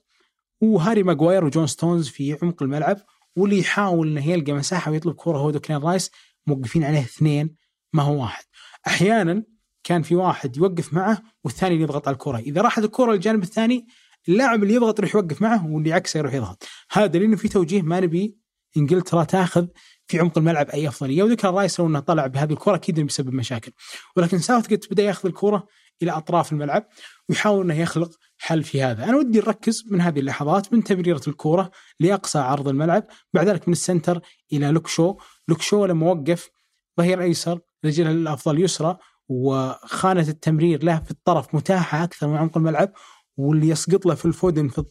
وهاري 0.61 1.03
ماجواير 1.03 1.45
وجون 1.45 1.67
ستونز 1.67 2.07
في 2.07 2.37
عمق 2.41 2.63
الملعب 2.63 2.97
واللي 3.35 3.59
يحاول 3.59 4.07
إنه 4.07 4.27
يلقى 4.27 4.53
مساحة 4.53 4.91
ويطلب 4.91 5.15
كرة 5.15 5.37
هو 5.37 5.51
ديكلان 5.51 5.79
رايس 5.79 6.11
موقفين 6.47 6.83
عليه 6.83 6.99
اثنين 6.99 7.55
ما 7.93 8.03
هو 8.03 8.21
واحد. 8.21 8.43
أحيانا 8.87 9.43
كان 9.83 10.01
في 10.01 10.15
واحد 10.15 10.57
يوقف 10.57 10.93
معه 10.93 11.21
والثاني 11.43 11.73
اللي 11.73 11.83
يضغط 11.83 12.07
على 12.07 12.13
الكرة. 12.13 12.37
إذا 12.37 12.61
راحت 12.61 12.83
الكرة 12.83 13.11
للجانب 13.11 13.43
الثاني 13.43 13.87
اللاعب 14.29 14.63
اللي 14.63 14.73
يضغط 14.73 14.99
يروح 14.99 15.15
يوقف 15.15 15.41
معه 15.41 15.67
واللي 15.67 15.93
عكسه 15.93 16.17
يروح 16.17 16.33
يضغط. 16.33 16.63
هذا 16.91 17.19
لأنه 17.19 17.35
في 17.35 17.47
توجيه 17.47 17.81
ما 17.81 17.99
نبي 17.99 18.37
إنجلترا 18.77 19.23
تاخذ 19.23 19.67
في 20.07 20.19
عمق 20.19 20.37
الملعب 20.37 20.69
أي 20.69 20.87
افضليه 20.87 21.23
وذكر 21.23 21.53
رايس 21.53 21.79
لو 21.79 21.87
إنه 21.87 21.99
طلع 21.99 22.27
بهذه 22.27 22.53
الكرة 22.53 22.75
أكيد 22.75 22.95
إنه 22.97 23.07
بيسبب 23.07 23.33
مشاكل. 23.33 23.71
ولكن 24.15 24.39
ساوث 24.39 24.67
بدأ 24.91 25.03
ياخذ 25.03 25.27
الكرة 25.27 25.67
إلى 26.01 26.11
أطراف 26.11 26.51
الملعب 26.51 26.87
ويحاول 27.29 27.63
إنه 27.63 27.79
يخلق 27.79 28.11
حل 28.37 28.63
في 28.63 28.81
هذا، 28.83 29.03
أنا 29.03 29.17
ودي 29.17 29.39
نركز 29.39 29.83
من 29.91 30.01
هذه 30.01 30.19
اللحظات 30.19 30.73
من 30.73 30.83
تمريرة 30.83 31.21
الكوره 31.27 31.71
لأقصى 31.99 32.39
عرض 32.39 32.67
الملعب، 32.67 33.07
بعد 33.33 33.47
ذلك 33.47 33.67
من 33.67 33.71
ال 33.71 33.78
center 33.78 34.19
إلى 34.53 34.67
لوك 34.67 34.87
شو، 34.87 35.17
لوك 35.47 35.61
شو 35.61 35.85
لما 35.85 36.11
وقف 36.11 36.49
ظهير 36.97 37.21
أيسر 37.21 37.59
رجله 37.85 38.11
الافضل 38.11 38.61
يسرى 38.61 38.97
وخانة 39.29 40.27
التمرير 40.27 40.83
له 40.83 40.99
في 40.99 41.11
الطرف 41.11 41.55
متاحة 41.55 42.03
أكثر 42.03 42.27
من 42.27 42.37
عمق 42.37 42.57
الملعب 42.57 42.91
واللي 43.37 43.69
يسقط 43.69 44.05
له 44.05 44.15
فيل 44.15 44.25
فودن 44.25 44.67
في 44.67 44.83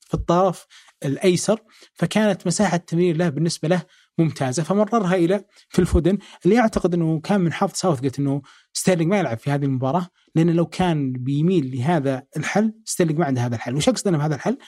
في 0.00 0.14
الطرف 0.14 0.66
الأيسر 1.04 1.60
فكانت 1.94 2.46
مساحة 2.46 2.76
التمرير 2.76 3.16
له 3.16 3.28
بالنسبة 3.28 3.68
له 3.68 3.82
ممتازة 4.18 4.62
فمررها 4.62 5.14
إلى 5.14 5.44
فيل 5.68 5.78
فودن 5.78 6.18
اللي 6.44 6.58
أعتقد 6.58 6.94
إنه 6.94 7.20
كان 7.20 7.40
من 7.40 7.52
حظ 7.52 7.70
ساوثجيت 7.74 8.18
إنه 8.18 8.42
ستيرلينج 8.72 9.10
ما 9.10 9.18
يلعب 9.18 9.38
في 9.38 9.50
هذه 9.50 9.64
المباراة 9.64 10.08
لأنه 10.34 10.52
لو 10.52 10.66
كان 10.66 11.12
بيميل 11.12 11.76
لهذا 11.76 12.22
الحل 12.36 12.74
ستيرلينج 12.84 13.18
ما 13.18 13.26
عنده 13.26 13.46
هذا 13.46 13.56
الحل، 13.56 13.76
وش 13.76 13.88
أقصد 13.88 14.08
بهذا 14.08 14.34
الحل؟ 14.34 14.58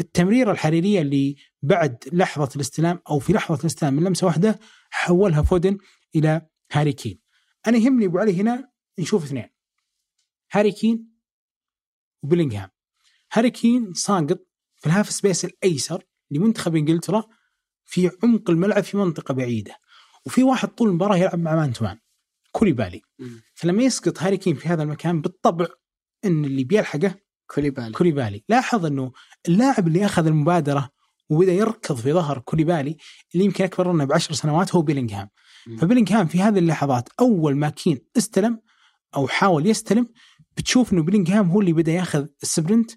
التمريرة 0.00 0.50
الحريرية 0.52 1.00
اللي 1.00 1.36
بعد 1.62 2.04
لحظة 2.12 2.48
الاستلام 2.56 3.00
أو 3.10 3.18
في 3.18 3.32
لحظة 3.32 3.60
الاستلام 3.60 3.94
من 3.94 4.04
لمسة 4.04 4.26
واحدة 4.26 4.60
حولها 4.90 5.42
فودن 5.42 5.78
إلى 6.16 6.46
هاري 6.72 6.92
كين. 6.92 7.20
أنا 7.66 7.78
يهمني 7.78 8.06
أبو 8.06 8.18
علي 8.18 8.40
هنا 8.40 8.70
نشوف 8.98 9.24
اثنين. 9.24 9.48
هاري 10.52 10.72
كين 10.72 11.14
وبيلينغهام. 12.22 12.70
هاري 13.32 13.50
كين 13.50 13.94
ساقط 13.94 14.46
في 14.76 14.86
ال 14.86 14.91
half 14.91 15.10
space 15.10 15.44
الأيسر 15.44 16.04
لمنتخب 16.30 16.76
إنجلترا 16.76 17.24
في 17.84 18.10
عمق 18.22 18.50
الملعب 18.50 18.82
في 18.84 18.96
منطقة 18.96 19.34
بعيدة. 19.34 19.76
وفي 20.26 20.42
واحد 20.42 20.68
طول 20.68 20.88
المباراه 20.88 21.16
يلعب 21.16 21.38
مع 21.38 21.54
man 21.54 21.72
to 21.72 21.84
man. 21.84 21.98
كوليبالي. 22.52 23.02
فلما 23.54 23.82
يسقط 23.82 24.22
هاري 24.22 24.36
كين 24.36 24.54
في 24.54 24.68
هذا 24.68 24.82
المكان 24.82 25.20
بالطبع 25.20 25.66
إن 26.24 26.44
اللي 26.44 26.64
بيلحقه 26.64 27.14
كوليبالي 27.46 27.92
كوليبالي 27.92 28.44
لاحظ 28.48 28.86
إنه 28.86 29.12
اللاعب 29.48 29.88
اللي 29.88 30.04
أخذ 30.04 30.26
المبادرة 30.26 30.90
وبدأ 31.30 31.52
يركض 31.52 31.96
في 31.96 32.12
ظهر 32.12 32.38
كوليبالي 32.38 32.96
اللي 33.34 33.44
يمكن 33.44 33.64
أكبر 33.64 33.92
منه 33.92 34.04
بعشر 34.04 34.34
سنوات 34.34 34.74
هو 34.74 34.82
بيلينغهام 34.82 35.28
مم. 35.66 35.76
فبيلينغهام 35.76 36.26
في 36.26 36.40
هذه 36.42 36.58
اللحظات 36.58 37.08
أول 37.20 37.56
ما 37.56 37.70
كين 37.70 37.98
استلم 38.16 38.60
أو 39.16 39.28
حاول 39.28 39.66
يستلم 39.66 40.08
بتشوف 40.56 40.92
إنه 40.92 41.02
بيلينغهام 41.02 41.50
هو 41.50 41.60
اللي 41.60 41.72
بدأ 41.72 41.92
ياخذ 41.92 42.26
ال 42.42 42.49
sprint 42.49 42.90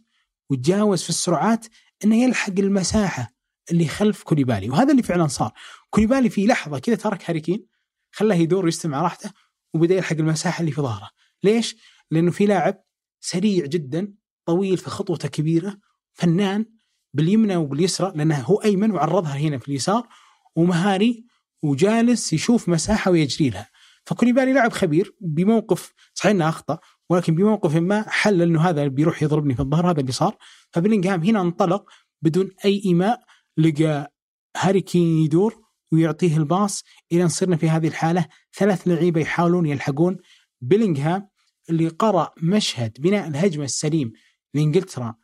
ويتجاوز 0.49 1.03
في 1.03 1.09
السرعات 1.09 1.67
إنه 2.03 2.23
يلحق 2.23 2.53
المساحة 2.59 3.33
اللي 3.71 3.87
خلف 3.87 4.23
كوليبالي 4.23 4.69
وهذا 4.69 4.91
اللي 4.91 5.03
فعلا 5.03 5.27
صار 5.27 5.51
كوليبالي 5.89 6.29
في 6.29 6.45
لحظة 6.47 6.79
كذا 6.79 6.95
ترك 6.95 7.29
هاري 7.29 7.39
كين 7.39 7.65
خلاه 8.11 8.35
يدور 8.35 8.65
ويستلم 8.65 9.01
براحته 9.01 9.31
وبدأ 9.73 9.95
يلحق 9.95 10.15
المساحة 10.15 10.59
اللي 10.61 10.71
في 10.71 10.81
ظهره 10.81 11.09
ليش؟ 11.43 11.75
لأنه 12.11 12.31
في 12.31 12.45
لاعب 12.45 12.83
سريع 13.21 13.65
جدا 13.65 14.13
طويل 14.45 14.77
في 14.77 14.89
خطوته 14.89 15.27
كبيرة 15.27 15.77
فنان 16.13 16.65
باليمنى 17.13 17.55
وباليسرى 17.55 18.13
لأنه 18.15 18.39
هو 18.39 18.55
أيمن 18.55 18.91
وعرضها 18.91 19.37
هنا 19.37 19.57
في 19.57 19.67
اليسار 19.67 20.07
ومهاري 20.55 21.25
وجالس 21.63 22.33
يشوف 22.33 22.69
مساحة 22.69 23.11
ويجري 23.11 23.49
لها. 23.49 23.69
فكوليبالي 24.05 24.53
لاعب 24.53 24.71
خبير 24.71 25.15
بموقف 25.21 25.93
صحيح 26.13 26.31
إنه 26.31 26.49
أخطأ 26.49 26.79
ولكن 27.09 27.35
بموقف 27.35 27.75
ما 27.75 28.05
حل 28.09 28.41
إنه 28.41 28.61
هذا 28.61 28.87
بيروح 28.87 29.23
يضربني 29.23 29.53
في 29.55 29.59
الظهر 29.59 29.89
هذا 29.91 29.99
اللي 29.99 30.11
صار. 30.11 30.37
فبلينغهام 30.71 31.23
هنا 31.23 31.41
انطلق 31.41 31.89
بدون 32.21 32.49
أي 32.65 32.81
إيماء 32.85 33.19
لقى 33.57 34.13
هاري 34.57 34.81
كين 34.81 35.23
يدور 35.23 35.61
ويعطيه 35.91 36.37
ال 36.37 36.46
pass 36.46 36.83
إلى 37.11 37.23
أن 37.23 37.27
صرنا 37.27 37.57
في 37.57 37.69
هذه 37.69 37.87
الحالة. 37.87 38.27
ثلاث 38.57 38.87
لعيبة 38.87 39.21
يحاولون 39.21 39.65
يلحقون. 39.65 40.17
بيلينغهام 40.61 41.29
اللي 41.69 41.87
قرأ 41.87 42.31
مشهد 42.43 42.97
بناء 42.99 43.27
الهجمة 43.27 43.63
السليمة 43.63 44.13
لإنجلترا 44.53 45.15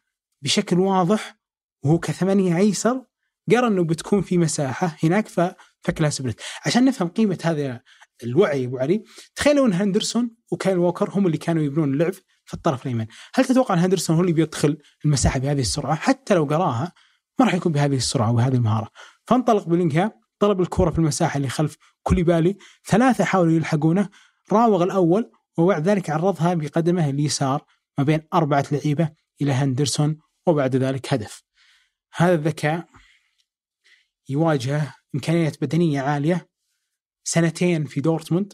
بشكل 0.41 0.79
واضح 0.79 1.38
وهو 1.84 1.99
كثمانية 1.99 2.57
أيسر 2.57 3.05
قرا 3.51 3.67
إنه 3.67 3.84
بتكون 3.84 4.21
في 4.21 4.38
مساحة 4.38 4.97
هناك. 5.03 5.27
ففك 5.27 5.55
لها 5.99 6.09
sprint 6.09 6.39
عشان 6.65 6.86
نفهم 6.86 7.07
قيمة 7.07 7.38
هذا 7.43 7.81
الوعي 8.23 8.65
أبو 8.65 8.77
علي 8.77 9.03
تخيلوا 9.36 9.67
ان 9.67 9.73
هندرسون 9.73 10.31
وكايل 10.51 10.77
ووكر 10.77 11.09
هم 11.09 11.25
اللي 11.25 11.38
كانوا 11.38 11.63
يبنون 11.63 11.93
اللعب 11.93 12.13
في 12.45 12.53
الطرف 12.53 12.81
الايمن 12.86 13.05
هل 13.36 13.45
تتوقع 13.45 13.73
أن 13.73 13.79
هندرسون 13.79 14.15
هو 14.15 14.21
اللي 14.21 14.34
بيدخل 14.34 14.77
المساحة 15.05 15.39
بهذه 15.39 15.61
السرعة؟ 15.61 15.95
حتى 15.95 16.34
لو 16.34 16.43
قراها 16.43 16.91
ما 17.39 17.45
راح 17.45 17.53
يكون 17.53 17.71
بهذه 17.71 17.95
السرعة 17.95 18.31
وبهذه 18.31 18.55
المهارة. 18.55 18.89
فانطلق 19.27 19.67
بلينغهام 19.67 20.11
طلب 20.39 20.61
الكرة 20.61 20.89
في 20.89 20.99
المساحة 20.99 21.38
اللي 21.38 21.49
خلف 21.49 21.77
كوليبالي. 22.03 22.57
ثلاثة 22.88 23.23
حاولوا 23.23 23.53
يلحقونه. 23.53 24.09
راوغ 24.51 24.84
الأول 24.84 25.31
وبعد 25.57 25.88
ذلك 25.89 26.09
عرضها 26.09 26.53
بقدمه 26.53 27.09
اليسار 27.09 27.65
ما 27.97 28.03
بين 28.03 28.21
أربعة 28.34 28.65
لعيبة 28.71 29.09
إلى 29.41 29.51
هندرسون 29.51 30.17
وبعد 30.47 30.75
ذلك 30.75 31.13
هدف. 31.13 31.43
هذا 32.15 32.34
الذكاء 32.34 32.88
يواجه 34.30 34.95
إمكانيات 35.15 35.63
بدنية 35.63 36.01
عالية 36.01 36.49
سنتين 37.24 37.86
في 37.86 38.01
دورتموند. 38.01 38.53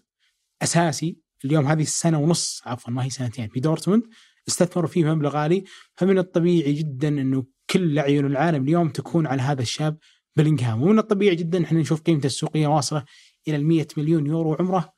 أساسي 0.62 1.20
اليوم 1.46 1.68
هذه 1.68 1.82
السنة 1.82 2.20
ونص 2.20 2.62
عفوا 2.66 2.94
ما 2.94 3.04
هي 3.04 3.10
سنتين 3.10 3.50
في 3.50 3.60
دورتموند. 3.60 4.04
استثمروا 4.48 4.90
فيه 4.90 5.06
مبلغ 5.06 5.38
عالي. 5.38 5.64
فمن 5.98 6.18
الطبيعي 6.18 6.74
جدا 6.74 7.08
إنه 7.08 7.46
كل 7.70 8.00
عيون 8.00 8.26
العالم 8.26 8.64
اليوم 8.64 8.90
تكون 8.90 9.28
على 9.28 9.42
هذا 9.42 9.62
الشاب 9.62 9.98
بلينغهام. 10.36 10.82
ومن 10.82 11.00
الطبيعي 11.00 11.36
جدا 11.36 11.64
إحنا 11.64 11.80
نشوف 11.80 12.02
قيمته 12.02 12.26
السوقية 12.28 12.68
واصلة 12.68 13.06
إلى 13.48 13.56
ال 13.56 13.66
100 13.66 13.88
مليون 13.98 14.26
يورو 14.26 14.52
وعمره 14.52 14.94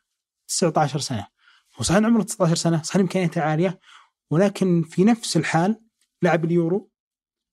19 0.47 0.99
سنة. 0.99 1.27
وصحيح 1.79 2.05
عمره 2.05 2.23
19 2.23 2.55
سنة 2.55 2.81
صحيح 2.81 3.01
إمكانياته 3.01 3.41
عالية. 3.41 3.79
ولكن 4.31 4.83
في 4.83 5.03
نفس 5.03 5.37
الحال 5.37 5.81
لعب 6.21 6.45
اليورو 6.45 6.89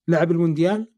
لعب 0.07 0.31
المونديال 0.31 0.91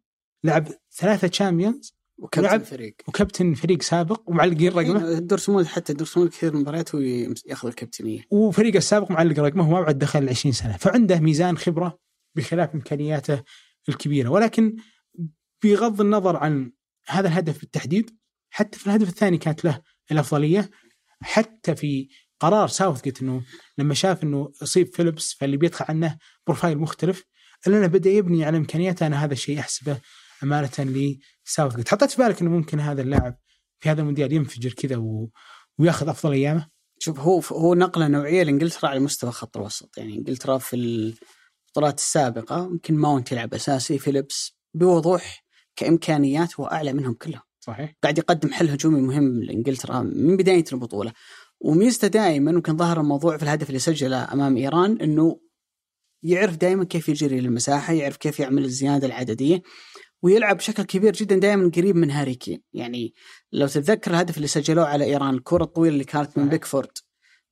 لعب 0.44 0.68
ثلاثة 0.92 1.28
Champions 1.28 2.01
وكابتن 2.22 2.50
لعب- 2.50 2.62
الفريق 2.62 2.96
وكابتن 3.08 3.54
فريق 3.54 3.82
سابق 3.82 4.22
ومعلقين 4.30 4.72
رقمه 4.72 5.10
إيه، 5.10 5.20
دورتموند 5.20 5.66
حتى 5.66 5.94
دورتموند 5.94 6.30
كثير 6.30 6.56
مباريات 6.58 6.96
هو 6.96 7.00
ياخذ 7.46 7.68
الكابتنية. 7.68 8.22
وفريقه 8.32 8.78
السابق 8.78 9.12
معلق 9.12 9.40
رقمه 9.40 9.68
وما 9.70 9.82
بعد 9.82 9.98
دخل 10.00 10.24
ال 10.24 10.30
20 10.30 10.54
سنة 10.54 10.78
فعنده 10.78 11.20
ميزان 11.20 11.58
خبرة 11.58 12.00
بخلاف 12.36 12.74
إمكانياته 12.76 13.44
الكبيرة 13.90 14.30
ولكن 14.30 14.76
بغض 15.64 16.02
النظر 16.02 16.36
عن 16.38 16.72
هذا 17.08 17.28
الهدف 17.28 17.60
بالتحديد 17.60 18.18
حتى 18.50 18.80
في 18.80 18.88
الهدف 18.88 19.10
الثاني 19.10 19.38
كانت 19.38 19.66
له 19.66 19.82
الأفضلية 20.12 20.70
حتى 21.22 21.76
في 21.76 22.10
قرار 22.40 22.68
ساوثجيت 22.68 23.22
إنه 23.22 23.42
لما 23.78 23.94
شاف 23.94 24.24
إنه 24.24 24.52
اصيب 24.64 24.88
فيليبس 24.96 25.34
فاللي 25.40 25.58
بيدخل 25.58 25.86
عنه 25.90 26.18
بروفايل 26.48 26.78
مختلف 26.78 27.24
إلا 27.68 27.78
إنه 27.78 27.88
بدأ 27.88 28.10
يبني 28.10 28.46
على 28.46 28.58
إمكانياته 28.58 29.08
أنا 29.08 29.24
هذا 29.24 29.34
الشيء 29.34 29.60
احسبه 29.60 29.98
أمانة 30.44 30.70
لساوثجيت 31.48 31.90
حطيت 31.90 32.12
في 32.12 32.22
بالك 32.22 32.42
إنه 32.42 32.50
ممكن 32.50 32.80
هذا 32.80 33.02
اللاعب 33.02 33.38
في 33.80 33.90
هذا 33.90 34.02
المونديال 34.02 34.34
ينفجر 34.34 34.74
كذا 34.74 34.98
و... 34.98 35.30
وياخذ 35.80 36.10
أفضل 36.10 36.32
أيامه؟ 36.32 36.68
شوف 37.00 37.20
هو 37.20 37.40
هو 37.40 37.74
نقلة 37.74 38.08
نوعية 38.08 38.44
لإنجلترا 38.44 38.90
على 38.90 39.00
مستوى 39.00 39.32
خط 39.32 39.58
الوسط. 39.58 39.98
يعني 39.98 40.18
إنجلترا 40.18 40.58
في 40.58 40.76
البطولات 40.76 41.98
السابقة 41.98 42.64
يمكن 42.64 42.96
ماونت 42.96 43.32
يلعب 43.32 43.54
أساسي 43.54 43.98
فيليبس 43.98 44.58
بوضوح 44.74 45.46
كإمكانيات 45.76 46.60
هو 46.60 46.66
أعلى 46.66 46.94
منهم 46.94 47.14
كلهم. 47.14 47.42
صحيح. 47.60 47.96
قاعد 48.04 48.18
يقدم 48.18 48.52
حل 48.52 48.70
هجومي 48.70 49.02
مهم 49.02 49.44
لإنجلترا 49.44 50.00
من 50.02 50.38
بداية 50.38 50.66
البطولة. 50.74 51.14
وميزته 51.60 52.08
دائما 52.08 52.58
وكان 52.58 52.78
ظهر 52.78 53.00
الموضوع 53.00 53.38
في 53.38 53.44
الهدف 53.44 53.68
اللي 53.68 53.80
سجله 53.80 54.34
أمام 54.34 54.58
إيران 54.58 55.02
إنه 55.02 55.40
يعرف 56.24 56.56
دائما 56.56 56.84
كيف 56.84 57.10
يجري 57.10 57.40
للمساحة 57.40 57.94
يعرف 57.94 58.18
كيف 58.18 58.40
يعمل 58.40 58.64
الزيادة 58.66 59.08
العددية. 59.08 59.62
ويلعب 60.24 60.58
بشكل 60.58 60.84
كبير 60.84 61.14
جدا 61.14 61.36
دائما 61.40 61.72
قريب 61.76 61.96
من 61.96 62.12
هاري 62.12 62.36
كين. 62.36 62.62
يعني 62.74 63.14
لو 63.52 63.68
تتذكر 63.68 64.12
الهدف 64.12 64.38
اللي 64.38 64.48
سجلوه 64.48 64.86
على 64.86 65.06
إيران 65.06 65.34
الكره 65.34 65.64
الطويله 65.64 65.94
اللي 65.94 66.04
كانت 66.04 66.38
من. 66.38 66.50
بيكفورد 66.50 66.98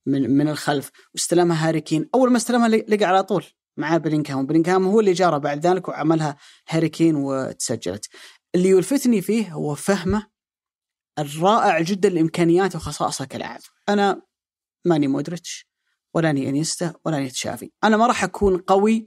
من 0.06 0.30
من 0.30 0.48
الخلف 0.48 0.90
واستلمها 1.14 1.68
هاري 1.68 1.80
كين. 1.80 2.08
أول 2.14 2.30
ما 2.30 2.36
استلمها 2.36 2.68
لقى 2.68 3.04
على 3.04 3.22
طول 3.22 3.44
مع 3.76 3.96
بلينغهام 3.96 4.46
بلينغهام 4.46 4.86
هو 4.86 5.00
اللي 5.00 5.12
جاره 5.12 5.38
بعد 5.38 5.66
ذلك 5.66 5.88
وعملها 5.88 6.36
هاري 6.68 6.88
كين 6.88 7.16
وتسجلت. 7.16 8.06
اللي 8.54 8.68
يلفتني 8.68 9.20
فيه 9.20 9.52
هو 9.52 9.74
فهمه 9.74 10.26
الرائع 11.18 11.80
جدا 11.80 12.08
لإمكانياته 12.08 12.76
وخصائصه 12.76 13.24
كلاعب. 13.24 13.60
أنا 13.88 14.22
ماني 14.84 15.08
مودريتش 15.08 15.66
ولا 16.14 16.30
أني 16.30 16.48
إنييستا 16.48 16.94
ولا 17.04 17.18
أني 17.18 17.28
تشافي. 17.30 17.70
أنا 17.84 17.96
ما 17.96 18.06
راح 18.06 18.24
أكون 18.24 18.58
قوي 18.58 19.06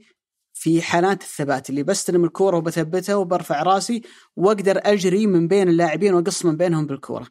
في 0.54 0.82
حالات 0.82 1.22
الثبات 1.22 1.70
اللي 1.70 1.82
بستلم 1.82 2.24
الكورة 2.24 2.56
وبثبتها 2.56 3.14
وبرفع 3.14 3.62
راسي 3.62 4.02
وأقدر 4.36 4.80
أجري 4.84 5.26
من 5.26 5.48
بين 5.48 5.68
اللاعبين 5.68 6.14
وأقص 6.14 6.44
من 6.44 6.56
بينهم 6.56 6.86
بالكورة. 6.86 7.26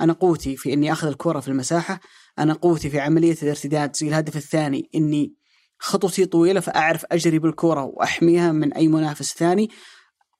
أنا 0.00 0.12
قوتي 0.12 0.56
في 0.56 0.72
إني 0.72 0.92
أخذ 0.92 1.08
الكورة 1.08 1.40
في 1.40 1.48
المساحة 1.48 2.00
أنا 2.38 2.54
قوتي 2.54 2.90
في 2.90 3.00
عملية 3.00 3.36
الارتداد 3.42 3.96
زي 3.96 4.08
الهدف 4.08 4.36
الثاني 4.36 4.90
إني 4.94 5.34
خطوتي 5.78 6.26
طويلة 6.26 6.60
فأعرف 6.60 7.04
أجري 7.12 7.38
بالكورة 7.38 7.84
وأحميها 7.84 8.52
من 8.52 8.72
أي 8.72 8.88
منافس 8.88 9.34
ثاني. 9.34 9.70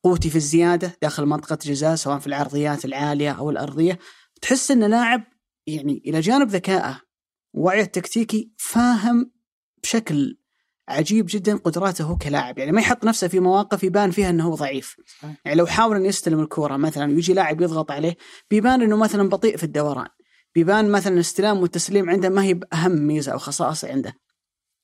قوتي 0.03 0.31
في 0.31 0.37
الزيادة 0.37 0.97
داخل 1.03 1.27
منطقة 1.27 1.59
جزاء 1.63 1.95
سواء 1.95 2.19
في 2.19 2.27
العرضيات 2.27 2.85
العالية 2.85 3.31
أو 3.31 3.51
الأرضية. 3.51 3.99
تحس 4.43 4.71
إن 4.71 4.85
لاعب 4.85 5.25
يعني 5.67 6.03
إلى 6.07 6.21
جانب 6.21 6.49
ذكائه 6.49 7.01
ووعيه 7.55 7.83
التكتيكي 7.83 8.53
فاهم 8.59 9.33
بشكل 9.83 10.39
عجيب 10.89 11.27
جدا 11.29 11.57
قدراته 11.57 12.05
هو 12.05 12.17
كلاعب 12.17 12.59
يعني 12.59 12.73
ما 12.73 12.81
يحط 12.81 13.05
نفسه 13.05 13.29
في 13.29 13.41
مواقف 13.41 13.85
يبان 13.85 14.11
فيها 14.11 14.31
إنه 14.31 14.45
هو 14.45 14.55
ضعيف. 14.55 14.97
يعني 15.45 15.59
لو 15.59 15.67
حاول 15.67 15.97
ان 15.97 16.07
يستلم 16.07 16.41
الكورة 16.41 16.77
مثلا 16.77 17.13
ويجي 17.13 17.35
لاعب 17.35 17.61
يضغط 17.61 17.91
عليه 17.91 18.17
بيبان 18.51 18.83
إنه 18.83 18.97
مثلا 18.97 19.29
بطيء 19.29 19.57
في 19.57 19.65
الدوران 19.65 20.09
بيبان 20.55 20.91
مثلا 20.91 21.15
الاستلام 21.15 21.59
والتسليم 21.63 22.11
عنده 22.11 22.29
ما 22.29 22.43
هي 22.43 22.55
بأهم 22.55 22.93
ميزة 22.93 23.33
أو 23.33 23.39
خصائص 23.39 23.85
عنده 23.85 24.15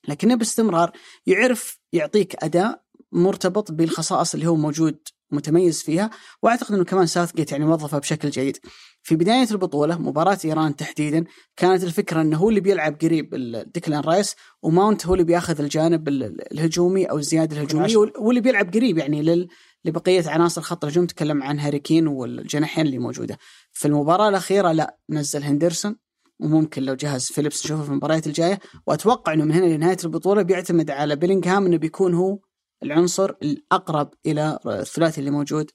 لكنه 0.08 0.34
باستمرار 0.34 0.92
يعرف 1.26 1.78
يعطيك 1.92 2.44
أداء 2.44 2.82
مرتبط 3.12 3.72
بالخصائص 3.72 4.34
اللي 4.34 4.46
هو 4.46 4.56
موجود 4.56 4.98
متميز 5.30 5.82
فيها 5.82 6.10
وأعتقد 6.42 6.74
إنه 6.74 6.84
كمان 6.84 7.06
ساوث 7.06 7.34
جيت 7.34 7.52
يعني 7.52 7.64
وظفه 7.64 7.98
بشكل 7.98 8.30
جيد. 8.30 8.58
في 9.02 9.16
بداية 9.16 9.46
البطولة 9.50 9.98
مباراة 9.98 10.38
إيران 10.44 10.76
تحديدا 10.76 11.24
كانت 11.56 11.84
الفكرة 11.84 12.20
إنه 12.20 12.36
هو 12.36 12.48
اللي 12.48 12.60
بيلعب 12.60 12.96
قريب 13.02 13.34
ديكلان 13.74 14.00
رايس 14.00 14.36
وماونت 14.62 15.06
هو 15.06 15.14
اللي 15.14 15.24
بياخذ 15.24 15.60
الجانب 15.60 16.08
الهجومي 16.52 17.04
أو 17.04 17.18
الزيادة 17.18 17.56
الهجومية 17.56 17.96
واللي 18.18 18.40
بيلعب 18.40 18.74
قريب 18.74 18.98
يعني 18.98 19.22
لل 19.22 19.48
لبقية 19.84 20.30
عناصر 20.30 20.60
خط 20.62 20.84
الهجوم 20.84 21.06
تكلم 21.06 21.42
عن 21.42 21.58
هاري 21.58 21.78
كين 21.78 22.06
والجناحين 22.06 22.86
اللي 22.86 22.98
موجودة. 22.98 23.38
في 23.72 23.88
المباراة 23.88 24.28
الأخيرة 24.28 24.72
لا 24.72 24.98
نزل 25.10 25.42
هندرسون 25.42 25.96
وممكن 26.40 26.82
لو 26.82 26.94
جهز 26.94 27.26
فيليبس 27.26 27.64
نشوفه 27.64 27.82
في 27.82 27.88
المباريات 27.88 28.26
الجاية. 28.26 28.60
وأتوقع 28.86 29.32
إنه 29.32 29.44
من 29.44 29.52
هنا 29.52 29.66
لنهاية 29.66 29.96
البطولة 30.04 30.42
بيعتمد 30.42 30.90
على 30.90 31.16
بيلينغهام 31.16 31.66
إنه 31.66 31.76
بيكون 31.76 32.14
هو 32.14 32.38
العنصر 32.82 33.30
الأقرب 33.42 34.10
إلى 34.26 34.58
الثلاثي 34.66 35.20
اللي 35.20 35.30
موجود 35.30 35.70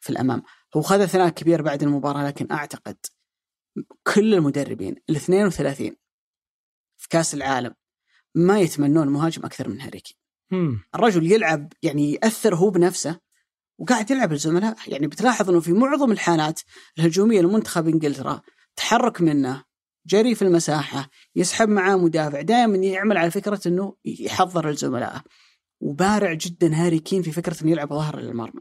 في 0.00 0.10
الأمام. 0.10 0.42
هو 0.76 0.82
خذ 0.82 1.06
ثناء 1.06 1.28
كبير 1.28 1.62
بعد 1.62 1.82
المباراة 1.82 2.26
لكن 2.26 2.46
أعتقد 2.52 2.96
كل 4.14 4.34
المدربين 4.34 4.96
ال 5.10 5.16
32 5.16 5.96
في 6.98 7.08
كأس 7.08 7.34
العالم 7.34 7.74
ما 8.34 8.60
يتمنون 8.60 9.08
مهاجم 9.08 9.44
أكثر 9.44 9.68
من 9.68 9.80
هاري 9.80 10.00
كين. 10.00 10.16
الرجل 10.94 11.32
يلعب 11.32 11.72
يعني 11.82 12.12
يأثر 12.12 12.54
هو 12.54 12.70
بنفسه 12.70 13.20
وقاعد 13.78 14.10
يلعب 14.10 14.32
الزملاء. 14.32 14.76
يعني 14.86 15.06
بتلاحظ 15.06 15.50
إنه 15.50 15.60
في 15.60 15.72
معظم 15.72 16.12
الحالات 16.12 16.60
الهجومية 16.98 17.40
لمنتخب 17.40 17.88
إنجلترا 17.88 18.42
تحرك 18.76 19.20
منه 19.20 19.64
جري 20.06 20.34
في 20.34 20.42
المساحة 20.42 21.10
يسحب 21.36 21.68
معاه 21.68 21.96
مدافع 21.96 22.40
دائما 22.40 22.76
يعمل 22.76 23.16
على 23.16 23.30
فكرة 23.30 23.60
إنه 23.68 23.96
يحضر 24.04 24.68
الزملاء. 24.68 25.22
وبارع 25.80 26.32
جدا 26.32 26.74
هاري 26.74 26.98
كين 26.98 27.22
في 27.22 27.32
فكرة 27.32 27.62
إنه 27.62 27.70
يلعب 27.72 27.88
ظهر 27.88 28.20
للمرمى. 28.20 28.60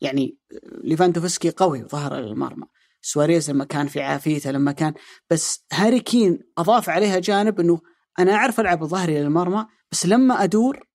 يعني 0.00 0.38
ليفاندوفسكي 0.84 1.50
قوي 1.50 1.82
ظهر 1.82 2.14
للمرمى 2.16 2.66
سواريز 3.02 3.50
لما 3.50 3.64
كان 3.64 3.86
في 3.86 4.00
عافيته 4.02 4.50
لما 4.50 4.72
كان 4.72 4.94
بس 5.30 5.64
هاري 5.72 6.00
كين 6.00 6.38
أضاف 6.58 6.88
عليها 6.88 7.18
جانب 7.18 7.60
إنه 7.60 7.80
أنا 8.18 8.32
أعرف 8.34 8.60
ألعب 8.60 8.84
ظهري 8.84 9.20
للمرمى 9.20 9.66
بس 9.92 10.06
لما 10.06 10.44
أدور 10.44 10.86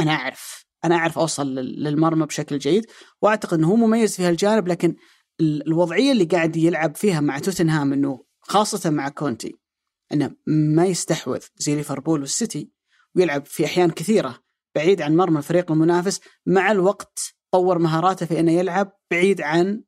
أنا 0.00 0.10
أعرف 0.12 0.64
أنا 0.84 0.94
أعرف 0.94 1.18
أوصل 1.18 1.46
لل- 1.54 1.82
للمرمى 1.84 2.26
بشكل 2.26 2.58
جيد 2.58 2.86
وأعتقد 3.22 3.58
إنه 3.58 3.68
هو 3.70 3.76
مميز 3.76 4.16
في 4.16 4.22
هالجانب 4.22 4.68
لكن 4.68 4.96
ال- 5.40 5.66
الوضعية 5.66 6.12
اللي 6.12 6.24
قاعد 6.24 6.56
يلعب 6.56 6.96
فيها 6.96 7.20
مع 7.20 7.38
توتنهام 7.38 7.92
إنه 7.92 8.24
خاصة 8.40 8.90
مع 8.90 9.08
كونتي 9.08 9.54
إنه 10.12 10.36
ما 10.46 10.86
يستحوذ 10.86 11.40
زي 11.56 11.74
ليفربول 11.74 12.20
والسيتي 12.20 12.70
ويلعب 13.16 13.46
في 13.46 13.64
أحيان 13.64 13.90
كثيرة 13.90 14.38
بعيد 14.74 15.02
عن 15.02 15.16
مرمى 15.16 15.38
الفريق 15.38 15.72
المنافس 15.72 16.20
مع 16.46 16.70
الوقت 16.72 17.34
طور 17.54 17.78
مهاراته 17.78 18.26
في 18.26 18.40
إنه 18.40 18.52
يلعب 18.52 18.92
بعيد 19.10 19.40
عن 19.40 19.82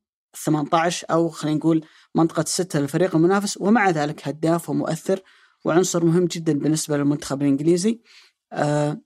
18 0.45 1.07
أو 1.11 1.29
خلينا 1.29 1.57
نقول 1.57 1.85
منطقة 2.15 2.41
السته 2.41 2.81
للفريق 2.81 3.17
المنافس 3.17 3.61
ومع 3.61 3.91
ذلك 3.91 4.29
هداف 4.29 4.71
ومؤثر 4.71 5.21
وعنصر 5.65 6.05
مهم 6.05 6.25
جدا 6.25 6.53
بالنسبة 6.53 6.97
للمنتخب 6.97 7.43
الإنجليزي 7.43 8.01
آه 8.53 9.03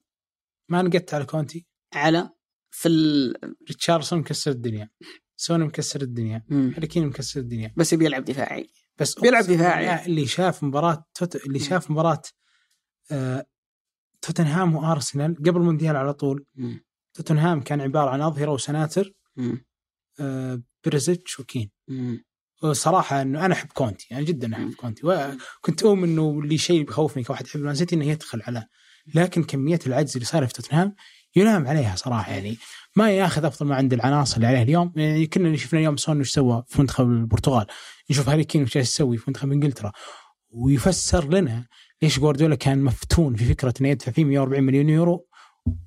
ما 0.68 0.82
نقدت 0.82 1.14
على 1.14 1.24
كونتي 1.24 1.66
على 1.94 2.30
في 2.70 2.88
ال... 2.88 3.34
ريتشارلسون 3.68 4.18
مكسر 4.18 4.50
الدنيا 4.50 4.90
سون 5.36 5.60
مكسر 5.60 6.02
الدنيا 6.02 6.44
مم. 6.48 6.72
هاري 6.74 6.86
كين 6.86 7.06
مكسر 7.06 7.40
الدنيا 7.40 7.74
بس 7.76 7.92
يبي 7.92 8.04
يلعب 8.04 8.24
دفاعي 8.24 8.70
بس 8.98 9.18
بيلعب 9.20 9.44
دفاعي. 9.44 10.06
اللي 10.06 10.26
شاف 10.26 10.64
مباراة 10.64 11.04
توت... 11.14 11.36
اللي. 11.46 11.58
شاف 11.58 11.90
مباراة 11.90 12.22
آه... 13.12 13.46
توتنهام 14.22 14.76
وأرسنال 14.76 15.36
قبل 15.36 15.56
المونديال 15.56 15.96
على 15.96 16.14
طول 16.14 16.46
مم. 16.54 16.89
توتنهام 17.22 17.60
كان 17.60 17.80
عبارة 17.80 18.10
عن 18.10 18.20
أظهرة 18.20 18.50
وسناتر. 18.50 19.12
آه... 20.20 20.62
بيريسيتش 20.84 21.40
وكين. 21.40 21.70
مم. 21.88 22.24
وصراحة 22.62 23.22
إنه 23.22 23.46
أنا 23.46 23.54
أحب 23.54 23.68
كونتي 23.72 24.06
أنا 24.12 24.22
جدا 24.22 24.54
أحب. 24.54 24.74
كونتي. 24.74 25.06
وكنت 25.06 25.82
أؤمن 25.82 26.08
إنه 26.08 26.40
اللي 26.44 26.58
شيء 26.58 26.82
بيخوفني 26.82 27.24
كواحد 27.24 27.46
يحب 27.46 27.60
المان 27.60 27.74
سيتي 27.74 27.96
إنه 27.96 28.04
يدخل 28.04 28.42
على 28.42 28.66
لكن 29.14 29.44
كمية 29.44 29.78
العجز 29.86 30.12
اللي 30.16 30.24
صايرة 30.26 30.46
في 30.46 30.52
توتنهام 30.52 30.94
ينام 31.36 31.66
عليها 31.66 31.96
صراحة. 31.96 32.32
يعني 32.32 32.56
ما 32.96 33.10
ياخذ 33.10 33.44
أفضل 33.44 33.66
ما 33.66 33.74
عند 33.74 33.92
العناصر 33.92 34.36
اللي 34.36 34.46
عليه 34.46 34.62
اليوم. 34.62 34.92
يعني 34.96 35.26
كنا 35.26 35.46
اللي 35.46 35.58
شفنا 35.58 35.78
اليوم 35.80 35.96
سون 35.96 36.18
إيش 36.18 36.30
سوى 36.30 36.64
في 36.68 36.80
منتخب 36.80 37.04
البرتغال. 37.04 37.66
نشوف 38.10 38.28
هاري 38.28 38.44
كين 38.44 38.62
وش 38.62 38.76
يسوي 38.76 39.16
في 39.16 39.24
منتخب 39.28 39.52
إنجلترا. 39.52 39.92
ويفسر 40.50 41.28
لنا 41.28 41.66
ليش 42.02 42.18
جوارديولا 42.18 42.54
كان 42.54 42.82
مفتون 42.82 43.34
في 43.34 43.44
فكرة 43.44 43.74
إنه 43.80 43.88
يدفع 43.88 44.12
فيه 44.12 44.24
140 44.24 44.62
مليون 44.62 44.88
يورو 44.88 45.26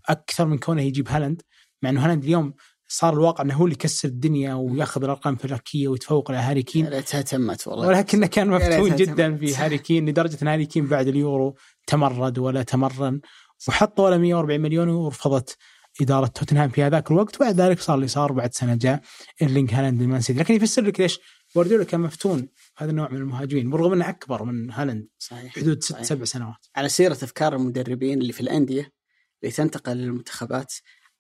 أكثر 0.09 0.45
من 0.45 0.57
كونه 0.57 0.81
يجيب 0.81 1.09
هالاند 1.09 1.41
مع 1.81 1.89
إنه 1.89 2.05
هالاند 2.05 2.23
اليوم 2.23 2.53
صار 2.87 3.13
الواقع 3.13 3.43
إنه 3.43 3.53
هو 3.53 3.65
اللي 3.65 3.73
يكسر 3.73 4.07
الدنيا 4.07 4.53
وياخذ 4.53 5.03
الأرقام 5.03 5.33
الفلكيه 5.33 5.87
ويتفوق 5.87 6.31
على 6.31 6.39
هاري 6.39 6.63
كين. 6.63 6.85
يا 6.85 6.89
ليتها 6.89 7.21
تمت 7.21 7.67
والله. 7.67 7.87
ولكنه 7.87 8.27
كان 8.27 8.47
مفتون 8.49 8.95
جدا. 8.95 9.37
في 9.37 9.55
هاري 9.55 9.77
كين 9.77 10.09
لدرجة 10.09 10.37
إن 10.41 10.47
هاري 10.47 10.65
كين 10.65 10.87
بعد 10.87 11.07
اليورو 11.07 11.57
تمرد 11.87 12.39
ولا 12.39 12.63
تمرن 12.63 13.21
وحط 13.67 13.99
ولا 13.99 14.17
140 14.17 14.61
مليون 14.61 14.89
ورفضت 14.89 15.57
إدارة 16.01 16.27
توتنهام 16.27 16.69
في 16.69 16.83
هذاك 16.83 17.11
الوقت. 17.11 17.35
وبعد 17.35 17.61
ذلك 17.61 17.79
صار 17.79 17.95
اللي 17.95 18.07
صار 18.07 18.31
بعد 18.31 18.53
سنة 18.53 18.75
جاء 18.75 19.01
إيرلينج 19.41 19.73
هالاند 19.73 20.01
للمان 20.01 20.21
سيتي. 20.21 20.39
لكن 20.39 20.53
يفسر 20.53 20.81
لك 20.81 20.99
ليش 20.99 21.19
جوارديولا 21.55 21.83
كان 21.83 21.99
مفتون. 21.99 22.47
هذا 22.77 22.91
النوع 22.91 23.09
من 23.09 23.17
المهاجمين 23.17 23.69
بالرغم 23.69 23.93
إنه 23.93 24.09
أكبر 24.09 24.43
من 24.43 24.71
هالاند 24.71 25.07
صحيح 25.19 25.55
بحدود 25.55 25.83
ست. 25.83 26.01
سبع 26.01 26.25
سنوات. 26.25 26.65
على 26.75 26.89
سيرة 26.89 27.13
أفكار 27.13 27.55
المدربين 27.55 28.21
اللي 28.21 28.33
في 28.33 28.41
الأندية 28.41 29.02
اللي 29.43 29.55
تنتقل 29.55 29.97
للمنتخبات. 29.97 30.73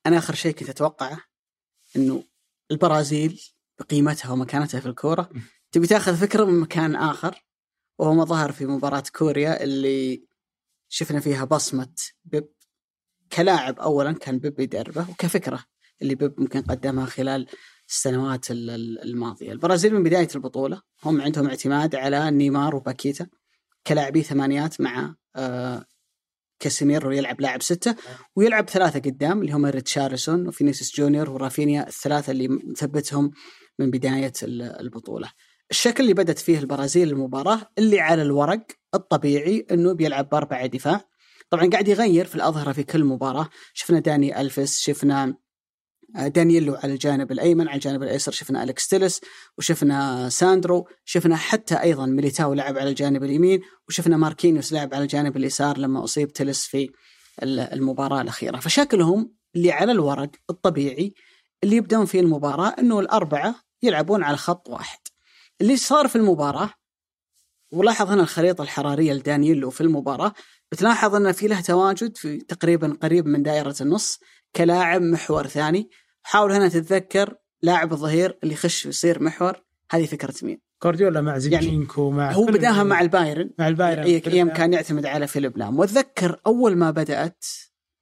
أنا 0.05 0.17
آخر 0.17 0.35
شيء 0.35 0.53
كنت 0.53 0.69
أتوقعه 0.69 1.19
أنه 1.95 2.23
البرازيل 2.71 3.41
بقيمتها 3.79 4.31
ومكانتها 4.31 4.79
في 4.79 4.85
الكورة. 4.85 5.29
م. 5.33 5.39
تبي 5.71 5.87
تاخذ 5.87 6.15
فكرة 6.17 6.45
من 6.45 6.59
مكان 6.59 6.95
آخر؟ 6.95 7.45
وهو 7.99 8.13
ما 8.13 8.23
ظهر 8.25 8.51
في 8.51 8.65
مباراة 8.65 9.03
كوريا 9.15 9.63
اللي 9.63 10.23
شفنا 10.89 11.19
فيها 11.19 11.45
بصمة 11.45 11.93
بيب. 12.25 12.47
كلاعب 13.33 13.79
أولا 13.79 14.11
كان 14.11 14.39
بيب 14.39 14.59
يدربه 14.59 15.09
وكفكرة 15.09 15.63
اللي 16.01 16.15
بيب 16.15 16.39
ممكن 16.39 16.61
قدمها 16.61 17.05
خلال 17.05 17.47
السنوات 17.89 18.51
ال- 18.51 18.69
ال- 18.69 18.99
الماضية. 19.01 19.51
البرازيل 19.51 19.93
من 19.93 20.03
بداية 20.03 20.27
البطولة 20.35 20.81
هم 21.03 21.21
عندهم 21.21 21.47
اعتماد 21.47 21.95
على 21.95 22.31
نيمار 22.31 22.75
وباكيتا 22.75 23.27
كلاعبي 23.87 24.23
ثمانيات 24.23 24.81
مع 24.81 25.15
آه 25.35 25.85
كاسيميرو 26.59 27.11
يلعب 27.11 27.41
لاعب 27.41 27.61
ستة 27.61 27.95
ويلعب 28.35 28.69
ثلاثة 28.69 28.99
قدام 28.99 29.41
اللي 29.41 29.51
هم 29.51 29.65
ريتشارلسون 29.65 30.47
وفينيسيوس 30.47 30.95
جونيور 30.97 31.29
ورافينيا 31.29 31.87
الثلاثة 31.87 32.31
اللي 32.31 32.47
مثبتهم 32.47 33.31
من 33.79 33.91
بداية 33.91 34.33
ال- 34.43 34.61
البطولة. 34.79 35.29
الشكل 35.71 36.03
اللي 36.03 36.13
بدت 36.13 36.39
فيه 36.39 36.59
البرازيل 36.59 37.09
المباراة 37.09 37.61
اللي 37.77 37.99
على 37.99 38.21
الورق 38.21 38.65
الطبيعي 38.95 39.65
إنه 39.71 39.93
بيلعب 39.93 40.29
بأربعة 40.29 40.65
دفاع. 40.65 41.01
طبعا 41.49 41.69
قاعد 41.69 41.87
يغير 41.87 42.25
في 42.25 42.35
الأظهرة 42.35 42.71
في 42.71 42.83
كل 42.83 43.03
مباراة. 43.03 43.49
شفنا 43.73 43.99
داني 43.99 44.41
ألفيس 44.41 44.79
شفنا 44.79 45.35
دانييلو 46.15 46.75
على 46.75 46.93
الجانب 46.93 47.31
الأيمن 47.31 47.67
على 47.67 47.75
الجانب 47.75 48.03
الأيسر 48.03 48.31
شفنا 48.31 48.63
الكس 48.63 48.87
تيلس 48.87 49.21
وشفنا 49.57 50.29
ساندرو 50.29 50.87
شفنا 51.05 51.35
حتى 51.35 51.75
أيضا 51.75 52.05
ميليتاو 52.05 52.53
لعب 52.53 52.77
على 52.77 52.89
الجانب 52.89 53.23
اليمين 53.23 53.61
وشفنا 53.89 54.17
ماركينيوس 54.17 54.73
لعب 54.73 54.93
على 54.93 55.03
الجانب 55.03 55.37
اليسار 55.37 55.77
لما 55.77 56.03
أصيب 56.03 56.33
تيلس 56.33 56.65
في 56.65 56.89
ال- 57.43 57.59
المباراة 57.59 58.21
الأخيرة. 58.21 58.57
فشكلهم 58.59 59.33
اللي 59.55 59.71
على 59.71 59.91
الورق 59.91 60.29
الطبيعي 60.49 61.13
اللي 61.63 61.75
يبدون 61.75 62.05
فيه 62.05 62.19
المباراة 62.19 62.75
إنه 62.79 62.99
الأربعة 62.99 63.55
يلعبون 63.83 64.23
على 64.23 64.37
خط 64.37 64.69
واحد. 64.69 64.99
اللي 65.61 65.77
صار 65.77 66.07
في 66.07 66.15
المباراة 66.15 66.69
ولاحظ 67.71 68.09
هنا 68.11 68.21
الخريطة 68.23 68.61
الحرارية 68.61 69.13
لدانييلو 69.13 69.69
في 69.69 69.81
المباراة 69.81 70.33
بتلاحظ 70.71 71.15
إن 71.15 71.31
في 71.31 71.47
له 71.47 71.61
تواجد 71.61 72.17
في 72.17 72.37
تقريبا 72.37 72.97
قريب 73.01 73.27
من 73.27 73.43
دائرة 73.43 73.75
النص 73.81 74.19
كلاعب 74.55 75.01
محور 75.01 75.47
ثاني 75.47 75.89
حاول 76.23 76.51
هنا 76.51 76.67
تتذكر 76.69 77.35
لاعب 77.61 77.93
الظهير 77.93 78.37
اللي 78.43 78.53
يخش 78.53 78.85
يصير 78.85 79.23
محور. 79.23 79.63
هذه 79.91 80.05
فكرة 80.05 80.33
مين؟ 80.43 80.59
جوارديولا 80.83 81.21
مع 81.21 81.37
زينشينكو 81.37 82.11
مع 82.11 82.31
هو 82.31 82.45
بداها 82.45 82.83
مع 82.83 83.01
البايرن. 83.01 83.49
مع 83.59 83.67
البايرن 83.67 84.03
أيام 84.03 84.49
كان 84.49 84.73
يعتمد 84.73 85.05
على 85.05 85.27
فيليب 85.27 85.57
لام. 85.57 85.79
وأتذكر 85.79 86.39
أول 86.47 86.75
ما 86.75 86.91
بدأت 86.91 87.45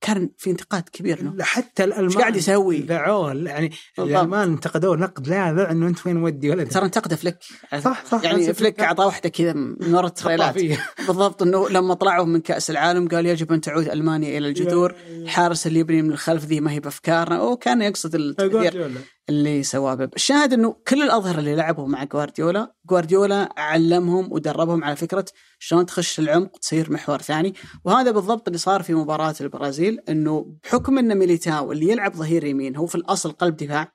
كان 0.02 0.30
في 0.38 0.50
انتقاد 0.50 0.84
كبير 0.94 1.24
له 1.24 1.44
حتى 1.44 1.84
الألمان 1.84 2.06
إيش 2.06 2.18
قاعد 2.18 2.36
يسوي؟ 2.36 2.80
لذعوه 2.80 3.34
يعني 3.34 3.72
بالضبط. 3.98 4.18
الألمان 4.18 4.50
انتقدوه 4.52 4.98
نقد 4.98 5.28
لاذع 5.28 5.72
إنه 5.72 5.88
أنت 5.88 6.08
وين 6.08 6.18
مودي 6.18 6.50
ولد 6.50 6.68
ترى 6.68 6.86
انتقده 6.86 7.16
فليك. 7.16 7.38
صح 7.84 8.06
صح. 8.06 8.24
يعني 8.24 8.54
فليك. 8.54 8.80
أعطاه 8.80 9.06
واحدة 9.06 9.30
كذا 9.30 9.54
من 9.54 9.94
ورا 9.96 10.08
التريلات. 10.08 10.56
بالضبط 11.08 11.42
إنه 11.42 11.70
لما 11.70 11.94
طلعوا 11.94 12.26
من 12.26 12.42
كأس 12.42 12.70
العالم 12.70 13.08
قال 13.08 13.26
يجب 13.26 13.54
أن 13.54 13.62
تعود 13.62 13.90
ألمانيا 13.90 14.38
إلى 14.38 14.48
الجذور. 14.48 14.96
الحارس 15.10 15.68
اللي 15.68 15.80
يبني 15.80 16.02
من 16.02 16.12
الخلف 16.12 16.46
ذي 16.46 16.60
ما 16.60 16.72
هي 16.72 16.80
بأفكارنا. 16.80 17.42
وكان 17.42 17.82
يقصد 17.82 18.36
جوارديولا 18.40 19.02
اللي 19.32 19.64
سواه. 19.64 19.96
بيب 19.96 20.16
الشاهد 20.16 20.54
إنه 20.54 20.76
كل 20.88 21.02
الأظهرة 21.04 21.40
اللي 21.40 21.56
لعبوا 21.56 21.88
مع 21.88 22.04
جوارديولا 22.04 22.74
جوارديولا 22.90 23.50
علمهم 23.58 24.32
ودربهم 24.32 24.84
على 24.84 24.96
فكرة 24.96 25.26
شلون 25.60 25.86
تخش 25.86 26.20
العمق 26.20 26.58
تصير 26.58 26.92
محور 26.92 27.22
ثاني. 27.22 27.54
وهذا 27.86 28.12
بالضبط 28.12 28.48
اللي 28.48 28.58
صار 28.58 28.84
في 28.84 28.94
مباراة 28.94 29.36
البرازيل 29.42 30.00
إنه 30.10 30.56
بحكم 30.64 30.98
إن 30.98 31.18
ميليتاو 31.18 31.72
اللي 31.72 31.90
يلعب 31.90 32.16
ظهير 32.16 32.44
يمين 32.44 32.76
هو 32.76 32.86
في 32.86 32.96
الأصل 32.96 33.32
قلب 33.32 33.56
دفاع 33.56 33.92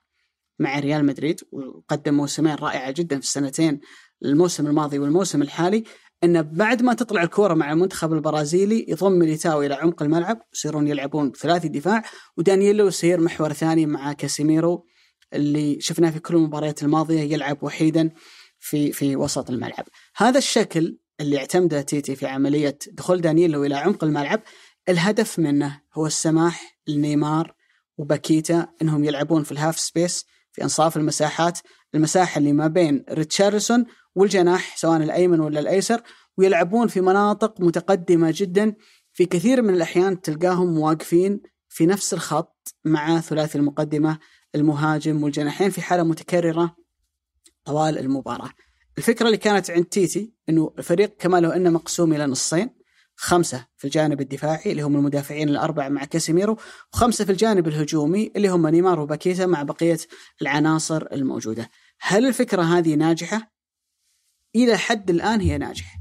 مع 0.59 0.79
ريال 0.79 1.05
مدريد 1.05 1.41
وقدم 1.51 2.13
موسمين 2.13 2.55
رائعة 2.55 2.91
جدا 2.91 3.15
في 3.15 3.25
السنتين 3.25 3.79
الموسم 4.25 4.67
الماضي 4.67 4.99
والموسم 4.99 5.41
الحالي 5.41 5.83
انه 6.23 6.41
بعد 6.41 6.81
ما 6.81 6.93
تطلع 6.93 7.23
الكورة 7.23 7.53
مع 7.53 7.71
المنتخب 7.71 8.13
البرازيلي 8.13 8.85
يضم 8.87 9.11
ميليتاو 9.11 9.61
إلى 9.61 9.73
عمق 9.73 10.03
الملعب 10.03 10.41
يصيرون 10.53 10.87
يلعبون 10.87 11.31
ثلاثي 11.31 11.67
دفاع 11.67 12.03
ودانييلو 12.37 12.87
يصير 12.87 13.21
محور 13.21 13.53
ثاني 13.53 13.85
مع 13.85 14.13
كاسيميرو 14.13 14.85
اللي 15.33 15.77
شفناه 15.81 16.09
في 16.09 16.19
كل 16.19 16.35
المباريات 16.35 16.83
الماضية 16.83 17.21
يلعب 17.21 17.63
وحيدا 17.63 18.11
في 18.59 18.91
في 18.91 19.15
وسط 19.15 19.49
الملعب. 19.49 19.85
هذا 20.17 20.37
الشكل 20.37 20.97
اللي 21.19 21.37
اعتمده 21.37 21.81
تيتي 21.81 22.15
في 22.15 22.27
عملية 22.27 22.77
دخول 22.91 23.21
دانييلو 23.21 23.65
إلى 23.65 23.75
عمق 23.75 24.03
الملعب 24.03 24.41
الهدف 24.89 25.39
منه 25.39 25.81
هو 25.93 26.07
السماح 26.07 26.79
لنيمار 26.87 27.53
وباكيتا 27.97 28.67
إنهم 28.81 29.03
يلعبون 29.03 29.43
في 29.43 29.51
ال 29.51 29.57
half 29.57 29.79
space 29.79 30.25
في 30.51 30.63
أنصاف 30.63 30.97
المساحات، 30.97 31.59
المساحة 31.95 32.39
اللي 32.39 32.53
ما 32.53 32.67
بين 32.67 33.03
ريتشارلسون 33.09 33.85
والجناح 34.15 34.77
سواء 34.77 34.97
الأيمن 34.97 35.39
ولا 35.39 35.59
الأيسر 35.59 36.01
ويلعبون 36.37 36.87
في 36.87 37.01
مناطق 37.01 37.61
متقدمة 37.61 38.33
جدا 38.35 38.75
في 39.13 39.25
كثير 39.25 39.61
من 39.61 39.73
الأحيان 39.73 40.21
تلقاهم 40.21 40.79
واقفين 40.79 41.41
في 41.69 41.85
نفس 41.85 42.13
الخط 42.13 42.75
مع 42.85 43.19
ثلاثي 43.19 43.57
المقدمة 43.57 44.19
المهاجم 44.57 45.23
والجناحين 45.23 45.69
في 45.69 45.81
حالة 45.81 46.03
متكررة 46.03 46.75
طوال 47.65 47.97
المباراة. 47.97 48.49
الفكرة 48.97 49.25
اللي 49.25 49.37
كانت 49.37 49.71
عند 49.71 49.85
تيتي 49.85 50.33
إنه 50.49 50.73
الفريق 50.77 51.17
كما 51.19 51.39
لو 51.39 51.49
إنه 51.49 51.69
مقسوم 51.69 52.13
إلى 52.13 52.25
نصين 52.25 52.69
خمسة 53.15 53.67
في 53.77 53.85
الجانب 53.85 54.21
الدفاعي 54.21 54.71
اللي 54.71 54.81
هم 54.81 54.95
المدافعين 54.95 55.49
الاربعه 55.49 55.89
مع 55.89 56.05
كاسيميرو 56.05 56.57
وخمسة 56.93 57.25
في 57.25 57.31
الجانب 57.31 57.67
الهجومي 57.67 58.31
اللي 58.35 58.47
هم 58.47 58.67
نيمار 58.67 58.99
وباكيتا 58.99 59.45
مع 59.45 59.63
بقية 59.63 59.97
العناصر 60.41 61.07
الموجودة. 61.11 61.69
هل 62.01 62.25
الفكرة 62.25 62.61
هذه 62.61 62.95
ناجحة؟ 62.95 63.53
إلى 64.55 64.77
حد 64.77 65.09
الآن 65.09 65.41
هي 65.41 65.57
ناجحة. 65.57 65.97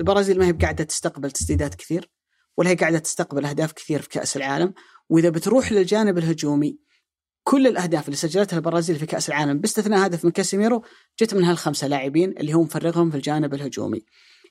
البرازيل 0.00 0.38
ما 0.38 0.46
هي 0.46 0.52
قاعدة 0.52 0.84
تستقبل 0.84 1.30
تسديدات 1.30 1.74
كثير 1.74 2.10
ولا 2.56 2.70
هي 2.70 2.74
قاعدة 2.74 2.98
تستقبل 2.98 3.44
أهداف 3.44 3.72
كثير 3.72 4.02
في 4.02 4.08
كأس 4.08 4.36
العالم 4.36 4.74
وإذا 5.08 5.28
بتروح 5.30 5.72
للجانب 5.72 6.18
الهجومي 6.18 6.78
كل 7.46 7.66
الأهداف 7.66 8.04
اللي 8.04 8.16
سجلتها 8.16 8.56
البرازيل 8.56 8.96
في 8.98 9.06
كأس 9.06 9.28
العالم 9.28 9.58
باستثناء 9.58 10.06
هدف 10.06 10.24
من 10.24 10.30
كاسيميرو 10.30 10.82
جت 11.20 11.34
من 11.34 11.44
هالخمسه 11.44 11.86
لاعبين 11.86 12.34
اللي 12.38 12.54
هو 12.54 12.62
مفرغهم 12.62 13.10
في 13.10 13.16
الجانب 13.16 13.54
الهجومي. 13.54 14.02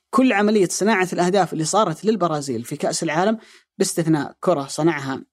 كل 0.09 0.33
عملية 0.33 0.67
صناعة 0.71 1.07
الأهداف 1.13 1.53
اللي 1.53 1.65
صارت 1.65 2.05
للبرازيل 2.05 2.63
في 2.63 2.75
كأس 2.75 3.03
العالم 3.03 3.37
باستثناء 3.77 4.35
كرة 4.39 4.67
صنعها 4.67 5.23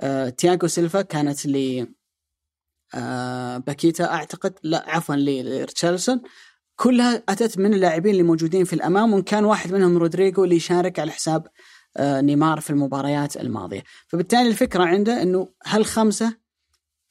آه 0.00 0.28
تياغو 0.28 0.68
سيلفا 0.68 1.02
كانت 1.02 1.46
ل 1.46 1.86
آه 2.94 3.58
باكيتا 3.58 4.04
أعتقد 4.04 4.54
لا 4.62 4.84
عفوا 4.86 5.14
لريتشارلسون 5.14 6.20
كلها 6.76 7.22
أتت 7.28 7.58
من 7.58 7.74
اللاعبين 7.74 8.12
اللي 8.12 8.22
موجودين 8.22 8.64
في 8.64 8.72
الأمام 8.72 9.12
وإن 9.12 9.22
كان 9.22 9.44
واحد 9.44 9.72
منهم 9.72 9.98
رودريجو 9.98 10.44
اللي 10.44 10.56
يشارك 10.56 10.98
على 10.98 11.10
حساب 11.10 11.46
آه 11.96 12.20
نيمار 12.20 12.60
في 12.60 12.70
المباريات 12.70 13.36
الماضية، 13.36 13.82
فبالتالي 14.08 14.48
الفكرة 14.48 14.84
عنده 14.84 15.22
إنه 15.22 15.48
هالخمسة 15.66 16.41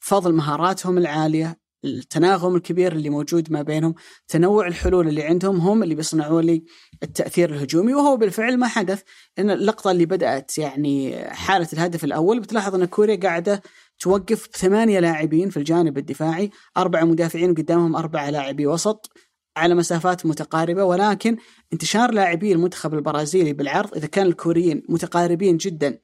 فضل 0.02 0.34
مهاراتهم 0.34 0.98
العالية 0.98 1.62
التناغم 1.84 2.56
الكبير 2.56 2.92
اللي 2.92 3.10
موجود 3.10 3.52
ما 3.52 3.62
بينهم 3.62 3.94
تنوع 4.28 4.66
الحلول 4.66 5.08
اللي 5.08 5.22
عندهم 5.22 5.56
هم 5.56 5.82
اللي 5.82 5.94
بيصنعوا 5.94 6.42
لي 6.42 6.64
التأثير 7.02 7.54
الهجومي 7.54 7.94
وهو 7.94 8.16
بالفعل 8.16 8.56
ما 8.56 8.66
حدث. 8.66 9.02
إن 9.38 9.50
اللقطة 9.50 9.90
اللي 9.90 10.06
بدأت 10.06 10.58
يعني 10.58 11.24
حالة 11.28 11.68
الهدف 11.72 12.04
الأول 12.04 12.40
بتلاحظ 12.40 12.74
أن 12.74 12.84
كوريا 12.84 13.16
قاعدة 13.16 13.62
توقف 13.98 14.48
ثمانية 14.52 15.00
لاعبين 15.00 15.50
في 15.50 15.56
الجانب 15.56 15.98
الدفاعي 15.98 16.50
أربعة 16.76 17.04
مدافعين 17.04 17.54
قدامهم 17.54 17.96
أربعة 17.96 18.30
لاعبي 18.30 18.66
وسط 18.66 19.10
على 19.56 19.74
مسافات 19.74 20.26
متقاربة. 20.26 20.84
ولكن 20.84 21.36
انتشار 21.72 22.10
لاعبي 22.10 22.52
المنتخب 22.52 22.94
البرازيلي 22.94 23.52
بالعرض 23.52 23.94
إذا 23.94 24.06
كان 24.06 24.26
الكوريين 24.26 24.82
متقاربين 24.88 25.56
جدا 25.56 25.98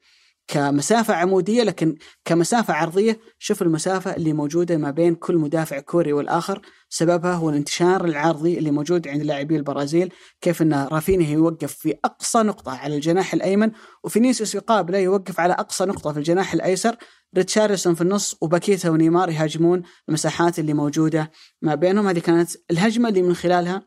كمسافة 0.49 1.13
عمودية 1.13 1.63
لكن 1.63 1.95
كمسافة 2.25 2.73
عرضية 2.73 3.19
شوف 3.39 3.61
المسافة 3.61 4.15
اللي 4.15 4.33
موجودة 4.33 4.77
ما 4.77 4.91
بين 4.91 5.15
كل 5.15 5.37
مدافع 5.37 5.79
كوري 5.79 6.13
والآخر. 6.13 6.61
سببها 6.89 7.33
هو 7.33 7.49
الانتشار 7.49 8.05
العرضي 8.05 8.57
اللي 8.57 8.71
موجود 8.71 9.07
عند 9.07 9.21
لاعبي 9.21 9.55
البرازيل 9.55 10.13
كيف 10.41 10.61
أن 10.61 10.73
رافينيا 10.73 11.29
يوقف 11.29 11.73
في 11.73 11.95
أقصى 12.05 12.39
نقطة 12.39 12.71
على 12.71 12.95
الجناح 12.95 13.33
الأيمن 13.33 13.71
وفينيسيوس 14.03 14.55
يقابله 14.55 14.97
يوقف 14.97 15.39
على 15.39 15.53
أقصى 15.53 15.85
نقطة 15.85 16.11
في 16.13 16.19
الجناح 16.19 16.53
الأيسر. 16.53 16.95
ريتشارلسون 17.37 17.95
في 17.95 18.01
النص 18.01 18.37
وباكيتا 18.41 18.89
ونيمار 18.89 19.29
يهاجمون 19.29 19.81
المساحات 20.09 20.59
اللي 20.59 20.73
موجودة 20.73 21.31
ما 21.61 21.75
بينهم. 21.75 22.07
هذه 22.07 22.19
كانت 22.19 22.51
الهجمة 22.71 23.09
اللي 23.09 23.21
من 23.21 23.35
خلالها 23.35 23.81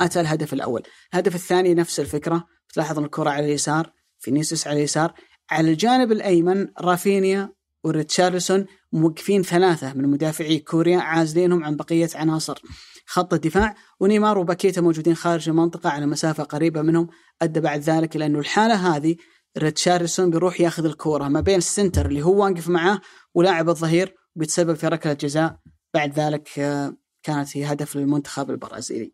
أتى 0.00 0.20
الهدف 0.20 0.52
الأول. 0.52 0.82
الهدف 1.12 1.34
الثاني 1.34 1.74
نفس 1.74 2.00
الفكرة 2.00 2.44
تلاحظ 2.74 2.98
الكرة 2.98 3.30
على 3.30 3.46
اليسار 3.46 3.92
فينيسيوس 4.18 4.66
على 4.66 4.78
اليسار. 4.78 5.14
على 5.50 5.70
الجانب 5.70 6.12
الأيمن 6.12 6.68
رافينيا 6.80 7.52
وريتشارلسون 7.84 8.66
موقفين 8.92 9.42
ثلاثة 9.42 9.92
من 9.94 10.08
مدافعي 10.08 10.58
كوريا 10.58 10.98
عازلينهم 10.98 11.64
عن 11.64 11.76
بقية 11.76 12.08
عناصر 12.14 12.62
خط 13.06 13.34
الدفاع 13.34 13.74
ونيمار 14.00 14.38
وباكيتا 14.38 14.80
موجودين 14.80 15.14
خارج 15.14 15.48
المنطقة 15.48 15.90
على 15.90 16.06
مسافة 16.06 16.42
قريبة 16.42 16.82
منهم 16.82 17.08
أدى 17.42 17.60
بعد 17.60 17.80
ذلك 17.80 18.16
لأنه 18.16 18.38
الحالة 18.38 18.96
هذه 18.96 19.16
ريتشارلسون 19.58 20.30
بيروح 20.30 20.60
ياخذ 20.60 20.84
الكورة 20.84 21.28
ما 21.28 21.40
بين 21.40 21.58
السنتر 21.58 22.06
اللي 22.06 22.22
هو 22.22 22.44
واقف 22.44 22.68
معاه 22.68 23.00
ولاعب 23.34 23.68
الظهير 23.68 24.14
بيتسبب 24.36 24.74
في 24.74 24.88
ركلة 24.88 25.12
جزاء 25.12 25.58
بعد 25.94 26.18
ذلك 26.18 26.58
آه، 26.58 26.96
كانت 27.22 27.56
هي 27.56 27.64
هدف 27.64 27.96
للمنتخب 27.96 28.50
البرازيلي. 28.50 29.12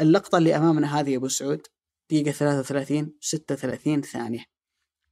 اللقطة 0.00 0.38
اللي 0.38 0.56
أمامنا 0.56 1.00
هذه 1.00 1.10
يا 1.10 1.16
أبو 1.16 1.28
سعود 1.28 1.66
دقيقة 2.10 2.30
33 2.30 3.12
36 3.20 4.02
ثانية. 4.02 4.59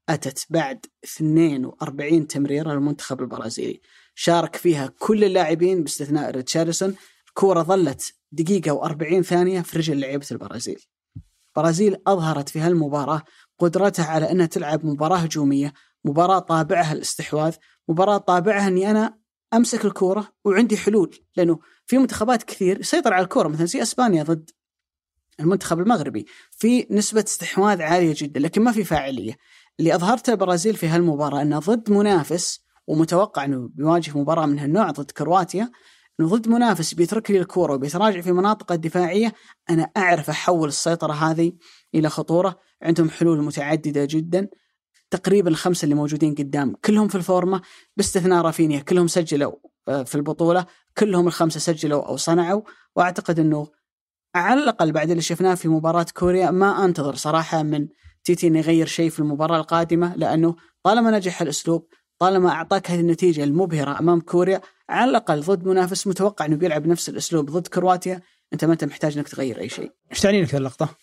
أتت 0.08 0.46
بعد 0.50 0.86
42 1.04 2.26
تمريرة 2.26 2.72
للمنتخب 2.72 3.20
البرازيلي. 3.20 3.80
شارك 4.14 4.56
فيها 4.56 4.86
كل 4.98 5.24
اللاعبين 5.24 5.82
باستثناء 5.82 6.30
ريتشاردسون 6.30 6.94
الكورة 7.28 7.62
ظلت 7.62 8.14
دقيقة 8.32 8.80
و40 8.80 9.20
ثانية 9.20 9.60
في 9.60 9.78
رجل 9.78 10.00
لعيبة 10.00 10.26
البرازيل. 10.32 10.80
البرازيل 11.48 11.96
أظهرت 12.06 12.48
في 12.48 12.60
هالمباراة 12.60 13.22
قدرتها 13.58 14.04
على 14.04 14.30
أنها 14.30 14.46
تلعب 14.46 14.86
مباراة 14.86 15.16
هجومية 15.16 15.72
مباراة 16.04 16.38
طابعها 16.38 16.92
الاستحواذ 16.92 17.54
مباراة 17.88 18.16
طابعها 18.16 18.68
أني 18.68 18.90
أنا 18.90 19.18
أمسك 19.54 19.84
الكورة 19.84 20.28
وعندي 20.44 20.76
حلول 20.76 21.16
لأنه 21.36 21.58
في 21.86 21.98
منتخبات 21.98 22.42
كثير 22.42 22.80
يسيطر 22.80 23.12
على 23.12 23.24
الكورة 23.24 23.48
مثلا 23.48 23.66
زي 23.66 23.82
أسبانيا 23.82 24.22
ضد 24.22 24.50
المنتخب 25.40 25.78
المغربي 25.78 26.26
في 26.50 26.86
نسبة 26.90 27.24
استحواذ 27.26 27.82
عالية 27.82 28.14
جدا 28.16 28.40
لكن 28.40 28.62
ما 28.62 28.72
في 28.72 28.84
فاعلية. 28.84 29.36
اللي 29.80 29.94
اظهرته 29.94 30.32
البرازيل 30.32 30.76
في 30.76 30.88
هالمباراة 30.88 31.42
أنه 31.42 31.58
ضد 31.58 31.90
منافس 31.90 32.60
ومتوقع 32.86 33.44
أنه 33.44 33.68
بيواجه 33.74 34.18
مباراة 34.18 34.46
من 34.46 34.58
هالنوع 34.58 34.90
ضد 34.90 35.10
كرواتيا 35.10 35.70
أنه 36.20 36.28
ضد 36.28 36.48
منافس 36.48 36.94
بيترك 36.94 37.30
لي 37.30 37.38
الكورة 37.38 37.74
وبيتراجع 37.74 38.20
في 38.20 38.32
مناطق 38.32 38.72
الدفاعية 38.72 39.34
أنا 39.70 39.90
أعرف 39.96 40.30
أحول 40.30 40.68
السيطرة 40.68 41.12
هذه 41.12 41.52
إلى 41.94 42.08
خطورة. 42.08 42.58
عندهم 42.82 43.10
حلول 43.10 43.42
متعددة 43.42 44.04
جدا 44.10 44.48
تقريبا 45.10 45.50
الخمسة 45.50 45.84
اللي 45.84 45.94
موجودين 45.94 46.34
قدام 46.34 46.74
كلهم 46.84 47.08
في 47.08 47.14
الفورمة 47.14 47.62
باستثناء 47.96 48.44
رافينيا 48.44 48.80
كلهم 48.80 49.06
سجلوا 49.06 49.52
آه، 49.88 50.02
في 50.02 50.14
البطولة 50.14 50.66
كلهم 50.98 51.26
الخمسة 51.26 51.60
سجلوا 51.60 52.08
أو 52.08 52.16
صنعوا. 52.16 52.62
وأعتقد 52.96 53.38
أنه 53.38 53.66
على 54.34 54.62
الأقل 54.62 54.92
بعد 54.92 55.10
اللي 55.10 55.22
شفناه 55.22 55.54
في 55.54 55.68
مباراة 55.68 56.06
كوريا 56.14 56.50
ما 56.50 56.84
أنتظر 56.84 57.14
صراحة 57.14 57.62
من 57.62 57.88
تيتي 58.24 58.46
إنه 58.46 58.58
يغير 58.58 58.86
شيء 58.86 59.10
في 59.10 59.18
المباراة 59.18 59.56
القادمة 59.56 60.16
لأنه 60.16 60.56
طالما 60.82 61.10
نجح 61.10 61.42
الأسلوب 61.42 61.88
طالما 62.18 62.50
أعطاك 62.50 62.90
هذه 62.90 63.00
النتيجة 63.00 63.44
المبهرة 63.44 63.98
أمام 64.00 64.20
كوريا 64.20 64.60
على 64.88 65.10
الأقل 65.10 65.40
ضد 65.40 65.66
منافس 65.66 66.06
متوقع 66.06 66.44
إنه 66.44 66.56
بيلعب 66.56 66.86
نفس 66.86 67.08
الأسلوب 67.08 67.50
ضد 67.50 67.66
كرواتيا 67.66 68.22
أنت 68.52 68.64
ما 68.64 68.72
أنت 68.72 68.84
محتاج 68.84 69.16
إنك 69.18 69.28
تغير 69.28 69.60
أي 69.60 69.68
شيء. 69.68 69.92
إيش 70.10 70.20
تعني 70.20 70.42
لك 70.42 70.54
اللقطة؟ 70.54 70.96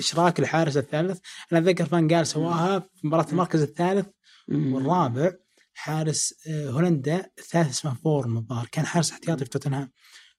إشراك 0.00 0.40
الحارس 0.40 0.76
الثالث. 0.76 1.20
أنا 1.52 1.60
أتذكر 1.60 1.84
فان 1.84 2.14
قال 2.14 2.26
سواها 2.26 2.78
في 2.78 3.06
مباراة 3.06 3.26
المركز 3.32 3.62
الثالث 3.62 4.06
والرابع. 4.48 5.32
حارس 5.74 6.34
آه، 6.48 6.70
هولندا 6.70 7.30
الثالث 7.38 7.70
اسمه 7.70 7.94
فورم 7.94 8.36
الظاهر 8.36 8.68
كان 8.72 8.86
حارس 8.86 9.12
احتياطي 9.12 9.44
في 9.44 9.50
توتنهام. 9.50 9.92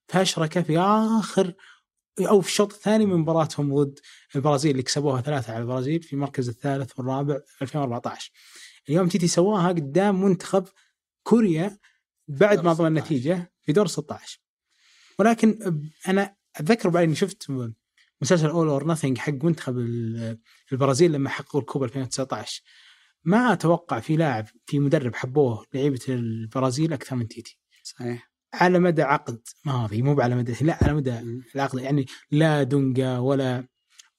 فاشرك 0.08 0.60
في 0.60 0.78
آخر 0.78 1.54
أو 2.20 2.40
في 2.40 2.48
الشوط 2.48 2.72
الثاني 2.72 3.06
من 3.06 3.16
مباراتهم 3.16 3.74
ضد 3.74 3.98
البرازيل 4.36 4.70
اللي 4.70 4.82
كسبوها 4.82 5.20
ثلاثة 5.20 5.52
على 5.52 5.62
البرازيل 5.62 6.02
في 6.02 6.12
المركز 6.12 6.48
الثالث 6.48 6.98
والرابع 6.98 7.40
2014 7.62 8.32
اليوم 8.88 9.08
تيتي 9.08 9.28
سواها 9.28 9.68
قدام 9.68 10.24
منتخب 10.24 10.64
كوريا 11.22 11.78
بعد 12.28 12.64
ما 12.64 12.72
ضمن 12.72 12.86
النتيجه 12.86 13.52
في 13.62 13.72
دور 13.72 13.86
16 13.86 14.40
ولكن 15.18 15.80
أنا 16.08 16.36
أتذكر 16.56 16.88
بعد 16.88 17.04
اني 17.04 17.14
شفت 17.14 17.46
مسلسل 18.20 18.48
All 18.48 18.68
or 18.68 18.88
Nothing 18.88 19.18
حق 19.18 19.32
منتخب 19.32 19.78
البرازيل 20.72 21.12
لما 21.12 21.28
حققوا 21.28 21.60
الكوبا 21.60 21.86
2019 21.86 22.62
ما 23.24 23.52
أتوقع 23.52 24.00
في 24.00 24.16
لاعب 24.16 24.46
في 24.66 24.78
مدرب 24.78 25.14
حبوه 25.14 25.66
لعيبة 25.74 26.00
البرازيل 26.08 26.92
أكثر 26.92 27.16
من 27.16 27.28
تيتي. 27.28 27.58
صحيح. 27.82 28.33
على 28.54 28.78
مدى 28.78 29.02
عقد. 29.02 29.38
ماضي 29.64 30.02
مو 30.02 30.20
على 30.20 30.34
مدى 30.34 30.54
لا 30.60 30.78
على 30.82 30.94
مدى 30.94 31.42
العقد. 31.54 31.78
يعني 31.78 32.06
لا 32.30 32.62
دونجا 32.62 33.18
ولا 33.18 33.64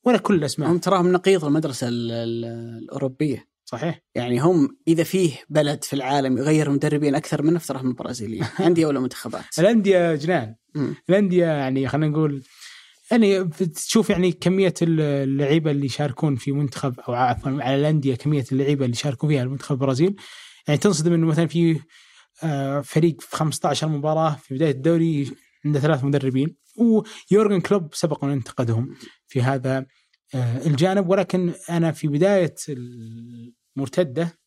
ولا 0.04 0.18
كل 0.18 0.36
الأسماء. 0.36 0.72
هم 0.72 0.78
تراهم 0.78 1.12
نقيض 1.12 1.46
المدرسة 1.46 1.88
الأوروبية. 1.90 3.48
صحيح. 3.66 4.02
يعني 4.16 4.40
هم 4.40 4.78
إذا 4.88 5.04
فيه 5.04 5.32
بلد 5.50 5.84
في 5.84 5.94
العالم 5.94 6.38
يغير 6.38 6.70
مدربين 6.70 7.16
أكثر 7.16 7.42
منه 7.42 7.60
فتراهم 7.60 7.88
البرازيليين. 7.88 8.46
انديه 8.68 8.86
ولا 8.86 9.00
منتخبات 9.00 9.60
الأندية 9.60 10.16
جنان. 10.16 10.56
الأندية 11.10 11.46
يعني 11.46 11.88
خلينا 11.88 12.08
نقول 12.08 12.44
يعني 13.12 13.44
تشوف 13.74 14.10
يعني 14.10 14.32
كمية 14.32 14.74
اللعيبة 14.82 15.72
اللي 15.72 15.86
يشاركون 15.86 16.36
في 16.36 16.52
منتخب 16.52 17.00
أو 17.00 17.14
عفوا 17.14 17.52
على 17.52 17.76
الأندية 17.76 18.16
كمية 18.16 18.46
اللعيبة 18.52 18.86
اللي 18.86 18.96
يشاركون 18.96 19.30
فيها 19.30 19.44
المنتخب 19.44 19.76
البرازيل. 19.76 20.16
يعني 20.68 20.80
تنصدم 20.80 21.14
إنه 21.14 21.28
مثلا 21.28 21.48
في 21.48 21.80
فريق 22.84 23.22
في 23.22 23.36
15 23.36 23.88
مباراة 23.88 24.36
في 24.36 24.56
بداية 24.56 24.72
الدوري 24.72 25.32
عنده 25.66 25.80
ثلاث 25.80 26.04
مدربين. 26.04 26.56
ويورجن 26.78 27.62
كلوب 27.62 27.94
سبق 27.94 28.24
ان 28.24 28.30
انتقدهم 28.32 28.96
في 29.28 29.42
هذا 29.42 29.86
آه، 30.36 30.68
الجانب. 30.68 31.10
ولكن 31.10 31.54
أنا 31.70 31.92
في 31.92 32.08
بداية 32.08 32.56
المرتدة 33.78 34.40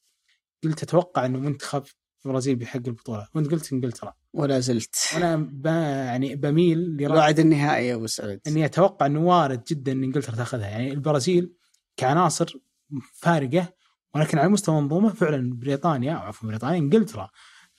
قلت 0.65 0.83
أتوقع 0.83 1.27
إنه 1.27 1.39
منتخب 1.39 1.83
البرازيل 2.27 2.57
بيحقق 2.57 2.83
البطولة. 2.87 3.29
وأنت 3.35 3.51
قلت 3.51 3.73
إنجلترا. 3.73 4.15
ولا 4.33 4.61
زلت. 4.61 4.97
أنا 5.17 5.37
ب... 5.37 5.67
يعني 5.67 6.37
بميل 6.37 7.09
بعد 7.09 7.39
النهائي 7.39 7.87
يا 7.87 7.95
أبو 7.95 8.07
سعود. 8.07 8.41
إني 8.47 8.65
أتوقع 8.65 9.07
إنه 9.07 9.21
وارد 9.21 9.65
جدا 9.65 9.93
إن 9.93 10.05
إنجلترا 10.05 10.37
تاخذها. 10.37 10.69
يعني 10.69 10.93
البرازيل 10.93 11.53
كعناصر 11.97 12.59
فارقة 13.15 13.73
ولكن 14.15 14.39
على 14.39 14.49
مستوى 14.49 14.81
منظومة 14.81 15.09
فعلا 15.09 15.55
بريطانيا 15.55 16.15
عفوا 16.15 16.49
بريطانيا 16.49 16.79
إنجلترا 16.79 17.31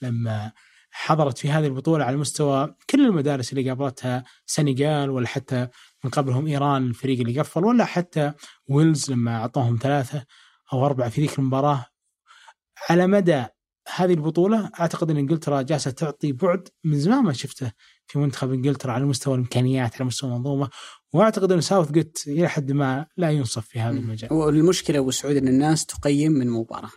لما 0.02 0.52
حضرت 0.90 1.38
في 1.38 1.50
هذه 1.50 1.66
البطولة 1.66 2.04
على 2.04 2.16
مستوى 2.16 2.74
كل 2.90 3.06
المدارس 3.06 3.52
اللي 3.52 3.68
قابلتها 3.68 4.24
سنغال 4.46 5.10
ولا 5.10 5.26
حتى 5.26 5.68
من 6.04 6.10
قبلهم 6.10 6.46
إيران 6.46 6.86
الفريق 6.86 7.20
اللي 7.20 7.40
قفل 7.40 7.64
ولا 7.64 7.84
حتى 7.84 8.32
ويلز 8.68 9.10
لما 9.10 9.36
أعطوهم 9.36 9.78
ثلاثة 9.82 10.24
أو 10.72 10.86
أربعة 10.86 11.08
في 11.08 11.20
ذيك 11.20 11.38
المباراة 11.38 11.86
على 12.88 13.06
مدى 13.06 13.44
هذه 13.96 14.12
البطولة 14.12 14.70
أعتقد 14.80 15.10
إن 15.10 15.16
إنجلترا 15.16 15.62
جالسة 15.62 15.90
تعطي 15.90 16.32
بعد 16.32 16.68
من 16.84 17.00
زمان 17.00 17.22
ما 17.22 17.32
شفته 17.32 17.72
في 18.06 18.18
منتخب 18.18 18.52
إنجلترا 18.52 18.92
على 18.92 19.04
مستوى 19.04 19.34
الإمكانيات 19.34 19.94
على 19.94 20.04
مستوى 20.04 20.30
المنظومة 20.30 20.70
وأعتقد 21.12 21.52
إن 21.52 21.60
ساوث 21.60 21.92
جيت 21.92 22.18
إلى 22.26 22.48
حد 22.48 22.72
ما 22.72 23.06
لا 23.16 23.30
ينصف 23.30 23.66
في 23.66 23.80
هذا 23.80 23.96
المجال. 23.98 24.32
والمشكلة 24.32 24.98
أبو 24.98 25.10
سعود 25.10 25.36
إن 25.36 25.48
الناس 25.48 25.86
تقيم 25.86 26.32
من 26.32 26.50
مباراة. 26.50 26.90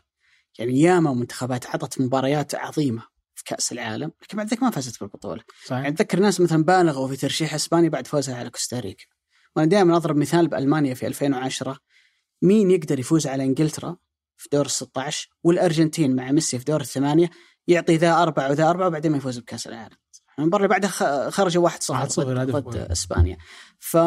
يعني 0.60 0.82
ياما 0.82 1.14
منتخبات 1.14 1.68
عطت 1.68 2.02
مباريات 2.02 2.56
عظيمة 2.56 3.04
في 3.36 3.44
كأس 3.44 3.72
العالم 3.72 4.12
لكن 4.22 4.38
بعد 4.38 4.48
ذلك 4.48 4.64
ما 4.64 4.70
فازت 4.70 5.00
بالبطولة. 5.00 5.42
صحيح. 5.66 5.78
يعني 5.84 5.96
أتذكر 5.96 6.20
ناس 6.20 6.42
مثلا 6.42 6.64
بالغوا 6.64 7.08
في 7.08 7.16
ترشيح 7.16 7.54
اسبانيا 7.54 7.90
بعد 7.90 8.08
فوزها 8.08 8.36
على 8.36 8.50
كوستاريكا. 8.50 9.06
وأنا 9.56 9.70
دائما 9.70 9.98
أضرب 9.98 10.16
مثال 10.18 10.48
بألمانيا 10.48 10.94
في 10.94 11.08
2010 11.08 11.80
مين 12.42 12.72
يقدر 12.72 13.00
يفوز 13.00 13.28
على 13.28 13.44
إنجلترا 13.44 13.98
في 14.38 14.50
دور 14.52 14.66
ال 14.66 14.72
16 14.72 15.30
والأرجنتين 15.44 16.16
مع 16.16 16.32
ميسي 16.32 16.60
في 16.60 16.66
دور 16.66 16.82
الثمانية 16.82 17.30
يعطي 17.68 17.98
ذا 17.98 18.14
أربعة 18.14 18.50
وذا 18.50 18.70
أربعة 18.70 18.88
وبعدين 18.88 19.12
ما 19.12 19.18
يفوز 19.18 19.38
بكأس 19.40 19.68
العالم. 19.68 19.96
المباراة 20.40 20.66
اللي 20.66 20.68
بعدها 20.68 21.30
خرجوا 21.30 21.70
1-0 21.70 21.74
1-0 21.74 22.20
ضد, 22.20 22.52
ضد. 22.52 22.78
إسبانيا. 22.78 23.38
ف 23.80 23.98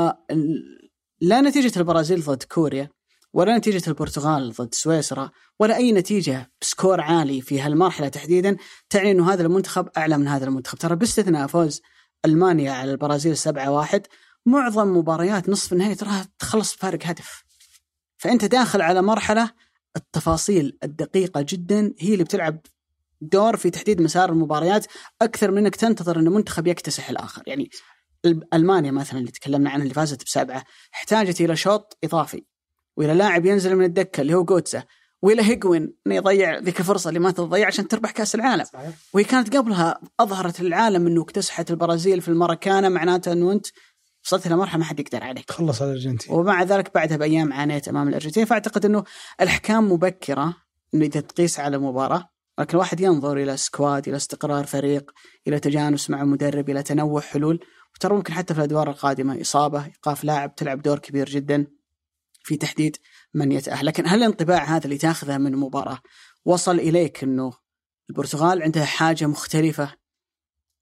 لا 1.21 1.41
نتيجة 1.41 1.79
البرازيل 1.79 2.23
ضد 2.23 2.43
كوريا 2.43 2.91
ولا 3.37 3.59
نتيجة 3.59 3.83
البرتغال 3.89 4.53
ضد 4.53 4.75
سويسرا 4.75 5.31
ولا 5.59 5.77
أي 5.77 5.93
نتيجة 5.93 6.51
بسكور 6.61 7.01
عالي 7.01 7.41
في 7.41 7.61
هالمرحلة 7.61 8.09
تحديدا 8.09 8.57
تعني 8.91 9.11
إنه 9.11 9.33
هذا 9.33 9.43
المنتخب 9.43 9.89
أعلى 9.97 10.19
من 10.19 10.29
هذا 10.29 10.45
المنتخب. 10.45 10.79
ترى 10.79 10.97
باستثناء 10.97 11.47
فوز 11.47 11.83
ألمانيا 12.25 12.73
على 12.73 12.91
البرازيل 12.91 13.37
7-1 13.37 14.01
معظم 14.47 14.97
مباريات 14.97 15.49
نصف 15.49 15.73
النهائي 15.73 15.95
تراها 15.95 16.29
تخلص 16.39 16.77
بفارق 16.77 16.99
هدف. 17.05 17.45
فأنت 18.19 18.45
داخل 18.45 18.83
على 18.83 19.03
مرحلة 19.03 19.51
التفاصيل 19.97 20.79
الدقيقة 20.83 21.47
جدا 21.49 21.95
هي 21.99 22.13
اللي 22.13 22.25
بتلعب 22.25 22.61
دور 23.21 23.57
في 23.57 23.71
تحديد 23.71 24.03
مسار 24.03 24.31
المباريات 24.31 24.87
أكثر 25.23 25.51
من 25.51 25.59
إنك 25.59 25.77
تنتظر 25.77 26.19
إن 26.19 26.29
منتخب 26.29 26.67
يكتسح 26.67 27.11
الآخر. 27.11 27.43
يعني 27.47 27.71
ألمانيا 28.55 28.91
مثلا 28.91 29.19
اللي 29.21 29.31
تكلمنا 29.31 29.71
عنها 29.71 29.83
اللي 29.83 29.95
فازت 29.95 30.25
بسبعة 30.25 30.65
احتاجت 30.95 31.41
إلى 31.41 31.57
شوط 31.57 31.99
إضافي. 32.05 32.56
وإلى 32.97 33.15
لاعب 33.15 33.47
ينزل 33.47 33.77
من 33.77 33.85
الدكة 33.85 34.21
اللي 34.21 34.35
هو 34.35 34.45
جوتزا 34.45 34.85
وإلى 35.23 35.43
هيجوين 35.43 35.95
إنه 36.07 36.15
يضيع 36.15 36.59
ذيك 36.59 36.81
الفرصة 36.81 37.09
اللي 37.09 37.21
ما 37.21 37.31
تضيع 37.31 37.67
عشان 37.67 37.89
تربح 37.89 38.11
كأس 38.11 38.35
العالم. 38.35 38.65
صحيح. 38.65 38.91
وهي 39.13 39.25
كانت 39.25 39.57
قبلها 39.57 40.01
أظهرت 40.21 40.61
للعالم 40.61 41.07
إنه 41.07 41.23
اكتسحت 41.23 41.71
البرازيل 41.71 42.21
في 42.21 42.29
الماراكانا 42.29 42.89
معناته 42.89 43.33
إنه 43.33 43.53
أنت 43.53 43.67
وصلت 44.25 44.47
إلى 44.47 44.57
مرحلة 44.57 44.79
ما 44.79 44.85
حد 44.85 45.01
يقدر 45.01 45.25
عليك. 45.25 45.51
خلص 45.51 45.83
على 45.83 45.91
الأرجنتين. 45.91 46.35
ومع 46.35 46.63
ذلك 46.63 46.95
بعدها 46.95 47.17
بأيام 47.17 47.53
عانيت 47.53 47.89
أمام 47.89 48.09
الأرجنتين. 48.09 48.45
فأعتقد 48.45 48.85
إنه 48.85 49.05
الأحكام 49.41 49.93
مبكرة 49.93 50.57
إنه 50.95 51.05
إذا 51.05 51.21
تقيس 51.21 51.61
على 51.61 51.79
مباراة 51.79 52.29
لكن 52.59 52.71
الواحد 52.75 53.01
ينظر 53.01 53.37
إلى 53.37 53.57
سكواد 53.57 54.09
إلى 54.09 54.17
استقرار 54.17 54.65
فريق 54.67 55.11
إلى 55.49 55.61
تجانس 55.61 56.11
مع 56.11 56.25
مدرب 56.25 56.71
إلى 56.71 56.83
تنوع 56.83 57.21
حلول. 57.21 57.61
وترى 57.95 58.15
ممكن 58.15 58.33
حتى 58.33 58.55
في 58.55 58.61
الأدوار 58.61 58.91
القادمة 58.91 59.41
إصابة 59.41 59.85
إيقاف 59.85 60.25
لاعب 60.25 60.55
تلعب 60.55 60.83
دور 60.83 60.99
كبير 60.99 61.29
جدا. 61.29 61.67
في 62.47 62.57
تحديد 62.57 62.97
من 63.35 63.53
يتأهل. 63.53 63.87
لكن 63.87 64.07
هل 64.07 64.19
الانطباع 64.19 64.65
هذا 64.65 64.85
اللي 64.85 64.99
تاخذه 64.99 65.39
من 65.39 65.55
المباراه 65.55 65.99
وصل 66.45 66.75
إليك 66.81 67.23
إنه 67.25 67.53
البرتغال 68.11 68.63
عندها 68.63 68.85
حاجة 68.85 69.27
مختلفة 69.27 69.97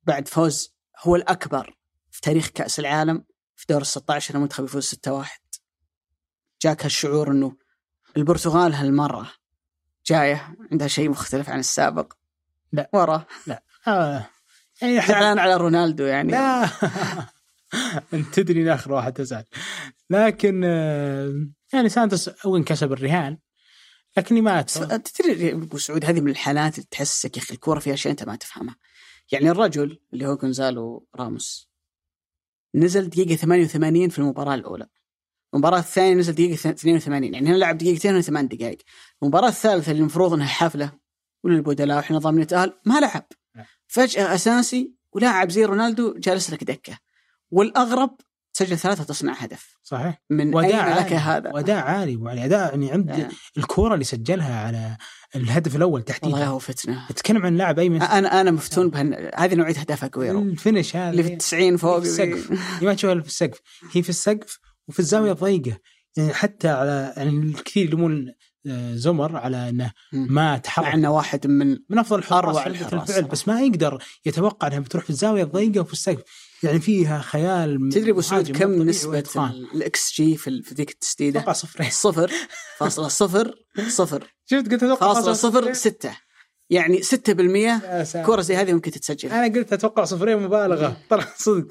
بعد 0.03 0.28
فوز 0.28 0.74
هو 0.99 1.16
الأكبر 1.16 1.77
في 2.11 2.20
تاريخ 2.20 2.49
كأس 2.49 2.78
العالم 2.78 3.24
في 3.57 3.66
دور 3.69 3.81
ال 3.81 3.86
16 3.86 4.35
المنتخب 4.35 4.65
يفوز 4.65 4.95
6-1 5.09 5.28
جاك 6.62 6.85
هالشعور 6.85 7.31
إنه 7.31 7.57
البرتغال 8.16 8.74
هالمرة 8.74 9.32
جاية 10.07 10.57
عندها 10.73 10.89
شيء 10.89 11.09
مختلف 11.09 11.51
عن 11.51 11.59
السابق. 11.59 12.12
لا. 12.73 12.91
ورا. 12.93 13.24
آه. 13.86 14.27
يعني 14.82 15.07
زعلان 15.07 15.39
على 15.39 15.57
رونالدو 15.57 16.05
يعني. 16.05 16.32
لا. 16.32 16.69
انت 18.14 18.34
تدري 18.34 18.62
إن 18.62 18.68
آخر 18.68 18.92
واحد 18.92 19.12
تزعل. 19.12 19.44
لكن 20.10 20.62
آه، 20.64 21.46
يعني 21.72 21.88
سانتوس 21.88 22.30
وين 22.44 22.64
كسب 22.64 22.92
الرهان. 22.92 23.38
لكني 24.16 24.40
ما. 24.40 24.62
تدري 24.62 25.52
أبو 25.52 25.78
سعود 25.78 26.05
هذه 26.05 26.20
من 26.20 26.30
الحالات 26.30 26.74
اللي 26.74 26.86
تحسك 26.90 27.36
يا 27.36 27.42
أخي 27.42 27.55
الكورة 27.55 27.78
فيها 27.78 27.94
اشياء 27.94 28.10
أنت 28.10 28.24
ما 28.24 28.36
تفهمها 28.36 28.76
يعني 29.32 29.51
الرجل 29.51 29.98
اللي 30.12 30.26
هو 30.26 30.36
جونزالو 30.36 31.06
راموس 31.16 31.70
نزل 32.74 33.10
دقيقة 33.10 33.36
88 33.36 34.09
في 34.09 34.18
المباراة 34.18 34.55
الأولى. 34.55 34.86
المباراة 35.55 35.78
الثانية 35.78 36.14
نزل 36.14 36.32
دقيقة 36.32 36.70
82 36.70 37.34
يعني 37.34 37.48
هنا 37.48 37.56
لعب 37.56 37.78
دقيقتين 37.78 38.10
وهنا 38.10 38.22
ثمان 38.22 38.48
دقائق. 38.48 38.78
المباراة 39.22 39.48
الثالثة 39.48 39.90
اللي 39.92 40.01
المفروض 40.01 40.32
إنها 40.32 40.46
حفلة 40.46 40.92
وللبدلاء 41.44 41.96
وإحنا 41.96 42.18
ضامنين 42.18 42.44
نتأهل 42.44 42.72
ما 42.86 43.01
لعب. 43.01 43.26
نعم. 43.56 43.66
فجأة 43.86 44.34
أساسي 44.34 44.94
ولاعب 45.12 45.51
زي 45.51 45.64
رونالدو 45.64 46.14
جالس 46.18 46.51
لك 46.51 46.64
دكة. 46.64 46.98
والأغرب 47.50 48.16
سجل 48.56 48.78
ثلاثة 48.78 49.04
تصنع 49.04 49.32
هدف. 49.32 49.78
صحيح. 49.82 50.22
من 50.30 50.54
وداع 50.54 50.88
أين 50.88 50.96
لك 50.96 51.12
عالي. 51.12 51.16
هذا؟ 51.16 51.52
وداع 51.54 51.84
عالي. 51.84 52.20
يعني 52.24 52.44
أداء 52.44 52.70
يعني 52.70 52.92
عند 52.92 53.10
آه. 53.10 53.28
الكورة 53.58 53.94
اللي 53.94 54.04
سجلها 54.04 54.66
على 54.66 54.96
الهدف 55.36 55.76
الأول 55.76 55.92
والله 55.92 56.04
تحديدا. 56.04 56.44
هو 56.44 56.58
فتنة 56.58 57.06
تتكلم 57.08 57.46
عن 57.46 57.56
لاعب 57.56 57.78
ايمن 57.78 58.02
أنا 58.02 58.40
أنا 58.40 58.50
مفتون 58.50 58.90
بهن... 58.90 59.30
هذه 59.36 59.54
نوعية 59.54 59.78
اهداف 59.78 60.04
اجويرو 60.04 60.42
الفينش 60.42 60.96
هذا. 60.96 61.10
اللي 61.10 61.22
في 61.22 61.32
التسعين 61.32 61.76
فوق 61.76 61.98
في 61.98 62.04
السقف. 62.04 62.50
ما 62.82 62.94
تشوفها 62.94 63.20
في 63.20 63.28
السقف. 63.28 63.60
هي 63.92 64.02
في 64.02 64.08
السقف 64.08 64.58
وفي 64.88 64.98
الزاوية 65.00 65.32
الضيقة. 65.32 65.78
يعني 66.16 66.34
حتى 66.34 66.68
على 66.68 67.14
يعني 67.16 67.30
الكثير 67.30 67.86
يلومون 67.86 68.34
آه، 68.66 68.94
سومر 68.94 69.36
على 69.36 69.68
إنه. 69.68 69.92
ما 70.12 70.26
مع 70.30 70.56
تحرك 70.56 70.94
إنه 70.94 71.10
واحد 71.10 71.46
من 71.46 71.78
من 71.88 71.98
أفضل 71.98 72.18
الحراس 72.18 72.66
الحراس. 72.66 73.10
الفعل 73.10 73.24
بس 73.24 73.48
ما 73.48 73.60
يقدر 73.60 74.02
يتوقع 74.26 74.68
إنها 74.68 74.78
بتروح 74.78 75.04
في 75.04 75.10
الزاوية 75.10 75.42
الضيقة 75.42 75.80
وفي 75.80 75.92
السقف. 75.92 76.22
يعني 76.65 76.81
فيها 76.81 77.19
خيال 77.19 77.89
تدري 77.93 78.11
أبو 78.11 78.20
سعود 78.20 78.57
كم 78.57 78.89
وإتقان. 79.07 79.51
الاكس 79.74 80.12
جي 80.15 80.36
في 80.36 80.62
ذيك 80.74 80.91
التسديدة؟ 80.91 81.41
أتوقع 81.41 81.53
صفرين 81.53 81.91
صفر. 81.91 82.31
فاصلة 82.78 83.09
صفر. 83.09 83.55
صفر. 83.89 84.35
شفت 84.51 84.73
قلت 84.73 84.82
أتوقع 84.82 85.15
فاصلة 85.15 85.32
صفر 85.32 85.73
ستة. 85.73 86.16
يعني 86.70 87.03
6% 87.03 87.81
يا 87.85 88.05
ساتر. 88.05 88.27
كرة 88.27 88.41
زي 88.41 88.57
هذه 88.57 88.73
ممكن 88.73 88.91
تتسجل. 88.91 89.31
أنا 89.31 89.55
قلت 89.55 89.73
أتوقع 89.73 90.05
صفرين 90.05 90.39
مبالغة. 90.39 90.97
طلع 91.11 91.28
صدق. 91.36 91.66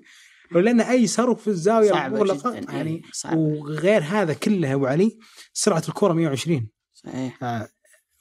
ولأن 0.56 0.82
أي 0.82 1.07
صاروخ 1.07 1.40
في 1.40 1.48
الزاوية 1.48 1.91
صعبة 1.91 2.18
مغلقه 2.18 2.60
جداً، 2.60 2.72
يعني 2.72 2.91
إيه، 2.91 3.02
صعبة. 3.14 3.38
وغير 3.38 4.03
هذا 4.03 4.34
كله 4.34 4.68
يا 4.68 4.76
أبو 4.76 4.86
علي 4.86 5.18
سرعة 5.53 5.84
الكره 5.90 6.14
120 6.14 6.70
صحيح. 6.94 7.68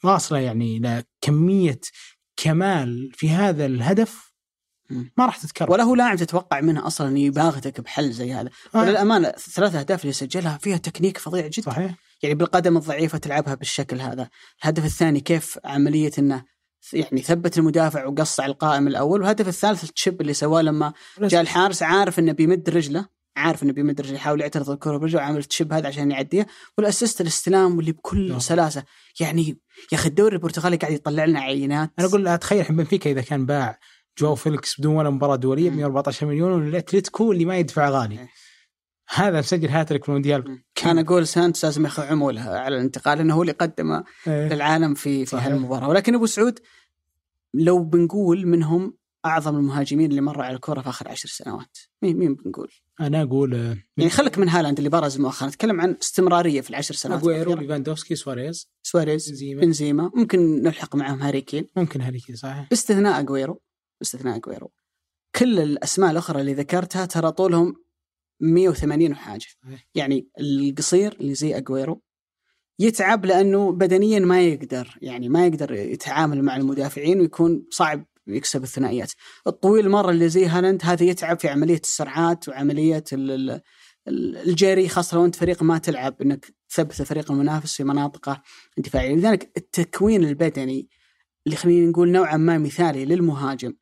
واصله 0.05 0.39
يعني 0.39 0.77
إلى 0.77 1.05
كمية 1.21 1.81
كمال 2.37 3.13
في 3.15 3.31
هذا 3.31 3.67
الهدف. 3.67 4.32
ما 5.17 5.27
راح 5.27 5.37
تتكرر. 5.37 5.73
ولا 5.73 5.83
هو 5.83 5.95
لاعب 5.95 6.17
تتوقع 6.17 6.61
منه 6.61 6.87
أصلا 6.87 7.19
يباغتك 7.19 7.81
بحل 7.81 8.13
زي 8.13 8.33
هذا. 8.33 8.51
آه. 8.75 8.79
وللامانه 8.79 9.29
الثلاث 9.29 9.75
أهداف 9.75 10.03
اللي 10.03 10.13
سجلها 10.13 10.59
فيها 10.59 10.77
تكنيك 10.77 11.19
فظيع 11.19 11.47
جدا. 11.47 11.71
صحيح. 11.71 11.95
يعني 12.23 12.35
بالقدم 12.35 12.77
الضعيفة 12.77 13.19
تلعبها 13.19 13.55
بالشكل 13.55 14.01
هذا. 14.01 14.29
الهدف 14.63 14.85
الثاني 14.85 15.21
كيف 15.21 15.59
عملية 15.65 16.13
إنه 16.19 16.45
يعني 16.93 17.23
ثبت 17.23 17.59
المدافع 17.59 18.07
وقص 18.07 18.41
على 18.41 18.53
القائم 18.53 18.89
الأول. 18.89 19.21
والهدف 19.21 19.49
الثالث 19.49 19.85
ال 19.85 19.92
chip 19.92 20.21
اللي 20.21 20.35
سواه 20.35 20.63
لما 20.63 20.93
جاء 21.21 21.41
الحارس 21.41 21.83
عارف 21.83 22.19
إنه 22.19 22.33
بيمد 22.33 22.71
رجله 22.71 23.07
عارف 23.37 23.63
إنه 23.63 23.73
بيمد 23.73 24.01
رجله 24.01 24.15
يحاول 24.15 24.41
يعترض 24.41 24.71
الكرة 24.71 24.97
برجله 24.97 25.21
وعامل 25.21 25.39
ال 25.39 25.46
chip 25.46 25.73
هذا 25.73 25.89
عشان 25.89 26.11
يعديها. 26.11 26.47
وال 26.79 26.89
assist 26.89 27.21
الاستلام 27.21 27.77
واللي 27.77 27.93
بكل 27.93 28.29
نعم. 28.29 28.39
سلاسة. 28.39 28.85
يعني 29.21 29.59
يا 29.93 29.99
أخي 29.99 30.09
الدوري 30.09 30.37
البرتغالي 30.37 30.77
قاعد 30.77 30.93
يطلع 30.93 31.25
لنا 31.25 31.41
عينات. 31.41 31.91
أنا 31.99 32.09
أقول 32.09 32.25
لا 32.25 32.37
تخيل 32.37 32.61
الحين 32.61 32.77
بنفيكا 32.77 33.11
إذا 33.11 33.21
كان 33.21 33.47
باع 33.47 33.79
جواو 34.19 34.35
فيليكس 34.35 34.81
بدون 34.81 34.97
ولا 34.97 35.11
مباراة 35.11 35.37
دولية 35.37 35.71
ب 35.71 35.73
مم. 35.73 35.79
114 35.79 36.27
مليون 36.27 36.53
والاتلتيكو 36.53 37.33
اللي 37.33 37.45
ما 37.45 37.57
يدفع 37.57 37.89
غالي. 37.89 38.19
إيه. 38.19 38.29
هذا 39.15 39.39
مسجل 39.39 39.69
هاتريك 39.69 40.03
في 40.03 40.09
المونديال. 40.09 40.63
أنا 40.87 41.01
أقول 41.01 41.27
سانتوس 41.27 41.65
لازم 41.65 41.85
ياخذ 41.85 42.03
عمولة 42.03 42.59
على 42.59 42.77
الانتقال 42.77 43.19
لأنه 43.19 43.35
هو 43.35 43.43
اللي 43.43 43.53
قدم 43.53 43.93
إيه. 43.93 44.49
للعالم 44.49 44.95
في 44.95 45.27
في. 45.27 45.37
هالمباراة. 45.37 45.89
ولكن 45.89 46.15
أبو 46.15 46.27
سعود 46.27 46.59
لو 47.55 47.85
بنقول 47.85 48.47
منهم 48.47 48.97
أعظم 49.27 49.57
المهاجمين 49.57 50.11
اللي 50.11 50.21
مروا 50.21 50.45
على 50.45 50.57
الكرة 50.57 50.81
في 50.81 50.89
آخر 50.89 51.09
عشر 51.09 51.29
سنوات 51.29 51.79
مين 52.03 52.17
مين 52.17 52.35
بنقول؟ 52.35 52.69
أنا 53.01 53.23
أقول 53.23 53.55
آه، 53.55 53.77
يعني 53.97 54.11
خلك 54.11 54.39
من 54.39 54.49
هالاند 54.49 54.79
اللي 54.79 54.91
برز 54.91 55.21
مؤخرا. 55.21 55.49
نتكلم 55.49 55.81
عن 55.81 55.97
استمرارية 56.03 56.61
في 56.61 56.71
العشر 56.71 56.95
سنوات 56.95 57.21
اجويرو. 57.21 57.55
ليفاندوفسكي 57.55 58.15
سواريز. 58.15 58.71
سواريز 58.83 59.29
بنزيما. 59.31 59.61
بنزيما. 59.61 60.11
ممكن 60.15 60.63
نلحق 60.63 60.97
معهم 60.97 61.23
هاري 61.23 61.41
كين. 61.41 61.69
ممكن 61.77 62.01
هاري 62.01 62.21
كين 62.21 62.37
صحيح. 62.37 62.69
باستثناء 62.71 63.21
اجويرو 63.21 63.61
باستثناء 64.03 64.37
اجويرو 64.37 64.73
كل 65.35 65.61
الأسماء 65.61 66.11
الأخرى 66.11 66.41
اللي 66.41 66.55
ذكرتها 66.55 67.07
ترى 67.07 67.33
طولهم 67.33 67.75
180 68.41 69.13
وحاجة. 69.13 69.47
يعني 69.95 70.29
القصير 70.41 71.17
اللي 71.21 71.35
زي 71.35 71.57
أجويرو 71.57 72.03
يتعب 72.79 73.25
لأنه 73.27 73.73
بدنيا 73.73 74.19
ما 74.19 74.43
يقدر 74.43 74.99
يعني 75.03 75.29
ما 75.29 75.47
يقدر 75.47 75.73
يتعامل 75.73 76.43
مع 76.43 76.57
المدافعين 76.57 77.21
ويكون 77.21 77.67
صعب 77.71 78.07
يكسب 78.27 78.63
الثنائيات. 78.63 79.13
الطويل 79.47 79.89
مرة 79.89 80.11
اللي 80.11 80.29
زي 80.29 80.47
هالاند 80.47 80.81
هذا 80.85 81.05
يتعب 81.05 81.41
في 81.41 81.49
عملية 81.49 81.81
السرعات 81.81 82.49
وعملية 82.49 83.05
ال- 83.13 83.31
ال- 83.31 83.61
ال- 84.09 84.37
الجري 84.49 84.89
خاصة 84.89 85.17
لو 85.17 85.25
أنت 85.25 85.37
فريق 85.37 85.63
ما 85.63 85.79
تلعب 85.79 86.23
إنك 86.23 86.47
تثبت 86.69 87.01
الفريق 87.01 87.33
المنافس 87.33 87.77
في 87.77 87.85
مناطقه 87.85 88.43
دفاعيه 88.79 89.15
لذلك 89.15 89.53
التكوين 89.57 90.25
البدني 90.25 90.89
اللي 91.47 91.57
خلينا 91.57 91.91
نقول 91.91 92.11
نوعا 92.13 92.37
ما 92.37 92.59
مثالي 92.59 93.05
للمهاجم 93.05 93.73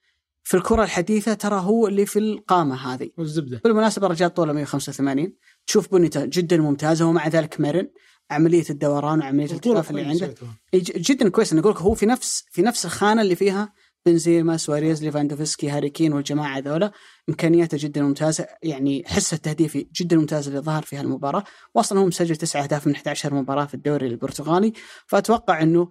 في 0.42 0.56
الكرة 0.56 0.84
الحديثة 0.84 1.34
ترى 1.34 1.60
هو 1.60 1.86
اللي 1.86 2.06
في 2.06 2.18
القامة 2.18 2.94
هذه. 2.94 3.10
والزبدة. 3.18 3.60
بالمناسبة 3.64 4.06
الرجال 4.06 4.34
طوله 4.34 4.52
185 4.52 5.32
تشوف 5.66 5.92
بنيته 5.92 6.24
جدا 6.24 6.56
ممتازه 6.56 7.06
ومع 7.06 7.28
ذلك 7.28 7.60
مرن. 7.60 7.88
عملية 8.30 8.64
الدوران 8.70 9.20
وعملية 9.20 9.46
الالتفاف 9.46 9.90
اللي 9.90 10.02
عنده. 10.02 10.34
جدا 10.74 11.28
كويس 11.28 11.52
أنا 11.52 11.60
أقول 11.60 11.72
لك 11.72 11.80
هو 11.80 11.94
في 11.94 12.06
نفس 12.06 12.44
في 12.50 12.62
نفس 12.62 12.84
الخانة 12.84 13.22
اللي 13.22 13.36
فيها 13.36 13.72
بنزيما 14.06 14.56
سواريز 14.56 15.04
ليفاندوفسكي 15.04 15.70
هاري 15.70 15.90
كين 15.90 16.12
والجماعة 16.12 16.58
ذولا 16.58 16.92
إمكانياته 17.28 17.78
جدا 17.80 18.02
ممتازة. 18.02 18.46
يعني 18.62 19.04
حسه 19.06 19.34
التهديفي 19.34 19.88
جدا 20.00 20.16
ممتاز 20.16 20.48
اللي 20.48 20.60
ظهر 20.60 20.82
في 20.82 20.96
هالمباراة. 20.96 21.44
واصلا 21.74 21.98
هو 22.00 22.06
مسجل 22.06 22.36
تسعة 22.36 22.62
أهداف 22.62 22.86
من 22.86 22.94
11 22.94 23.34
مباراة 23.34 23.64
في 23.64 23.74
الدوري 23.74 24.06
البرتغالي. 24.06 24.72
فأتوقع 25.06 25.62
إنه 25.62 25.90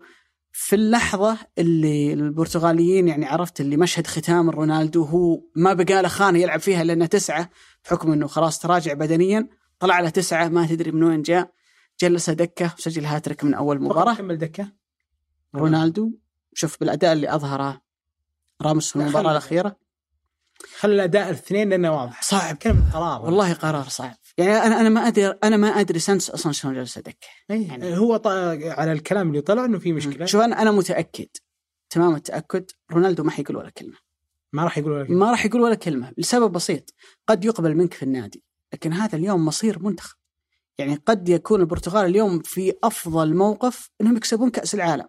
في 0.51 0.75
اللحظة 0.75 1.37
اللي 1.57 2.13
البرتغاليين 2.13 3.07
يعني 3.07 3.25
عرفت 3.25 3.61
اللي 3.61 3.77
مشهد 3.77 4.07
ختام 4.07 4.49
رونالدو 4.49 5.03
هو 5.03 5.41
ما 5.55 5.73
بقى 5.73 6.01
له 6.01 6.07
خانة 6.07 6.39
يلعب 6.39 6.59
فيها 6.59 6.83
لأنه 6.83 7.05
تسعة 7.05 7.49
بحكم 7.85 8.11
أنه 8.11 8.27
خلاص 8.27 8.59
تراجع 8.59 8.93
بدنيا 8.93 9.47
طلع 9.79 9.99
له 9.99 10.09
تسعة 10.09 10.47
ما 10.47 10.67
تدري 10.67 10.91
من 10.91 11.03
وين 11.03 11.21
جاء 11.21 11.51
جلس 11.99 12.29
دكة 12.29 12.73
وسجل 12.77 13.05
هاتريك 13.05 13.43
من 13.43 13.53
أول 13.53 13.81
مباراة. 13.81 14.13
كمل 14.15 14.37
دكة. 14.37 14.71
رونالدو 15.55 16.11
شوف 16.53 16.79
بالأداء 16.79 17.13
اللي 17.13 17.35
أظهره 17.35 17.81
راموس 18.61 18.97
في 18.97 19.09
خلي- 19.09 19.31
الأخيرة. 19.31 19.75
خلى 20.79 20.93
الأداء 20.93 21.25
الاثنين 21.29 21.69
لأنه 21.69 21.91
واضح. 21.91 22.21
صعب. 22.21 22.55
كلمة 22.55 22.91
قرار. 22.93 23.21
والله 23.25 23.53
قرار 23.53 23.83
صعب. 23.89 24.15
يعني 24.39 24.51
أنا 24.51 24.79
أنا 24.81 24.89
ما 24.89 25.07
ادري 25.07 25.27
أنا 25.43 25.57
ما 25.57 25.67
أدري 25.67 25.99
سانس 25.99 26.29
أصلا 26.29 26.51
شلون 26.51 26.73
جلس 26.73 26.99
دكه 26.99 27.27
يعني 27.49 27.65
يعني- 27.67 27.97
هو 27.97 28.17
ط... 28.17 28.27
على 28.27 28.91
الكلام 28.91 29.29
اللي 29.29 29.41
طلع 29.41 29.65
إنه 29.65 29.79
في 29.79 29.93
مشكلة. 29.93 30.25
شوف 30.25 30.41
أنا 30.41 30.61
أنا 30.61 30.71
متأكد 30.71 31.27
تمام 31.89 32.15
التأكد 32.15 32.65
رونالدو 32.91 33.23
ما 33.23 33.31
حيقول 33.31 33.57
ولا 33.57 33.69
كلمة. 33.69 33.97
ما 34.53 34.63
راح 34.63 34.77
يقولوا 34.77 35.03
لك 35.03 35.09
ما 35.09 35.31
راح 35.31 35.45
يقول 35.45 35.61
ولا 35.61 35.75
كلمة 35.75 36.13
لسبب 36.17 36.51
بسيط. 36.51 36.93
قد 37.27 37.45
يقبل 37.45 37.75
منك 37.75 37.93
في 37.93 38.03
النادي 38.03 38.43
لكن 38.73 38.93
هذا 38.93 39.17
اليوم 39.17 39.45
مصير 39.45 39.79
منتخب. 39.83 40.17
يعني 40.77 40.95
قد 40.95 41.29
يكون 41.29 41.61
البرتغال 41.61 42.05
اليوم 42.05 42.39
في 42.39 42.73
أفضل 42.83 43.35
موقف 43.35 43.89
إنهم 44.01 44.17
يكسبون 44.17 44.49
كأس 44.49 44.75
العالم. 44.75 45.07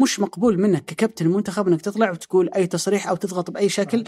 مش 0.00 0.20
مقبول 0.20 0.60
منك 0.60 0.84
ككابتن 0.84 1.26
المنتخب 1.26 1.68
إنك 1.68 1.80
تطلع 1.80 2.10
وتقول 2.10 2.50
أي 2.56 2.66
تصريح 2.66 3.08
أو 3.08 3.16
تضغط 3.16 3.50
بأي 3.50 3.68
شكل 3.68 4.04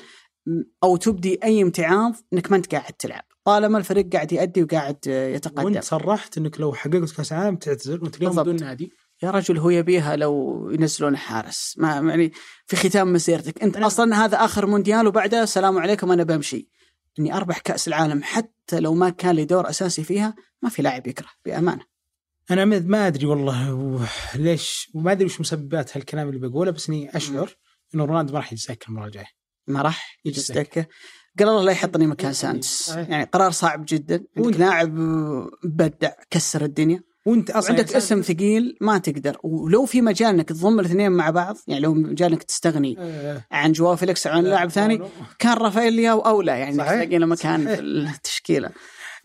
أو 0.84 0.96
تبدي 0.96 1.38
أي 1.44 1.62
امتعاض 1.62 2.14
إنك 2.32 2.50
ما 2.50 2.56
أنت 2.56 2.74
قاعد 2.74 2.92
تلعب. 2.92 3.24
طالما 3.46 3.78
الفريق 3.78 4.12
قاعد 4.12 4.32
يأدي 4.32 4.62
وقاعد 4.62 5.06
يتقدم. 5.06 5.64
وانت 5.64 5.84
صرحت 5.84 6.38
انك 6.38 6.60
لو 6.60 6.72
حققت 6.74 7.10
كاس 7.16 7.32
العالم 7.32 7.56
تعتزل 7.56 8.02
وانت 8.02 8.16
اليوم. 8.16 8.36
بدون 8.36 8.56
نادي. 8.56 8.92
يا 9.22 9.30
رجل 9.30 9.58
هو 9.58 9.70
يبيها 9.70 10.16
لو 10.16 10.70
ينزلون 10.70 11.16
حارس. 11.16 11.74
ما 11.78 11.88
يعني 11.94 12.32
في 12.66 12.76
ختام 12.76 13.12
مسيرتك. 13.12 13.62
انت 13.62 13.76
أنا- 13.76 13.82
أصلا 13.82 14.24
هذا 14.24 14.44
آخر 14.44 14.66
مونديال 14.66 15.06
وبعده 15.06 15.42
السلام 15.42 15.78
عليكم 15.78 16.12
أنا 16.12 16.22
بمشي. 16.22 16.68
إني 17.18 17.36
أربح 17.36 17.58
كأس 17.58 17.88
العالم 17.88 18.22
حتى 18.22 18.80
لو 18.80 18.94
ما 18.94 19.10
كان 19.10 19.34
لي 19.34 19.44
دور 19.44 19.70
أساسي 19.70 20.04
فيها 20.04 20.34
ما 20.62 20.68
في 20.68 20.82
لاعب 20.82 21.06
يكره 21.06 21.28
بأمانة. 21.44 21.84
أنا 22.50 22.64
ما 22.64 23.06
أدري 23.06 23.26
والله 23.26 23.74
و- 23.74 24.00
ليش 24.34 24.90
وما 24.94 25.12
أدري 25.12 25.24
وش 25.24 25.40
مسببات 25.40 25.96
هالكلام 25.96 26.28
اللي 26.28 26.48
بقوله 26.48 26.70
بس 26.70 26.88
إني 26.88 27.16
أشعر 27.16 27.56
إنه 27.94 28.04
رونالدو 28.04 28.32
ما 28.32 28.38
راح 28.38 28.52
يتسكر 28.52 28.86
المرة 28.88 29.06
الجاية. 29.06 29.28
ما 29.66 29.82
راح 29.82 30.18
دكه 30.50 30.86
قال 31.38 31.48
الله 31.48 31.62
لا 31.62 31.72
يحطني 31.72 32.06
مكان 32.06 32.24
يعني 32.24 32.34
سانتس. 32.34 32.88
يعني 32.88 33.24
قرار 33.24 33.50
صعب 33.50 33.84
جدا. 33.88 34.24
عندك 34.36 34.60
لاعب 34.60 34.94
بدع 35.64 36.10
كسر 36.30 36.64
الدنيا. 36.64 37.02
وإنت 37.26 37.50
أصلا 37.50 37.70
عندك 37.70 37.86
يعني 37.86 37.96
اسم 37.96 38.20
ثقيل 38.22 38.76
ما 38.80 38.98
تقدر. 38.98 39.36
ولو 39.42 39.86
في 39.86 40.02
مجال 40.02 40.28
إنك 40.34 40.48
تضم 40.48 40.80
الاثنين 40.80 41.12
مع 41.12 41.30
بعض 41.30 41.56
يعني 41.66 41.80
لو 41.80 41.94
مجال 41.94 42.32
إنك 42.32 42.42
تستغني 42.42 42.96
آه، 42.98 43.44
عن 43.50 43.72
جواو 43.72 43.96
فيليكس 43.96 44.26
عن 44.26 44.44
لاعب 44.44 44.70
ثاني. 44.70 45.02
كان 45.38 45.56
رافائيل 45.56 45.92
لياو 45.92 46.20
اولى 46.20 46.52
يعني. 46.52 46.76
تلاقي 46.76 47.18
له 47.18 47.26
مكان. 47.26 47.66
في 47.66 47.80
التشكيلة. 47.80 48.70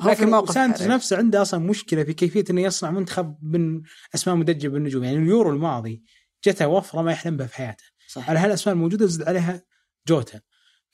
هو 0.02 0.16
في 0.16 0.26
موقف 0.26 0.54
سانتوس. 0.54 0.82
نفسه 0.82 1.18
عنده 1.18 1.42
أصلا 1.42 1.60
مشكلة 1.60 2.04
في 2.04 2.14
كيفية 2.14 2.44
إنه 2.50 2.62
يصنع 2.62 2.92
منتخب 2.92 3.36
من 3.42 3.82
أسماء 4.16 4.36
مدججه 4.36 4.68
بالنجوم. 4.68 5.04
يعني 5.04 5.18
اليورو 5.18 5.50
الماضي 5.50 6.04
جته 6.46 6.68
وفرة 6.68 7.02
ما 7.02 7.12
يحلم 7.12 7.38
بها 7.38 7.48
في 7.48 7.56
حياته. 7.56 7.84
صح 8.08 8.30
على 8.30 8.40
هالأسماء 8.40 8.76
الموجودة 8.76 9.06
زد 9.06 9.28
عليها 9.28 9.62
جوتا. 10.08 10.40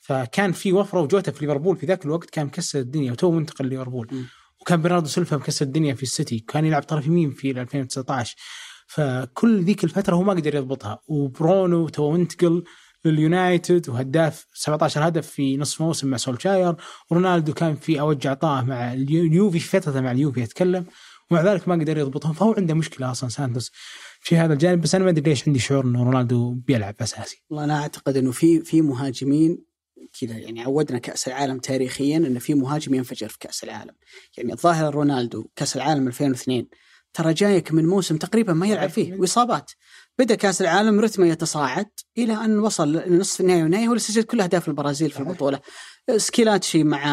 فكان 0.08 0.52
في 0.52 0.72
وفرة 0.72 1.00
وجوتا 1.00 1.32
في 1.32 1.46
ليفربول 1.46 1.76
في 1.76 1.86
ذاك 1.86 2.04
الوقت 2.04 2.30
كان 2.30 2.46
مكسر 2.46 2.78
الدنيا 2.78 3.12
وتو 3.12 3.30
منتقل 3.30 3.66
ليفربول. 3.66 4.24
وكان 4.60 4.82
برناردو 4.82 5.06
سيلفا 5.08 5.36
مكسر 5.36 5.64
الدنيا 5.66 5.94
في 5.94 6.02
السيتي 6.02 6.38
كان 6.38 6.64
يلعب 6.64 6.82
طرف 6.82 7.06
يمين 7.06 7.30
في 7.30 7.50
2019 7.50 8.36
فكل 8.86 9.64
ذيك 9.64 9.84
الفترة 9.84 10.14
هو 10.14 10.22
ما 10.22 10.32
قدر 10.32 10.54
يضبطها. 10.54 10.98
وبرونو 11.08 11.88
تو 11.88 12.10
منتقل 12.10 12.64
لليونايتد 13.04 13.88
وهداف 13.88 14.46
17 14.54 15.08
هدف 15.08 15.26
في 15.26 15.56
نصف 15.56 15.80
موسم 15.82 16.08
مع 16.08 16.16
سولشاير. 16.16 16.74
ورونالدو 17.10 17.52
كان 17.52 17.74
في 17.76 18.00
اوج 18.00 18.26
عطاه 18.26 18.62
مع 18.62 18.92
اليو- 18.92 19.22
اليوفي 19.24 19.58
في 19.58 19.80
فترة 19.80 20.00
مع 20.00 20.10
اليوفي 20.12 20.42
اتكلم 20.42 20.84
ومع 21.30 21.42
ذلك 21.42 21.68
ما 21.68 21.74
قدر 21.74 21.98
يضبطهم. 21.98 22.32
فهو 22.32 22.54
عنده 22.58 22.74
مشكلة 22.74 23.10
أصلا 23.10 23.28
سانتوس. 23.28 23.70
في 24.20 24.36
هذا 24.36 24.52
الجانب 24.52 24.80
بس 24.80 24.94
أنا 24.94 25.04
ما 25.04 25.10
أدري 25.10 25.30
ليش 25.30 25.48
عندي 25.48 25.58
شعور 25.58 25.84
إنه 25.84 26.02
رونالدو 26.04 26.54
بيلعب 26.54 26.94
أساسي. 27.00 27.44
والله 27.50 27.64
أنا 27.64 27.80
أعتقد 27.82 28.16
إنه 28.16 28.30
في 28.32 28.60
في 28.60 28.82
مهاجمين 28.82 29.67
كذا 30.20 30.38
يعني 30.38 30.62
عودنا 30.62 30.98
كأس 30.98 31.28
العالم 31.28 31.58
تاريخيا 31.58 32.16
انه 32.16 32.38
في 32.38 32.54
مهاجم 32.54 32.94
ينفجر 32.94 33.28
في 33.28 33.38
كأس 33.38 33.64
العالم. 33.64 33.94
يعني 34.36 34.52
الظاهر 34.52 34.94
رونالدو 34.94 35.48
كأس 35.56 35.76
العالم 35.76 36.06
2002 36.06 36.66
ترى 37.14 37.34
جايك 37.34 37.72
من 37.72 37.86
موسم 37.86 38.16
تقريبا 38.16 38.52
ما 38.52 38.66
يلعب 38.66 38.90
فيه 38.90 39.14
وإصابات. 39.14 39.70
بدأ 40.18 40.34
كأس 40.34 40.62
العالم 40.62 41.00
رتمه 41.00 41.26
يتصاعد 41.26 41.90
إلى 42.18 42.34
أن 42.34 42.58
وصل 42.58 42.92
لنصف 42.92 43.40
النهائي 43.40 43.62
والنهائي 43.62 43.86
هو 43.86 43.90
اللي 43.90 44.00
سجل 44.00 44.22
كل 44.22 44.40
أهداف 44.40 44.68
البرازيل 44.68 45.10
في. 45.10 45.20
البطولة. 45.20 45.60
سكيلاتشي 46.16 46.84
مع 46.84 47.04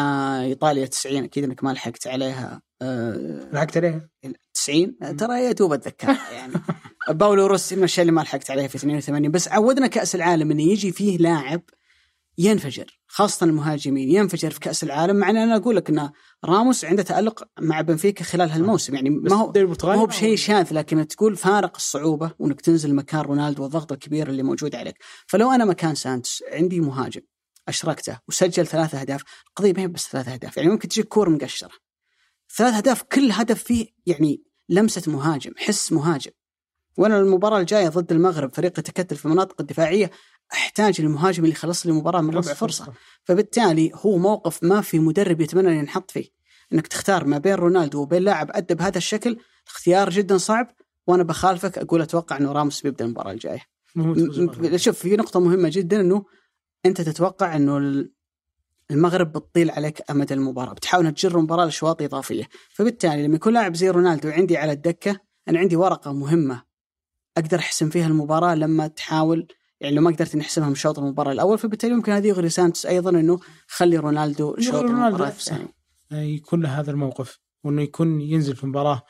إيطاليا 0.42 0.86
90 0.86 1.24
أكيد 1.24 1.44
إنك 1.44 1.64
ما 1.64 1.70
لحقت 1.70 2.06
عليها. 2.06 2.62
آه، 2.82 3.48
لحقت 3.52 3.76
عليه 3.76 4.08
90 4.54 5.16
ترى 5.16 5.44
يا 5.44 5.52
دوب 5.52 5.72
أتذكرها 5.72 6.32
يعني. 6.32 6.52
باولو 7.08 7.46
روسي 7.46 7.74
من 7.74 7.78
الاشياء 7.78 8.02
اللي 8.02 8.12
ما 8.12 8.20
لحقت 8.20 8.50
عليها 8.50 8.68
في 8.68 8.76
82 8.76 9.30
بس 9.30 9.48
عودنا 9.48 9.86
كأس 9.86 10.14
العالم 10.14 10.50
انه 10.50 10.62
يجي 10.62 10.92
فيه 10.92 11.18
لاعب 11.18 11.62
ينفجر 12.38 13.00
خاصة 13.06 13.46
المهاجمين 13.46 14.10
ينفجر 14.10 14.50
في 14.50 14.60
كأس 14.60 14.84
العالم 14.84 15.16
مع 15.16 15.30
أن 15.30 15.36
أنا 15.36 15.56
أقول 15.56 15.76
لك 15.76 15.90
أن 15.90 16.10
راموس 16.44 16.84
عنده 16.84 17.02
تألق 17.02 17.48
مع 17.60 17.80
بنفيكا 17.80 18.24
خلال 18.24 18.50
هالموسم. 18.50 18.94
يعني 18.94 19.10
ما 19.10 19.36
هو 19.36 19.52
ما 19.84 19.94
هو 19.94 20.06
بشيء 20.06 20.36
شاذ 20.36 20.74
لكن 20.74 21.06
تقول 21.06 21.36
فارق 21.36 21.76
الصعوبة 21.76 22.30
وأنك 22.38 22.60
تنزل 22.60 22.94
مكان 22.94 23.20
رونالدو 23.20 23.62
والضغط 23.62 23.92
الكبير 23.92 24.28
اللي 24.28 24.42
موجود 24.42 24.74
عليك. 24.74 24.96
فلو 25.26 25.50
أنا 25.50 25.64
مكان 25.64 25.94
سانتوس 25.94 26.42
عندي 26.52 26.80
مهاجم 26.80 27.20
أشركته 27.68 28.18
وسجل 28.28 28.66
ثلاثة 28.66 29.00
أهداف 29.00 29.22
القضية 29.48 29.72
ما 29.72 29.80
هي 29.80 29.88
بس 29.88 30.08
ثلاثة 30.08 30.32
أهداف 30.32 30.56
يعني 30.56 30.68
ممكن 30.68 30.88
تجيك 30.88 31.08
كورة 31.08 31.30
مقشرة. 31.30 31.70
ثلاث 32.56 32.74
أهداف 32.74 33.02
كل 33.02 33.32
هدف 33.32 33.62
فيه 33.62 33.86
يعني 34.06 34.42
لمسة 34.68 35.12
مهاجم 35.12 35.52
حس 35.56 35.92
مهاجم. 35.92 36.30
وأنا 36.98 37.18
المباراة 37.18 37.60
الجاية 37.60 37.88
ضد 37.88 38.12
المغرب 38.12 38.54
فريق 38.54 38.78
يتكتل 38.78 39.16
في 39.16 39.24
المناطق 39.26 39.60
الدفاعية 39.60 40.10
أحتاج 40.52 41.00
المهاجم 41.00 41.44
اللي 41.44 41.54
يخلص 41.54 41.86
لي 41.86 41.92
المباراه 41.92 42.20
من 42.20 42.30
ربع 42.30 42.40
فرصة. 42.54 42.84
فبالتالي 43.24 43.90
هو 43.94 44.18
موقف 44.18 44.62
ما 44.64 44.80
في 44.80 44.98
مدرب 44.98 45.40
يتمنى 45.40 45.68
أن 45.68 45.74
ينحط 45.76 46.10
فيه. 46.10 46.28
إنك 46.72 46.86
تختار 46.86 47.24
ما 47.24 47.38
بين 47.38 47.54
رونالدو 47.54 48.00
وبين 48.02 48.22
لاعب 48.22 48.50
ادى 48.54 48.74
بهذا 48.74 48.98
الشكل 48.98 49.36
اختيار 49.66 50.10
جدا 50.10 50.38
صعب 50.38 50.68
وأنا 51.06 51.22
بخالفك 51.22 51.78
أقول 51.78 52.02
أتوقع 52.02 52.36
إنه 52.36 52.52
راموس 52.52 52.80
بيبدأ 52.82 53.04
المباراة 53.04 53.32
الجاية. 53.32 53.60
شوف 54.76 54.98
في 54.98 55.16
نقطة 55.16 55.40
مهمة 55.40 55.68
جدا 55.72 56.00
إنه 56.00 56.24
أنت 56.86 57.00
تتوقع 57.00 57.56
إنه 57.56 57.76
ال- 57.78 58.12
المغرب 58.90 59.32
بتطيل 59.32 59.70
عليك 59.70 60.10
أمد 60.10 60.32
المباراة 60.32 60.72
بتحاول 60.72 61.12
تجر 61.12 61.38
المباراة 61.38 61.64
لاشواط 61.64 62.02
إضافية. 62.02 62.48
فبالتالي 62.74 63.26
لما 63.26 63.34
يكون 63.36 63.52
لاعب 63.52 63.76
زي 63.76 63.90
رونالدو 63.90 64.28
عندي 64.28 64.56
على 64.56 64.72
الدكة 64.72 65.20
أنا 65.48 65.58
عندي 65.58 65.76
ورقة 65.76 66.12
مهمة 66.12 66.62
أقدر 67.36 67.58
أحسم 67.58 67.90
فيها 67.90 68.06
المباراة 68.06 68.54
لما 68.54 68.86
تحاول 68.86 69.46
يعني 69.80 69.96
لو 69.96 70.02
ما 70.02 70.10
قدرت 70.10 70.36
نحسبها 70.36 70.68
من 70.68 70.74
شوط 70.74 70.98
المباراة 70.98 71.32
الأول 71.32 71.58
فبالتالي 71.58 71.94
ممكن 71.94 72.12
هذه 72.12 72.26
يغري 72.26 72.48
سانتوس 72.48 72.86
أيضا 72.86 73.10
إنه 73.10 73.40
خلي 73.66 73.96
رونالدو 73.96 74.56
شوط 74.60 74.74
رونالدو. 74.74 75.24
الثاني 75.24 75.68
يكون 76.12 76.62
له 76.62 76.80
هذا 76.80 76.90
الموقف 76.90 77.38
وإنه 77.64 77.82
يكون 77.82 78.20
ينزل 78.20 78.56
في 78.56 78.66
مباراة 78.66 79.02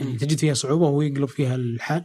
يعني. 0.00 0.16
تجد 0.16 0.38
فيها 0.38 0.54
صعوبة 0.54 0.84
وهو 0.84 1.02
يقلب 1.02 1.28
فيها 1.28 1.54
الحال 1.54 2.04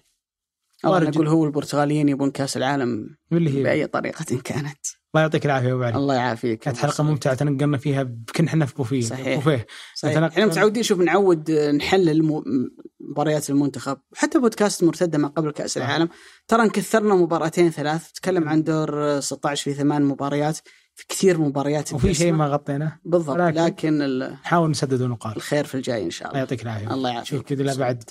أو 0.85 0.91
وارد 0.91 1.07
نقول 1.07 1.27
هو 1.27 1.45
البرتغاليين 1.45 2.09
يبون 2.09 2.31
كأس 2.31 2.57
العالم 2.57 3.17
هي 3.31 3.63
بأي 3.63 3.87
طريقة 3.87 4.41
كانت 4.43 4.77
الله 5.15 5.21
يعطيك 5.21 5.45
العافية 5.45 5.73
أبو 5.73 5.83
علي. 5.83 5.95
الله 5.95 6.15
يعافيك. 6.15 6.59
كانت 6.59 6.77
حلقة 6.77 7.03
ممتعة 7.03 7.33
تنقلنا 7.33 7.77
فيها 7.77 8.11
كنا 8.35 8.47
إحنا 8.47 8.65
في 8.65 8.75
بوفيه. 8.75 9.01
صحيح. 9.01 9.35
بوفيه. 9.35 9.67
صحيح. 9.95 10.13
نتنقل- 10.13 10.31
إحنا 10.31 10.45
متعودين 10.45 10.83
شوف 10.83 10.99
نعود 10.99 11.49
آه، 11.51 11.71
نحلل 11.71 12.41
مباريات 12.99 13.49
المنتخب. 13.49 13.97
حتى 14.15 14.39
بودكاست 14.39 14.83
مرتدة 14.83 15.17
ما 15.17 15.27
قبل 15.27 15.51
كأس. 15.51 15.77
العالم. 15.77 16.09
ترى 16.47 16.65
نكثرنا 16.65 17.15
مباراتين 17.15 17.69
ثلاث. 17.71 18.11
تتكلم 18.11 18.49
عن 18.49 18.63
دور 18.63 19.03
آه، 19.03 19.19
16 19.19 19.63
في 19.63 19.73
ثمان 19.73 20.01
مباريات. 20.03 20.57
في 20.95 21.05
كثير 21.09 21.37
مباريات 21.41 21.93
وفي 21.93 22.13
شيء. 22.13 22.31
ما 22.33 22.47
غطيناه. 22.47 22.99
بالضبط. 23.05 23.37
لكن 23.37 24.01
ال- 24.01 24.31
نحاول 24.43 24.69
نسدد 24.69 25.01
ونقاط 25.01 25.35
الخير 25.35 25.65
في 25.65 25.75
الجاي 25.75 26.03
إن 26.03 26.11
شاء 26.11 26.27
الله. 26.27 26.39
يعطيك 26.39 26.63
العافية. 26.63 26.93
الله 26.93 27.09
يعافيك. 27.09 27.29
شوف 27.29 27.41
كذا 27.41 27.75
بعد 27.75 28.03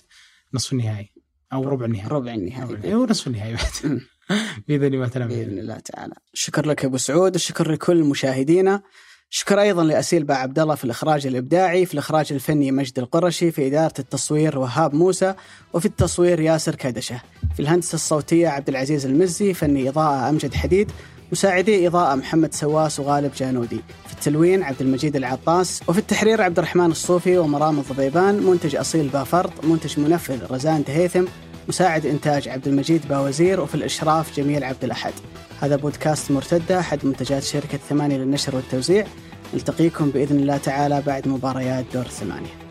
نصف 0.54 0.72
النهائي. 0.72 1.12
أو 1.52 1.68
ربع 1.68 1.84
النهائي. 1.86 2.08
ربع 2.08 2.34
النهائي. 2.34 2.74
النهائي 2.74 2.94
ونصف 2.94 3.26
النهائي 3.26 3.54
بعد. 3.54 4.00
باذن 4.68 4.98
ما 4.98 5.08
تنام. 5.08 5.28
بإذن 5.28 5.58
الله 5.58 5.78
تعالى. 5.78 6.14
شكر 6.34 6.66
لك 6.66 6.84
أبو 6.84 6.96
سعود 6.96 7.34
الشكر 7.34 7.72
لكل 7.72 8.04
مشاهدينا. 8.04 8.82
شكر 9.30 9.60
أيضا 9.60 9.84
لأسيل 9.84 10.24
با 10.24 10.34
عبد 10.34 10.58
الله 10.58 10.74
في 10.74 10.84
الإخراج 10.84 11.26
الإبداعي 11.26 11.86
في 11.86 11.94
الإخراج 11.94 12.32
الفني 12.32 12.72
مجد 12.72 12.98
القرشي 12.98 13.50
في 13.50 13.66
إدارة 13.66 13.94
التصوير 13.98 14.58
وهاب 14.58 14.94
موسى 14.94 15.34
وفي 15.72 15.86
التصوير 15.86 16.40
ياسر 16.40 16.74
كدشه 16.74 17.22
في 17.54 17.60
الهندسة 17.60 17.94
الصوتية 17.94 18.48
عبد 18.48 18.68
العزيز 18.68 19.06
المزي 19.06 19.54
فني 19.54 19.88
إضاءة 19.88 20.28
أمجد 20.28 20.54
حديد 20.54 20.90
مساعدي 21.32 21.86
إضاءة 21.86 22.14
محمد 22.14 22.54
سواس 22.54 23.00
وغالب 23.00 23.32
جانودي. 23.36 23.80
في 24.06 24.12
التلوين 24.12 24.62
عبد 24.62 24.82
المجيد 24.82 25.16
العطاس 25.16 25.80
وفي 25.88 25.98
التحرير 25.98 26.42
عبد 26.42 26.58
الرحمن 26.58 26.90
الصوفي 26.90 27.38
ومرام 27.38 27.78
الضبيبان 27.78 28.34
منتج 28.34 28.76
أصيل 28.76 29.08
بافرط 29.08 29.64
منتج 29.64 30.00
منفذ 30.00 30.52
رزان 30.52 30.82
دهيثم 30.82 31.24
مساعد 31.68 32.06
إنتاج 32.06 32.48
عبد 32.48 32.68
المجيد 32.68 33.08
باوزير 33.08 33.60
وفي 33.60 33.74
الإشراف 33.74 34.36
جميل 34.36 34.64
عبد 34.64 34.84
الأحد. 34.84 35.12
هذا 35.60 35.76
بودكاست 35.76 36.30
مرتدة 36.30 36.78
أحد 36.78 37.06
منتجات 37.06 37.42
شركة 37.42 37.78
ثمانية 37.88 38.16
للنشر 38.16 38.56
والتوزيع. 38.56 39.06
نلتقيكم 39.54 40.10
بإذن 40.10 40.38
الله 40.38 40.56
تعالى 40.56 41.02
بعد 41.06 41.28
مباريات 41.28 41.84
دور 41.94 42.06
الثمانية 42.06 42.65